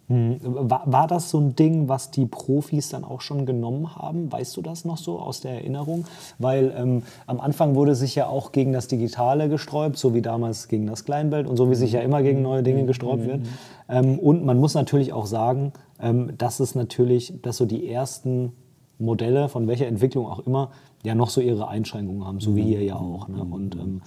Hm, 0.09 0.39
War, 0.41 0.81
war 0.85 1.07
das 1.07 1.29
so 1.29 1.39
ein 1.39 1.55
Ding, 1.55 1.87
was 1.87 2.09
die 2.09 2.25
Profis 2.25 2.89
dann 2.89 3.03
auch 3.03 3.21
schon 3.21 3.45
genommen 3.45 3.95
haben? 3.95 4.31
Weißt 4.31 4.57
du 4.57 4.61
das 4.63 4.83
noch 4.83 4.97
so 4.97 5.19
aus 5.19 5.41
der 5.41 5.51
Erinnerung? 5.51 6.05
Weil 6.39 6.73
ähm, 6.75 7.03
am 7.27 7.39
Anfang 7.39 7.75
wurde 7.75 7.93
sich 7.93 8.15
ja 8.15 8.27
auch 8.27 8.51
gegen 8.51 8.73
das 8.73 8.87
Digitale 8.87 9.49
gesträubt, 9.49 9.97
so 9.97 10.15
wie 10.15 10.23
damals 10.23 10.67
gegen 10.67 10.87
das 10.87 11.05
Kleinbild 11.05 11.47
und 11.47 11.57
so 11.57 11.69
wie 11.69 11.75
sich 11.75 11.91
ja 11.91 12.01
immer 12.01 12.23
gegen 12.23 12.41
neue 12.41 12.63
Dinge 12.63 12.85
gesträubt 12.85 13.27
wird. 13.27 13.41
Ähm, 13.87 14.17
und 14.17 14.43
man 14.43 14.59
muss 14.59 14.73
natürlich 14.73 15.13
auch 15.13 15.27
sagen, 15.27 15.73
ähm, 16.01 16.33
dass 16.37 16.59
es 16.59 16.73
natürlich, 16.73 17.33
dass 17.43 17.57
so 17.57 17.65
die 17.65 17.87
ersten 17.87 18.53
Modelle 18.97 19.47
von 19.47 19.67
welcher 19.67 19.85
Entwicklung 19.87 20.25
auch 20.25 20.39
immer 20.39 20.71
ja 21.03 21.15
noch 21.15 21.29
so 21.29 21.39
ihre 21.39 21.67
Einschränkungen 21.67 22.25
haben, 22.25 22.39
so 22.39 22.55
wie 22.55 22.63
hier 22.63 22.83
ja 22.83 22.95
auch. 22.95 23.27
Ne? 23.27 23.43
Und 23.43 23.75
ähm, 23.75 24.01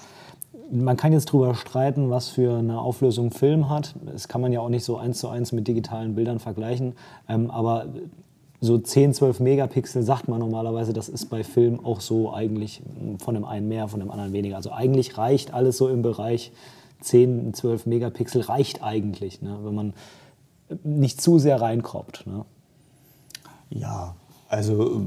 man 0.72 0.96
kann 0.96 1.12
jetzt 1.12 1.28
darüber 1.28 1.54
streiten, 1.54 2.10
was 2.10 2.28
für 2.28 2.58
eine 2.58 2.80
Auflösung 2.80 3.30
Film 3.30 3.68
hat. 3.68 3.94
Das 4.06 4.26
kann 4.26 4.40
man 4.40 4.52
ja 4.52 4.60
auch 4.60 4.70
nicht 4.70 4.84
so 4.84 4.96
eins 4.96 5.18
zu 5.18 5.28
eins 5.28 5.52
mit 5.52 5.68
digitalen 5.68 6.14
Bildern 6.14 6.38
vergleichen. 6.38 6.94
Ähm, 7.28 7.50
aber 7.50 7.86
so 8.60 8.78
10, 8.78 9.12
12 9.12 9.40
Megapixel 9.40 10.02
sagt 10.02 10.28
man 10.28 10.38
normalerweise, 10.38 10.92
das 10.92 11.08
ist 11.08 11.26
bei 11.26 11.44
Film 11.44 11.84
auch 11.84 12.00
so 12.00 12.32
eigentlich 12.32 12.82
von 13.18 13.34
dem 13.34 13.44
einen 13.44 13.68
mehr, 13.68 13.88
von 13.88 14.00
dem 14.00 14.10
anderen 14.10 14.32
weniger. 14.32 14.56
Also 14.56 14.70
eigentlich 14.72 15.18
reicht 15.18 15.52
alles 15.52 15.76
so 15.76 15.88
im 15.88 16.02
Bereich 16.02 16.52
10, 17.00 17.52
12 17.54 17.86
Megapixel 17.86 18.42
reicht 18.42 18.82
eigentlich, 18.82 19.42
ne, 19.42 19.58
wenn 19.62 19.74
man 19.74 19.94
nicht 20.84 21.20
zu 21.20 21.38
sehr 21.38 21.60
reinkroppt. 21.60 22.26
Ne? 22.26 22.44
Ja, 23.68 24.14
also 24.52 25.00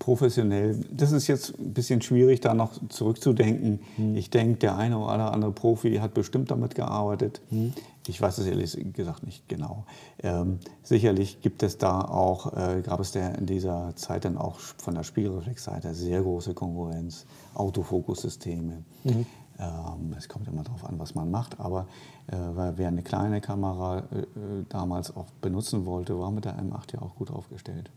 professionell, 0.00 0.84
das 0.90 1.12
ist 1.12 1.28
jetzt 1.28 1.56
ein 1.60 1.72
bisschen 1.72 2.02
schwierig, 2.02 2.40
da 2.40 2.54
noch 2.54 2.72
zurückzudenken. 2.88 3.78
Hm. 3.94 4.16
Ich 4.16 4.30
denke, 4.30 4.58
der 4.58 4.76
eine 4.76 4.98
oder 4.98 5.32
andere 5.32 5.52
Profi 5.52 5.98
hat 5.98 6.12
bestimmt 6.12 6.50
damit 6.50 6.74
gearbeitet. 6.74 7.40
Hm. 7.50 7.72
Ich 8.08 8.20
weiß 8.20 8.38
es 8.38 8.46
ehrlich 8.48 8.76
gesagt 8.92 9.22
nicht 9.22 9.48
genau. 9.48 9.84
Ähm, 10.24 10.58
sicherlich 10.82 11.40
gibt 11.40 11.62
es 11.62 11.78
da 11.78 12.00
auch, 12.00 12.52
äh, 12.52 12.82
gab 12.82 12.98
es 12.98 13.12
der 13.12 13.38
in 13.38 13.46
dieser 13.46 13.94
Zeit 13.94 14.24
dann 14.24 14.36
auch 14.36 14.58
von 14.58 14.96
der 14.96 15.04
Spiegelreflexseite 15.04 15.94
sehr 15.94 16.22
große 16.22 16.54
Konkurrenz, 16.54 17.26
Autofokussysteme. 17.54 18.82
Mhm. 19.04 19.26
Ähm, 19.60 20.16
es 20.18 20.28
kommt 20.28 20.48
immer 20.48 20.64
darauf 20.64 20.84
an, 20.84 20.98
was 20.98 21.14
man 21.14 21.30
macht, 21.30 21.60
aber 21.60 21.86
äh, 22.26 22.36
wer 22.74 22.88
eine 22.88 23.02
kleine 23.02 23.40
Kamera 23.40 23.98
äh, 23.98 24.18
äh, 24.22 24.26
damals 24.68 25.14
auch 25.14 25.26
benutzen 25.40 25.86
wollte, 25.86 26.18
war 26.18 26.32
mit 26.32 26.44
der 26.44 26.58
M8 26.58 26.94
ja 26.94 27.02
auch 27.02 27.14
gut 27.14 27.30
aufgestellt. 27.30 27.92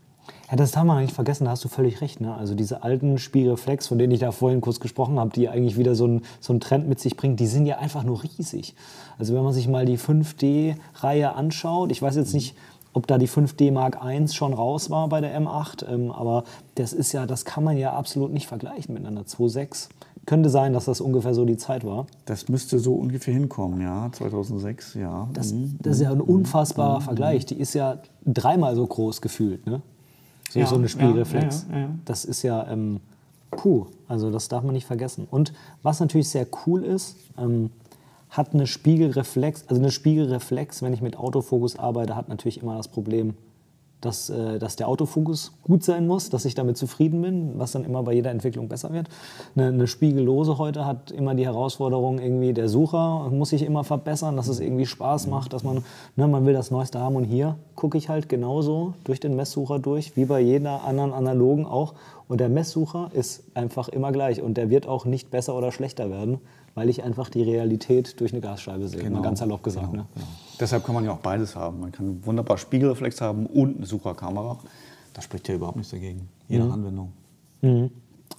Ja, 0.50 0.56
das 0.56 0.72
darf 0.72 0.84
man 0.84 1.02
nicht 1.02 1.14
vergessen, 1.14 1.44
da 1.44 1.50
hast 1.50 1.64
du 1.64 1.68
völlig 1.68 2.00
recht. 2.00 2.20
Ne? 2.20 2.34
Also 2.34 2.54
diese 2.54 2.82
alten 2.82 3.18
Spiegelreflex, 3.18 3.88
von 3.88 3.98
denen 3.98 4.12
ich 4.12 4.20
da 4.20 4.32
vorhin 4.32 4.60
kurz 4.60 4.80
gesprochen 4.80 5.18
habe, 5.18 5.30
die 5.30 5.48
eigentlich 5.48 5.76
wieder 5.76 5.94
so 5.94 6.04
einen 6.04 6.22
so 6.40 6.56
Trend 6.58 6.88
mit 6.88 7.00
sich 7.00 7.16
bringen, 7.16 7.36
die 7.36 7.46
sind 7.46 7.66
ja 7.66 7.78
einfach 7.78 8.04
nur 8.04 8.22
riesig. 8.22 8.74
Also 9.18 9.34
wenn 9.34 9.42
man 9.42 9.52
sich 9.52 9.68
mal 9.68 9.84
die 9.86 9.98
5D-Reihe 9.98 11.34
anschaut, 11.34 11.90
ich 11.90 12.02
weiß 12.02 12.16
jetzt 12.16 12.34
nicht, 12.34 12.56
ob 12.92 13.06
da 13.06 13.18
die 13.18 13.28
5D 13.28 13.72
Mark 13.72 13.98
I 14.04 14.28
schon 14.28 14.52
raus 14.52 14.88
war 14.88 15.08
bei 15.08 15.20
der 15.20 15.38
M8, 15.38 15.92
ähm, 15.92 16.12
aber 16.12 16.44
das 16.76 16.92
ist 16.92 17.12
ja, 17.12 17.26
das 17.26 17.44
kann 17.44 17.64
man 17.64 17.76
ja 17.76 17.92
absolut 17.92 18.32
nicht 18.32 18.46
vergleichen 18.46 18.94
miteinander. 18.94 19.22
2.6 19.22 19.88
könnte 20.26 20.48
sein, 20.48 20.72
dass 20.72 20.86
das 20.86 21.00
ungefähr 21.00 21.34
so 21.34 21.44
die 21.44 21.56
Zeit 21.56 21.84
war. 21.84 22.06
Das 22.24 22.48
müsste 22.48 22.78
so 22.78 22.94
ungefähr 22.94 23.34
hinkommen, 23.34 23.80
ja, 23.80 24.08
2006, 24.12 24.94
ja. 24.94 25.28
Das, 25.32 25.52
mhm. 25.52 25.76
das 25.80 25.96
ist 25.96 26.02
ja 26.02 26.12
ein 26.12 26.20
unfassbarer 26.20 27.00
mhm. 27.00 27.04
Vergleich. 27.04 27.46
Die 27.46 27.56
ist 27.56 27.74
ja 27.74 27.98
dreimal 28.24 28.74
so 28.74 28.86
groß 28.86 29.20
gefühlt, 29.20 29.66
ne? 29.66 29.82
So, 30.54 30.60
ja, 30.60 30.66
so 30.66 30.76
eine 30.76 30.88
Spielreflex. 30.88 31.66
Ja, 31.72 31.78
ja, 31.78 31.88
das 32.04 32.24
ist 32.24 32.44
ja, 32.44 32.64
ähm, 32.70 33.00
puh, 33.50 33.86
also 34.06 34.30
das 34.30 34.46
darf 34.46 34.62
man 34.62 34.72
nicht 34.72 34.86
vergessen. 34.86 35.26
Und 35.28 35.52
was 35.82 35.98
natürlich 35.98 36.28
sehr 36.28 36.46
cool 36.64 36.84
ist, 36.84 37.16
ähm, 37.36 37.70
hat 38.30 38.54
eine 38.54 38.68
Spiegelreflex, 38.68 39.64
also 39.66 39.82
eine 39.82 39.90
Spiegelreflex, 39.90 40.80
wenn 40.82 40.92
ich 40.92 41.00
mit 41.00 41.16
Autofokus 41.16 41.76
arbeite, 41.76 42.14
hat 42.14 42.28
natürlich 42.28 42.62
immer 42.62 42.76
das 42.76 42.86
Problem, 42.86 43.34
dass, 44.04 44.30
äh, 44.30 44.58
dass 44.58 44.76
der 44.76 44.88
Autofokus 44.88 45.52
gut 45.62 45.82
sein 45.82 46.06
muss, 46.06 46.30
dass 46.30 46.44
ich 46.44 46.54
damit 46.54 46.76
zufrieden 46.76 47.22
bin, 47.22 47.58
was 47.58 47.72
dann 47.72 47.84
immer 47.84 48.02
bei 48.02 48.12
jeder 48.12 48.30
Entwicklung 48.30 48.68
besser 48.68 48.92
wird. 48.92 49.08
Eine, 49.56 49.68
eine 49.68 49.86
Spiegellose 49.86 50.58
heute 50.58 50.84
hat 50.84 51.10
immer 51.10 51.34
die 51.34 51.46
Herausforderung, 51.46 52.18
irgendwie 52.18 52.52
der 52.52 52.68
Sucher 52.68 53.28
muss 53.30 53.50
sich 53.50 53.62
immer 53.62 53.84
verbessern, 53.84 54.36
dass 54.36 54.48
es 54.48 54.60
irgendwie 54.60 54.86
Spaß 54.86 55.26
macht, 55.26 55.52
dass 55.52 55.62
man, 55.62 55.84
ne, 56.16 56.28
man 56.28 56.46
will 56.46 56.54
das 56.54 56.70
Neueste 56.70 56.98
haben 56.98 57.16
und 57.16 57.24
hier 57.24 57.56
gucke 57.74 57.98
ich 57.98 58.08
halt 58.08 58.28
genauso 58.28 58.94
durch 59.04 59.20
den 59.20 59.36
Messsucher 59.36 59.78
durch, 59.78 60.16
wie 60.16 60.24
bei 60.24 60.40
jeder 60.40 60.84
anderen 60.84 61.12
analogen 61.12 61.66
auch. 61.66 61.94
Und 62.28 62.40
der 62.40 62.48
Messsucher 62.48 63.10
ist 63.12 63.44
einfach 63.54 63.88
immer 63.88 64.10
gleich 64.12 64.40
und 64.40 64.56
der 64.56 64.70
wird 64.70 64.86
auch 64.86 65.04
nicht 65.04 65.30
besser 65.30 65.54
oder 65.54 65.72
schlechter 65.72 66.10
werden, 66.10 66.40
weil 66.74 66.88
ich 66.88 67.02
einfach 67.02 67.30
die 67.30 67.42
Realität 67.42 68.20
durch 68.20 68.32
eine 68.32 68.40
Gasscheibe 68.40 68.88
sehe, 68.88 69.02
genau. 69.02 69.18
mal 69.18 69.22
ganz 69.22 69.38
salopp 69.38 69.62
gesagt. 69.62 69.90
Genau, 69.90 70.02
ne? 70.02 70.08
genau. 70.14 70.26
Deshalb 70.58 70.84
kann 70.84 70.94
man 70.94 71.04
ja 71.04 71.12
auch 71.12 71.18
beides 71.18 71.54
haben. 71.54 71.80
Man 71.80 71.92
kann 71.92 72.24
wunderbar 72.26 72.58
Spiegelreflex 72.58 73.20
haben 73.20 73.46
und 73.46 73.76
eine 73.76 73.86
Sucherkamera. 73.86 74.58
Das 75.12 75.24
spricht 75.24 75.48
ja 75.48 75.54
überhaupt 75.54 75.76
nichts 75.76 75.92
dagegen, 75.92 76.28
je 76.48 76.58
nach 76.58 76.66
mhm. 76.66 76.72
Anwendung. 76.72 77.12
Mhm. 77.62 77.90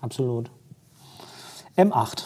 Absolut. 0.02 0.52
M8. 1.78 2.26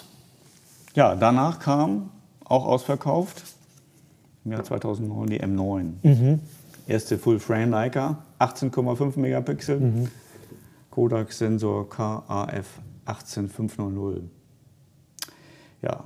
Ja, 0.95 1.15
danach 1.15 1.59
kam, 1.59 2.09
auch 2.43 2.65
ausverkauft, 2.65 3.43
im 4.45 4.51
Jahr 4.53 4.63
2009 4.63 5.29
die 5.29 5.41
M9. 5.41 5.91
Mhm. 6.01 6.39
Erste 6.87 7.19
Full-Frame 7.19 7.69
Leica, 7.69 8.23
18,5 8.39 9.19
Megapixel, 9.19 9.79
mhm. 9.79 10.07
Kodak-Sensor 10.89 11.87
KAF 11.87 12.79
18500 13.05 14.23
ja, 15.81 16.03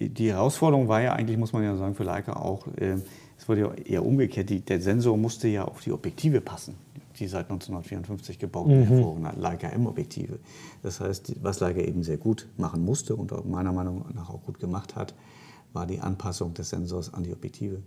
die 0.00 0.32
Herausforderung 0.32 0.88
war 0.88 1.00
ja 1.00 1.12
eigentlich, 1.12 1.38
muss 1.38 1.52
man 1.52 1.62
ja 1.62 1.76
sagen, 1.76 1.94
für 1.94 2.04
Leica 2.04 2.34
auch, 2.34 2.66
äh, 2.76 2.96
es 3.38 3.48
wurde 3.48 3.60
ja 3.60 3.72
eher 3.74 4.06
umgekehrt, 4.06 4.50
die, 4.50 4.60
der 4.60 4.80
Sensor 4.80 5.16
musste 5.16 5.48
ja 5.48 5.64
auf 5.64 5.80
die 5.80 5.92
Objektive 5.92 6.40
passen, 6.40 6.74
die 7.18 7.26
seit 7.26 7.50
1954 7.50 8.38
gebauten 8.38 8.80
mhm. 8.80 8.84
hervorragenden 8.84 9.40
Leica 9.40 9.68
M-Objektive. 9.68 10.38
Das 10.82 11.00
heißt, 11.00 11.36
was 11.42 11.60
Leica 11.60 11.80
eben 11.80 12.02
sehr 12.02 12.16
gut 12.16 12.48
machen 12.56 12.84
musste 12.84 13.16
und 13.16 13.32
meiner 13.48 13.72
Meinung 13.72 14.04
nach 14.14 14.30
auch 14.30 14.42
gut 14.42 14.60
gemacht 14.60 14.96
hat, 14.96 15.14
war 15.72 15.86
die 15.86 16.00
Anpassung 16.00 16.54
des 16.54 16.70
Sensors 16.70 17.12
an 17.12 17.24
die 17.24 17.32
Objektive. 17.32 17.82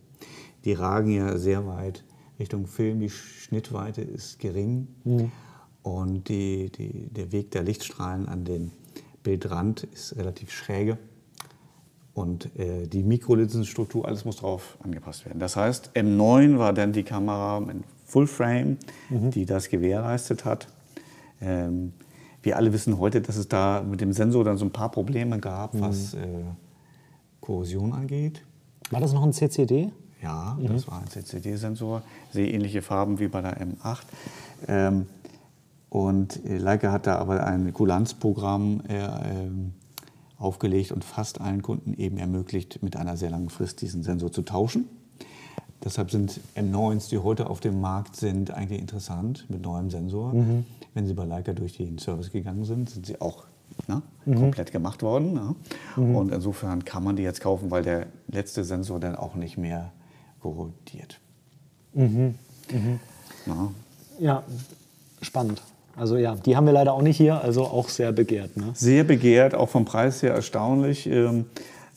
Die 0.66 0.74
ragen 0.74 1.12
ja 1.12 1.38
sehr 1.38 1.66
weit 1.68 2.04
Richtung 2.40 2.68
Film, 2.68 3.00
die 3.00 3.10
Schnittweite 3.10 4.02
ist 4.02 4.40
gering 4.40 4.88
mhm. 5.04 5.32
und 5.82 6.30
die, 6.30 6.70
die, 6.72 7.08
der 7.10 7.32
Weg 7.32 7.52
der 7.52 7.64
Lichtstrahlen 7.64 8.28
an 8.28 8.46
den 8.46 8.72
Bildrand 9.24 9.84
ist 9.84 10.16
relativ 10.18 10.52
schräge. 10.52 10.98
Und 12.18 12.50
äh, 12.58 12.88
die 12.88 13.04
Mikrolinsenstruktur, 13.04 14.08
alles 14.08 14.26
muss 14.26 14.38
darauf 14.38 14.76
angepasst 14.82 15.28
werden. 15.28 15.38
Das 15.38 15.56
heißt, 15.56 15.92
M9 15.94 16.58
war 16.58 16.74
dann 16.74 16.92
die 16.92 17.04
Kamera 17.04 17.60
in 17.70 17.84
Full 18.06 18.26
Frame, 18.26 18.78
mhm. 19.12 19.30
die 19.30 19.46
das 19.46 19.70
gewährleistet 19.70 20.44
hat. 20.44 20.68
Ähm, 21.40 21.94
wir 22.42 22.58
alle 22.58 22.74
wissen 22.74 22.98
heute, 22.98 23.22
dass 23.22 23.38
es 23.38 23.48
da 23.48 23.84
mit 23.88 24.02
dem 24.02 24.14
Sensor 24.14 24.44
dann 24.44 24.58
so 24.58 24.66
ein 24.66 24.72
paar 24.72 24.90
Probleme 24.90 25.38
gab, 25.38 25.76
mhm. 25.76 25.82
was 25.82 26.16
äh, 26.16 26.26
Korrosion 27.40 27.94
angeht. 27.94 28.42
War 28.90 29.00
das 29.00 29.14
noch 29.14 29.22
ein 29.22 29.32
CCD? 29.32 29.92
Ja, 30.24 30.58
mhm. 30.60 30.70
das 30.70 30.88
war 30.88 31.00
ein 31.00 31.08
CCD-Sensor, 31.08 32.02
sehr 32.32 32.52
ähnliche 32.52 32.82
Farben 32.82 33.20
wie 33.20 33.28
bei 33.28 33.44
der 33.44 33.62
M8. 33.62 34.00
Ähm, 34.68 35.06
und 35.92 36.44
äh, 36.48 36.58
Leica 36.58 36.92
hat 36.92 37.06
da 37.06 37.18
aber 37.18 37.46
ein 37.46 37.72
Kulanzprogramm 37.74 38.82
äh, 38.90 38.96
ähm, 38.96 39.74
aufgelegt 40.38 40.92
und 40.92 41.04
fast 41.04 41.42
allen 41.42 41.62
Kunden 41.62 41.94
eben 41.96 42.18
ermöglicht, 42.18 42.84
mit 42.84 42.96
einer 42.96 43.18
sehr 43.18 43.30
langen 43.30 43.50
Frist 43.50 43.82
diesen 43.82 44.04
Sensor 44.04 44.32
zu 44.32 44.44
tauschen. 44.44 44.88
Deshalb 45.84 46.12
sind 46.12 46.40
M9s, 46.56 47.10
die 47.10 47.20
heute 47.20 47.50
auf 47.50 47.60
dem 47.60 47.80
Markt 47.82 48.16
sind, 48.16 48.52
eigentlich 48.52 48.80
interessant 48.80 49.46
mit 49.50 49.62
neuem 49.62 49.90
Sensor. 49.90 50.34
Mhm. 50.34 50.66
Wenn 50.94 51.06
sie 51.06 51.14
bei 51.14 51.26
Leica 51.26 51.54
durch 51.54 51.78
den 51.78 52.00
Service 52.00 52.32
gegangen 52.32 52.66
sind, 52.66 52.90
sind 52.90 53.06
sie 53.06 53.22
auch 53.22 53.46
na, 53.88 54.02
mhm. 54.26 54.36
komplett 54.36 54.72
gemacht 54.72 55.04
worden. 55.04 55.56
Mhm. 55.96 56.16
Und 56.16 56.32
insofern 56.32 56.84
kann 56.84 57.04
man 57.04 57.16
die 57.16 57.24
jetzt 57.24 57.42
kaufen, 57.42 57.70
weil 57.70 57.84
der 57.84 58.08
letzte 58.28 58.64
Sensor 58.64 59.00
dann 59.00 59.16
auch 59.16 59.36
nicht 59.36 59.58
mehr 59.58 59.92
korrodiert. 60.42 61.20
Mhm. 61.94 62.36
mhm. 62.72 63.00
Ja, 64.20 64.44
spannend. 65.22 65.62
Also 65.98 66.18
ja, 66.18 66.36
die 66.36 66.56
haben 66.56 66.66
wir 66.66 66.74
leider 66.74 66.94
auch 66.94 67.02
nicht 67.02 67.18
hier, 67.18 67.42
also 67.42 67.64
auch 67.64 67.90
sehr 67.90 68.12
begehrt. 68.12 68.56
Ne? 68.56 68.72
Sehr 68.74 69.04
begehrt, 69.04 69.56
auch 69.56 69.70
vom 69.70 69.84
Preis 69.84 70.22
her 70.22 70.34
erstaunlich. 70.34 71.08
Ähm, 71.08 71.46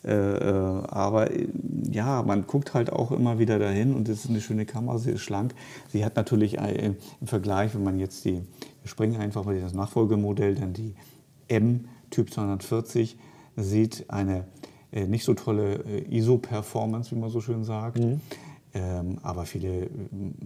äh, 0.03 0.13
äh, 0.13 0.53
aber 0.89 1.31
äh, 1.31 1.49
ja, 1.91 2.23
man 2.23 2.47
guckt 2.47 2.73
halt 2.73 2.91
auch 2.91 3.13
immer 3.13 3.39
wieder 3.39 3.59
dahin 3.59 3.95
und 3.95 4.09
es 4.09 4.25
ist 4.25 4.31
eine 4.31 4.41
schöne 4.41 4.65
Kamera, 4.65 4.99
sie 4.99 5.11
ist 5.11 5.21
schlank. 5.21 5.55
Sie 5.93 6.05
hat 6.05 6.17
natürlich 6.17 6.59
äh, 6.59 6.95
im 7.21 7.27
Vergleich, 7.27 7.75
wenn 7.75 7.85
man 7.85 7.99
jetzt 7.99 8.25
die, 8.25 8.41
wir 8.83 8.89
springen 8.89 9.21
einfach 9.21 9.45
mal 9.45 9.61
das 9.61 9.75
Nachfolgemodell, 9.75 10.55
dann 10.55 10.73
die 10.73 10.95
M 11.49 11.85
Typ 12.09 12.33
240, 12.33 13.19
sieht 13.57 14.07
eine 14.09 14.45
äh, 14.91 15.07
nicht 15.07 15.25
so 15.25 15.35
tolle 15.35 15.85
äh, 15.85 16.17
ISO-Performance, 16.17 17.15
wie 17.15 17.21
man 17.21 17.31
so 17.31 17.41
schön 17.41 17.65
sagt. 17.65 17.99
Mhm. 17.99 18.21
Ähm, 18.73 19.19
aber 19.23 19.45
viele, 19.45 19.91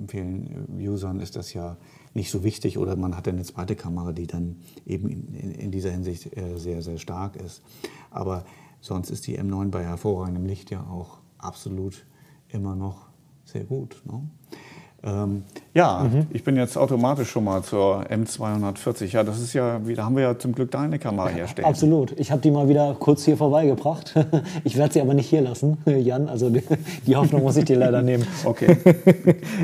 vielen 0.09 0.67
Usern 0.81 1.21
ist 1.21 1.37
das 1.37 1.53
ja 1.53 1.77
nicht 2.15 2.31
so 2.31 2.45
wichtig 2.45 2.79
oder 2.79 2.97
man 2.97 3.17
hat 3.17 3.29
eine 3.29 3.43
zweite 3.43 3.77
Kamera, 3.77 4.13
die 4.13 4.27
dann 4.27 4.57
eben 4.87 5.11
in, 5.11 5.51
in 5.51 5.71
dieser 5.71 5.91
Hinsicht 5.91 6.37
äh, 6.37 6.57
sehr, 6.59 6.81
sehr 6.81 6.99
stark 6.99 7.37
ist. 7.37 7.63
Aber 8.11 8.45
sonst 8.81 9.11
ist 9.11 9.27
die 9.27 9.39
M9 9.39 9.71
bei 9.71 9.85
hervorragendem 9.85 10.47
Licht 10.47 10.71
ja 10.71 10.87
auch 10.87 11.19
absolut 11.39 12.07
immer 12.49 12.77
noch 12.77 13.09
sehr 13.45 13.65
gut. 13.65 14.01
Ne? 14.05 14.29
Ähm, 15.07 15.43
ja, 15.75 16.05
mhm. 16.05 16.29
ich 16.31 16.45
bin 16.45 16.57
jetzt 16.57 16.79
automatisch 16.79 17.31
schon 17.31 17.45
mal 17.45 17.63
zur 17.63 18.05
M240. 18.05 19.13
Ja, 19.13 19.23
das 19.23 19.39
ist 19.39 19.53
ja, 19.53 19.79
da 19.79 20.05
haben 20.05 20.17
wir 20.17 20.23
ja 20.23 20.39
zum 20.39 20.55
Glück 20.55 20.71
deine 20.71 20.99
Kamera 20.99 21.29
herstellen. 21.29 21.69
Absolut. 21.69 22.19
Ich 22.19 22.31
habe 22.31 22.41
die 22.41 22.51
mal 22.51 22.69
wieder 22.69 22.97
kurz 22.99 23.25
hier 23.25 23.37
vorbeigebracht. 23.37 24.15
Ich 24.65 24.77
werde 24.77 24.95
sie 24.95 25.01
aber 25.01 25.15
nicht 25.15 25.29
hier 25.29 25.43
lassen, 25.43 25.79
Jan. 25.87 26.29
Also 26.29 26.49
die, 26.49 26.63
die 27.07 27.17
Hoffnung 27.17 27.43
muss 27.43 27.57
ich 27.57 27.65
dir 27.65 27.77
leider 27.77 28.03
nehmen. 28.03 28.27
Okay. 28.45 28.77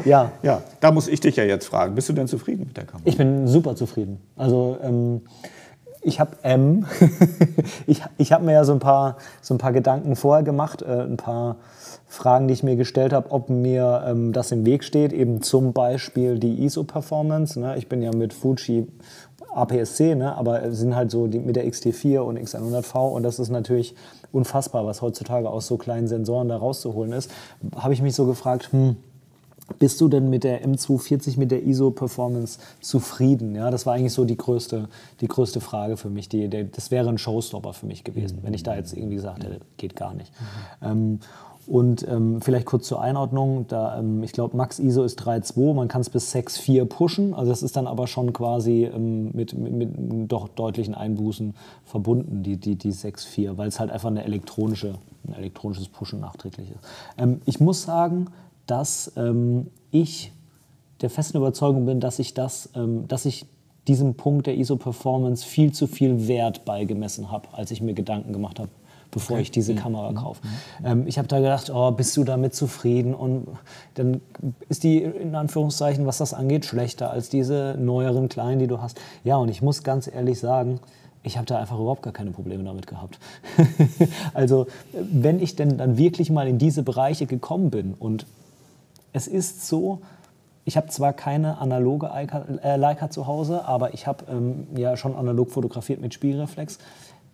ja. 0.04 0.32
Ja, 0.42 0.62
da 0.80 0.90
muss 0.90 1.06
ich 1.08 1.20
dich 1.20 1.36
ja 1.36 1.44
jetzt 1.44 1.66
fragen. 1.66 1.94
Bist 1.94 2.08
du 2.08 2.12
denn 2.12 2.28
zufrieden 2.28 2.64
mit 2.66 2.76
der 2.76 2.84
Kamera? 2.84 3.02
Ich 3.08 3.16
bin 3.16 3.46
super 3.46 3.76
zufrieden. 3.76 4.20
Also 4.36 4.78
ähm, 4.82 5.22
ich 6.02 6.18
habe 6.18 6.36
M. 6.42 6.86
ich 7.86 8.02
ich 8.16 8.32
habe 8.32 8.44
mir 8.44 8.52
ja 8.52 8.64
so 8.64 8.72
ein, 8.72 8.78
paar, 8.78 9.16
so 9.42 9.54
ein 9.54 9.58
paar 9.58 9.72
Gedanken 9.72 10.16
vorher 10.16 10.42
gemacht, 10.42 10.82
äh, 10.82 11.02
ein 11.02 11.16
paar 11.16 11.56
Fragen, 12.10 12.48
die 12.48 12.54
ich 12.54 12.64
mir 12.64 12.74
gestellt 12.74 13.12
habe, 13.12 13.30
ob 13.30 13.48
mir 13.50 14.02
ähm, 14.04 14.32
das 14.32 14.50
im 14.50 14.66
Weg 14.66 14.82
steht, 14.82 15.12
eben 15.12 15.42
zum 15.42 15.72
Beispiel 15.72 16.40
die 16.40 16.64
ISO-Performance. 16.64 17.58
Ne? 17.60 17.78
Ich 17.78 17.88
bin 17.88 18.02
ja 18.02 18.10
mit 18.12 18.34
Fuji 18.34 18.88
APS-C, 19.54 20.16
ne? 20.16 20.36
aber 20.36 20.72
sind 20.72 20.96
halt 20.96 21.12
so 21.12 21.28
die, 21.28 21.38
mit 21.38 21.54
der 21.54 21.68
XT4 21.68 22.18
und 22.18 22.36
X100V 22.36 23.12
und 23.12 23.22
das 23.22 23.38
ist 23.38 23.50
natürlich 23.50 23.94
unfassbar, 24.32 24.84
was 24.84 25.02
heutzutage 25.02 25.48
aus 25.48 25.68
so 25.68 25.76
kleinen 25.76 26.08
Sensoren 26.08 26.48
da 26.48 26.56
rauszuholen 26.56 27.12
ist. 27.12 27.30
Habe 27.76 27.94
ich 27.94 28.02
mich 28.02 28.16
so 28.16 28.26
gefragt, 28.26 28.72
hm, 28.72 28.96
bist 29.78 30.00
du 30.00 30.08
denn 30.08 30.28
mit 30.30 30.42
der 30.42 30.66
M240, 30.66 31.38
mit 31.38 31.52
der 31.52 31.62
ISO-Performance 31.62 32.58
zufrieden? 32.80 33.54
Ja, 33.54 33.70
das 33.70 33.86
war 33.86 33.94
eigentlich 33.94 34.12
so 34.12 34.24
die 34.24 34.36
größte, 34.36 34.88
die 35.20 35.28
größte 35.28 35.60
Frage 35.60 35.96
für 35.96 36.10
mich. 36.10 36.28
Die, 36.28 36.48
der, 36.48 36.64
das 36.64 36.90
wäre 36.90 37.08
ein 37.08 37.18
Showstopper 37.18 37.72
für 37.72 37.86
mich 37.86 38.02
gewesen, 38.02 38.40
wenn 38.42 38.52
ich 38.52 38.64
da 38.64 38.74
jetzt 38.74 38.92
irgendwie 38.92 39.14
gesagt 39.14 39.44
hätte, 39.44 39.60
geht 39.76 39.94
gar 39.94 40.12
nicht. 40.12 40.32
Mhm. 40.80 40.88
Ähm, 40.90 41.20
und 41.70 42.04
ähm, 42.08 42.40
vielleicht 42.42 42.66
kurz 42.66 42.88
zur 42.88 43.00
Einordnung, 43.00 43.66
da, 43.68 44.00
ähm, 44.00 44.24
ich 44.24 44.32
glaube, 44.32 44.56
Max 44.56 44.80
ISO 44.80 45.04
ist 45.04 45.22
3.2, 45.22 45.72
man 45.72 45.86
kann 45.86 46.00
es 46.00 46.10
bis 46.10 46.34
6.4 46.34 46.84
pushen, 46.84 47.32
also 47.32 47.48
das 47.48 47.62
ist 47.62 47.76
dann 47.76 47.86
aber 47.86 48.08
schon 48.08 48.32
quasi 48.32 48.90
ähm, 48.92 49.30
mit, 49.34 49.56
mit, 49.56 49.72
mit, 49.72 50.32
doch 50.32 50.48
deutlichen 50.48 50.96
Einbußen 50.96 51.54
verbunden, 51.84 52.42
die, 52.42 52.56
die, 52.56 52.74
die 52.74 52.92
6.4, 52.92 53.56
weil 53.56 53.68
es 53.68 53.78
halt 53.78 53.92
einfach 53.92 54.08
eine 54.08 54.24
elektronische, 54.24 54.94
ein 55.28 55.34
elektronisches 55.34 55.86
Pushen 55.86 56.18
nachträglich 56.18 56.72
ist. 56.72 56.80
Ähm, 57.16 57.40
ich 57.44 57.60
muss 57.60 57.84
sagen, 57.84 58.26
dass 58.66 59.12
ähm, 59.16 59.68
ich 59.92 60.32
der 61.02 61.08
festen 61.08 61.36
Überzeugung 61.36 61.86
bin, 61.86 62.00
dass 62.00 62.18
ich 62.18 62.34
das, 62.34 62.70
ähm, 62.74 63.06
dass 63.06 63.24
ich 63.26 63.46
diesem 63.86 64.14
Punkt 64.14 64.48
der 64.48 64.56
ISO-Performance 64.58 65.46
viel 65.46 65.70
zu 65.70 65.86
viel 65.86 66.26
Wert 66.26 66.64
beigemessen 66.64 67.30
habe, 67.30 67.46
als 67.52 67.70
ich 67.70 67.80
mir 67.80 67.94
Gedanken 67.94 68.32
gemacht 68.32 68.58
habe, 68.58 68.70
bevor 69.10 69.34
okay. 69.34 69.42
ich 69.42 69.50
diese 69.50 69.72
mhm. 69.72 69.78
Kamera 69.78 70.10
mhm. 70.10 70.16
kaufe. 70.16 70.40
Ähm, 70.84 71.06
ich 71.06 71.18
habe 71.18 71.28
da 71.28 71.38
gedacht, 71.38 71.70
oh, 71.70 71.90
bist 71.90 72.16
du 72.16 72.24
damit 72.24 72.54
zufrieden? 72.54 73.14
Und 73.14 73.46
dann 73.94 74.20
ist 74.68 74.82
die 74.82 75.02
in 75.02 75.34
Anführungszeichen, 75.34 76.06
was 76.06 76.18
das 76.18 76.34
angeht, 76.34 76.64
schlechter 76.64 77.10
als 77.10 77.28
diese 77.28 77.76
neueren 77.78 78.28
kleinen, 78.28 78.58
die 78.58 78.66
du 78.66 78.80
hast. 78.80 79.00
Ja, 79.24 79.36
und 79.36 79.48
ich 79.48 79.62
muss 79.62 79.82
ganz 79.82 80.06
ehrlich 80.06 80.38
sagen, 80.38 80.80
ich 81.22 81.36
habe 81.36 81.46
da 81.46 81.58
einfach 81.58 81.78
überhaupt 81.78 82.02
gar 82.02 82.12
keine 82.12 82.30
Probleme 82.30 82.64
damit 82.64 82.86
gehabt. 82.86 83.18
also 84.34 84.66
wenn 84.92 85.40
ich 85.40 85.56
denn 85.56 85.76
dann 85.76 85.98
wirklich 85.98 86.30
mal 86.30 86.48
in 86.48 86.58
diese 86.58 86.82
Bereiche 86.82 87.26
gekommen 87.26 87.70
bin 87.70 87.94
und 87.98 88.26
es 89.12 89.26
ist 89.26 89.66
so, 89.66 90.00
ich 90.64 90.76
habe 90.76 90.88
zwar 90.88 91.12
keine 91.12 91.58
analoge 91.58 92.06
Leica, 92.06 92.44
äh, 92.62 92.76
Leica 92.76 93.10
zu 93.10 93.26
Hause, 93.26 93.64
aber 93.66 93.92
ich 93.92 94.06
habe 94.06 94.24
ähm, 94.30 94.66
ja 94.76 94.96
schon 94.96 95.14
analog 95.16 95.50
fotografiert 95.50 96.00
mit 96.00 96.14
Spielreflex. 96.14 96.78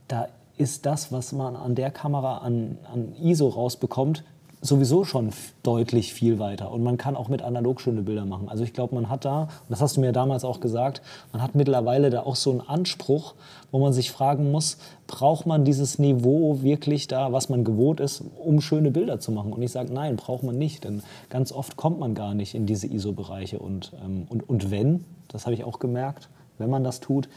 Da 0.09 0.29
ist 0.57 0.86
das, 0.86 1.12
was 1.12 1.32
man 1.32 1.57
an 1.57 1.74
der 1.74 1.90
Kamera 1.90 2.38
an, 2.38 2.78
an 2.92 3.14
ISO 3.20 3.48
rausbekommt, 3.48 4.24
sowieso 4.62 5.04
schon 5.04 5.30
deutlich 5.62 6.14
viel 6.14 6.38
weiter. 6.38 6.70
Und 6.70 6.82
man 6.82 6.96
kann 6.96 7.16
auch 7.16 7.28
mit 7.28 7.42
analog 7.42 7.80
schöne 7.80 8.02
Bilder 8.02 8.24
machen. 8.24 8.48
Also 8.48 8.64
ich 8.64 8.72
glaube, 8.72 8.94
man 8.94 9.09
hat 9.09 9.24
da, 9.24 9.42
und 9.42 9.50
das 9.68 9.80
hast 9.80 9.96
du 9.96 10.00
mir 10.00 10.12
damals 10.12 10.44
auch 10.44 10.61
gesagt, 10.61 11.02
man 11.32 11.42
hat 11.42 11.54
mittlerweile 11.54 12.11
da 12.11 12.22
auch 12.22 12.36
so 12.36 12.50
einen 12.50 12.62
Anspruch, 12.62 13.34
wo 13.70 13.78
man 13.78 13.92
sich 13.92 14.11
fragen 14.11 14.50
muss, 14.50 14.78
braucht 15.07 15.46
man 15.46 15.64
dieses 15.64 15.98
Niveau 15.98 16.62
wirklich 16.62 17.07
da, 17.07 17.32
was 17.32 17.48
man 17.48 17.64
gewohnt 17.64 18.00
ist, 18.00 18.24
um 18.42 18.61
schöne 18.61 18.90
Bilder 18.90 19.20
zu 19.20 19.30
machen? 19.30 19.52
Und 19.52 19.62
ich 19.62 19.72
sage, 19.72 19.92
nein, 19.92 20.16
braucht 20.16 20.42
man 20.42 20.57
nicht. 20.57 20.84
Denn 20.84 21.02
ganz 21.28 21.52
oft 21.52 21.76
kommt 21.76 22.00
man 22.00 22.14
gar 22.14 22.34
nicht 22.34 22.54
in 22.54 22.66
diese 22.66 22.86
ISO-Bereiche. 22.86 23.59
Und, 23.59 23.92
ähm, 24.04 24.26
und, 24.28 24.48
und 24.48 24.70
wenn, 24.70 25.04
das 25.28 25.46
habe 25.46 25.54
ich 25.54 25.64
auch 25.64 25.78
gemerkt, 25.78 26.28
wenn 26.59 26.70
man 26.70 26.82
das 26.82 27.00
tut, 27.00 27.28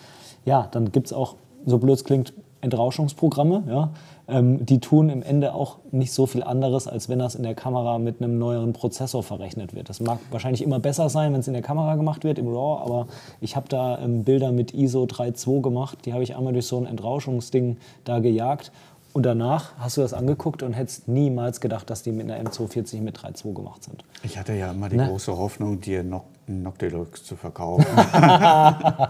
ja, 0.46 0.68
dann 0.72 0.92
gibt 0.92 1.08
es 1.08 1.14
auch, 1.14 1.36
so 1.66 1.78
blöd 1.78 1.96
es 1.96 2.06
klingt, 2.06 2.34
Entrauschungsprogramme, 2.62 3.64
ja, 3.68 3.90
ähm, 4.28 4.66
die 4.66 4.80
tun 4.80 5.10
im 5.10 5.24
Ende 5.24 5.54
auch 5.54 5.78
nicht 5.92 6.12
so 6.12 6.26
viel 6.26 6.44
anderes, 6.44 6.88
als 6.88 7.10
wenn 7.10 7.20
das 7.20 7.36
in 7.36 7.44
der 7.44 7.56
Kamera 7.56 8.00
mit 8.00 8.22
einem 8.22 8.38
neueren 8.38 8.74
Prozessor 8.74 9.24
verrechnet 9.24 9.74
wird. 9.74 9.90
Das 9.90 10.00
mag 10.00 10.20
wahrscheinlich 10.32 10.62
immer 10.62 10.80
besser 10.80 11.10
sein, 11.10 11.34
wenn 11.34 11.40
es 11.40 11.48
in 11.48 11.54
der 11.54 11.62
Kamera 11.62 11.96
gemacht 11.96 12.24
wird, 12.24 12.38
im 12.38 12.48
RAW, 12.48 12.84
aber 12.84 13.08
ich 13.42 13.56
habe 13.56 13.70
da 13.70 14.00
ähm, 14.00 14.24
Bilder 14.24 14.52
mit 14.52 14.74
ISO 14.74 15.04
3.2 15.04 15.62
gemacht, 15.62 16.00
die 16.06 16.14
habe 16.14 16.24
ich 16.24 16.36
einmal 16.36 16.54
durch 16.54 16.68
so 16.68 16.78
ein 16.78 16.86
Entrauschungsding 16.86 17.78
da 18.04 18.20
gejagt 18.20 18.72
und 19.14 19.26
danach 19.26 19.74
hast 19.80 19.98
du 19.98 20.02
das 20.02 20.14
angeguckt 20.14 20.62
und 20.62 20.74
hättest 20.74 21.08
niemals 21.08 21.62
gedacht, 21.62 21.90
dass 21.90 22.04
die 22.04 22.12
mit 22.12 22.30
einer 22.30 22.50
M240 22.50 23.02
mit 23.02 23.18
3.2 23.18 23.54
gemacht 23.54 23.84
sind. 23.84 24.04
Ich 24.24 24.38
hatte 24.38 24.54
ja 24.54 24.72
immer 24.72 24.90
die 24.90 24.98
ne? 24.98 25.08
große 25.08 25.36
Hoffnung, 25.36 25.82
dir 25.82 26.04
noch 26.04 26.26
Noctilux 26.50 27.24
zu 27.24 27.36
verkaufen. 27.36 27.86
ja. 27.96 29.10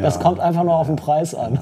Das 0.00 0.20
kommt 0.20 0.40
einfach 0.40 0.62
nur 0.64 0.76
auf 0.76 0.86
den 0.86 0.96
Preis 0.96 1.34
an. 1.34 1.58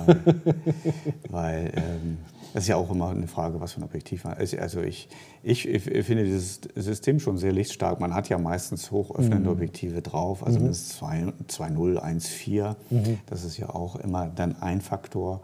Weil 1.30 1.72
ähm, 1.74 2.18
das 2.52 2.64
ist 2.64 2.68
ja 2.68 2.76
auch 2.76 2.90
immer 2.90 3.10
eine 3.10 3.28
Frage, 3.28 3.60
was 3.60 3.72
für 3.72 3.80
ein 3.80 3.84
Objektiv 3.84 4.24
man. 4.24 4.34
Also, 4.34 4.58
also 4.58 4.82
ich, 4.82 5.08
ich, 5.42 5.68
ich, 5.68 5.82
finde 5.82 6.24
dieses 6.24 6.60
System 6.74 7.20
schon 7.20 7.38
sehr 7.38 7.52
lichtstark. 7.52 8.00
Man 8.00 8.14
hat 8.14 8.28
ja 8.28 8.38
meistens 8.38 8.90
hochöffnende 8.90 9.48
mhm. 9.48 9.56
Objektive 9.56 10.02
drauf, 10.02 10.44
also 10.44 10.58
mhm. 10.58 10.70
2.0, 10.70 11.32
1.4. 11.48 12.76
Mhm. 12.90 13.18
Das 13.26 13.44
ist 13.44 13.56
ja 13.56 13.70
auch 13.70 13.96
immer 13.96 14.26
dann 14.26 14.60
ein 14.60 14.80
Faktor. 14.80 15.42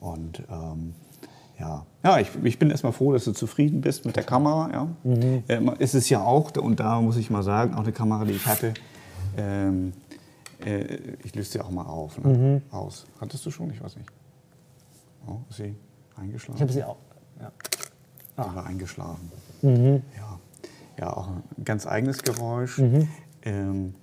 Und 0.00 0.42
ähm, 0.50 0.94
ja, 1.58 1.86
ja 2.04 2.18
ich, 2.18 2.30
ich 2.42 2.58
bin 2.58 2.70
erstmal 2.70 2.92
froh, 2.92 3.12
dass 3.12 3.24
du 3.24 3.32
zufrieden 3.32 3.80
bist 3.80 4.04
mit 4.04 4.16
der 4.16 4.24
Kamera. 4.24 4.70
Ja. 4.72 4.88
Mhm. 5.04 5.42
Ähm, 5.48 5.74
es 5.78 5.94
ist 5.94 6.08
ja 6.08 6.22
auch, 6.22 6.52
und 6.56 6.80
da 6.80 7.00
muss 7.00 7.16
ich 7.16 7.30
mal 7.30 7.42
sagen, 7.42 7.74
auch 7.74 7.82
eine 7.82 7.92
Kamera, 7.92 8.24
die 8.24 8.32
ich 8.32 8.46
hatte, 8.46 8.74
ähm, 9.36 9.92
äh, 10.64 10.96
ich 11.24 11.34
löse 11.34 11.52
sie 11.52 11.60
auch 11.60 11.70
mal 11.70 11.86
auf, 11.86 12.18
ne? 12.18 12.36
mhm. 12.36 12.62
aus. 12.70 13.06
Hattest 13.20 13.44
du 13.46 13.50
schon? 13.50 13.70
Ich 13.70 13.82
weiß 13.82 13.96
nicht. 13.96 14.08
Oh, 15.26 15.38
ist 15.50 15.56
sie 15.56 15.74
eingeschlafen? 16.16 16.56
Ich 16.56 16.62
habe 16.62 16.72
sie 16.72 16.84
auch. 16.84 16.96
Ja. 17.40 17.52
Ah. 18.36 18.48
Sie 18.48 18.56
war 18.56 18.66
eingeschlafen. 18.66 19.30
Mhm. 19.62 20.02
Ja. 20.16 20.38
ja, 20.98 21.16
auch 21.16 21.28
ein 21.28 21.64
ganz 21.64 21.86
eigenes 21.86 22.22
Geräusch. 22.22 22.78
Mhm. 22.78 23.08
Ähm, 23.42 23.94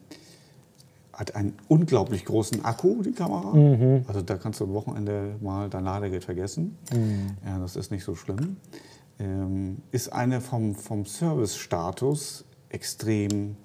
hat 1.15 1.35
einen 1.35 1.53
unglaublich 1.69 2.25
großen 2.25 2.63
Akku, 2.65 3.01
die 3.01 3.13
Kamera. 3.13 3.53
Mhm. 3.53 4.03
Also 4.07 4.21
da 4.21 4.35
kannst 4.35 4.59
du 4.59 4.65
am 4.65 4.73
Wochenende 4.73 5.37
mal 5.41 5.69
dein 5.69 5.85
Ladegerät 5.85 6.25
vergessen. 6.25 6.77
Mhm. 6.93 7.37
Ja, 7.45 7.57
das 7.57 7.75
ist 7.75 7.89
nicht 7.89 8.03
so 8.03 8.15
schlimm. 8.15 8.57
Ähm, 9.17 9.77
ist 9.91 10.11
eine 10.11 10.41
vom, 10.41 10.75
vom 10.75 11.05
Service-Status 11.05 12.43
extrem 12.69 13.55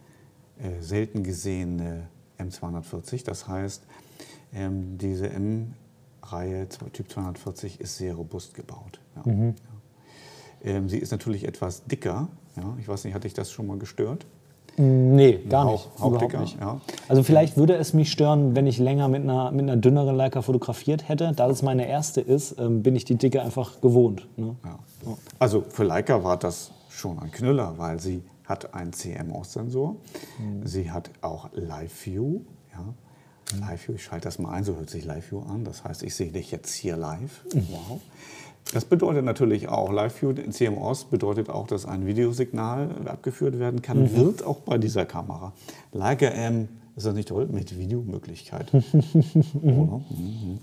äh, 0.59 0.81
selten 0.81 1.25
gesehene 1.25 2.07
M240. 2.39 3.25
Das 3.25 3.49
heißt, 3.49 3.83
ähm, 4.53 4.97
diese 4.99 5.29
M-Reihe 5.31 6.69
Typ 6.93 7.11
240 7.11 7.81
ist 7.81 7.97
sehr 7.97 8.15
robust 8.15 8.55
gebaut. 8.55 9.01
Ja. 9.17 9.33
Mhm. 9.33 9.55
Ja. 10.63 10.73
Ähm, 10.77 10.89
sie 10.89 10.99
ist 10.99 11.11
natürlich 11.11 11.49
etwas 11.49 11.85
dicker. 11.85 12.29
Ja. 12.57 12.77
Ich 12.79 12.87
weiß 12.87 13.05
nicht, 13.05 13.15
hatte 13.15 13.27
ich 13.27 13.35
das 13.35 13.51
schon 13.51 13.67
mal 13.67 13.79
gestört? 13.79 14.27
Nee, 14.77 15.41
gar 15.49 15.73
nicht. 15.73 15.89
Überhaupt 15.99 16.41
nicht. 16.41 16.59
Ja. 16.61 16.81
Also 17.09 17.23
vielleicht 17.23 17.57
würde 17.57 17.75
es 17.75 17.93
mich 17.93 18.11
stören, 18.11 18.55
wenn 18.55 18.67
ich 18.67 18.79
länger 18.79 19.09
mit 19.09 19.23
einer, 19.23 19.51
mit 19.51 19.63
einer 19.63 19.77
dünneren 19.77 20.17
Leica 20.17 20.43
fotografiert 20.43 21.09
hätte. 21.09 21.33
Da 21.35 21.49
das 21.49 21.63
meine 21.63 21.87
erste 21.87 22.21
ist, 22.21 22.59
ähm, 22.59 22.83
bin 22.83 22.97
ich 22.97 23.05
die 23.05 23.17
Dicke 23.17 23.43
einfach 23.43 23.81
gewohnt. 23.81 24.27
Ne? 24.37 24.57
Ja. 24.65 24.79
Also 25.39 25.65
für 25.69 25.85
Leica 25.85 26.25
war 26.25 26.37
das 26.37 26.73
schon 26.89 27.19
ein 27.19 27.31
Knüller, 27.31 27.75
weil 27.77 28.01
sie 28.01 28.23
hat 28.45 28.75
einen 28.75 28.93
CMOS-Sensor. 28.93 29.97
Mhm. 30.39 30.67
Sie 30.67 30.91
hat 30.91 31.11
auch 31.21 31.49
Live 31.53 32.07
View. 32.07 32.41
Ja. 32.73 32.81
Mhm. 33.55 33.61
Live 33.61 33.89
View, 33.89 33.95
ich 33.95 34.05
schalte 34.05 34.25
das 34.25 34.39
mal 34.39 34.51
ein, 34.53 34.65
so 34.65 34.77
hört 34.77 34.91
sich 34.91 35.05
Live 35.05 35.31
View 35.31 35.41
an. 35.41 35.65
Das 35.65 35.85
heißt, 35.85 36.03
ich 36.03 36.15
sehe 36.15 36.33
dich 36.33 36.51
jetzt 36.51 36.75
hier 36.75 36.97
live. 36.97 37.45
Mhm. 37.55 37.67
Wow. 37.71 38.01
Das 38.73 38.85
bedeutet 38.85 39.25
natürlich 39.25 39.69
auch, 39.69 39.91
Live-View 39.93 40.31
in 40.31 40.53
CMOS 40.53 41.05
bedeutet 41.05 41.51
auch, 41.51 41.67
dass 41.67 41.87
ein 41.87 42.07
Videosignal 42.07 42.91
abgeführt 43.07 43.59
werden 43.59 43.83
kann, 43.83 44.03
mhm. 44.03 44.17
wird 44.17 44.47
auch 44.47 44.61
bei 44.61 44.79
dieser 44.79 45.07
Kamera. 45.07 45.53
Leica 45.93 46.27
M 46.27 46.69
ist 46.97 47.07
das 47.07 47.15
nicht 47.15 47.29
toll? 47.29 47.49
Mit 47.51 47.79
Videomöglichkeit. 47.79 48.73
mhm. 48.73 50.05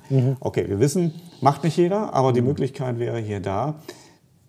Mhm. 0.09 0.37
Okay, 0.39 0.69
wir 0.69 0.79
wissen, 0.79 1.13
macht 1.41 1.63
nicht 1.63 1.77
jeder, 1.77 2.13
aber 2.13 2.31
die 2.31 2.41
mhm. 2.41 2.47
Möglichkeit 2.47 2.99
wäre 2.99 3.19
hier 3.19 3.39
da. 3.39 3.81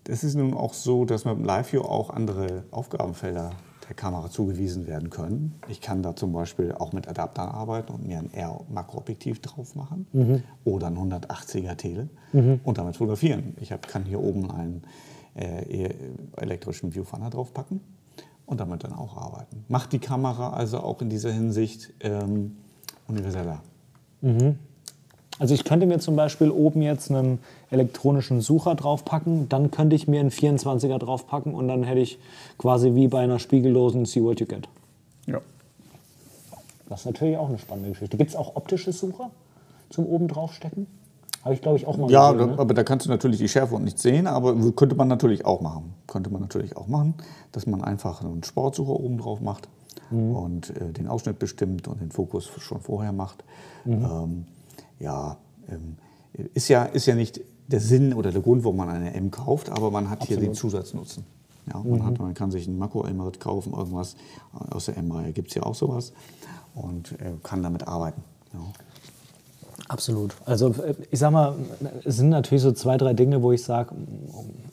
Es 0.07 0.25
ist 0.25 0.37
nun 0.37 0.55
auch 0.55 0.75
so, 0.75 1.05
dass 1.05 1.25
man 1.25 1.39
mit 1.39 1.47
Live-View 1.47 1.83
auch 1.83 2.11
andere 2.11 2.65
Aufgabenfelder 2.71 3.51
der 3.89 3.97
Kamera 3.97 4.31
zugewiesen 4.31 4.87
werden 4.87 5.11
können. 5.11 5.55
Ich 5.69 5.81
kann 5.81 6.03
da 6.03 6.15
zum 6.15 6.33
Beispiel 6.33 6.73
auch 6.73 6.93
mit 6.93 7.09
Adaptern 7.09 7.49
arbeiten 7.49 7.93
und 7.93 8.07
mir 8.07 8.19
ein 8.19 8.33
R-Makroobjektiv 8.33 9.41
drauf 9.41 9.75
machen 9.75 10.07
mhm. 10.13 10.43
oder 10.65 10.89
ein 10.89 10.97
180er 10.97 11.75
Tele 11.77 12.09
mhm. 12.33 12.61
und 12.65 12.79
damit 12.79 12.97
fotografieren. 12.97 13.55
Ich 13.61 13.73
hab, 13.73 13.89
kann 13.89 14.05
hier 14.05 14.21
oben 14.21 14.51
einen 14.51 14.83
äh, 15.35 15.91
elektrischen 16.37 16.93
Viewfinder 16.93 17.31
draufpacken 17.31 17.81
und 18.45 18.61
damit 18.61 18.85
dann 18.85 18.93
auch 18.93 19.17
arbeiten. 19.17 19.65
Macht 19.69 19.93
die 19.93 19.99
Kamera 19.99 20.53
also 20.53 20.81
auch 20.81 21.01
in 21.01 21.09
dieser 21.09 21.33
Hinsicht 21.33 21.95
ähm, 22.01 22.57
universeller. 23.07 23.63
Mhm. 24.21 24.59
Also 25.39 25.55
ich 25.55 25.65
könnte 25.65 25.87
mir 25.87 25.99
zum 26.01 26.17
Beispiel 26.17 26.51
oben 26.51 26.83
jetzt 26.83 27.11
einen 27.11 27.39
elektronischen 27.71 28.41
Sucher 28.41 28.75
draufpacken, 28.75 29.49
dann 29.49 29.71
könnte 29.71 29.95
ich 29.95 30.09
mir 30.09 30.21
einen 30.21 30.31
24er 30.31 30.99
draufpacken 30.99 31.55
und 31.55 31.69
dann 31.69 31.85
hätte 31.85 32.01
ich 32.01 32.19
quasi 32.59 32.95
wie 32.95 33.07
bei 33.09 33.21
einer 33.21 33.39
spiegellosen 33.39 34.05
See 34.05 34.23
What 34.23 34.41
You 34.41 34.47
Get. 34.47 34.69
Ja. 35.27 35.41
Das 36.89 37.01
ist 37.01 37.07
natürlich 37.07 37.37
auch 37.37 37.49
eine 37.49 37.59
spannende 37.59 37.91
Geschichte. 37.91 38.17
Gibt 38.17 38.31
es 38.31 38.37
auch 38.37 38.57
optische 38.57 38.93
Sucher? 38.93 39.31
zum 39.91 40.05
oben 40.05 40.29
draufstecken? 40.29 40.87
Habe 41.43 41.55
ich, 41.55 41.63
glaube 41.63 41.79
ich, 41.79 41.87
auch 41.87 41.97
mal 41.97 42.11
Ja, 42.11 42.33
gesehen, 42.33 42.51
ne? 42.51 42.59
aber 42.59 42.75
da 42.75 42.85
kannst 42.85 43.07
du 43.07 43.11
natürlich 43.11 43.39
die 43.39 43.49
Schärfe 43.49 43.75
und 43.75 43.85
nicht 43.85 43.99
sehen, 43.99 44.27
aber 44.27 44.55
könnte 44.73 44.97
man 44.97 45.09
natürlich 45.09 45.47
auch 45.47 45.63
machen. 45.63 45.95
Könnte 46.07 46.29
man 46.29 46.43
natürlich 46.43 46.77
auch 46.77 46.89
machen, 46.89 47.15
dass 47.53 47.67
man 47.67 47.83
einfach 47.83 48.21
einen 48.23 48.43
Sportsucher 48.45 48.91
oben 49.01 49.17
drauf 49.19 49.41
macht 49.41 49.67
Mhm. 50.11 50.37
und 50.37 50.71
äh, 50.77 50.93
den 50.93 51.07
Ausschnitt 51.09 51.39
bestimmt 51.39 51.89
und 51.89 52.01
den 52.03 52.11
Fokus 52.11 52.51
schon 52.59 52.81
vorher 52.81 53.13
macht. 53.13 53.45
Mhm. 53.87 53.93
Ähm, 54.05 54.47
ja, 55.01 55.37
ähm, 55.69 55.97
ist 56.55 56.69
ja, 56.69 56.85
ist 56.85 57.07
ja 57.07 57.15
nicht 57.15 57.41
der 57.67 57.81
Sinn 57.81 58.15
oder 58.15 58.33
der 58.33 58.41
Grund, 58.41 58.65
warum 58.65 58.77
man 58.77 58.89
eine 58.89 59.15
M 59.15 59.31
kauft, 59.31 59.71
aber 59.71 59.91
man 59.91 60.09
hat 60.11 60.25
hier 60.25 60.39
den 60.39 60.55
Zusatznutzen. 60.55 61.25
Ja, 61.73 61.81
man, 61.81 61.99
Mhm. 62.01 62.05
hat, 62.07 62.19
man 62.19 62.35
kann 62.35 62.51
sich 62.51 62.67
einen 62.67 62.79
Makro-M-Rit 62.79 63.41
kaufen, 63.41 63.75
irgendwas 63.75 64.17
aus 64.71 64.87
der 64.87 64.97
M-Reihe 64.97 65.33
gibt 65.33 65.49
es 65.49 65.55
ja 65.55 65.65
auch 65.65 65.75
sowas 65.75 66.13
und 66.75 67.13
äh, 67.21 67.33
kann 67.43 67.63
damit 67.63 67.87
arbeiten. 67.87 68.23
Ja. 68.55 68.61
Absolut. 69.89 70.35
Also 70.47 70.71
äh, 70.83 70.95
ich 71.11 71.19
sag 71.19 71.31
mal, 71.31 71.55
es 72.05 72.17
sind 72.17 72.31
natürlich 72.31 72.63
so 72.63 72.73
zwei, 72.73 72.97
drei 72.97 73.13
Dinge, 73.15 73.43
wo 73.43 73.53
ich 73.53 73.63
sage, 73.63 73.95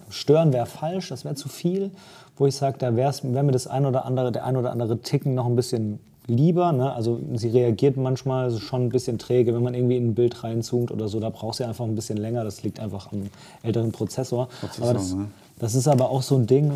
stören 0.09 0.53
wäre 0.53 0.65
falsch, 0.65 1.09
das 1.09 1.25
wäre 1.25 1.35
zu 1.35 1.49
viel. 1.49 1.91
Wo 2.37 2.47
ich 2.47 2.55
sage, 2.55 2.77
da 2.77 2.95
wäre 2.97 3.13
wär 3.23 3.43
mir 3.43 3.53
das 3.53 3.65
ein 3.67 3.85
oder 3.85 4.05
andere, 4.05 4.31
der 4.31 4.45
ein 4.45 4.57
oder 4.57 4.71
andere 4.71 4.99
Ticken 4.99 5.35
noch 5.35 5.45
ein 5.45 5.55
bisschen 5.55 5.99
lieber. 6.27 6.71
Ne? 6.71 6.93
Also 6.93 7.19
sie 7.33 7.49
reagiert 7.49 7.97
manchmal 7.97 8.51
schon 8.51 8.85
ein 8.85 8.89
bisschen 8.89 9.17
träge, 9.17 9.53
wenn 9.53 9.63
man 9.63 9.73
irgendwie 9.73 9.97
in 9.97 10.09
ein 10.09 10.15
Bild 10.15 10.43
reinzoomt 10.43 10.91
oder 10.91 11.07
so. 11.07 11.19
Da 11.19 11.29
braucht 11.29 11.57
sie 11.57 11.65
einfach 11.65 11.85
ein 11.85 11.95
bisschen 11.95 12.17
länger. 12.17 12.43
Das 12.43 12.63
liegt 12.63 12.79
einfach 12.79 13.11
am 13.11 13.23
älteren 13.63 13.91
Prozessor. 13.91 14.47
Prozessor, 14.59 14.83
aber 14.83 14.93
das, 14.93 15.13
ne? 15.13 15.27
das 15.59 15.75
ist 15.75 15.87
aber 15.87 16.09
auch 16.09 16.21
so 16.21 16.35
ein 16.35 16.47
Ding. 16.47 16.73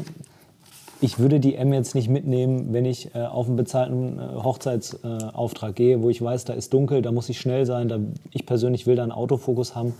Ich 1.01 1.17
würde 1.17 1.39
die 1.39 1.55
M 1.55 1.71
jetzt 1.71 1.95
nicht 1.95 2.09
mitnehmen, 2.09 2.73
wenn 2.73 2.83
ich 2.83 3.15
äh, 3.15 3.21
auf 3.21 3.47
einen 3.47 3.55
bezahlten 3.55 4.19
äh, 4.19 4.43
Hochzeitsauftrag 4.43 5.75
gehe, 5.75 6.01
wo 6.01 6.09
ich 6.09 6.21
weiß, 6.21 6.43
da 6.43 6.53
ist 6.53 6.73
dunkel, 6.73 7.01
da 7.01 7.11
muss 7.11 7.29
ich 7.29 7.39
schnell 7.39 7.65
sein. 7.65 7.87
Da, 7.87 7.99
ich 8.31 8.45
persönlich 8.45 8.85
will 8.85 8.97
da 8.97 9.03
einen 9.03 9.13
Autofokus 9.13 9.75
haben. 9.75 9.93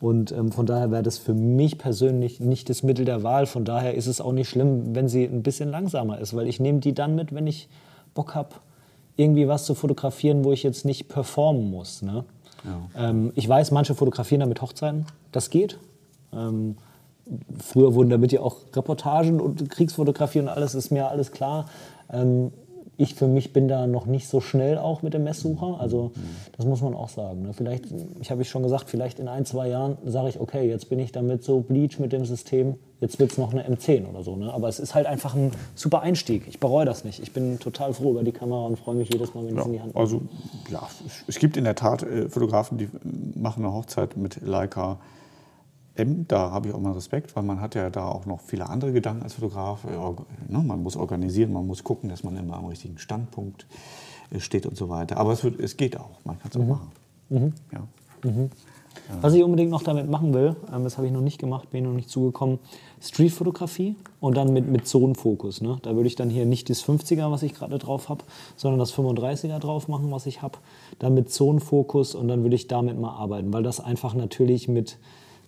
Und 0.00 0.30
ähm, 0.32 0.52
von 0.52 0.64
daher 0.64 0.90
wäre 0.90 1.02
das 1.02 1.18
für 1.18 1.34
mich 1.34 1.76
persönlich 1.76 2.40
nicht 2.40 2.70
das 2.70 2.82
Mittel 2.82 3.04
der 3.04 3.24
Wahl. 3.24 3.46
Von 3.46 3.64
daher 3.64 3.94
ist 3.94 4.06
es 4.06 4.20
auch 4.20 4.32
nicht 4.32 4.48
schlimm, 4.48 4.94
wenn 4.94 5.08
sie 5.08 5.24
ein 5.24 5.42
bisschen 5.42 5.70
langsamer 5.70 6.18
ist, 6.18 6.34
weil 6.36 6.46
ich 6.46 6.60
nehme 6.60 6.78
die 6.78 6.94
dann 6.94 7.14
mit, 7.14 7.34
wenn 7.34 7.46
ich 7.46 7.68
Bock 8.14 8.34
habe, 8.34 8.50
irgendwie 9.18 9.48
was 9.48 9.66
zu 9.66 9.74
fotografieren, 9.74 10.44
wo 10.44 10.52
ich 10.52 10.62
jetzt 10.62 10.84
nicht 10.84 11.08
performen 11.08 11.70
muss. 11.70 12.02
Ne? 12.02 12.24
Ähm, 12.96 13.32
ich 13.34 13.48
weiß, 13.48 13.72
manche 13.72 13.94
fotografieren 13.94 14.40
damit 14.40 14.62
Hochzeiten. 14.62 15.06
Das 15.32 15.50
geht. 15.50 15.78
Ähm, 16.32 16.76
früher 17.58 17.94
wurden 17.94 18.10
damit 18.10 18.32
ja 18.32 18.40
auch 18.40 18.56
Reportagen 18.74 19.40
und 19.40 19.68
Kriegsfotografie 19.68 20.40
und 20.40 20.48
alles, 20.48 20.74
ist 20.74 20.90
mir 20.90 21.08
alles 21.08 21.32
klar. 21.32 21.66
Ähm, 22.10 22.52
ich 23.00 23.14
für 23.14 23.28
mich 23.28 23.52
bin 23.52 23.68
da 23.68 23.86
noch 23.86 24.06
nicht 24.06 24.28
so 24.28 24.40
schnell 24.40 24.76
auch 24.76 25.02
mit 25.02 25.14
dem 25.14 25.22
Messsucher. 25.24 25.78
Also 25.80 26.10
das 26.56 26.66
muss 26.66 26.82
man 26.82 26.94
auch 26.94 27.08
sagen. 27.08 27.42
Ne? 27.42 27.52
Vielleicht, 27.52 27.84
ich 28.20 28.30
habe 28.32 28.42
ich 28.42 28.50
schon 28.50 28.64
gesagt, 28.64 28.90
vielleicht 28.90 29.20
in 29.20 29.28
ein, 29.28 29.44
zwei 29.46 29.68
Jahren 29.68 29.96
sage 30.04 30.28
ich, 30.30 30.40
okay, 30.40 30.68
jetzt 30.68 30.90
bin 30.90 30.98
ich 30.98 31.12
damit 31.12 31.44
so 31.44 31.60
bleach 31.60 32.00
mit 32.00 32.12
dem 32.12 32.24
System, 32.24 32.74
jetzt 33.00 33.20
wird 33.20 33.30
es 33.30 33.38
noch 33.38 33.52
eine 33.52 33.62
M10 33.68 34.08
oder 34.10 34.24
so. 34.24 34.34
Ne? 34.34 34.52
Aber 34.52 34.68
es 34.68 34.80
ist 34.80 34.96
halt 34.96 35.06
einfach 35.06 35.36
ein 35.36 35.52
super 35.76 36.02
Einstieg. 36.02 36.48
Ich 36.48 36.58
bereue 36.58 36.84
das 36.84 37.04
nicht. 37.04 37.20
Ich 37.22 37.32
bin 37.32 37.60
total 37.60 37.92
froh 37.94 38.10
über 38.10 38.24
die 38.24 38.32
Kamera 38.32 38.66
und 38.66 38.76
freue 38.78 38.96
mich 38.96 39.12
jedes 39.12 39.32
Mal, 39.32 39.46
wenn 39.46 39.50
ich 39.52 39.56
Ja, 39.58 39.62
sie 39.62 39.68
in 39.68 39.72
die 39.74 39.80
Hand 39.80 39.94
nehme. 39.94 40.00
also 40.04 40.20
ja, 40.68 40.82
es- 41.06 41.22
es 41.28 41.38
gibt 41.38 41.56
in 41.56 41.62
der 41.62 41.76
Tat 41.76 42.02
äh, 42.02 42.28
Fotografen, 42.28 42.78
die 42.78 42.84
äh, 42.86 42.88
machen 43.36 43.64
eine 43.64 43.72
Hochzeit 43.72 44.16
mit 44.16 44.40
Leica 44.42 44.98
Da 46.28 46.50
habe 46.50 46.68
ich 46.68 46.74
auch 46.74 46.80
mal 46.80 46.92
Respekt, 46.92 47.34
weil 47.34 47.42
man 47.42 47.60
hat 47.60 47.74
ja 47.74 47.90
da 47.90 48.06
auch 48.08 48.24
noch 48.26 48.40
viele 48.40 48.68
andere 48.68 48.92
Gedanken 48.92 49.22
als 49.22 49.34
Fotograf. 49.34 49.84
Org- 49.84 50.26
ne, 50.48 50.58
Man 50.58 50.82
muss 50.82 50.96
organisieren, 50.96 51.52
man 51.52 51.66
muss 51.66 51.82
gucken, 51.82 52.08
dass 52.08 52.22
man 52.22 52.36
immer 52.36 52.56
am 52.56 52.66
richtigen 52.66 52.98
Standpunkt 52.98 53.66
äh, 54.30 54.38
steht 54.40 54.66
und 54.66 54.76
so 54.76 54.88
weiter. 54.88 55.16
Aber 55.16 55.32
es, 55.32 55.42
wird, 55.42 55.58
es 55.60 55.76
geht 55.76 55.98
auch, 55.98 56.10
man 56.24 56.38
kann 56.38 56.50
es 56.52 56.56
auch 56.60 56.64
machen. 56.64 56.90
Ja. 57.72 57.80
Was 59.22 59.32
ich 59.34 59.42
unbedingt 59.44 59.70
noch 59.70 59.82
damit 59.82 60.10
machen 60.10 60.34
will, 60.34 60.56
ähm, 60.74 60.84
das 60.84 60.96
habe 60.98 61.06
ich 61.06 61.12
noch 61.12 61.20
nicht 61.20 61.38
gemacht, 61.38 61.70
bin 61.70 61.82
ich 61.84 61.88
noch 61.88 61.94
nicht 61.96 62.10
zugekommen, 62.10 62.58
Streetfotografie 63.00 63.96
und 64.20 64.36
dann 64.36 64.52
mit, 64.52 64.68
mit 64.68 64.86
Zonenfokus. 64.86 65.60
Ne? 65.60 65.78
Da 65.82 65.94
würde 65.94 66.08
ich 66.08 66.16
dann 66.16 66.30
hier 66.30 66.46
nicht 66.46 66.68
das 66.68 66.84
50er, 66.84 67.30
was 67.30 67.42
ich 67.42 67.54
gerade 67.54 67.78
drauf 67.78 68.08
habe, 68.08 68.24
sondern 68.56 68.78
das 68.78 68.92
35er 68.94 69.58
drauf 69.60 69.88
machen, 69.88 70.10
was 70.10 70.26
ich 70.26 70.42
habe. 70.42 70.58
Dann 70.98 71.14
mit 71.14 71.32
Zonenfokus 71.32 72.14
und 72.14 72.28
dann 72.28 72.42
würde 72.42 72.56
ich 72.56 72.66
damit 72.68 72.98
mal 73.00 73.10
arbeiten, 73.12 73.52
weil 73.52 73.62
das 73.62 73.80
einfach 73.80 74.14
natürlich 74.14 74.68
mit, 74.68 74.98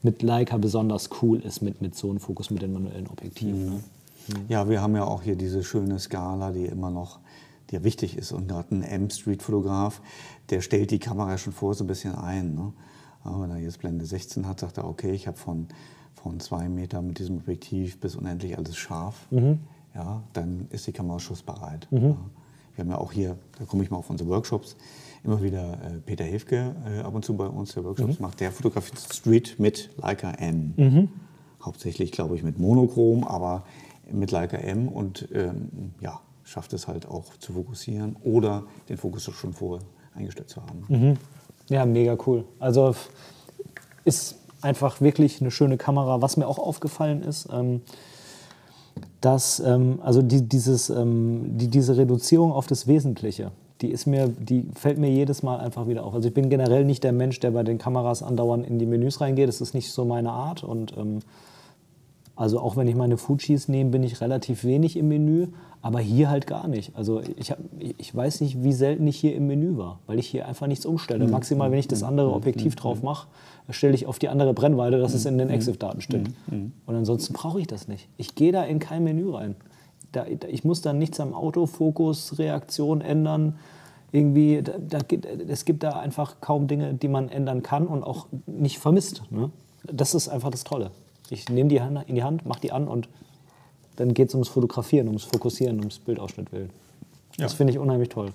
mit 0.03 0.23
Leica 0.23 0.57
besonders 0.57 1.11
cool 1.23 1.41
ist, 1.41 1.61
mit, 1.61 1.83
mit 1.83 1.95
Zonenfokus, 1.95 2.51
mit 2.51 2.63
den 2.63 2.73
manuellen 2.73 3.09
Objektiven. 3.09 3.67
Ne? 3.67 3.81
Ja, 4.49 4.69
wir 4.69 4.81
haben 4.81 4.95
ja 4.95 5.05
auch 5.05 5.23
hier 5.23 5.37
diese 5.37 5.63
schöne 5.63 5.99
Skala, 5.99 6.53
die 6.53 6.67
immer 6.67 6.91
noch 6.91 7.21
die 7.71 7.77
ja 7.77 7.85
wichtig 7.85 8.17
ist. 8.17 8.33
Und 8.33 8.49
gerade 8.49 8.75
ein 8.75 8.83
M-Street-Fotograf, 8.83 10.01
der 10.51 10.61
stellt 10.61 10.91
die 10.91 10.99
Kamera 10.99 11.39
schon 11.39 11.53
vor 11.53 11.75
so 11.75 11.85
ein 11.85 11.87
bisschen 11.87 12.15
ein. 12.15 12.55
Ne? 12.55 12.73
Aber 13.23 13.43
wenn 13.43 13.51
er 13.51 13.59
jetzt 13.59 13.79
Blende 13.79 14.05
16 14.05 14.47
hat, 14.47 14.61
sagt 14.61 14.79
er, 14.79 14.87
okay, 14.87 15.13
ich 15.13 15.27
habe 15.27 15.37
von, 15.37 15.69
von 16.15 16.41
zwei 16.41 16.69
Meter 16.69 17.01
mit 17.03 17.19
diesem 17.19 17.39
Objektiv 17.39 18.01
bis 18.01 18.17
unendlich 18.17 18.57
alles 18.57 18.77
scharf. 18.77 19.27
Ja, 19.95 20.23
dann 20.33 20.67
ist 20.71 20.87
die 20.87 20.93
Kamera 20.93 21.19
schussbereit. 21.19 21.89
Ja. 21.91 22.01
Wir 22.01 22.85
haben 22.85 22.91
ja 22.91 22.99
auch 22.99 23.13
hier, 23.13 23.37
da 23.59 23.65
komme 23.65 23.83
ich 23.83 23.91
mal 23.91 23.99
auf 23.99 24.11
unsere 24.11 24.31
Workshops, 24.31 24.77
immer 25.25 25.43
wieder 25.43 25.75
äh, 25.75 26.01
Peter 26.05 26.25
Hefke 26.25 26.75
äh, 26.87 27.01
ab 27.01 27.15
und 27.15 27.25
zu 27.25 27.37
bei 27.37 27.47
uns, 27.47 27.75
der 27.75 27.85
Workshops 27.85 28.21
macht. 28.21 28.41
Der 28.41 28.53
fotografiert 28.53 28.99
Street 28.99 29.57
mit 29.59 29.91
Leica 29.97 30.31
M. 30.33 31.09
Hauptsächlich, 31.63 32.13
glaube 32.13 32.37
ich, 32.37 32.43
mit 32.43 32.59
Monochrom, 32.59 33.25
aber 33.25 33.65
mit 34.11 34.31
Leica 34.31 34.57
M 34.57 34.89
und 34.89 35.29
ähm, 35.35 35.93
ja, 36.01 36.21
schafft 36.45 36.73
es 36.73 36.89
halt 36.89 37.07
auch 37.07 37.37
zu 37.39 37.53
fokussieren 37.53 38.17
oder 38.25 38.65
den 38.89 38.97
Fokus 38.97 39.25
schon 39.25 39.53
vorher 39.53 39.87
eingestellt 40.15 40.49
zu 40.49 40.63
haben. 40.63 41.19
Ja, 41.69 41.87
mega 41.87 42.17
cool. 42.27 42.45
Also 42.59 42.95
ist 44.05 44.37
einfach 44.61 45.01
wirklich 45.01 45.41
eine 45.41 45.51
schöne 45.51 45.77
Kamera. 45.77 46.21
Was 46.23 46.37
mir 46.37 46.47
auch 46.47 46.59
aufgefallen 46.59 47.23
ist, 47.23 47.49
ähm, 47.53 47.83
dass 49.21 49.61
ähm, 49.61 50.01
also 50.03 50.23
die, 50.23 50.43
dieses, 50.49 50.91
ähm, 50.91 51.57
die, 51.59 51.69
diese 51.69 51.97
Reduzierung 51.97 52.53
auf 52.53 52.67
das 52.67 52.87
Wesentliche, 52.87 53.53
die 53.81 53.89
ist 53.91 54.07
mir, 54.07 54.29
die 54.29 54.67
fällt 54.75 54.99
mir 54.99 55.11
jedes 55.11 55.43
Mal 55.43 55.59
einfach 55.59 55.89
wieder 55.89 56.05
auf. 56.05 56.15
Also 56.15 56.29
ich 56.29 56.35
bin 56.35 56.51
generell 56.51 56.85
nicht 56.85 57.05
der 57.05 57.13
Mensch, 57.13 57.41
der 57.41 57.51
bei 57.51 57.63
den 57.63 57.79
Kameras 57.79 58.23
andauernd 58.23 58.67
in 58.67 58.79
die 58.79 58.87
Menüs 58.87 59.21
reingeht. 59.21 59.49
Das 59.49 59.61
ist 59.61 59.75
nicht 59.75 59.91
so 59.91 60.05
meine 60.05 60.31
Art 60.31 60.65
und 60.65 60.97
ähm, 60.97 61.21
also 62.37 62.59
auch 62.59 62.77
wenn 62.77 62.89
ich 62.89 62.95
meine 62.95 63.19
Fujis 63.19 63.69
nehme, 63.69 63.91
bin 63.91 64.03
ich 64.03 64.23
relativ 64.23 64.65
wenig 64.65 64.97
im 64.97 65.09
Menü, 65.09 65.49
aber 65.83 66.01
hier 66.01 66.31
halt 66.31 66.47
gar 66.47 66.69
nicht. 66.69 66.97
Also 66.97 67.21
ich, 67.37 67.51
hab, 67.51 67.59
ich 67.79 68.15
weiß 68.15 68.41
nicht, 68.41 68.63
wie 68.63 68.73
selten 68.73 69.07
ich 69.07 69.19
hier 69.19 69.35
im 69.35 69.47
Menü 69.47 69.77
war, 69.77 69.99
weil 70.07 70.19
ich 70.19 70.27
hier 70.27 70.49
einfach 70.49 70.67
nichts 70.67 70.87
umstelle. 70.87 71.27
Maximal, 71.29 71.71
wenn 71.71 71.79
ich 71.79 71.89
das 71.89 72.03
andere 72.03 72.33
Objektiv 72.33 72.77
drauf 72.77 73.03
mache, 73.03 73.29
stelle 73.69 73.95
ich 73.95 74.07
auf 74.07 74.19
die 74.19 74.29
andere 74.31 74.55
Brennweite, 74.55 74.99
dass 74.99 75.13
es 75.13 75.27
in 75.27 75.37
den 75.37 75.51
EXIF-Daten 75.51 76.01
steht. 76.01 76.29
Und 76.87 76.95
ansonsten 76.95 77.35
brauche 77.35 77.61
ich 77.61 77.67
das 77.67 77.89
nicht. 77.89 78.09
Ich 78.17 78.35
gehe 78.35 78.53
da 78.53 78.65
in 78.65 78.79
kein 78.79 79.05
Menü 79.05 79.31
rein. 79.31 79.55
Da, 80.13 80.25
da, 80.25 80.49
ich 80.49 80.65
muss 80.65 80.83
dann 80.83 80.99
nichts 80.99 81.21
am 81.21 81.35
Autofokus, 81.35 82.39
Reaktion 82.39 83.01
ändern. 83.01 83.59
Irgendwie, 84.13 84.61
da, 84.63 84.73
da, 84.79 84.99
gibt- 84.99 85.25
es 85.25 85.65
gibt 85.65 85.83
da 85.85 85.93
einfach 86.01 86.41
kaum 86.41 86.67
Dinge, 86.67 86.95
die 86.95 87.07
man 87.09 87.29
ändern 87.29 87.63
kann 87.63 87.87
und 87.87 88.03
auch 88.03 88.27
nicht 88.47 88.79
vermisst. 88.79 89.23
Ne? 89.31 89.51
Das 89.85 90.15
ist 90.15 90.29
einfach 90.29 90.51
das 90.51 90.65
Tolle. 90.65 90.91
Ich 91.31 91.49
nehme 91.49 91.69
die 91.69 91.81
Hand 91.81 92.09
in 92.09 92.17
die 92.17 92.25
Hand, 92.25 92.45
mache 92.45 92.61
die 92.61 92.73
an 92.73 92.89
und 92.89 93.09
dann 93.97 94.13
geht 94.15 94.29
es 94.31 94.35
ums 94.35 94.49
Fotografieren, 94.49 95.07
ums 95.07 95.25
Fokussieren, 95.25 95.79
ums 95.79 95.99
Bildausschnitt 96.01 96.51
willen. 96.53 96.71
Das 97.39 97.53
Ja. 97.53 97.57
finde 97.57 97.73
ich 97.73 97.79
unheimlich 97.79 98.09
toll. 98.09 98.33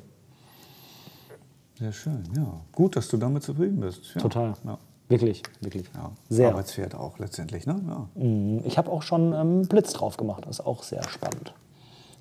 Sehr 1.78 1.92
schön, 1.92 2.24
ja. 2.38 2.62
Gut, 2.72 2.96
dass 2.96 3.10
du 3.10 3.18
damit 3.18 3.44
zufrieden 3.44 3.82
bist. 3.82 4.14
Ja. 4.16 4.22
Total. 4.22 4.54
Ja. 4.64 4.78
Wirklich, 5.08 5.44
wirklich. 5.62 5.86
Ja. 5.94 6.12
Sehr. 6.30 6.50
Arbeitswert 6.50 6.96
auch 6.96 7.20
letztendlich. 7.20 7.68
Ne? 7.68 7.80
Ja. 7.88 8.62
Ich 8.66 8.78
habe 8.78 8.92
auch 8.92 9.04
schon 9.04 9.34
ähm, 9.34 9.68
Blitz 9.68 9.94
drauf 9.94 10.18
gemacht. 10.18 10.46
Das 10.46 10.60
ist 10.60 10.66
auch 10.66 10.84
sehr 10.84 11.04
spannend. 11.04 11.54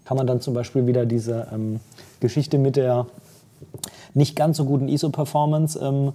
Kann 0.04 0.18
man 0.18 0.26
dann 0.26 0.40
zum 0.42 0.52
Beispiel 0.52 0.86
wieder 0.86 1.06
diese 1.06 1.48
ähm, 1.52 1.80
Geschichte 2.20 2.58
mit 2.58 2.76
der 2.76 3.06
nicht 4.12 4.36
ganz 4.36 4.58
so 4.58 4.64
guten 4.64 4.88
ISO-Performance, 4.88 5.78
ähm, 5.78 6.12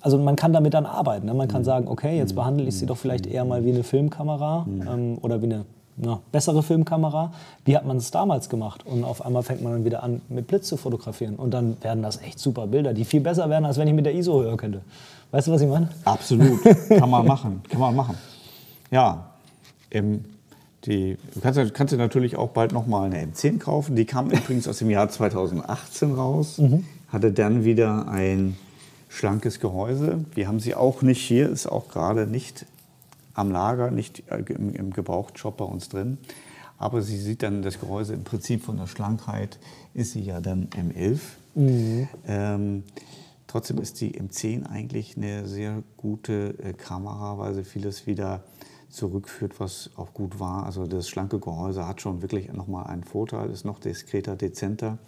also 0.00 0.18
man 0.18 0.36
kann 0.36 0.52
damit 0.52 0.74
dann 0.74 0.86
arbeiten. 0.86 1.26
Ne? 1.26 1.34
Man 1.34 1.48
kann 1.48 1.64
sagen, 1.64 1.88
okay, 1.88 2.16
jetzt 2.16 2.34
behandle 2.34 2.66
ich 2.66 2.78
sie 2.78 2.86
doch 2.86 2.96
vielleicht 2.96 3.26
eher 3.26 3.44
mal 3.44 3.64
wie 3.64 3.72
eine 3.72 3.84
Filmkamera 3.84 4.66
ähm, 4.68 5.18
oder 5.20 5.40
wie 5.40 5.46
eine 5.46 5.64
na, 5.96 6.20
bessere 6.32 6.62
Filmkamera. 6.62 7.32
Wie 7.64 7.76
hat 7.76 7.86
man 7.86 7.98
es 7.98 8.10
damals 8.10 8.48
gemacht? 8.48 8.84
Und 8.84 9.04
auf 9.04 9.24
einmal 9.24 9.42
fängt 9.42 9.62
man 9.62 9.72
dann 9.72 9.84
wieder 9.84 10.02
an, 10.02 10.20
mit 10.28 10.46
Blitz 10.46 10.68
zu 10.68 10.76
fotografieren. 10.76 11.36
Und 11.36 11.52
dann 11.52 11.76
werden 11.82 12.02
das 12.02 12.20
echt 12.20 12.38
super 12.38 12.66
Bilder, 12.66 12.94
die 12.94 13.04
viel 13.04 13.20
besser 13.20 13.48
werden, 13.48 13.64
als 13.64 13.78
wenn 13.78 13.88
ich 13.88 13.94
mit 13.94 14.06
der 14.06 14.14
ISO 14.14 14.42
hören 14.42 14.56
könnte. 14.56 14.82
Weißt 15.30 15.48
du, 15.48 15.52
was 15.52 15.60
ich 15.60 15.68
meine? 15.68 15.88
Absolut, 16.04 16.60
kann 16.88 17.10
man 17.10 17.26
machen, 17.26 17.62
kann 17.68 17.80
man 17.80 17.94
machen. 17.94 18.16
Ja, 18.90 19.30
ähm, 19.90 20.24
die, 20.84 21.16
du 21.32 21.40
kannst, 21.40 21.74
kannst 21.74 21.92
dir 21.92 21.96
natürlich 21.96 22.36
auch 22.36 22.50
bald 22.50 22.72
noch 22.72 22.86
mal 22.86 23.04
eine 23.04 23.24
M10 23.24 23.58
kaufen. 23.58 23.96
Die 23.96 24.04
kam 24.04 24.30
übrigens 24.30 24.68
aus 24.68 24.78
dem 24.78 24.90
Jahr 24.90 25.08
2018 25.08 26.12
raus, 26.12 26.60
hatte 27.08 27.32
dann 27.32 27.64
wieder 27.64 28.06
ein 28.08 28.56
schlankes 29.08 29.60
Gehäuse. 29.60 30.24
Wir 30.34 30.46
haben 30.46 30.60
sie 30.60 30.74
auch 30.74 31.02
nicht 31.02 31.20
hier, 31.20 31.48
ist 31.48 31.66
auch 31.66 31.88
gerade 31.88 32.26
nicht 32.26 32.66
am 33.34 33.50
Lager, 33.50 33.90
nicht 33.90 34.24
äh, 34.30 34.44
im, 34.52 34.74
im 34.74 34.92
Gebrauchtshop 34.92 35.58
bei 35.58 35.64
uns 35.64 35.88
drin. 35.88 36.18
Aber 36.78 37.02
sie 37.02 37.18
sieht 37.18 37.42
dann 37.42 37.62
das 37.62 37.78
Gehäuse 37.78 38.14
im 38.14 38.24
Prinzip 38.24 38.64
von 38.64 38.76
der 38.76 38.86
Schlankheit, 38.86 39.58
ist 39.92 40.12
sie 40.12 40.22
ja 40.22 40.40
dann 40.40 40.68
M11. 40.70 41.20
Ähm, 42.26 42.82
Trotzdem 43.54 43.78
ist 43.78 44.00
die 44.00 44.20
M10 44.20 44.66
eigentlich 44.66 45.16
eine 45.16 45.46
sehr 45.46 45.84
gute 45.96 46.58
äh, 46.58 46.72
Kamera, 46.72 47.38
weil 47.38 47.54
sie 47.54 47.62
vieles 47.62 48.04
wieder 48.04 48.42
zurückführt, 48.88 49.60
was 49.60 49.90
auch 49.94 50.12
gut 50.12 50.40
war. 50.40 50.66
Also 50.66 50.88
das 50.88 51.08
schlanke 51.08 51.38
Gehäuse 51.38 51.86
hat 51.86 52.00
schon 52.00 52.20
wirklich 52.20 52.52
nochmal 52.52 52.88
einen 52.88 53.04
Vorteil, 53.04 53.50
ist 53.50 53.64
noch 53.64 53.78
diskreter, 53.78 54.34
dezenter. 54.34 54.98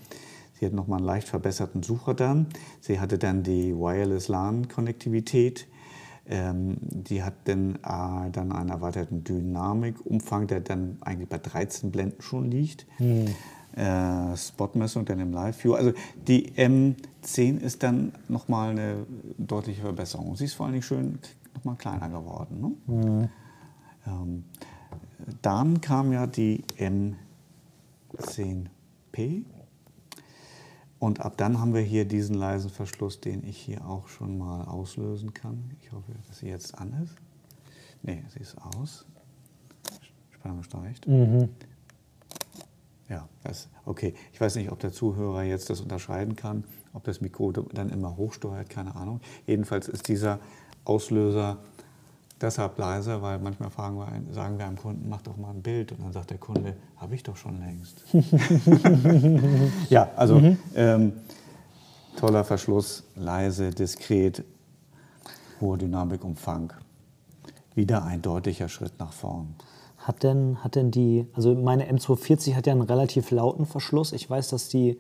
Sie 0.61 0.67
hat 0.67 0.75
nochmal 0.75 0.99
einen 0.99 1.07
leicht 1.07 1.29
verbesserten 1.29 1.83
Sucher 1.83 2.15
dann. 2.15 2.47
Sie 2.81 3.01
hatte 3.01 3.19
dann 3.19 3.43
die 3.43 3.75
Wireless 3.75 4.29
LAN-Konnektivität. 4.29 5.67
Ähm, 6.29 6.79
die 6.81 7.23
hat 7.23 7.35
dann, 7.45 7.77
äh, 7.77 8.31
dann 8.33 8.51
einen 8.53 8.71
erweiterten 8.71 9.23
Dynamikumfang, 9.23 10.49
der 10.49 10.61
dann 10.61 10.99
eigentlich 11.01 11.29
bei 11.29 11.39
13 11.39 11.93
Blenden 11.93 12.21
schon 12.21 12.51
liegt. 12.51 12.87
Hm. 12.97 13.29
Äh, 13.77 14.37
Spotmessung 14.37 15.05
dann 15.05 15.21
im 15.21 15.33
Live-View. 15.33 15.75
Also 15.75 15.93
die 16.27 16.51
M10 16.53 17.61
ist 17.61 17.83
dann 17.83 18.13
nochmal 18.29 18.71
eine 18.71 19.07
deutliche 19.39 19.83
Verbesserung. 19.83 20.35
Sie 20.35 20.47
ist 20.47 20.55
vor 20.55 20.67
allen 20.67 20.73
Dingen 20.73 20.83
schön 20.83 21.19
nochmal 21.55 21.77
kleiner 21.77 22.09
geworden. 22.09 22.61
Ne? 22.61 22.73
Hm. 22.87 23.29
Ähm, 24.07 24.45
dann 25.43 25.81
kam 25.81 26.13
ja 26.13 26.27
die 26.27 26.65
M10P. 26.79 29.45
Und 30.99 31.21
ab 31.21 31.37
dann 31.37 31.61
haben 31.61 31.75
wir 31.75 31.83
hier 31.83 32.07
diesen 32.07 32.37
leisen 32.37 32.71
Verschluss, 32.71 33.21
den 33.21 33.47
ich 33.47 33.59
hier 33.59 33.87
auch 33.87 34.09
schon 34.09 34.39
mal 34.39 34.65
auslösen 34.65 35.35
kann. 35.35 35.71
Ich 35.81 35.93
hoffe, 35.93 36.13
dass 36.27 36.39
sie 36.39 36.49
jetzt 36.49 36.77
an 36.79 36.93
ist. 37.05 37.15
Nee, 38.03 38.25
sie 38.33 38.41
ist 38.41 38.57
aus. 38.59 39.05
Spannung 40.31 40.63
steigt. 40.63 41.07
Mhm. 41.07 41.51
Ja, 43.09 43.29
das, 43.45 43.69
okay. 43.85 44.15
Ich 44.33 44.41
weiß 44.41 44.57
nicht, 44.57 44.73
ob 44.73 44.81
der 44.81 44.93
Zuhörer 44.93 45.43
jetzt 45.43 45.71
das 45.71 45.81
unterscheiden 45.81 46.35
kann, 46.35 46.65
ob 46.93 47.05
das 47.05 47.21
Mikro 47.21 47.53
dann 47.53 47.91
immer 47.91 48.17
hochsteuert, 48.17 48.69
keine 48.69 48.97
Ahnung. 48.97 49.21
Jedenfalls 49.47 49.89
ist 49.89 50.09
dieser 50.09 50.41
Auslöser 50.85 51.59
deshalb 52.41 52.79
leise, 52.79 53.21
weil 53.23 53.39
manchmal 53.39 53.71
fragen 53.71 53.97
wir, 53.97 54.35
sagen 54.35 54.59
wir 54.59 54.67
einem 54.67 54.77
Kunden, 54.77 55.09
mach 55.09 55.23
doch 55.23 55.37
mal 55.37 55.51
ein 55.51 55.63
Bild. 55.63 55.93
Und 55.93 56.03
dann 56.03 56.13
sagt 56.13 56.31
der 56.31 56.39
Kunde, 56.39 56.75
habe 56.97 57.15
ich 57.15 57.23
doch 57.23 57.37
schon 57.37 57.59
längst. 57.61 58.05
ja, 59.91 60.09
also 60.17 60.39
mhm. 60.39 60.59
ähm, 60.75 61.13
toller 62.17 62.45
Verschluss, 62.45 63.05
leise, 63.15 63.71
diskret, 63.71 64.45
hohe 65.61 65.79
Dynamikumfang. 65.79 66.73
Wieder 67.75 68.05
ein 68.05 68.23
deutlicher 68.23 68.69
Schritt 68.69 68.99
nach 68.99 69.13
vorn. 69.13 69.55
Hat 69.99 70.23
denn, 70.23 70.63
hat 70.63 70.77
denn 70.77 70.91
die, 70.91 71.27
also 71.35 71.55
meine 71.55 71.91
M240 71.91 72.55
hat 72.55 72.67
ja 72.67 72.73
einen 72.73 72.83
relativ 72.83 73.31
lauten 73.31 73.67
Verschluss. 73.67 74.13
Ich 74.13 74.29
weiß, 74.31 74.49
dass 74.49 74.69
die 74.69 74.99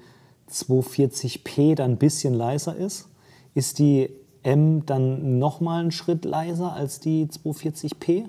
240p 0.50 1.74
dann 1.74 1.92
ein 1.92 1.96
bisschen 1.96 2.34
leiser 2.34 2.76
ist. 2.76 3.08
Ist 3.54 3.78
die 3.78 4.10
M 4.46 4.86
dann 4.86 5.38
nochmal 5.38 5.80
einen 5.80 5.90
Schritt 5.90 6.24
leiser 6.24 6.72
als 6.72 7.00
die 7.00 7.26
240p? 7.26 8.26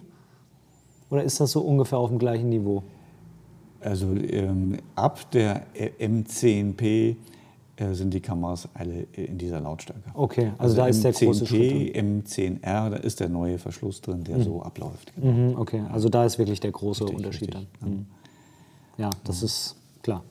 Oder 1.11 1.23
ist 1.23 1.39
das 1.39 1.51
so 1.51 1.61
ungefähr 1.61 1.99
auf 1.99 2.09
dem 2.09 2.17
gleichen 2.17 2.49
Niveau? 2.49 2.83
Also 3.79 4.07
ähm, 4.15 4.79
ab 4.95 5.29
der 5.31 5.67
M10p 5.75 7.15
äh, 7.75 7.93
sind 7.93 8.13
die 8.15 8.19
Kameras 8.19 8.67
alle 8.73 9.03
in 9.13 9.37
dieser 9.37 9.61
Lautstärke. 9.61 10.09
Okay, 10.15 10.51
also, 10.57 10.63
also 10.63 10.75
da 10.77 10.87
ist 10.87 11.03
der 11.03 11.11
große 11.13 11.45
Schritt. 11.45 11.95
M10R, 11.95 12.89
da 12.89 12.95
ist 12.95 13.19
der 13.19 13.29
neue 13.29 13.59
Verschluss 13.59 14.01
drin, 14.01 14.23
der 14.23 14.39
mhm. 14.39 14.43
so 14.43 14.61
abläuft. 14.63 15.13
Genau. 15.15 15.31
Mhm, 15.31 15.59
okay, 15.59 15.83
also 15.91 16.09
da 16.09 16.25
ist 16.25 16.39
wirklich 16.39 16.59
der 16.59 16.71
große 16.71 17.03
richtig, 17.03 17.17
Unterschied 17.17 17.55
richtig, 17.55 17.67
dann. 17.79 17.89
Mhm. 17.89 18.05
Ja, 18.97 19.11
das 19.23 19.43
ist 19.43 19.75
klar. 20.01 20.23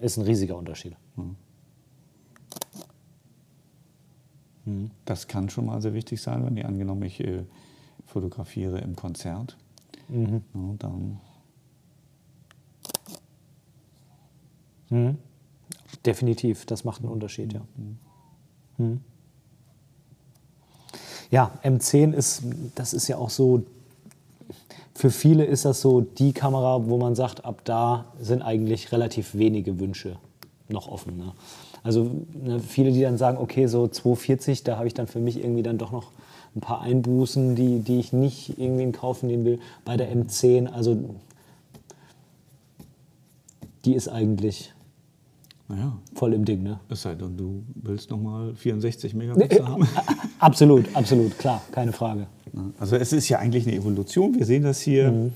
Ist 0.00 0.16
ein 0.16 0.24
riesiger 0.24 0.56
Unterschied. 0.56 0.96
Mhm. 4.64 4.90
Das 5.04 5.28
kann 5.28 5.50
schon 5.50 5.66
mal 5.66 5.80
sehr 5.82 5.94
wichtig 5.94 6.20
sein, 6.22 6.44
wenn 6.44 6.56
ich 6.56 6.64
angenommen, 6.64 7.02
ich 7.02 7.20
äh, 7.20 7.44
fotografiere 8.06 8.78
im 8.78 8.96
Konzert. 8.96 9.56
Mhm. 10.08 10.42
Ja, 10.54 10.74
dann 10.78 11.20
mhm. 14.90 15.18
Definitiv, 16.04 16.66
das 16.66 16.84
macht 16.84 17.00
einen 17.02 17.10
Unterschied, 17.10 17.52
ja. 17.52 17.60
Mhm. 17.76 17.98
mhm. 18.78 19.00
Ja, 21.30 21.50
M10 21.64 22.12
ist, 22.12 22.42
das 22.76 22.92
ist 22.92 23.08
ja 23.08 23.16
auch 23.16 23.30
so, 23.30 23.64
für 24.94 25.10
viele 25.10 25.44
ist 25.44 25.64
das 25.64 25.80
so 25.80 26.02
die 26.02 26.32
Kamera, 26.32 26.86
wo 26.86 26.96
man 26.98 27.16
sagt, 27.16 27.44
ab 27.44 27.62
da 27.64 28.04
sind 28.20 28.42
eigentlich 28.42 28.92
relativ 28.92 29.34
wenige 29.34 29.80
Wünsche 29.80 30.18
noch 30.68 30.86
offen. 30.86 31.16
Ne? 31.16 31.32
Also 31.84 32.10
ne, 32.32 32.60
viele, 32.60 32.90
die 32.92 33.02
dann 33.02 33.18
sagen, 33.18 33.36
okay, 33.38 33.66
so 33.66 33.86
240, 33.86 34.64
da 34.64 34.78
habe 34.78 34.86
ich 34.86 34.94
dann 34.94 35.06
für 35.06 35.20
mich 35.20 35.38
irgendwie 35.38 35.62
dann 35.62 35.76
doch 35.78 35.92
noch 35.92 36.10
ein 36.56 36.60
paar 36.60 36.80
Einbußen, 36.80 37.54
die, 37.54 37.80
die 37.80 38.00
ich 38.00 38.12
nicht 38.12 38.58
irgendwie 38.58 38.84
in 38.84 38.92
Kauf 38.92 39.22
nehmen 39.22 39.44
will. 39.44 39.58
Bei 39.84 39.96
der 39.96 40.10
M10, 40.10 40.66
also 40.66 40.96
die 43.84 43.94
ist 43.94 44.08
eigentlich 44.08 44.72
naja. 45.68 45.98
voll 46.14 46.32
im 46.32 46.46
Ding. 46.46 46.62
Ne? 46.62 46.80
Es 46.88 47.02
sei 47.02 47.14
denn, 47.16 47.36
du 47.36 47.62
willst 47.74 48.10
nochmal 48.10 48.54
64 48.54 49.12
Megapixel 49.12 49.68
haben. 49.68 49.86
Absolut, 50.38 50.94
absolut, 50.94 51.38
klar, 51.38 51.62
keine 51.70 51.92
Frage. 51.92 52.26
Also 52.78 52.96
es 52.96 53.14
ist 53.14 53.28
ja 53.30 53.38
eigentlich 53.38 53.66
eine 53.66 53.76
Evolution. 53.76 54.34
Wir 54.34 54.44
sehen 54.44 54.62
das 54.62 54.80
hier. 54.80 55.10
Mhm. 55.10 55.32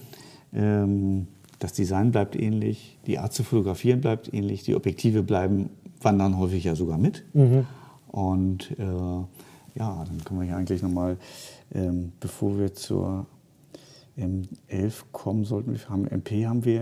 Ähm, 0.53 1.27
das 1.59 1.73
Design 1.73 2.11
bleibt 2.13 2.37
ähnlich, 2.37 2.99
die 3.07 3.19
Art 3.19 3.33
zu 3.33 3.43
fotografieren 3.43 4.01
bleibt 4.01 4.33
ähnlich, 4.33 4.65
die 4.65 4.75
Objektive 4.75 5.23
bleiben 5.23 5.71
wandern 6.01 6.39
häufig 6.39 6.65
ja 6.65 6.75
sogar 6.75 6.99
mit. 6.99 7.25
Mhm. 7.35 7.67
Und 8.09 8.71
äh, 8.79 8.85
ja, 8.85 10.05
dann 10.05 10.25
können 10.25 10.41
wir 10.41 10.47
hier 10.47 10.57
eigentlich 10.57 10.83
nochmal, 10.83 11.17
ähm, 11.73 12.13
bevor 12.21 12.59
wir 12.59 12.75
zur 12.75 13.27
M11 14.19 15.05
kommen 15.13 15.45
sollten, 15.45 15.73
wir 15.73 15.89
haben 15.89 16.07
MP 16.07 16.47
haben 16.47 16.65
wir, 16.65 16.81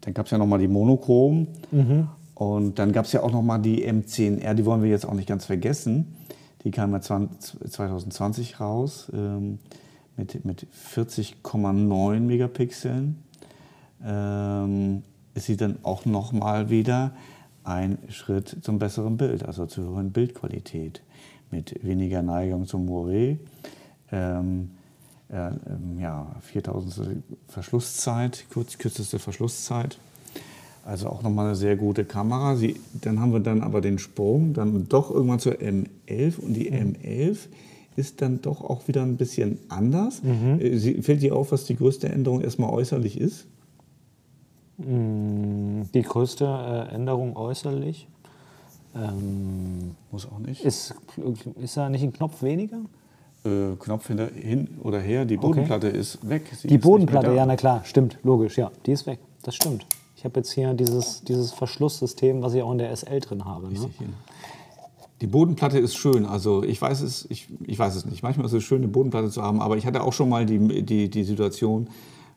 dann 0.00 0.14
gab 0.14 0.26
es 0.26 0.32
ja 0.32 0.38
nochmal 0.38 0.60
die 0.60 0.68
Monochrom 0.68 1.48
mhm. 1.72 2.08
und 2.34 2.78
dann 2.78 2.92
gab 2.92 3.06
es 3.06 3.12
ja 3.12 3.22
auch 3.22 3.32
nochmal 3.32 3.60
die 3.60 3.84
M10R, 3.88 4.54
die 4.54 4.64
wollen 4.64 4.82
wir 4.82 4.90
jetzt 4.90 5.06
auch 5.06 5.14
nicht 5.14 5.28
ganz 5.28 5.46
vergessen. 5.46 6.14
Die 6.64 6.70
kam 6.70 6.92
ja 6.92 7.00
2020 7.00 8.60
raus 8.60 9.10
ähm, 9.12 9.58
mit, 10.16 10.44
mit 10.44 10.66
40,9 10.94 12.20
Megapixeln. 12.20 13.22
Ähm, 14.04 15.02
ist 15.34 15.46
sie 15.46 15.56
dann 15.56 15.78
auch 15.82 16.04
nochmal 16.04 16.68
wieder 16.70 17.12
ein 17.68 17.98
Schritt 18.08 18.56
zum 18.62 18.78
besseren 18.78 19.16
Bild, 19.16 19.44
also 19.44 19.66
zur 19.66 19.84
höheren 19.84 20.10
Bildqualität 20.10 21.02
mit 21.50 21.84
weniger 21.84 22.22
Neigung 22.22 22.66
zum 22.66 22.88
Moiré. 22.88 23.36
Ähm, 24.10 24.70
äh, 25.30 25.50
ja, 26.00 26.34
4000 26.40 27.22
Verschlusszeit, 27.46 28.46
kurz, 28.52 28.78
kürzeste 28.78 29.18
Verschlusszeit. 29.18 29.98
Also 30.84 31.08
auch 31.08 31.22
nochmal 31.22 31.46
eine 31.46 31.56
sehr 31.56 31.76
gute 31.76 32.06
Kamera. 32.06 32.56
Sie, 32.56 32.76
dann 33.02 33.20
haben 33.20 33.32
wir 33.32 33.40
dann 33.40 33.62
aber 33.62 33.82
den 33.82 33.98
Sprung 33.98 34.54
dann 34.54 34.88
doch 34.88 35.10
irgendwann 35.10 35.38
zur 35.38 35.52
M11 35.54 36.38
und 36.38 36.54
die 36.54 36.72
M11 36.72 37.36
ist 37.96 38.22
dann 38.22 38.40
doch 38.40 38.62
auch 38.62 38.88
wieder 38.88 39.02
ein 39.02 39.18
bisschen 39.18 39.58
anders. 39.68 40.22
Mhm. 40.22 40.60
Äh, 40.60 40.78
sie, 40.78 41.02
fällt 41.02 41.20
dir 41.20 41.36
auf, 41.36 41.52
was 41.52 41.66
die 41.66 41.76
größte 41.76 42.08
Änderung 42.08 42.40
erstmal 42.40 42.70
äußerlich 42.70 43.20
ist? 43.20 43.46
Mm, 44.78 45.82
die 45.92 46.02
größte 46.02 46.44
äh, 46.90 46.94
Änderung 46.94 47.36
äußerlich 47.36 48.08
ähm, 48.94 49.96
muss 50.10 50.26
auch 50.26 50.38
nicht. 50.38 50.64
Ist, 50.64 50.94
ist 51.60 51.76
da 51.76 51.88
nicht 51.88 52.02
ein 52.02 52.12
Knopf 52.12 52.42
weniger? 52.42 52.78
Äh, 53.44 53.76
Knopf 53.78 54.06
hinter, 54.06 54.28
hin 54.28 54.68
oder 54.82 55.00
her, 55.00 55.24
die 55.24 55.36
Bodenplatte 55.36 55.88
okay. 55.88 55.98
ist 55.98 56.28
weg. 56.28 56.50
Sie 56.56 56.68
die 56.68 56.76
ist 56.76 56.80
Bodenplatte, 56.80 57.32
ja, 57.34 57.44
na 57.46 57.56
klar, 57.56 57.82
stimmt, 57.84 58.18
logisch, 58.22 58.56
ja, 58.56 58.70
die 58.86 58.92
ist 58.92 59.06
weg. 59.06 59.20
Das 59.42 59.54
stimmt. 59.54 59.86
Ich 60.16 60.24
habe 60.24 60.40
jetzt 60.40 60.50
hier 60.50 60.74
dieses, 60.74 61.22
dieses 61.22 61.52
Verschlusssystem, 61.52 62.42
was 62.42 62.54
ich 62.54 62.62
auch 62.62 62.72
in 62.72 62.78
der 62.78 62.94
SL 62.94 63.20
drin 63.20 63.44
habe. 63.44 63.72
Ne? 63.72 63.88
Die 65.20 65.26
Bodenplatte 65.28 65.78
ist 65.78 65.94
schön. 65.94 66.26
Also 66.26 66.64
ich 66.64 66.82
weiß 66.82 67.02
es, 67.02 67.26
ich, 67.30 67.46
ich 67.64 67.78
weiß 67.78 67.94
es 67.94 68.04
nicht. 68.04 68.24
Manchmal 68.24 68.46
ist 68.46 68.52
es 68.52 68.64
schön, 68.64 68.78
eine 68.78 68.88
Bodenplatte 68.88 69.30
zu 69.30 69.42
haben, 69.42 69.60
aber 69.60 69.76
ich 69.76 69.86
hatte 69.86 70.02
auch 70.02 70.12
schon 70.12 70.28
mal 70.28 70.44
die, 70.44 70.82
die, 70.82 71.08
die 71.08 71.22
Situation, 71.22 71.88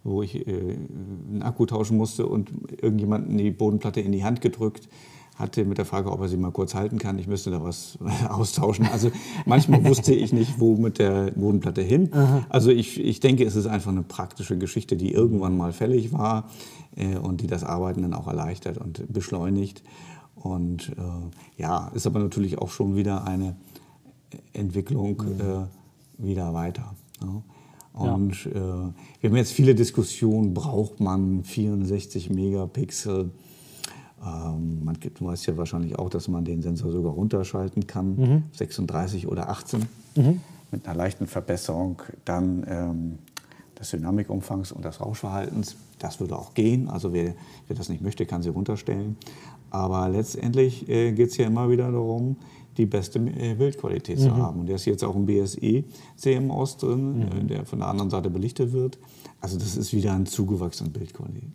wo 0.04 0.22
ich 0.22 0.48
äh, 0.48 0.78
einen 1.30 1.42
Akku 1.44 1.66
tauschen 1.66 1.98
musste 1.98 2.26
und 2.26 2.50
irgendjemand 2.82 3.40
die 3.40 3.52
Bodenplatte 3.52 4.02
in 4.02 4.12
die 4.12 4.24
Hand 4.24 4.42
gedrückt 4.42 4.88
hatte 5.36 5.66
mit 5.66 5.78
der 5.78 5.86
Frage, 5.86 6.12
ob 6.12 6.22
er 6.22 6.28
sie 6.28 6.38
mal 6.38 6.52
kurz 6.52 6.76
halten 6.76 6.98
kann. 7.00 7.18
Ich 7.18 7.28
müsste 7.28 7.52
da 7.52 7.64
was 7.64 7.98
austauschen. 8.30 8.88
Also 8.92 9.12
manchmal 9.46 9.84
wusste 9.84 10.14
ich 10.14 10.34
nicht, 10.34 10.60
wo 10.60 10.76
mit 10.76 11.00
der 11.00 11.32
Bodenplatte 11.32 11.82
hin. 11.82 12.10
Aha. 12.14 12.46
Also 12.50 12.70
ich, 12.70 13.00
ich 13.00 13.20
denke, 13.20 13.44
es 13.44 13.56
ist 13.56 13.66
einfach 13.68 13.92
eine 13.92 14.04
praktische 14.04 14.58
Geschichte, 14.58 14.96
die 14.96 15.12
irgendwann 15.12 15.58
mal 15.58 15.74
fällig 15.74 16.14
war 16.14 16.50
äh, 16.96 17.18
und 17.18 17.42
die 17.42 17.48
das 17.48 17.64
Arbeiten 17.64 18.02
dann 18.04 18.14
auch 18.14 18.28
erleichtert 18.28 18.78
und 18.78 19.12
beschleunigt. 19.12 19.84
Und 20.36 20.90
äh, 20.98 21.62
ja, 21.62 21.92
ist 21.94 22.08
aber 22.08 22.20
natürlich 22.20 22.58
auch 22.58 22.70
schon 22.70 22.96
wieder 22.96 23.26
eine 23.26 23.56
Entwicklung 24.54 25.22
mhm. 25.26 25.42
äh, 25.42 26.26
wieder 26.26 26.54
weiter. 26.54 26.96
Ja. 27.22 27.42
Und 27.94 28.46
ja. 28.46 28.52
äh, 28.52 28.92
wir 29.20 29.30
haben 29.30 29.36
jetzt 29.38 29.52
viele 29.52 29.76
Diskussionen, 29.76 30.54
braucht 30.54 31.00
man 31.00 31.44
64 31.44 32.30
Megapixel? 32.30 33.32
Ähm, 34.26 34.84
man 34.84 35.00
gibt, 35.00 35.20
du 35.20 35.26
weißt 35.26 35.48
ja 35.48 35.58
wahrscheinlich 35.58 35.98
auch, 35.98 36.10
dass 36.10 36.28
man 36.28 36.46
den 36.46 36.62
Sensor 36.62 36.92
sogar 36.92 37.14
runterschalten 37.14 37.88
kann, 37.88 38.16
mhm. 38.16 38.44
36 38.54 39.28
oder 39.28 39.50
18, 39.50 39.86
mhm. 40.16 40.42
mit 40.72 40.86
einer 40.86 40.96
leichten 40.96 41.28
Verbesserung. 41.28 42.02
Dann 42.24 42.66
ähm, 42.68 43.18
des 43.82 43.90
Dynamikumfangs 43.90 44.72
und 44.72 44.86
des 44.86 45.02
Rauschverhaltens. 45.02 45.76
Das 46.00 46.20
würde 46.20 46.38
auch 46.38 46.54
gehen. 46.54 46.88
Also 46.88 47.14
wer, 47.14 47.34
wer 47.68 47.76
das 47.76 47.90
nicht 47.90 48.02
möchte, 48.02 48.26
kann 48.26 48.44
sie 48.44 48.50
runterstellen. 48.50 49.18
Aber 49.72 50.08
letztendlich 50.10 50.88
äh, 50.88 51.12
geht 51.12 51.30
es 51.30 51.38
ja 51.38 51.48
immer 51.48 51.70
wieder 51.70 51.92
darum, 51.92 52.38
die 52.78 52.86
beste 52.86 53.20
äh, 53.20 53.56
Bildqualität 53.56 54.20
mhm. 54.20 54.24
zu 54.24 54.36
haben. 54.36 54.62
Und 54.62 54.68
der 54.68 54.76
ist 54.76 54.86
jetzt 54.86 55.04
auch 55.04 55.16
im 55.16 55.26
BSE 55.26 55.84
CMOS 56.18 56.78
drin, 56.78 57.20
mhm. 57.20 57.22
äh, 57.24 57.44
der 57.44 57.66
von 57.66 57.80
der 57.80 57.88
anderen 57.88 58.10
Seite 58.10 58.30
belichtet 58.30 58.74
wird. 58.74 58.98
Also 59.40 59.58
das 59.58 59.76
ist 59.76 59.94
wieder 59.94 60.14
ein 60.14 60.26
Zugewachs 60.26 60.82
an 60.82 60.92
Bildqualität. 60.92 61.50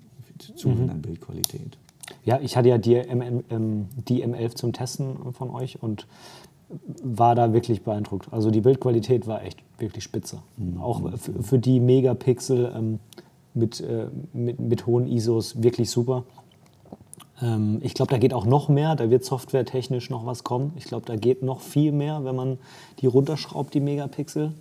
Zugewinn 0.57 0.87
mhm. 0.87 1.03
Bildqualität. 1.03 1.79
Ja, 2.25 2.41
ich 2.41 2.57
hatte 2.57 2.69
ja 2.69 2.79
die, 2.79 2.95
M 2.95 3.43
ähm, 3.51 3.87
die 4.09 4.25
M11 4.25 4.55
zum 4.55 4.73
Testen 4.73 5.33
von 5.33 5.51
euch 5.51 5.83
und 5.83 6.07
war 7.03 7.35
da 7.35 7.53
wirklich 7.53 7.83
beeindruckt. 7.83 8.33
Also 8.33 8.51
die 8.51 8.61
Bildqualität 8.61 9.27
war 9.27 9.43
echt 9.43 9.63
wirklich 9.79 10.05
spitze. 10.05 10.39
Mhm. 10.57 10.81
Auch 10.81 11.01
für, 11.17 11.43
für, 11.43 11.59
die 11.59 11.81
Megapixel 11.81 12.73
ähm, 12.77 12.99
mit, 13.55 13.81
äh, 13.81 14.09
mit, 14.33 14.61
mit 14.61 14.87
hohen 14.87 15.07
ISOs 15.07 15.63
wirklich 15.63 15.91
super. 15.91 16.25
Ähm, 17.43 17.81
ich 17.83 17.95
glaube, 17.95 18.11
da 18.11 18.19
geht 18.19 18.33
auch 18.33 18.47
noch 18.47 18.69
mehr. 18.69 18.97
Da 18.97 19.11
wird 19.11 19.25
softwaretechnisch 19.25 20.11
noch 20.11 20.27
was 20.27 20.45
kommen. 20.45 20.73
Ich 20.77 20.85
glaube, 20.85 21.07
da 21.07 21.17
geht 21.17 21.43
noch 21.43 21.61
viel 21.61 21.93
mehr, 21.93 22.25
wenn 22.25 22.37
man 22.37 22.59
die 23.01 23.07
runterschraubt, 23.07 23.75
die 23.75 23.81
Megapixel. 23.81 24.53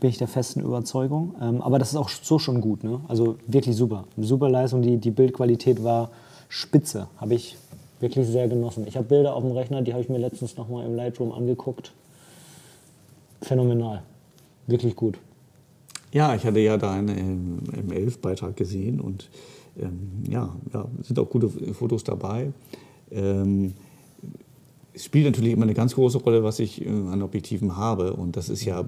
Bin 0.00 0.10
ich 0.10 0.18
der 0.18 0.28
festen 0.28 0.60
Überzeugung. 0.60 1.34
Ähm, 1.40 1.60
aber 1.60 1.78
das 1.78 1.90
ist 1.90 1.96
auch 1.96 2.08
so 2.08 2.38
schon 2.38 2.60
gut. 2.60 2.84
Ne? 2.84 3.00
Also 3.08 3.36
wirklich 3.46 3.76
super. 3.76 4.04
Super 4.16 4.48
Leistung. 4.48 4.82
Die, 4.82 4.96
die 4.96 5.10
Bildqualität 5.10 5.82
war 5.82 6.10
spitze. 6.48 7.08
Habe 7.16 7.34
ich 7.34 7.56
wirklich 8.00 8.26
sehr 8.26 8.48
genossen. 8.48 8.86
Ich 8.86 8.96
habe 8.96 9.06
Bilder 9.06 9.34
auf 9.34 9.42
dem 9.42 9.52
Rechner, 9.52 9.82
die 9.82 9.92
habe 9.92 10.02
ich 10.02 10.08
mir 10.08 10.18
letztens 10.18 10.56
noch 10.56 10.68
mal 10.68 10.84
im 10.86 10.94
Lightroom 10.94 11.32
angeguckt. 11.32 11.92
Phänomenal. 13.42 14.02
Wirklich 14.66 14.94
gut. 14.94 15.18
Ja, 16.12 16.34
ich 16.34 16.44
hatte 16.44 16.60
ja 16.60 16.76
deinen 16.76 17.60
M11-Beitrag 17.90 18.56
gesehen 18.56 19.00
und 19.00 19.28
ähm, 19.80 20.24
ja, 20.28 20.54
ja, 20.72 20.88
sind 21.02 21.18
auch 21.18 21.28
gute 21.28 21.48
Fotos 21.74 22.04
dabei. 22.04 22.52
Ähm, 23.10 23.74
es 24.92 25.04
spielt 25.04 25.26
natürlich 25.26 25.52
immer 25.52 25.62
eine 25.62 25.74
ganz 25.74 25.94
große 25.94 26.18
Rolle, 26.18 26.42
was 26.42 26.58
ich 26.58 26.84
äh, 26.84 26.88
an 26.88 27.22
Objektiven 27.22 27.76
habe. 27.76 28.14
Und 28.14 28.36
das 28.36 28.48
ist 28.48 28.64
ja 28.64 28.84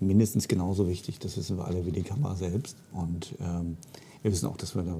mindestens 0.00 0.48
genauso 0.48 0.88
wichtig, 0.88 1.18
das 1.18 1.36
wissen 1.36 1.56
wir 1.56 1.66
alle, 1.66 1.86
wie 1.86 1.92
die 1.92 2.02
Kamera 2.02 2.34
selbst. 2.34 2.76
Und 2.92 3.34
ähm, 3.40 3.76
wir 4.22 4.32
wissen 4.32 4.46
auch, 4.48 4.56
dass 4.56 4.74
man 4.74 4.86
da 4.86 4.96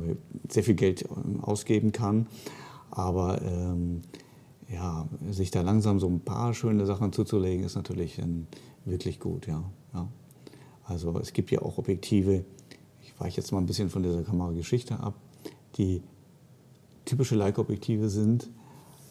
sehr 0.49 0.63
viel 0.63 0.75
Geld 0.75 1.05
ähm, 1.05 1.43
ausgeben 1.43 1.93
kann. 1.93 2.27
Aber 2.91 3.43
ähm, 3.43 4.03
ja, 4.73 5.09
sich 5.31 5.51
da 5.51 5.63
langsam 5.63 5.99
so 5.99 6.09
ein 6.09 6.21
paar 6.21 6.55
schöne 6.55 6.87
Sachen 6.87 7.13
zuzulegen, 7.13 7.65
ist 7.65 7.75
natürlich 7.75 8.21
ein, 8.21 8.47
wirklich 8.85 9.21
gut. 9.21 9.47
Ja, 9.47 9.65
ja. 9.93 10.09
Also 10.85 11.19
es 11.19 11.33
gibt 11.33 11.51
ja 11.51 11.63
auch 11.63 11.79
Objektive, 11.79 12.45
ich 13.15 13.21
weiche 13.21 13.41
jetzt 13.41 13.53
mal 13.53 13.59
ein 13.59 13.67
bisschen 13.67 13.91
von 13.91 14.03
dieser 14.03 14.23
Kamerageschichte 14.23 14.99
ab, 14.99 15.15
die 15.77 16.03
typische 17.05 17.37
Leica-Objektive 17.37 18.09
sind, 18.09 18.51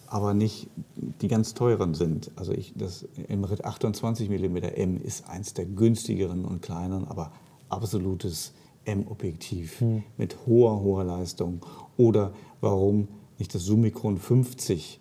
aber 0.08 0.34
nicht 0.34 0.68
die 0.96 1.28
ganz 1.28 1.54
teuren 1.54 1.94
sind. 1.94 2.32
Also 2.36 2.52
ich, 2.52 2.74
das 2.76 3.08
Emrit 3.28 3.66
28 3.66 4.30
mm 4.30 4.58
M 4.58 5.02
ist 5.02 5.28
eins 5.28 5.54
der 5.54 5.66
günstigeren 5.66 6.46
und 6.46 6.62
kleineren, 6.62 7.08
aber 7.08 7.32
absolutes 7.70 8.54
M-Objektiv 8.86 9.80
hm. 9.80 10.04
mit 10.18 10.38
hoher, 10.46 10.82
hoher 10.82 11.04
Leistung. 11.04 11.66
Oder 11.98 12.34
warum 12.62 13.08
nicht 13.40 13.56
das 13.56 13.64
Summicron 13.64 14.18
50, 14.18 15.00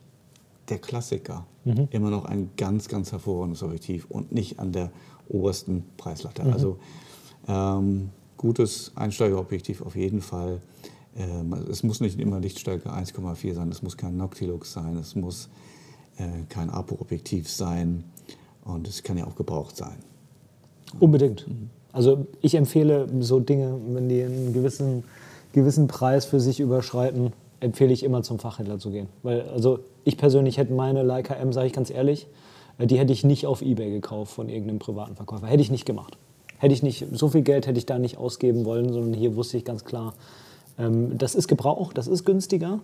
der 0.69 0.79
Klassiker, 0.79 1.47
mhm. 1.65 1.89
immer 1.91 2.11
noch 2.11 2.25
ein 2.25 2.51
ganz, 2.57 2.89
ganz 2.89 3.13
hervorragendes 3.13 3.63
Objektiv 3.63 4.07
und 4.09 4.33
nicht 4.33 4.59
an 4.59 4.73
der 4.73 4.91
obersten 5.29 5.85
Preislatte. 5.97 6.45
Mhm. 6.45 6.53
Also 6.53 6.79
ähm, 7.49 8.11
gutes 8.43 8.93
Einsteigerobjektiv 8.97 9.83
auf 9.83 9.97
jeden 9.97 10.21
Fall. 10.21 10.61
Ähm, 11.17 11.55
es 11.71 11.83
muss 11.83 12.01
nicht 12.01 12.19
immer 12.19 12.41
Lichtstärke 12.41 12.91
1,4 12.91 13.55
sein, 13.55 13.69
es 13.71 13.83
muss 13.83 13.97
kein 13.97 14.17
Noctilux 14.17 14.73
sein, 14.73 14.97
es 14.97 15.15
muss 15.15 15.49
äh, 16.19 16.45
kein 16.49 16.69
Apo-Objektiv 16.69 17.49
sein 17.49 18.05
und 18.65 18.89
es 18.89 19.03
kann 19.03 19.17
ja 19.17 19.27
auch 19.27 19.37
gebraucht 19.37 19.77
sein. 19.77 19.97
Unbedingt. 20.99 21.47
Mhm. 21.49 21.71
Also 21.93 22.27
ich 22.41 22.55
empfehle 22.57 23.07
so 23.21 23.39
Dinge, 23.39 23.79
wenn 23.89 24.09
die 24.09 24.23
einen 24.23 24.53
gewissen, 24.53 25.05
gewissen 25.53 25.87
Preis 25.87 26.25
für 26.25 26.41
sich 26.41 26.59
überschreiten, 26.59 27.33
empfehle 27.61 27.93
ich 27.93 28.03
immer 28.03 28.23
zum 28.23 28.41
Fachhändler 28.41 28.79
zu 28.79 28.91
gehen. 28.91 29.09
Weil, 29.23 29.43
also 29.51 29.81
ich 30.05 30.17
persönlich 30.17 30.59
hätte 30.59 30.73
meine 30.73 31.03
Leica 31.03 31.35
M, 31.35 31.53
sage 31.53 31.69
ich 31.69 31.73
ganz 31.73 31.91
ehrlich, 31.91 32.27
äh, 32.79 32.87
die 32.89 32.99
hätte 32.99 33.13
ich 33.13 33.23
nicht 33.23 33.47
auf 33.47 33.63
Ebay 33.63 33.91
gekauft 33.91 34.33
von 34.33 34.49
irgendeinem 34.49 34.81
privaten 34.81 35.15
Verkäufer. 35.15 35.47
Hätte 35.47 35.63
ich 35.63 35.71
nicht 35.71 35.85
gemacht. 35.85 36.19
Hätte 36.63 36.75
ich 36.75 36.85
nicht, 36.85 37.09
so 37.11 37.29
viel 37.29 37.43
Geld 37.43 37.67
hätte 37.67 37.79
ich 37.79 37.87
da 37.87 37.99
nicht 37.99 38.19
ausgeben 38.19 38.65
wollen, 38.65 38.93
sondern 38.93 39.15
hier 39.15 39.35
wusste 39.35 39.57
ich 39.57 39.65
ganz 39.65 39.85
klar, 39.85 40.15
ähm, 40.79 41.19
das 41.19 41.35
ist 41.35 41.49
Gebrauch, 41.49 41.93
das 41.93 42.07
ist 42.07 42.25
günstiger, 42.25 42.79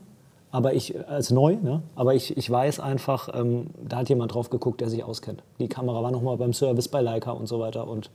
aber 0.51 0.75
ich, 0.75 0.97
äh, 0.97 1.05
als 1.05 1.31
neu, 1.31 1.59
ne? 1.63 1.81
aber 1.95 2.17
ich, 2.17 2.37
ich 2.37 2.51
weiß 2.51 2.81
einfach, 2.81 3.29
ähm, 3.33 3.69
da 3.89 3.99
hat 3.99 4.09
jemand 4.09 4.35
drauf 4.35 4.51
geguckt, 4.51 4.81
der 4.81 4.91
sich 4.91 5.05
auskennt. 5.05 5.45
Die 5.61 5.69
Kamera 5.69 6.03
war 6.03 6.11
nochmal 6.11 6.37
beim 6.37 6.53
Service 6.53 6.89
bei 6.89 7.01
Leica 7.01 7.31
und 7.31 7.47
so 7.47 7.61
weiter 7.61 7.87
und 7.87 8.11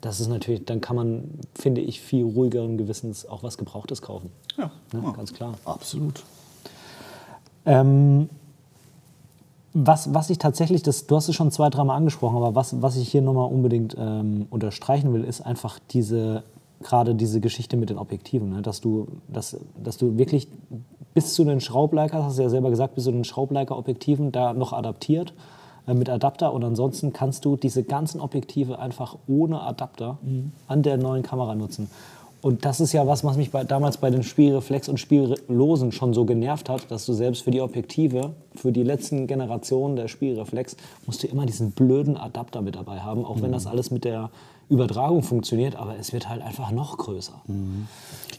das 0.00 0.18
ist 0.18 0.28
natürlich, 0.28 0.64
dann 0.64 0.80
kann 0.80 0.96
man, 0.96 1.24
finde 1.54 1.82
ich, 1.82 2.00
viel 2.00 2.24
ruhigeren 2.24 2.78
Gewissens 2.78 3.28
auch 3.28 3.42
was 3.42 3.58
Gebrauchtes 3.58 4.00
kaufen. 4.00 4.30
Ja, 4.56 4.70
ne? 4.94 5.02
ja 5.04 5.10
ganz 5.10 5.34
klar. 5.34 5.58
Absolut. 5.66 6.22
Ähm, 7.66 8.30
was, 9.74 10.12
was 10.12 10.30
ich 10.30 10.38
tatsächlich, 10.38 10.82
das, 10.82 11.06
du 11.06 11.16
hast 11.16 11.28
es 11.28 11.34
schon 11.34 11.50
zwei, 11.50 11.70
dreimal 11.70 11.96
angesprochen, 11.96 12.36
aber 12.36 12.54
was, 12.54 12.82
was 12.82 12.96
ich 12.96 13.08
hier 13.08 13.22
nochmal 13.22 13.50
unbedingt 13.50 13.96
ähm, 13.98 14.46
unterstreichen 14.50 15.12
will, 15.14 15.24
ist 15.24 15.40
einfach 15.40 15.78
diese, 15.90 16.42
gerade 16.82 17.14
diese 17.14 17.40
Geschichte 17.40 17.76
mit 17.76 17.90
den 17.90 17.98
Objektiven. 17.98 18.50
Ne? 18.50 18.62
Dass, 18.62 18.80
du, 18.80 19.08
dass, 19.28 19.56
dass 19.82 19.96
du 19.96 20.18
wirklich 20.18 20.48
bis 21.14 21.34
zu 21.34 21.44
den 21.44 21.60
Schraubleikern, 21.60 22.22
hast 22.22 22.38
du 22.38 22.42
ja 22.42 22.50
selber 22.50 22.70
gesagt, 22.70 22.94
bis 22.94 23.04
zu 23.04 23.12
den 23.12 23.24
Schraubleiker-Objektiven 23.24 24.32
da 24.32 24.52
noch 24.52 24.72
adaptiert 24.72 25.32
äh, 25.86 25.94
mit 25.94 26.10
Adapter 26.10 26.52
und 26.52 26.64
ansonsten 26.64 27.12
kannst 27.12 27.44
du 27.44 27.56
diese 27.56 27.82
ganzen 27.82 28.20
Objektive 28.20 28.78
einfach 28.78 29.16
ohne 29.26 29.62
Adapter 29.62 30.18
mhm. 30.22 30.52
an 30.66 30.82
der 30.82 30.98
neuen 30.98 31.22
Kamera 31.22 31.54
nutzen. 31.54 31.90
Und 32.42 32.64
das 32.64 32.80
ist 32.80 32.92
ja 32.92 33.06
was, 33.06 33.22
was 33.22 33.36
mich 33.36 33.52
bei, 33.52 33.62
damals 33.62 33.98
bei 33.98 34.10
den 34.10 34.24
Spielreflex 34.24 34.88
und 34.88 34.98
Spiellosen 34.98 35.92
schon 35.92 36.12
so 36.12 36.24
genervt 36.24 36.68
hat, 36.68 36.90
dass 36.90 37.06
du 37.06 37.12
selbst 37.12 37.42
für 37.42 37.52
die 37.52 37.60
Objektive, 37.60 38.34
für 38.56 38.72
die 38.72 38.82
letzten 38.82 39.28
Generationen 39.28 39.94
der 39.94 40.08
Spielreflex, 40.08 40.76
musst 41.06 41.22
du 41.22 41.28
immer 41.28 41.46
diesen 41.46 41.70
blöden 41.70 42.16
Adapter 42.16 42.60
mit 42.60 42.74
dabei 42.74 42.98
haben, 42.98 43.24
auch 43.24 43.36
mhm. 43.36 43.42
wenn 43.42 43.52
das 43.52 43.68
alles 43.68 43.92
mit 43.92 44.04
der 44.04 44.30
Übertragung 44.68 45.22
funktioniert, 45.22 45.76
aber 45.76 45.96
es 45.98 46.12
wird 46.12 46.28
halt 46.28 46.42
einfach 46.42 46.72
noch 46.72 46.98
größer. 46.98 47.40
Mhm. 47.46 47.86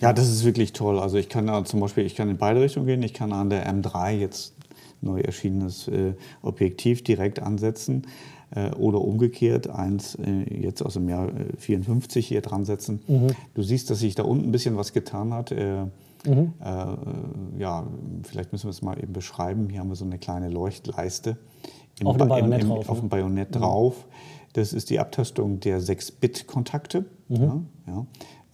Ja, 0.01 0.11
das 0.11 0.27
ist 0.27 0.43
wirklich 0.43 0.73
toll. 0.73 0.99
Also 0.99 1.17
ich 1.17 1.29
kann 1.29 1.47
da 1.47 1.63
zum 1.63 1.79
Beispiel, 1.79 2.05
ich 2.05 2.15
kann 2.15 2.29
in 2.29 2.37
beide 2.37 2.59
Richtungen 2.59 2.87
gehen. 2.87 3.03
Ich 3.03 3.13
kann 3.13 3.31
an 3.31 3.49
der 3.49 3.71
M3 3.71 4.11
jetzt 4.11 4.53
neu 4.99 5.21
erschienenes 5.21 5.87
äh, 5.87 6.13
Objektiv 6.41 7.05
direkt 7.05 7.41
ansetzen 7.41 8.05
oder 8.77 9.01
umgekehrt 9.01 9.69
eins 9.69 10.15
äh, 10.15 10.61
jetzt 10.61 10.81
aus 10.81 10.93
dem 10.93 11.09
Jahr 11.09 11.31
54 11.57 12.27
hier 12.27 12.41
dran 12.41 12.65
setzen. 12.65 13.01
Mhm. 13.07 13.27
Du 13.53 13.63
siehst, 13.63 13.89
dass 13.89 13.99
sich 13.99 14.15
da 14.15 14.23
unten 14.23 14.49
ein 14.49 14.51
bisschen 14.51 14.77
was 14.77 14.93
getan 14.93 15.33
hat. 15.33 15.53
Mhm. 16.25 16.53
ja, 17.59 17.85
vielleicht 18.23 18.53
müssen 18.53 18.67
wir 18.67 18.71
es 18.71 18.81
mal 18.81 18.97
eben 18.97 19.11
beschreiben. 19.11 19.67
Hier 19.69 19.81
haben 19.81 19.89
wir 19.89 19.95
so 19.95 20.05
eine 20.05 20.19
kleine 20.19 20.47
Leuchtleiste 20.49 21.37
im, 21.99 22.07
auf 22.07 22.17
dem 22.17 22.29
Bajonett 22.29 22.61
im, 22.61 22.69
im, 22.69 22.75
drauf. 22.75 22.89
Auf 22.89 22.99
dem 22.99 23.09
Bajonett 23.09 23.49
mhm. 23.49 23.59
drauf. 23.59 24.05
Das 24.53 24.71
ist 24.71 24.89
die 24.89 24.99
Abtastung 24.99 25.59
der 25.59 25.81
6-Bit-Kontakte. 25.81 27.05
Mhm. 27.27 27.41
Ja, 27.41 27.61
ja. 27.87 28.05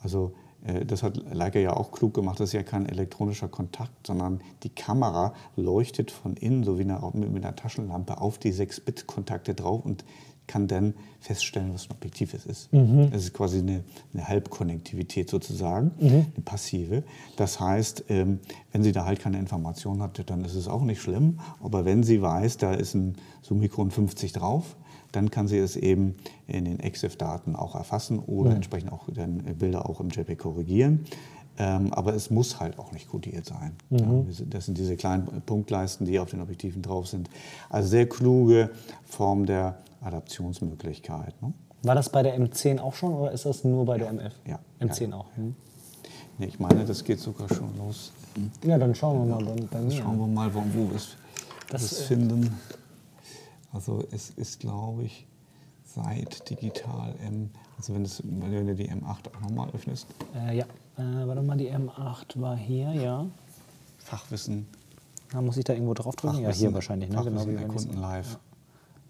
Also 0.02 0.34
äh, 0.34 0.39
das 0.86 1.04
hat 1.04 1.18
Leica 1.32 1.58
ja 1.60 1.76
auch 1.76 1.92
klug 1.92 2.14
gemacht, 2.14 2.40
das 2.40 2.50
ist 2.50 2.54
ja 2.54 2.64
kein 2.64 2.86
elektronischer 2.86 3.48
Kontakt, 3.48 4.06
sondern 4.06 4.42
die 4.64 4.70
Kamera 4.70 5.34
leuchtet 5.56 6.12
von 6.12 6.36
innen, 6.36 6.64
so 6.64 6.78
wie 6.78 6.84
eine, 6.84 7.00
mit 7.14 7.46
einer 7.46 7.56
Taschenlampe, 7.56 8.20
auf 8.20 8.38
die 8.38 8.54
6-Bit-Kontakte 8.54 9.56
drauf 9.56 9.86
und 9.86 10.04
kann 10.50 10.68
dann 10.68 10.96
feststellen, 11.20 11.74
was 11.74 11.88
ein 11.88 11.92
Objektiv 11.92 12.34
es 12.34 12.46
ist. 12.46 12.74
Mhm. 12.74 13.12
Das 13.12 13.24
ist 13.24 13.34
quasi 13.34 13.60
eine, 13.60 13.84
eine 14.14 14.28
Halbkonnektivität 14.28 15.30
sozusagen, 15.30 15.92
mhm. 16.00 16.10
eine 16.10 16.44
passive. 16.44 17.04
Das 17.38 17.60
heißt, 17.60 18.06
ähm, 18.10 18.40
wenn 18.72 18.84
sie 18.84 18.92
da 18.92 19.06
halt 19.06 19.20
keine 19.20 19.38
Information 19.38 20.02
hat, 20.02 20.28
dann 20.30 20.44
ist 20.44 20.56
es 20.56 20.68
auch 20.68 20.82
nicht 20.82 21.02
schlimm. 21.02 21.40
Aber 21.62 21.86
wenn 21.86 22.02
sie 22.04 22.22
weiß, 22.22 22.58
da 22.58 22.74
ist 22.74 22.96
ein 22.96 23.16
Summikron 23.44 23.92
50 23.92 24.34
drauf, 24.34 24.76
dann 25.12 25.32
kann 25.32 25.48
sie 25.48 25.58
es 25.58 25.76
eben 25.76 26.16
in 26.48 26.66
den 26.66 26.80
EXIF-Daten 26.80 27.56
auch 27.56 27.76
erfassen 27.76 28.20
oder 28.20 28.52
mhm. 28.52 28.58
entsprechend 28.58 28.92
auch 28.92 29.08
dann 29.14 29.38
Bilder 29.58 29.90
auch 29.90 30.00
im 30.00 30.10
JPEG 30.10 30.40
korrigieren. 30.40 31.06
Ähm, 31.58 31.94
aber 31.94 32.14
es 32.14 32.30
muss 32.30 32.60
halt 32.60 32.80
auch 32.80 32.94
nicht 32.94 33.10
kodiert 33.10 33.46
sein. 33.46 33.76
Mhm. 33.90 34.00
Ja, 34.00 34.46
das 34.50 34.66
sind 34.66 34.78
diese 34.78 34.96
kleinen 34.96 35.42
Punktleisten, 35.46 36.06
die 36.06 36.18
auf 36.20 36.30
den 36.30 36.42
Objektiven 36.42 36.82
drauf 36.82 37.08
sind. 37.08 37.30
Also 37.70 37.90
sehr 37.90 38.08
kluge 38.08 38.70
Form 39.06 39.46
der 39.46 39.78
Adaptionsmöglichkeit. 40.02 41.42
Ne? 41.42 41.54
War 41.84 41.96
das 41.96 42.10
bei 42.10 42.24
der 42.24 42.40
M10 42.40 42.80
auch 42.80 42.94
schon 42.94 43.14
oder 43.14 43.32
ist 43.32 43.46
das 43.46 43.64
nur 43.66 43.86
bei 43.86 43.98
der 43.98 44.10
MF? 44.10 44.34
Ja. 44.46 44.60
M10 44.80 45.10
ja. 45.10 45.16
auch. 45.18 45.26
Mhm. 45.36 45.56
Nee, 46.38 46.46
ich 46.46 46.60
meine, 46.60 46.86
das 46.86 47.04
geht 47.04 47.20
sogar 47.20 47.50
schon 47.50 47.78
los. 47.78 48.14
Ja, 48.64 48.78
dann 48.78 48.96
schauen 48.96 49.28
wir 49.28 49.36
mal 49.36 49.56
bei 49.70 49.82
mir. 49.82 49.92
Schauen 49.92 50.18
wir 50.18 50.28
mal, 50.28 50.54
wo, 50.54 50.62
wir 50.62 50.96
es 50.96 51.18
Das, 51.70 51.82
das 51.82 52.02
äh, 52.02 52.04
finden. 52.06 52.58
Also 53.72 54.04
es 54.12 54.32
ist, 54.32 54.60
glaube 54.60 55.04
ich, 55.04 55.28
seit 55.86 56.50
Digital 56.50 57.16
M, 57.26 57.50
also 57.78 57.94
wenn, 57.94 58.04
es, 58.04 58.22
wenn 58.26 58.68
du 58.68 58.76
die 58.76 58.90
M8 58.90 59.04
auch 59.36 59.42
nochmal 59.42 59.70
öffnest, 59.74 60.08
Äh, 60.36 60.58
ja, 60.58 60.66
äh, 60.98 61.28
warte 61.28 61.42
mal, 61.42 61.58
die 61.58 61.70
M8 61.72 62.40
war 62.40 62.56
hier, 62.58 62.94
ja. 62.94 63.26
Fachwissen, 63.98 64.66
Da 65.32 65.42
muss 65.42 65.58
ich 65.58 65.64
da 65.66 65.74
irgendwo 65.74 65.94
drauf 65.94 66.16
drücken? 66.16 66.38
Ja, 66.38 66.42
Fachwissen, 66.50 66.60
hier 66.68 66.74
wahrscheinlich, 66.74 67.10
ne? 67.10 67.16
Fachwissen 67.18 67.48
wie 67.48 67.52
der 67.54 67.62
wenn 67.62 67.70
ich's- 67.76 67.86
Kunden 67.86 68.02
live. 68.02 68.40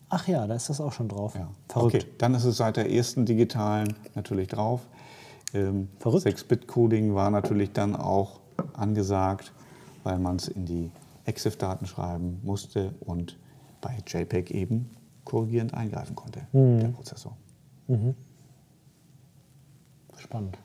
Ach 0.10 0.28
ja, 0.28 0.48
da 0.48 0.56
ist 0.56 0.70
das 0.70 0.82
auch 0.82 0.92
schon 0.92 1.08
drauf. 1.08 1.36
Ja. 1.36 1.50
Verrückt. 1.68 1.96
Okay, 1.96 2.06
dann 2.18 2.34
ist 2.34 2.44
es 2.44 2.58
seit 2.58 2.78
der 2.78 2.92
ersten 2.92 3.26
digitalen 3.26 3.94
natürlich 4.16 4.48
drauf. 4.48 4.82
Ähm, 5.54 5.88
Verrückt. 6.00 6.26
6-Bit-Coding 6.28 7.14
war 7.14 7.30
natürlich 7.30 7.72
dann 7.74 7.96
auch 7.96 8.40
angesagt, 8.74 9.52
weil 10.04 10.18
man 10.20 10.38
es 10.38 10.48
in 10.48 10.66
die 10.66 10.92
EXIF-Daten 11.26 11.86
schreiben 11.86 12.40
musste 12.44 12.94
und 13.02 13.38
bei 13.82 13.98
JPEG 14.06 14.52
eben 14.52 14.90
korrigierend 15.26 15.74
eingreifen 15.74 16.16
konnte, 16.16 16.42
Mhm. 16.52 16.80
der 16.80 16.88
Prozessor. 16.90 17.36
Spannend. 20.18 20.58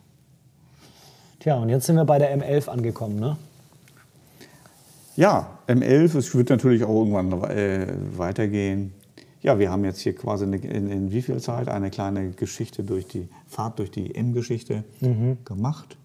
Tja, 1.39 1.57
und 1.57 1.69
jetzt 1.69 1.87
sind 1.87 1.97
wir 1.97 2.05
bei 2.05 2.19
der 2.19 2.37
M11 2.37 2.69
angekommen, 2.69 3.19
ne? 3.21 3.37
Ja, 5.17 5.59
M11, 5.69 6.17
es 6.19 6.35
wird 6.35 6.51
natürlich 6.51 6.83
auch 6.85 6.95
irgendwann 7.05 7.33
äh, 7.51 7.87
weitergehen. 8.17 8.93
Ja, 9.43 9.59
wir 9.59 9.71
haben 9.71 9.85
jetzt 9.85 10.01
hier 10.01 10.15
quasi 10.15 10.45
eine, 10.45 10.57
in, 10.57 10.89
in 10.91 11.13
wie 11.13 11.23
viel 11.23 11.39
Zeit 11.41 11.69
eine 11.69 11.91
kleine 11.91 12.31
Geschichte 12.31 12.83
durch 12.83 13.07
die 13.07 13.29
Fahrt 13.47 13.79
durch 13.79 13.91
die 13.91 14.15
M-Geschichte 14.15 14.85
gemacht 15.45 15.97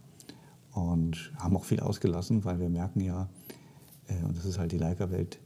und 0.74 1.32
haben 1.38 1.56
auch 1.56 1.64
viel 1.64 1.80
ausgelassen, 1.80 2.44
weil 2.46 2.60
wir 2.60 2.70
merken 2.70 3.00
ja, 3.02 3.30
äh, 4.10 4.24
und 4.26 4.38
das 4.38 4.46
ist 4.46 4.60
halt 4.60 4.74
die 4.74 4.78
Leica-Welt, 4.78 5.40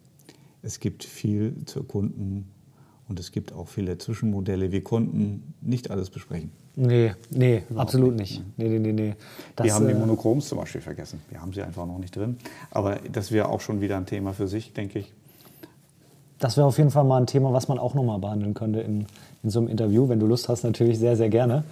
es 0.63 0.79
gibt 0.79 1.03
viel 1.03 1.53
zu 1.65 1.79
erkunden 1.79 2.49
und 3.07 3.19
es 3.19 3.31
gibt 3.31 3.53
auch 3.53 3.67
viele 3.67 3.97
Zwischenmodelle. 3.97 4.71
Wir 4.71 4.83
konnten 4.83 5.53
nicht 5.61 5.91
alles 5.91 6.09
besprechen. 6.09 6.51
Nee, 6.75 7.13
nee, 7.29 7.63
absolut 7.75 8.15
nicht. 8.15 8.41
Nee, 8.57 8.69
nee, 8.69 8.79
nee, 8.79 8.93
nee. 8.93 9.15
Das, 9.55 9.65
wir 9.65 9.75
haben 9.75 9.87
die 9.87 9.93
äh, 9.93 9.99
Monochroms 9.99 10.47
zum 10.47 10.57
Beispiel 10.57 10.81
vergessen. 10.81 11.21
Wir 11.29 11.39
haben 11.39 11.53
sie 11.53 11.61
einfach 11.61 11.85
noch 11.85 11.99
nicht 11.99 12.15
drin. 12.15 12.37
Aber 12.71 12.95
das 13.11 13.31
wäre 13.31 13.49
auch 13.49 13.61
schon 13.61 13.81
wieder 13.81 13.97
ein 13.97 14.07
Thema 14.07 14.33
für 14.33 14.47
sich, 14.47 14.73
denke 14.73 14.99
ich. 14.99 15.13
Das 16.39 16.57
wäre 16.57 16.65
auf 16.65 16.77
jeden 16.77 16.89
Fall 16.89 17.03
mal 17.03 17.21
ein 17.21 17.27
Thema, 17.27 17.53
was 17.53 17.67
man 17.67 17.77
auch 17.77 17.93
nochmal 17.93 18.17
behandeln 18.19 18.53
könnte 18.53 18.79
in, 18.79 19.05
in 19.43 19.49
so 19.49 19.59
einem 19.59 19.67
Interview. 19.67 20.09
Wenn 20.09 20.19
du 20.19 20.25
Lust 20.25 20.49
hast, 20.49 20.63
natürlich 20.63 20.97
sehr, 20.97 21.15
sehr 21.15 21.29
gerne. 21.29 21.63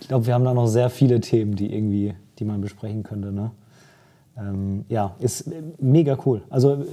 Ich 0.00 0.08
glaube, 0.08 0.26
wir 0.26 0.34
haben 0.34 0.44
da 0.44 0.54
noch 0.54 0.68
sehr 0.68 0.90
viele 0.90 1.20
Themen, 1.20 1.56
die 1.56 1.74
irgendwie, 1.74 2.14
die 2.38 2.44
man 2.44 2.60
besprechen 2.60 3.02
könnte. 3.02 3.32
Ne? 3.32 3.50
Ähm, 4.38 4.84
ja, 4.88 5.14
ist 5.18 5.42
äh, 5.42 5.62
mega 5.78 6.16
cool. 6.24 6.42
Also 6.48 6.86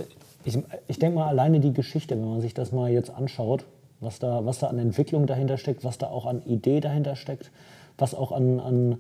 ich, 0.46 0.58
ich 0.88 1.00
denke 1.00 1.18
mal, 1.18 1.28
alleine 1.28 1.60
die 1.60 1.74
Geschichte, 1.74 2.16
wenn 2.16 2.30
man 2.30 2.42
sich 2.42 2.54
das 2.54 2.72
mal 2.72 2.90
jetzt 2.92 3.10
anschaut, 3.10 3.66
was 4.00 4.20
da, 4.20 4.46
was 4.46 4.60
da 4.60 4.68
an 4.68 4.80
Entwicklung 4.80 5.26
dahinter 5.26 5.58
steckt, 5.58 5.84
was 5.84 5.98
da 5.98 6.08
auch 6.08 6.26
an 6.26 6.44
Idee 6.46 6.80
dahinter 6.80 7.16
steckt, 7.16 7.52
was 7.98 8.14
auch 8.14 8.32
an, 8.32 8.60
an, 8.60 8.98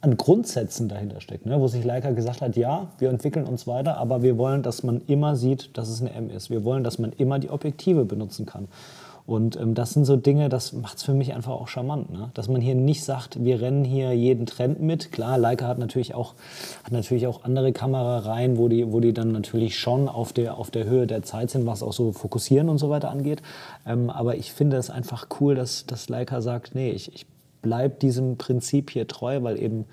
an 0.00 0.16
Grundsätzen 0.16 0.88
dahinter 0.88 1.20
steckt, 1.20 1.46
ne? 1.46 1.60
wo 1.60 1.66
sich 1.66 1.84
Leica 1.84 2.10
gesagt 2.12 2.40
hat, 2.40 2.56
ja, 2.56 2.88
wir 2.98 3.10
entwickeln 3.10 3.46
uns 3.46 3.66
weiter, 3.66 3.96
aber 3.96 4.22
wir 4.22 4.38
wollen, 4.38 4.62
dass 4.62 4.82
man 4.82 5.02
immer 5.06 5.36
sieht, 5.36 5.76
dass 5.76 5.88
es 5.88 6.00
eine 6.00 6.12
M 6.12 6.30
ist. 6.30 6.50
Wir 6.50 6.64
wollen, 6.64 6.84
dass 6.84 6.98
man 6.98 7.12
immer 7.12 7.38
die 7.38 7.50
Objektive 7.50 8.04
benutzen 8.04 8.46
kann. 8.46 8.68
Und 9.30 9.54
ähm, 9.54 9.74
das 9.74 9.92
sind 9.92 10.06
so 10.06 10.16
Dinge, 10.16 10.48
das 10.48 10.72
macht 10.72 10.96
es 10.96 11.04
für 11.04 11.14
mich 11.14 11.34
einfach 11.34 11.52
auch 11.52 11.68
charmant, 11.68 12.10
ne? 12.10 12.32
dass 12.34 12.48
man 12.48 12.60
hier 12.60 12.74
nicht 12.74 13.04
sagt, 13.04 13.44
wir 13.44 13.60
rennen 13.60 13.84
hier 13.84 14.12
jeden 14.12 14.44
Trend 14.44 14.80
mit. 14.82 15.12
Klar, 15.12 15.38
Leica 15.38 15.68
hat 15.68 15.78
natürlich 15.78 16.16
auch, 16.16 16.34
hat 16.82 16.90
natürlich 16.90 17.28
auch 17.28 17.44
andere 17.44 17.72
Kamerareihen, 17.72 18.58
wo 18.58 18.66
die, 18.66 18.92
wo 18.92 18.98
die 18.98 19.12
dann 19.12 19.30
natürlich 19.30 19.78
schon 19.78 20.08
auf 20.08 20.32
der, 20.32 20.58
auf 20.58 20.72
der 20.72 20.84
Höhe 20.84 21.06
der 21.06 21.22
Zeit 21.22 21.50
sind, 21.50 21.64
was 21.64 21.84
auch 21.84 21.92
so 21.92 22.10
Fokussieren 22.10 22.68
und 22.68 22.78
so 22.78 22.90
weiter 22.90 23.08
angeht. 23.08 23.40
Ähm, 23.86 24.10
aber 24.10 24.34
ich 24.34 24.52
finde 24.52 24.76
es 24.78 24.90
einfach 24.90 25.28
cool, 25.40 25.54
dass, 25.54 25.86
dass 25.86 26.08
Leica 26.08 26.40
sagt, 26.40 26.74
nee, 26.74 26.90
ich, 26.90 27.14
ich 27.14 27.24
bleibe 27.62 28.00
diesem 28.00 28.36
Prinzip 28.36 28.90
hier 28.90 29.06
treu, 29.06 29.44
weil 29.44 29.62
eben 29.62 29.84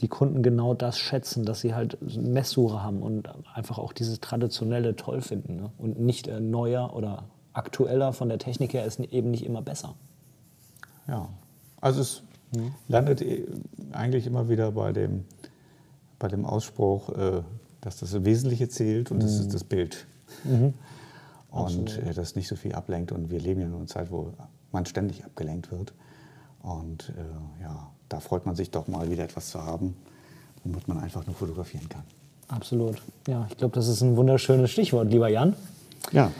die 0.00 0.08
Kunden 0.08 0.42
genau 0.42 0.74
das 0.74 0.98
schätzen, 0.98 1.44
dass 1.44 1.60
sie 1.60 1.76
halt 1.76 1.98
Messsuche 2.16 2.82
haben 2.82 3.00
und 3.00 3.28
einfach 3.54 3.78
auch 3.78 3.92
dieses 3.92 4.18
Traditionelle 4.18 4.96
toll 4.96 5.20
finden. 5.20 5.54
Ne? 5.54 5.70
Und 5.78 6.00
nicht 6.00 6.26
äh, 6.26 6.40
neuer 6.40 6.96
oder 6.96 7.22
aktueller 7.52 8.12
von 8.12 8.28
der 8.28 8.38
Technik 8.38 8.74
her 8.74 8.84
ist 8.84 9.00
eben 9.00 9.30
nicht 9.30 9.44
immer 9.44 9.62
besser. 9.62 9.94
Ja, 11.08 11.28
also 11.80 12.00
es 12.00 12.22
landet 12.88 13.22
eh 13.22 13.46
eigentlich 13.92 14.26
immer 14.26 14.48
wieder 14.48 14.72
bei 14.72 14.92
dem, 14.92 15.24
bei 16.18 16.28
dem 16.28 16.44
Ausspruch, 16.44 17.08
äh, 17.10 17.42
dass 17.80 17.96
das 17.96 18.24
Wesentliche 18.24 18.68
zählt 18.68 19.10
und 19.10 19.22
das 19.22 19.34
ist 19.34 19.54
das 19.54 19.64
Bild. 19.64 20.06
Und 21.50 21.98
äh, 21.98 22.14
das 22.14 22.34
nicht 22.36 22.48
so 22.48 22.56
viel 22.56 22.74
ablenkt. 22.74 23.12
Und 23.12 23.30
wir 23.30 23.40
leben 23.40 23.60
ja 23.60 23.66
in 23.66 23.74
einer 23.74 23.86
Zeit, 23.86 24.10
wo 24.10 24.32
man 24.70 24.86
ständig 24.86 25.24
abgelenkt 25.24 25.70
wird. 25.70 25.92
Und 26.62 27.10
äh, 27.10 27.62
ja, 27.62 27.90
da 28.08 28.20
freut 28.20 28.46
man 28.46 28.54
sich 28.54 28.70
doch 28.70 28.88
mal 28.88 29.10
wieder 29.10 29.24
etwas 29.24 29.50
zu 29.50 29.62
haben, 29.62 29.96
womit 30.64 30.88
man 30.88 31.00
einfach 31.00 31.26
nur 31.26 31.34
fotografieren 31.34 31.88
kann. 31.88 32.04
Absolut. 32.48 33.02
Ja, 33.26 33.46
ich 33.50 33.56
glaube, 33.56 33.74
das 33.74 33.88
ist 33.88 34.00
ein 34.02 34.16
wunderschönes 34.16 34.70
Stichwort, 34.70 35.10
lieber 35.10 35.28
Jan. 35.28 35.54
Ja, 36.12 36.30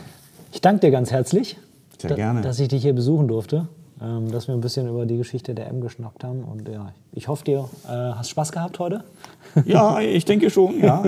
Ich 0.53 0.61
danke 0.61 0.81
dir 0.81 0.91
ganz 0.91 1.11
herzlich, 1.11 1.57
Sehr 1.99 2.11
da- 2.11 2.17
gerne. 2.17 2.41
dass 2.43 2.61
ich 2.61 2.69
dich 2.69 2.83
hier 2.83 2.93
besuchen 2.95 3.27
durfte, 3.29 3.69
ähm, 4.01 4.31
dass 4.31 4.49
wir 4.49 4.55
ein 4.55 4.61
bisschen 4.61 4.89
über 4.89 5.07
die 5.07 5.17
Geschichte 5.17 5.55
der 5.55 5.69
M 5.69 5.81
geschnackt 5.81 6.25
haben. 6.25 6.45
Und 6.45 6.69
ja, 6.69 6.93
ich 7.13 7.29
hoffe, 7.29 7.45
dir 7.45 7.69
äh, 7.87 7.89
hast 7.89 8.29
Spaß 8.31 8.53
gehabt 8.53 8.79
heute. 8.79 9.03
ja 9.65 10.01
ich 10.01 10.25
denke 10.25 10.51
schon, 10.51 10.79
ja. 10.81 11.03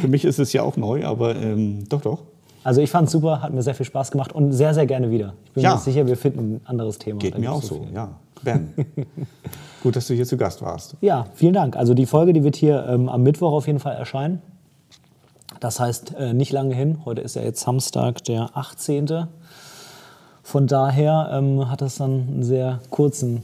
Für 0.00 0.08
mich 0.08 0.24
ist 0.24 0.38
es 0.38 0.52
ja 0.52 0.62
auch 0.62 0.76
neu, 0.76 1.04
aber 1.04 1.36
ähm, 1.36 1.84
doch, 1.88 2.00
doch. 2.00 2.22
Also 2.64 2.80
ich 2.80 2.90
fand 2.90 3.06
es 3.06 3.12
super, 3.12 3.42
hat 3.42 3.52
mir 3.52 3.62
sehr 3.62 3.74
viel 3.76 3.86
Spaß 3.86 4.10
gemacht 4.10 4.32
und 4.32 4.52
sehr, 4.52 4.74
sehr 4.74 4.86
gerne 4.86 5.10
wieder. 5.10 5.34
Ich 5.44 5.52
bin 5.52 5.62
Ja. 5.62 5.74
mir 5.74 5.80
sicher, 5.80 6.06
wir 6.06 6.16
finden 6.16 6.54
ein 6.56 6.60
anderes 6.64 6.98
Thema. 6.98 7.18
Geht 7.20 7.38
mir 7.38 7.52
auch 7.52 7.62
so, 7.62 7.76
viel. 7.84 7.94
ja. 7.94 8.08
Ben, 8.42 8.72
gut, 9.82 9.94
dass 9.96 10.06
du 10.08 10.14
hier 10.14 10.26
zu 10.26 10.36
Gast 10.36 10.60
warst. 10.62 10.96
Ja, 11.00 11.26
vielen 11.34 11.54
Dank. 11.54 11.76
Also 11.76 11.94
die 11.94 12.06
Folge, 12.06 12.32
die 12.32 12.42
wird 12.44 12.56
hier 12.56 12.86
ähm, 12.88 13.08
am 13.08 13.22
Mittwoch 13.22 13.52
auf 13.52 13.66
jeden 13.66 13.78
Fall 13.78 13.94
erscheinen. 13.96 14.42
Das 15.60 15.80
heißt, 15.80 16.14
äh, 16.18 16.34
nicht 16.34 16.52
lange 16.52 16.74
hin. 16.74 17.00
Heute 17.04 17.20
ist 17.20 17.36
ja 17.36 17.42
jetzt 17.42 17.60
Samstag, 17.60 18.24
der 18.24 18.50
18. 18.54 19.26
Von 20.42 20.66
daher 20.66 21.30
ähm, 21.32 21.70
hat 21.70 21.82
es 21.82 21.96
dann 21.96 22.28
einen 22.28 22.42
sehr 22.42 22.80
kurzen 22.90 23.42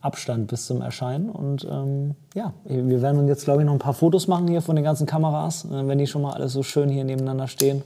Abstand 0.00 0.48
bis 0.48 0.66
zum 0.66 0.82
Erscheinen. 0.82 1.30
Und 1.30 1.66
ähm, 1.70 2.14
ja, 2.34 2.52
wir 2.64 3.02
werden 3.02 3.20
uns 3.20 3.28
jetzt, 3.28 3.44
glaube 3.44 3.62
ich, 3.62 3.66
noch 3.66 3.72
ein 3.72 3.78
paar 3.78 3.94
Fotos 3.94 4.28
machen 4.28 4.48
hier 4.48 4.62
von 4.62 4.76
den 4.76 4.84
ganzen 4.84 5.06
Kameras, 5.06 5.64
äh, 5.64 5.86
wenn 5.86 5.98
die 5.98 6.06
schon 6.06 6.22
mal 6.22 6.32
alles 6.32 6.52
so 6.52 6.62
schön 6.62 6.88
hier 6.88 7.04
nebeneinander 7.04 7.48
stehen. 7.48 7.82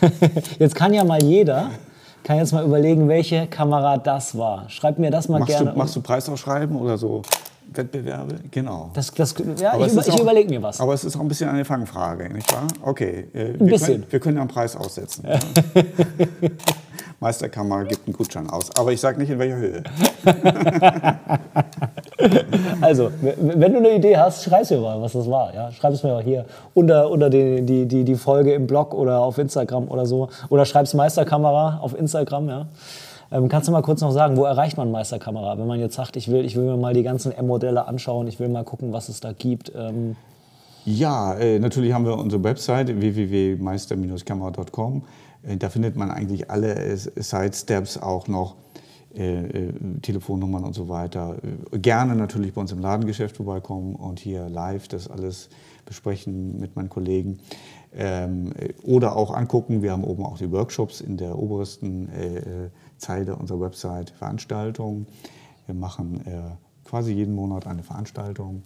jetzt 0.58 0.74
kann 0.74 0.94
ja 0.94 1.04
mal 1.04 1.22
jeder, 1.22 1.70
kann 2.22 2.38
jetzt 2.38 2.52
mal 2.52 2.64
überlegen, 2.64 3.08
welche 3.08 3.46
Kamera 3.46 3.98
das 3.98 4.36
war. 4.36 4.68
Schreibt 4.70 4.98
mir 4.98 5.10
das 5.10 5.28
mal 5.28 5.40
Machst 5.40 5.56
gerne. 5.56 5.72
du, 5.72 5.78
machst 5.78 5.96
du 5.96 6.00
Preisausschreiben 6.00 6.76
oder 6.76 6.96
so 6.96 7.22
Wettbewerbe? 7.76 8.36
Genau. 8.50 8.90
Das, 8.94 9.12
das, 9.12 9.34
ja, 9.58 9.72
Aber 9.72 9.86
ich, 9.86 9.92
es 9.94 10.06
über, 10.06 10.14
ich 10.14 10.20
überlege 10.20 10.48
mir 10.48 10.62
was. 10.62 10.80
Aber 10.80 10.94
es 10.94 11.04
ist 11.04 11.16
auch 11.16 11.20
ein 11.20 11.28
bisschen 11.28 11.50
eine 11.50 11.64
Fangfrage, 11.64 12.32
nicht 12.32 12.52
wahr? 12.52 12.66
Okay, 12.82 13.28
äh, 13.32 13.58
wir, 13.58 13.66
bisschen. 13.66 14.00
Können, 14.00 14.06
wir 14.12 14.20
können 14.20 14.36
ja 14.36 14.42
einen 14.42 14.50
Preis 14.50 14.76
aussetzen. 14.76 15.26
ja. 15.28 15.38
Meisterkammer 17.20 17.84
gibt 17.84 18.06
einen 18.06 18.16
Gutschein 18.16 18.50
aus, 18.50 18.70
aber 18.76 18.92
ich 18.92 19.00
sage 19.00 19.18
nicht 19.18 19.30
in 19.30 19.38
welcher 19.38 19.56
Höhe. 19.56 19.82
Also, 22.80 23.10
wenn 23.20 23.72
du 23.72 23.78
eine 23.78 23.94
Idee 23.94 24.16
hast, 24.16 24.44
schreib 24.44 24.70
mir 24.70 24.78
mal, 24.78 25.00
was 25.00 25.12
das 25.12 25.28
war. 25.28 25.54
Ja? 25.54 25.72
Schreib 25.72 25.92
es 25.92 26.02
mir 26.02 26.12
mal 26.12 26.22
hier 26.22 26.44
unter, 26.72 27.10
unter 27.10 27.30
die, 27.30 27.62
die, 27.62 27.86
die, 27.86 28.04
die 28.04 28.14
Folge 28.14 28.54
im 28.54 28.66
Blog 28.66 28.94
oder 28.94 29.20
auf 29.20 29.38
Instagram 29.38 29.88
oder 29.88 30.06
so. 30.06 30.28
Oder 30.48 30.64
schreib's 30.64 30.94
Meisterkamera 30.94 31.78
auf 31.80 31.98
Instagram. 31.98 32.48
Ja? 32.48 32.66
Ähm, 33.34 33.48
kannst 33.48 33.66
du 33.66 33.72
mal 33.72 33.82
kurz 33.82 34.00
noch 34.00 34.12
sagen, 34.12 34.36
wo 34.36 34.44
erreicht 34.44 34.76
man 34.76 34.92
Meisterkamera? 34.92 35.58
Wenn 35.58 35.66
man 35.66 35.80
jetzt 35.80 35.96
sagt, 35.96 36.16
ich 36.16 36.30
will, 36.30 36.44
ich 36.44 36.54
will 36.54 36.62
mir 36.62 36.76
mal 36.76 36.94
die 36.94 37.02
ganzen 37.02 37.32
M-Modelle 37.32 37.88
anschauen, 37.88 38.28
ich 38.28 38.38
will 38.38 38.48
mal 38.48 38.62
gucken, 38.62 38.92
was 38.92 39.08
es 39.08 39.18
da 39.18 39.32
gibt. 39.32 39.72
Ähm, 39.74 40.14
Ja, 40.84 41.34
äh, 41.34 41.58
natürlich 41.58 41.92
haben 41.92 42.04
wir 42.04 42.16
unsere 42.16 42.44
Website 42.44 43.00
www.meister-kamera.com. 43.00 45.02
Äh, 45.42 45.56
da 45.56 45.68
findet 45.68 45.96
man 45.96 46.12
eigentlich 46.12 46.48
alle 46.48 46.76
äh, 46.76 46.96
Side-Steps 46.96 48.00
auch 48.00 48.28
noch, 48.28 48.54
äh, 49.16 49.68
äh, 49.68 49.72
Telefonnummern 50.02 50.64
und 50.64 50.74
so 50.74 50.88
weiter. 50.88 51.36
Äh, 51.72 51.78
gerne 51.78 52.16
natürlich 52.16 52.52
bei 52.54 52.60
uns 52.60 52.72
im 52.72 52.80
Ladengeschäft 52.80 53.36
vorbeikommen 53.36 53.94
und 53.94 54.18
hier 54.18 54.48
live 54.48 54.88
das 54.88 55.08
alles 55.08 55.50
besprechen 55.84 56.58
mit 56.58 56.74
meinen 56.74 56.88
Kollegen. 56.88 57.38
Ähm, 57.96 58.52
äh, 58.58 58.72
oder 58.82 59.14
auch 59.16 59.32
angucken, 59.32 59.82
wir 59.82 59.92
haben 59.92 60.04
oben 60.04 60.24
auch 60.24 60.38
die 60.38 60.50
Workshops 60.50 61.00
in 61.00 61.16
der 61.16 61.38
obersten 61.38 62.08
äh, 62.08 62.70
Zeile 62.98 63.36
unserer 63.36 63.60
Website, 63.60 64.10
Veranstaltungen. 64.10 65.06
Wir 65.66 65.74
machen 65.74 66.20
äh, 66.26 66.40
quasi 66.84 67.12
jeden 67.12 67.34
Monat 67.34 67.66
eine 67.66 67.82
Veranstaltung. 67.82 68.62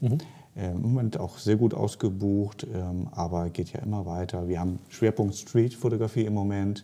Äh, 0.56 0.70
Im 0.70 0.82
Moment 0.82 1.20
auch 1.20 1.38
sehr 1.38 1.56
gut 1.56 1.74
ausgebucht, 1.74 2.66
ähm, 2.74 3.08
aber 3.12 3.50
geht 3.50 3.72
ja 3.72 3.80
immer 3.80 4.06
weiter. 4.06 4.48
Wir 4.48 4.60
haben 4.60 4.78
Schwerpunkt 4.88 5.34
Street-Fotografie 5.34 6.24
im 6.24 6.34
Moment 6.34 6.82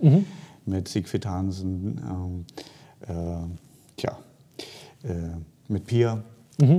mit 0.66 0.88
Siegfried 0.88 1.26
Hansen, 1.26 2.00
ähm, 2.08 2.44
äh, 2.56 2.62
tja, 3.96 4.16
äh, 5.04 5.12
mit 5.68 5.86
Pia. 5.86 6.22
Äh, 6.60 6.74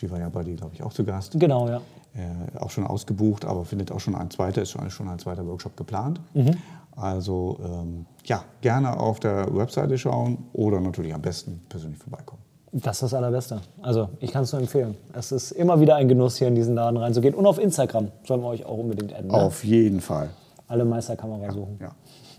die 0.00 0.10
war 0.10 0.18
ja 0.18 0.28
bei 0.28 0.42
dir, 0.42 0.56
glaube 0.56 0.74
ich, 0.74 0.82
auch 0.82 0.92
zu 0.92 1.04
Gast. 1.04 1.38
genau, 1.38 1.68
ja. 1.68 1.80
äh, 2.14 2.58
auch 2.58 2.70
schon 2.70 2.86
ausgebucht, 2.86 3.44
aber 3.44 3.64
findet 3.64 3.92
auch 3.92 4.00
schon 4.00 4.14
ein 4.14 4.30
zweiter, 4.30 4.62
ist 4.62 4.70
schon, 4.70 4.88
schon 4.90 5.08
ein 5.08 5.18
zweiter 5.18 5.46
Workshop 5.46 5.76
geplant. 5.76 6.20
Mhm. 6.34 6.56
Also 6.96 7.58
ähm, 7.64 8.06
ja, 8.24 8.44
gerne 8.60 8.98
auf 8.98 9.20
der 9.20 9.54
Webseite 9.54 9.96
schauen 9.96 10.38
oder 10.52 10.80
natürlich 10.80 11.14
am 11.14 11.22
besten 11.22 11.62
persönlich 11.68 11.98
vorbeikommen. 11.98 12.42
Das 12.72 12.96
ist 12.96 13.02
das 13.02 13.14
Allerbeste. 13.14 13.60
Also 13.82 14.08
ich 14.18 14.32
kann 14.32 14.44
es 14.44 14.52
nur 14.52 14.60
empfehlen. 14.62 14.96
Es 15.12 15.30
ist 15.30 15.52
immer 15.52 15.78
wieder 15.80 15.96
ein 15.96 16.08
Genuss, 16.08 16.36
hier 16.36 16.48
in 16.48 16.54
diesen 16.54 16.74
Laden 16.74 16.96
reinzugehen. 16.96 17.34
Und 17.34 17.46
auf 17.46 17.58
Instagram 17.58 18.08
sollen 18.24 18.40
wir 18.40 18.48
euch 18.48 18.64
auch 18.64 18.78
unbedingt 18.78 19.12
adden. 19.12 19.28
Ne? 19.28 19.34
Auf 19.34 19.62
jeden 19.64 20.00
Fall. 20.00 20.30
Alle 20.68 20.84
Meisterkamera 20.84 21.44
ja, 21.44 21.52
suchen. 21.52 21.78
Ja. 21.80 21.92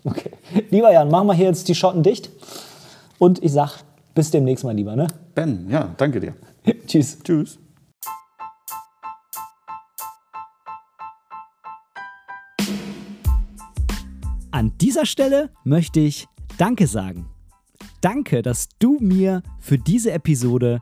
Okay. 0.05 0.31
Lieber 0.69 0.91
Jan, 0.91 1.09
machen 1.09 1.27
wir 1.27 1.34
hier 1.34 1.47
jetzt 1.47 1.67
die 1.67 1.75
Schotten 1.75 2.03
dicht. 2.03 2.30
Und 3.19 3.41
ich 3.43 3.53
sag, 3.53 3.84
bis 4.13 4.31
demnächst 4.31 4.63
mal 4.63 4.75
lieber. 4.75 4.95
Ne? 4.95 5.07
Ben, 5.34 5.67
ja, 5.69 5.93
danke 5.97 6.19
dir. 6.19 6.34
Tschüss. 6.88 7.19
Tschüss. 7.23 7.57
An 14.51 14.71
dieser 14.80 15.05
Stelle 15.05 15.49
möchte 15.63 15.99
ich 15.99 16.27
Danke 16.57 16.85
sagen. 16.85 17.30
Danke, 18.01 18.41
dass 18.41 18.69
du 18.80 18.97
mir 18.99 19.41
für 19.59 19.77
diese 19.77 20.11
Episode 20.11 20.81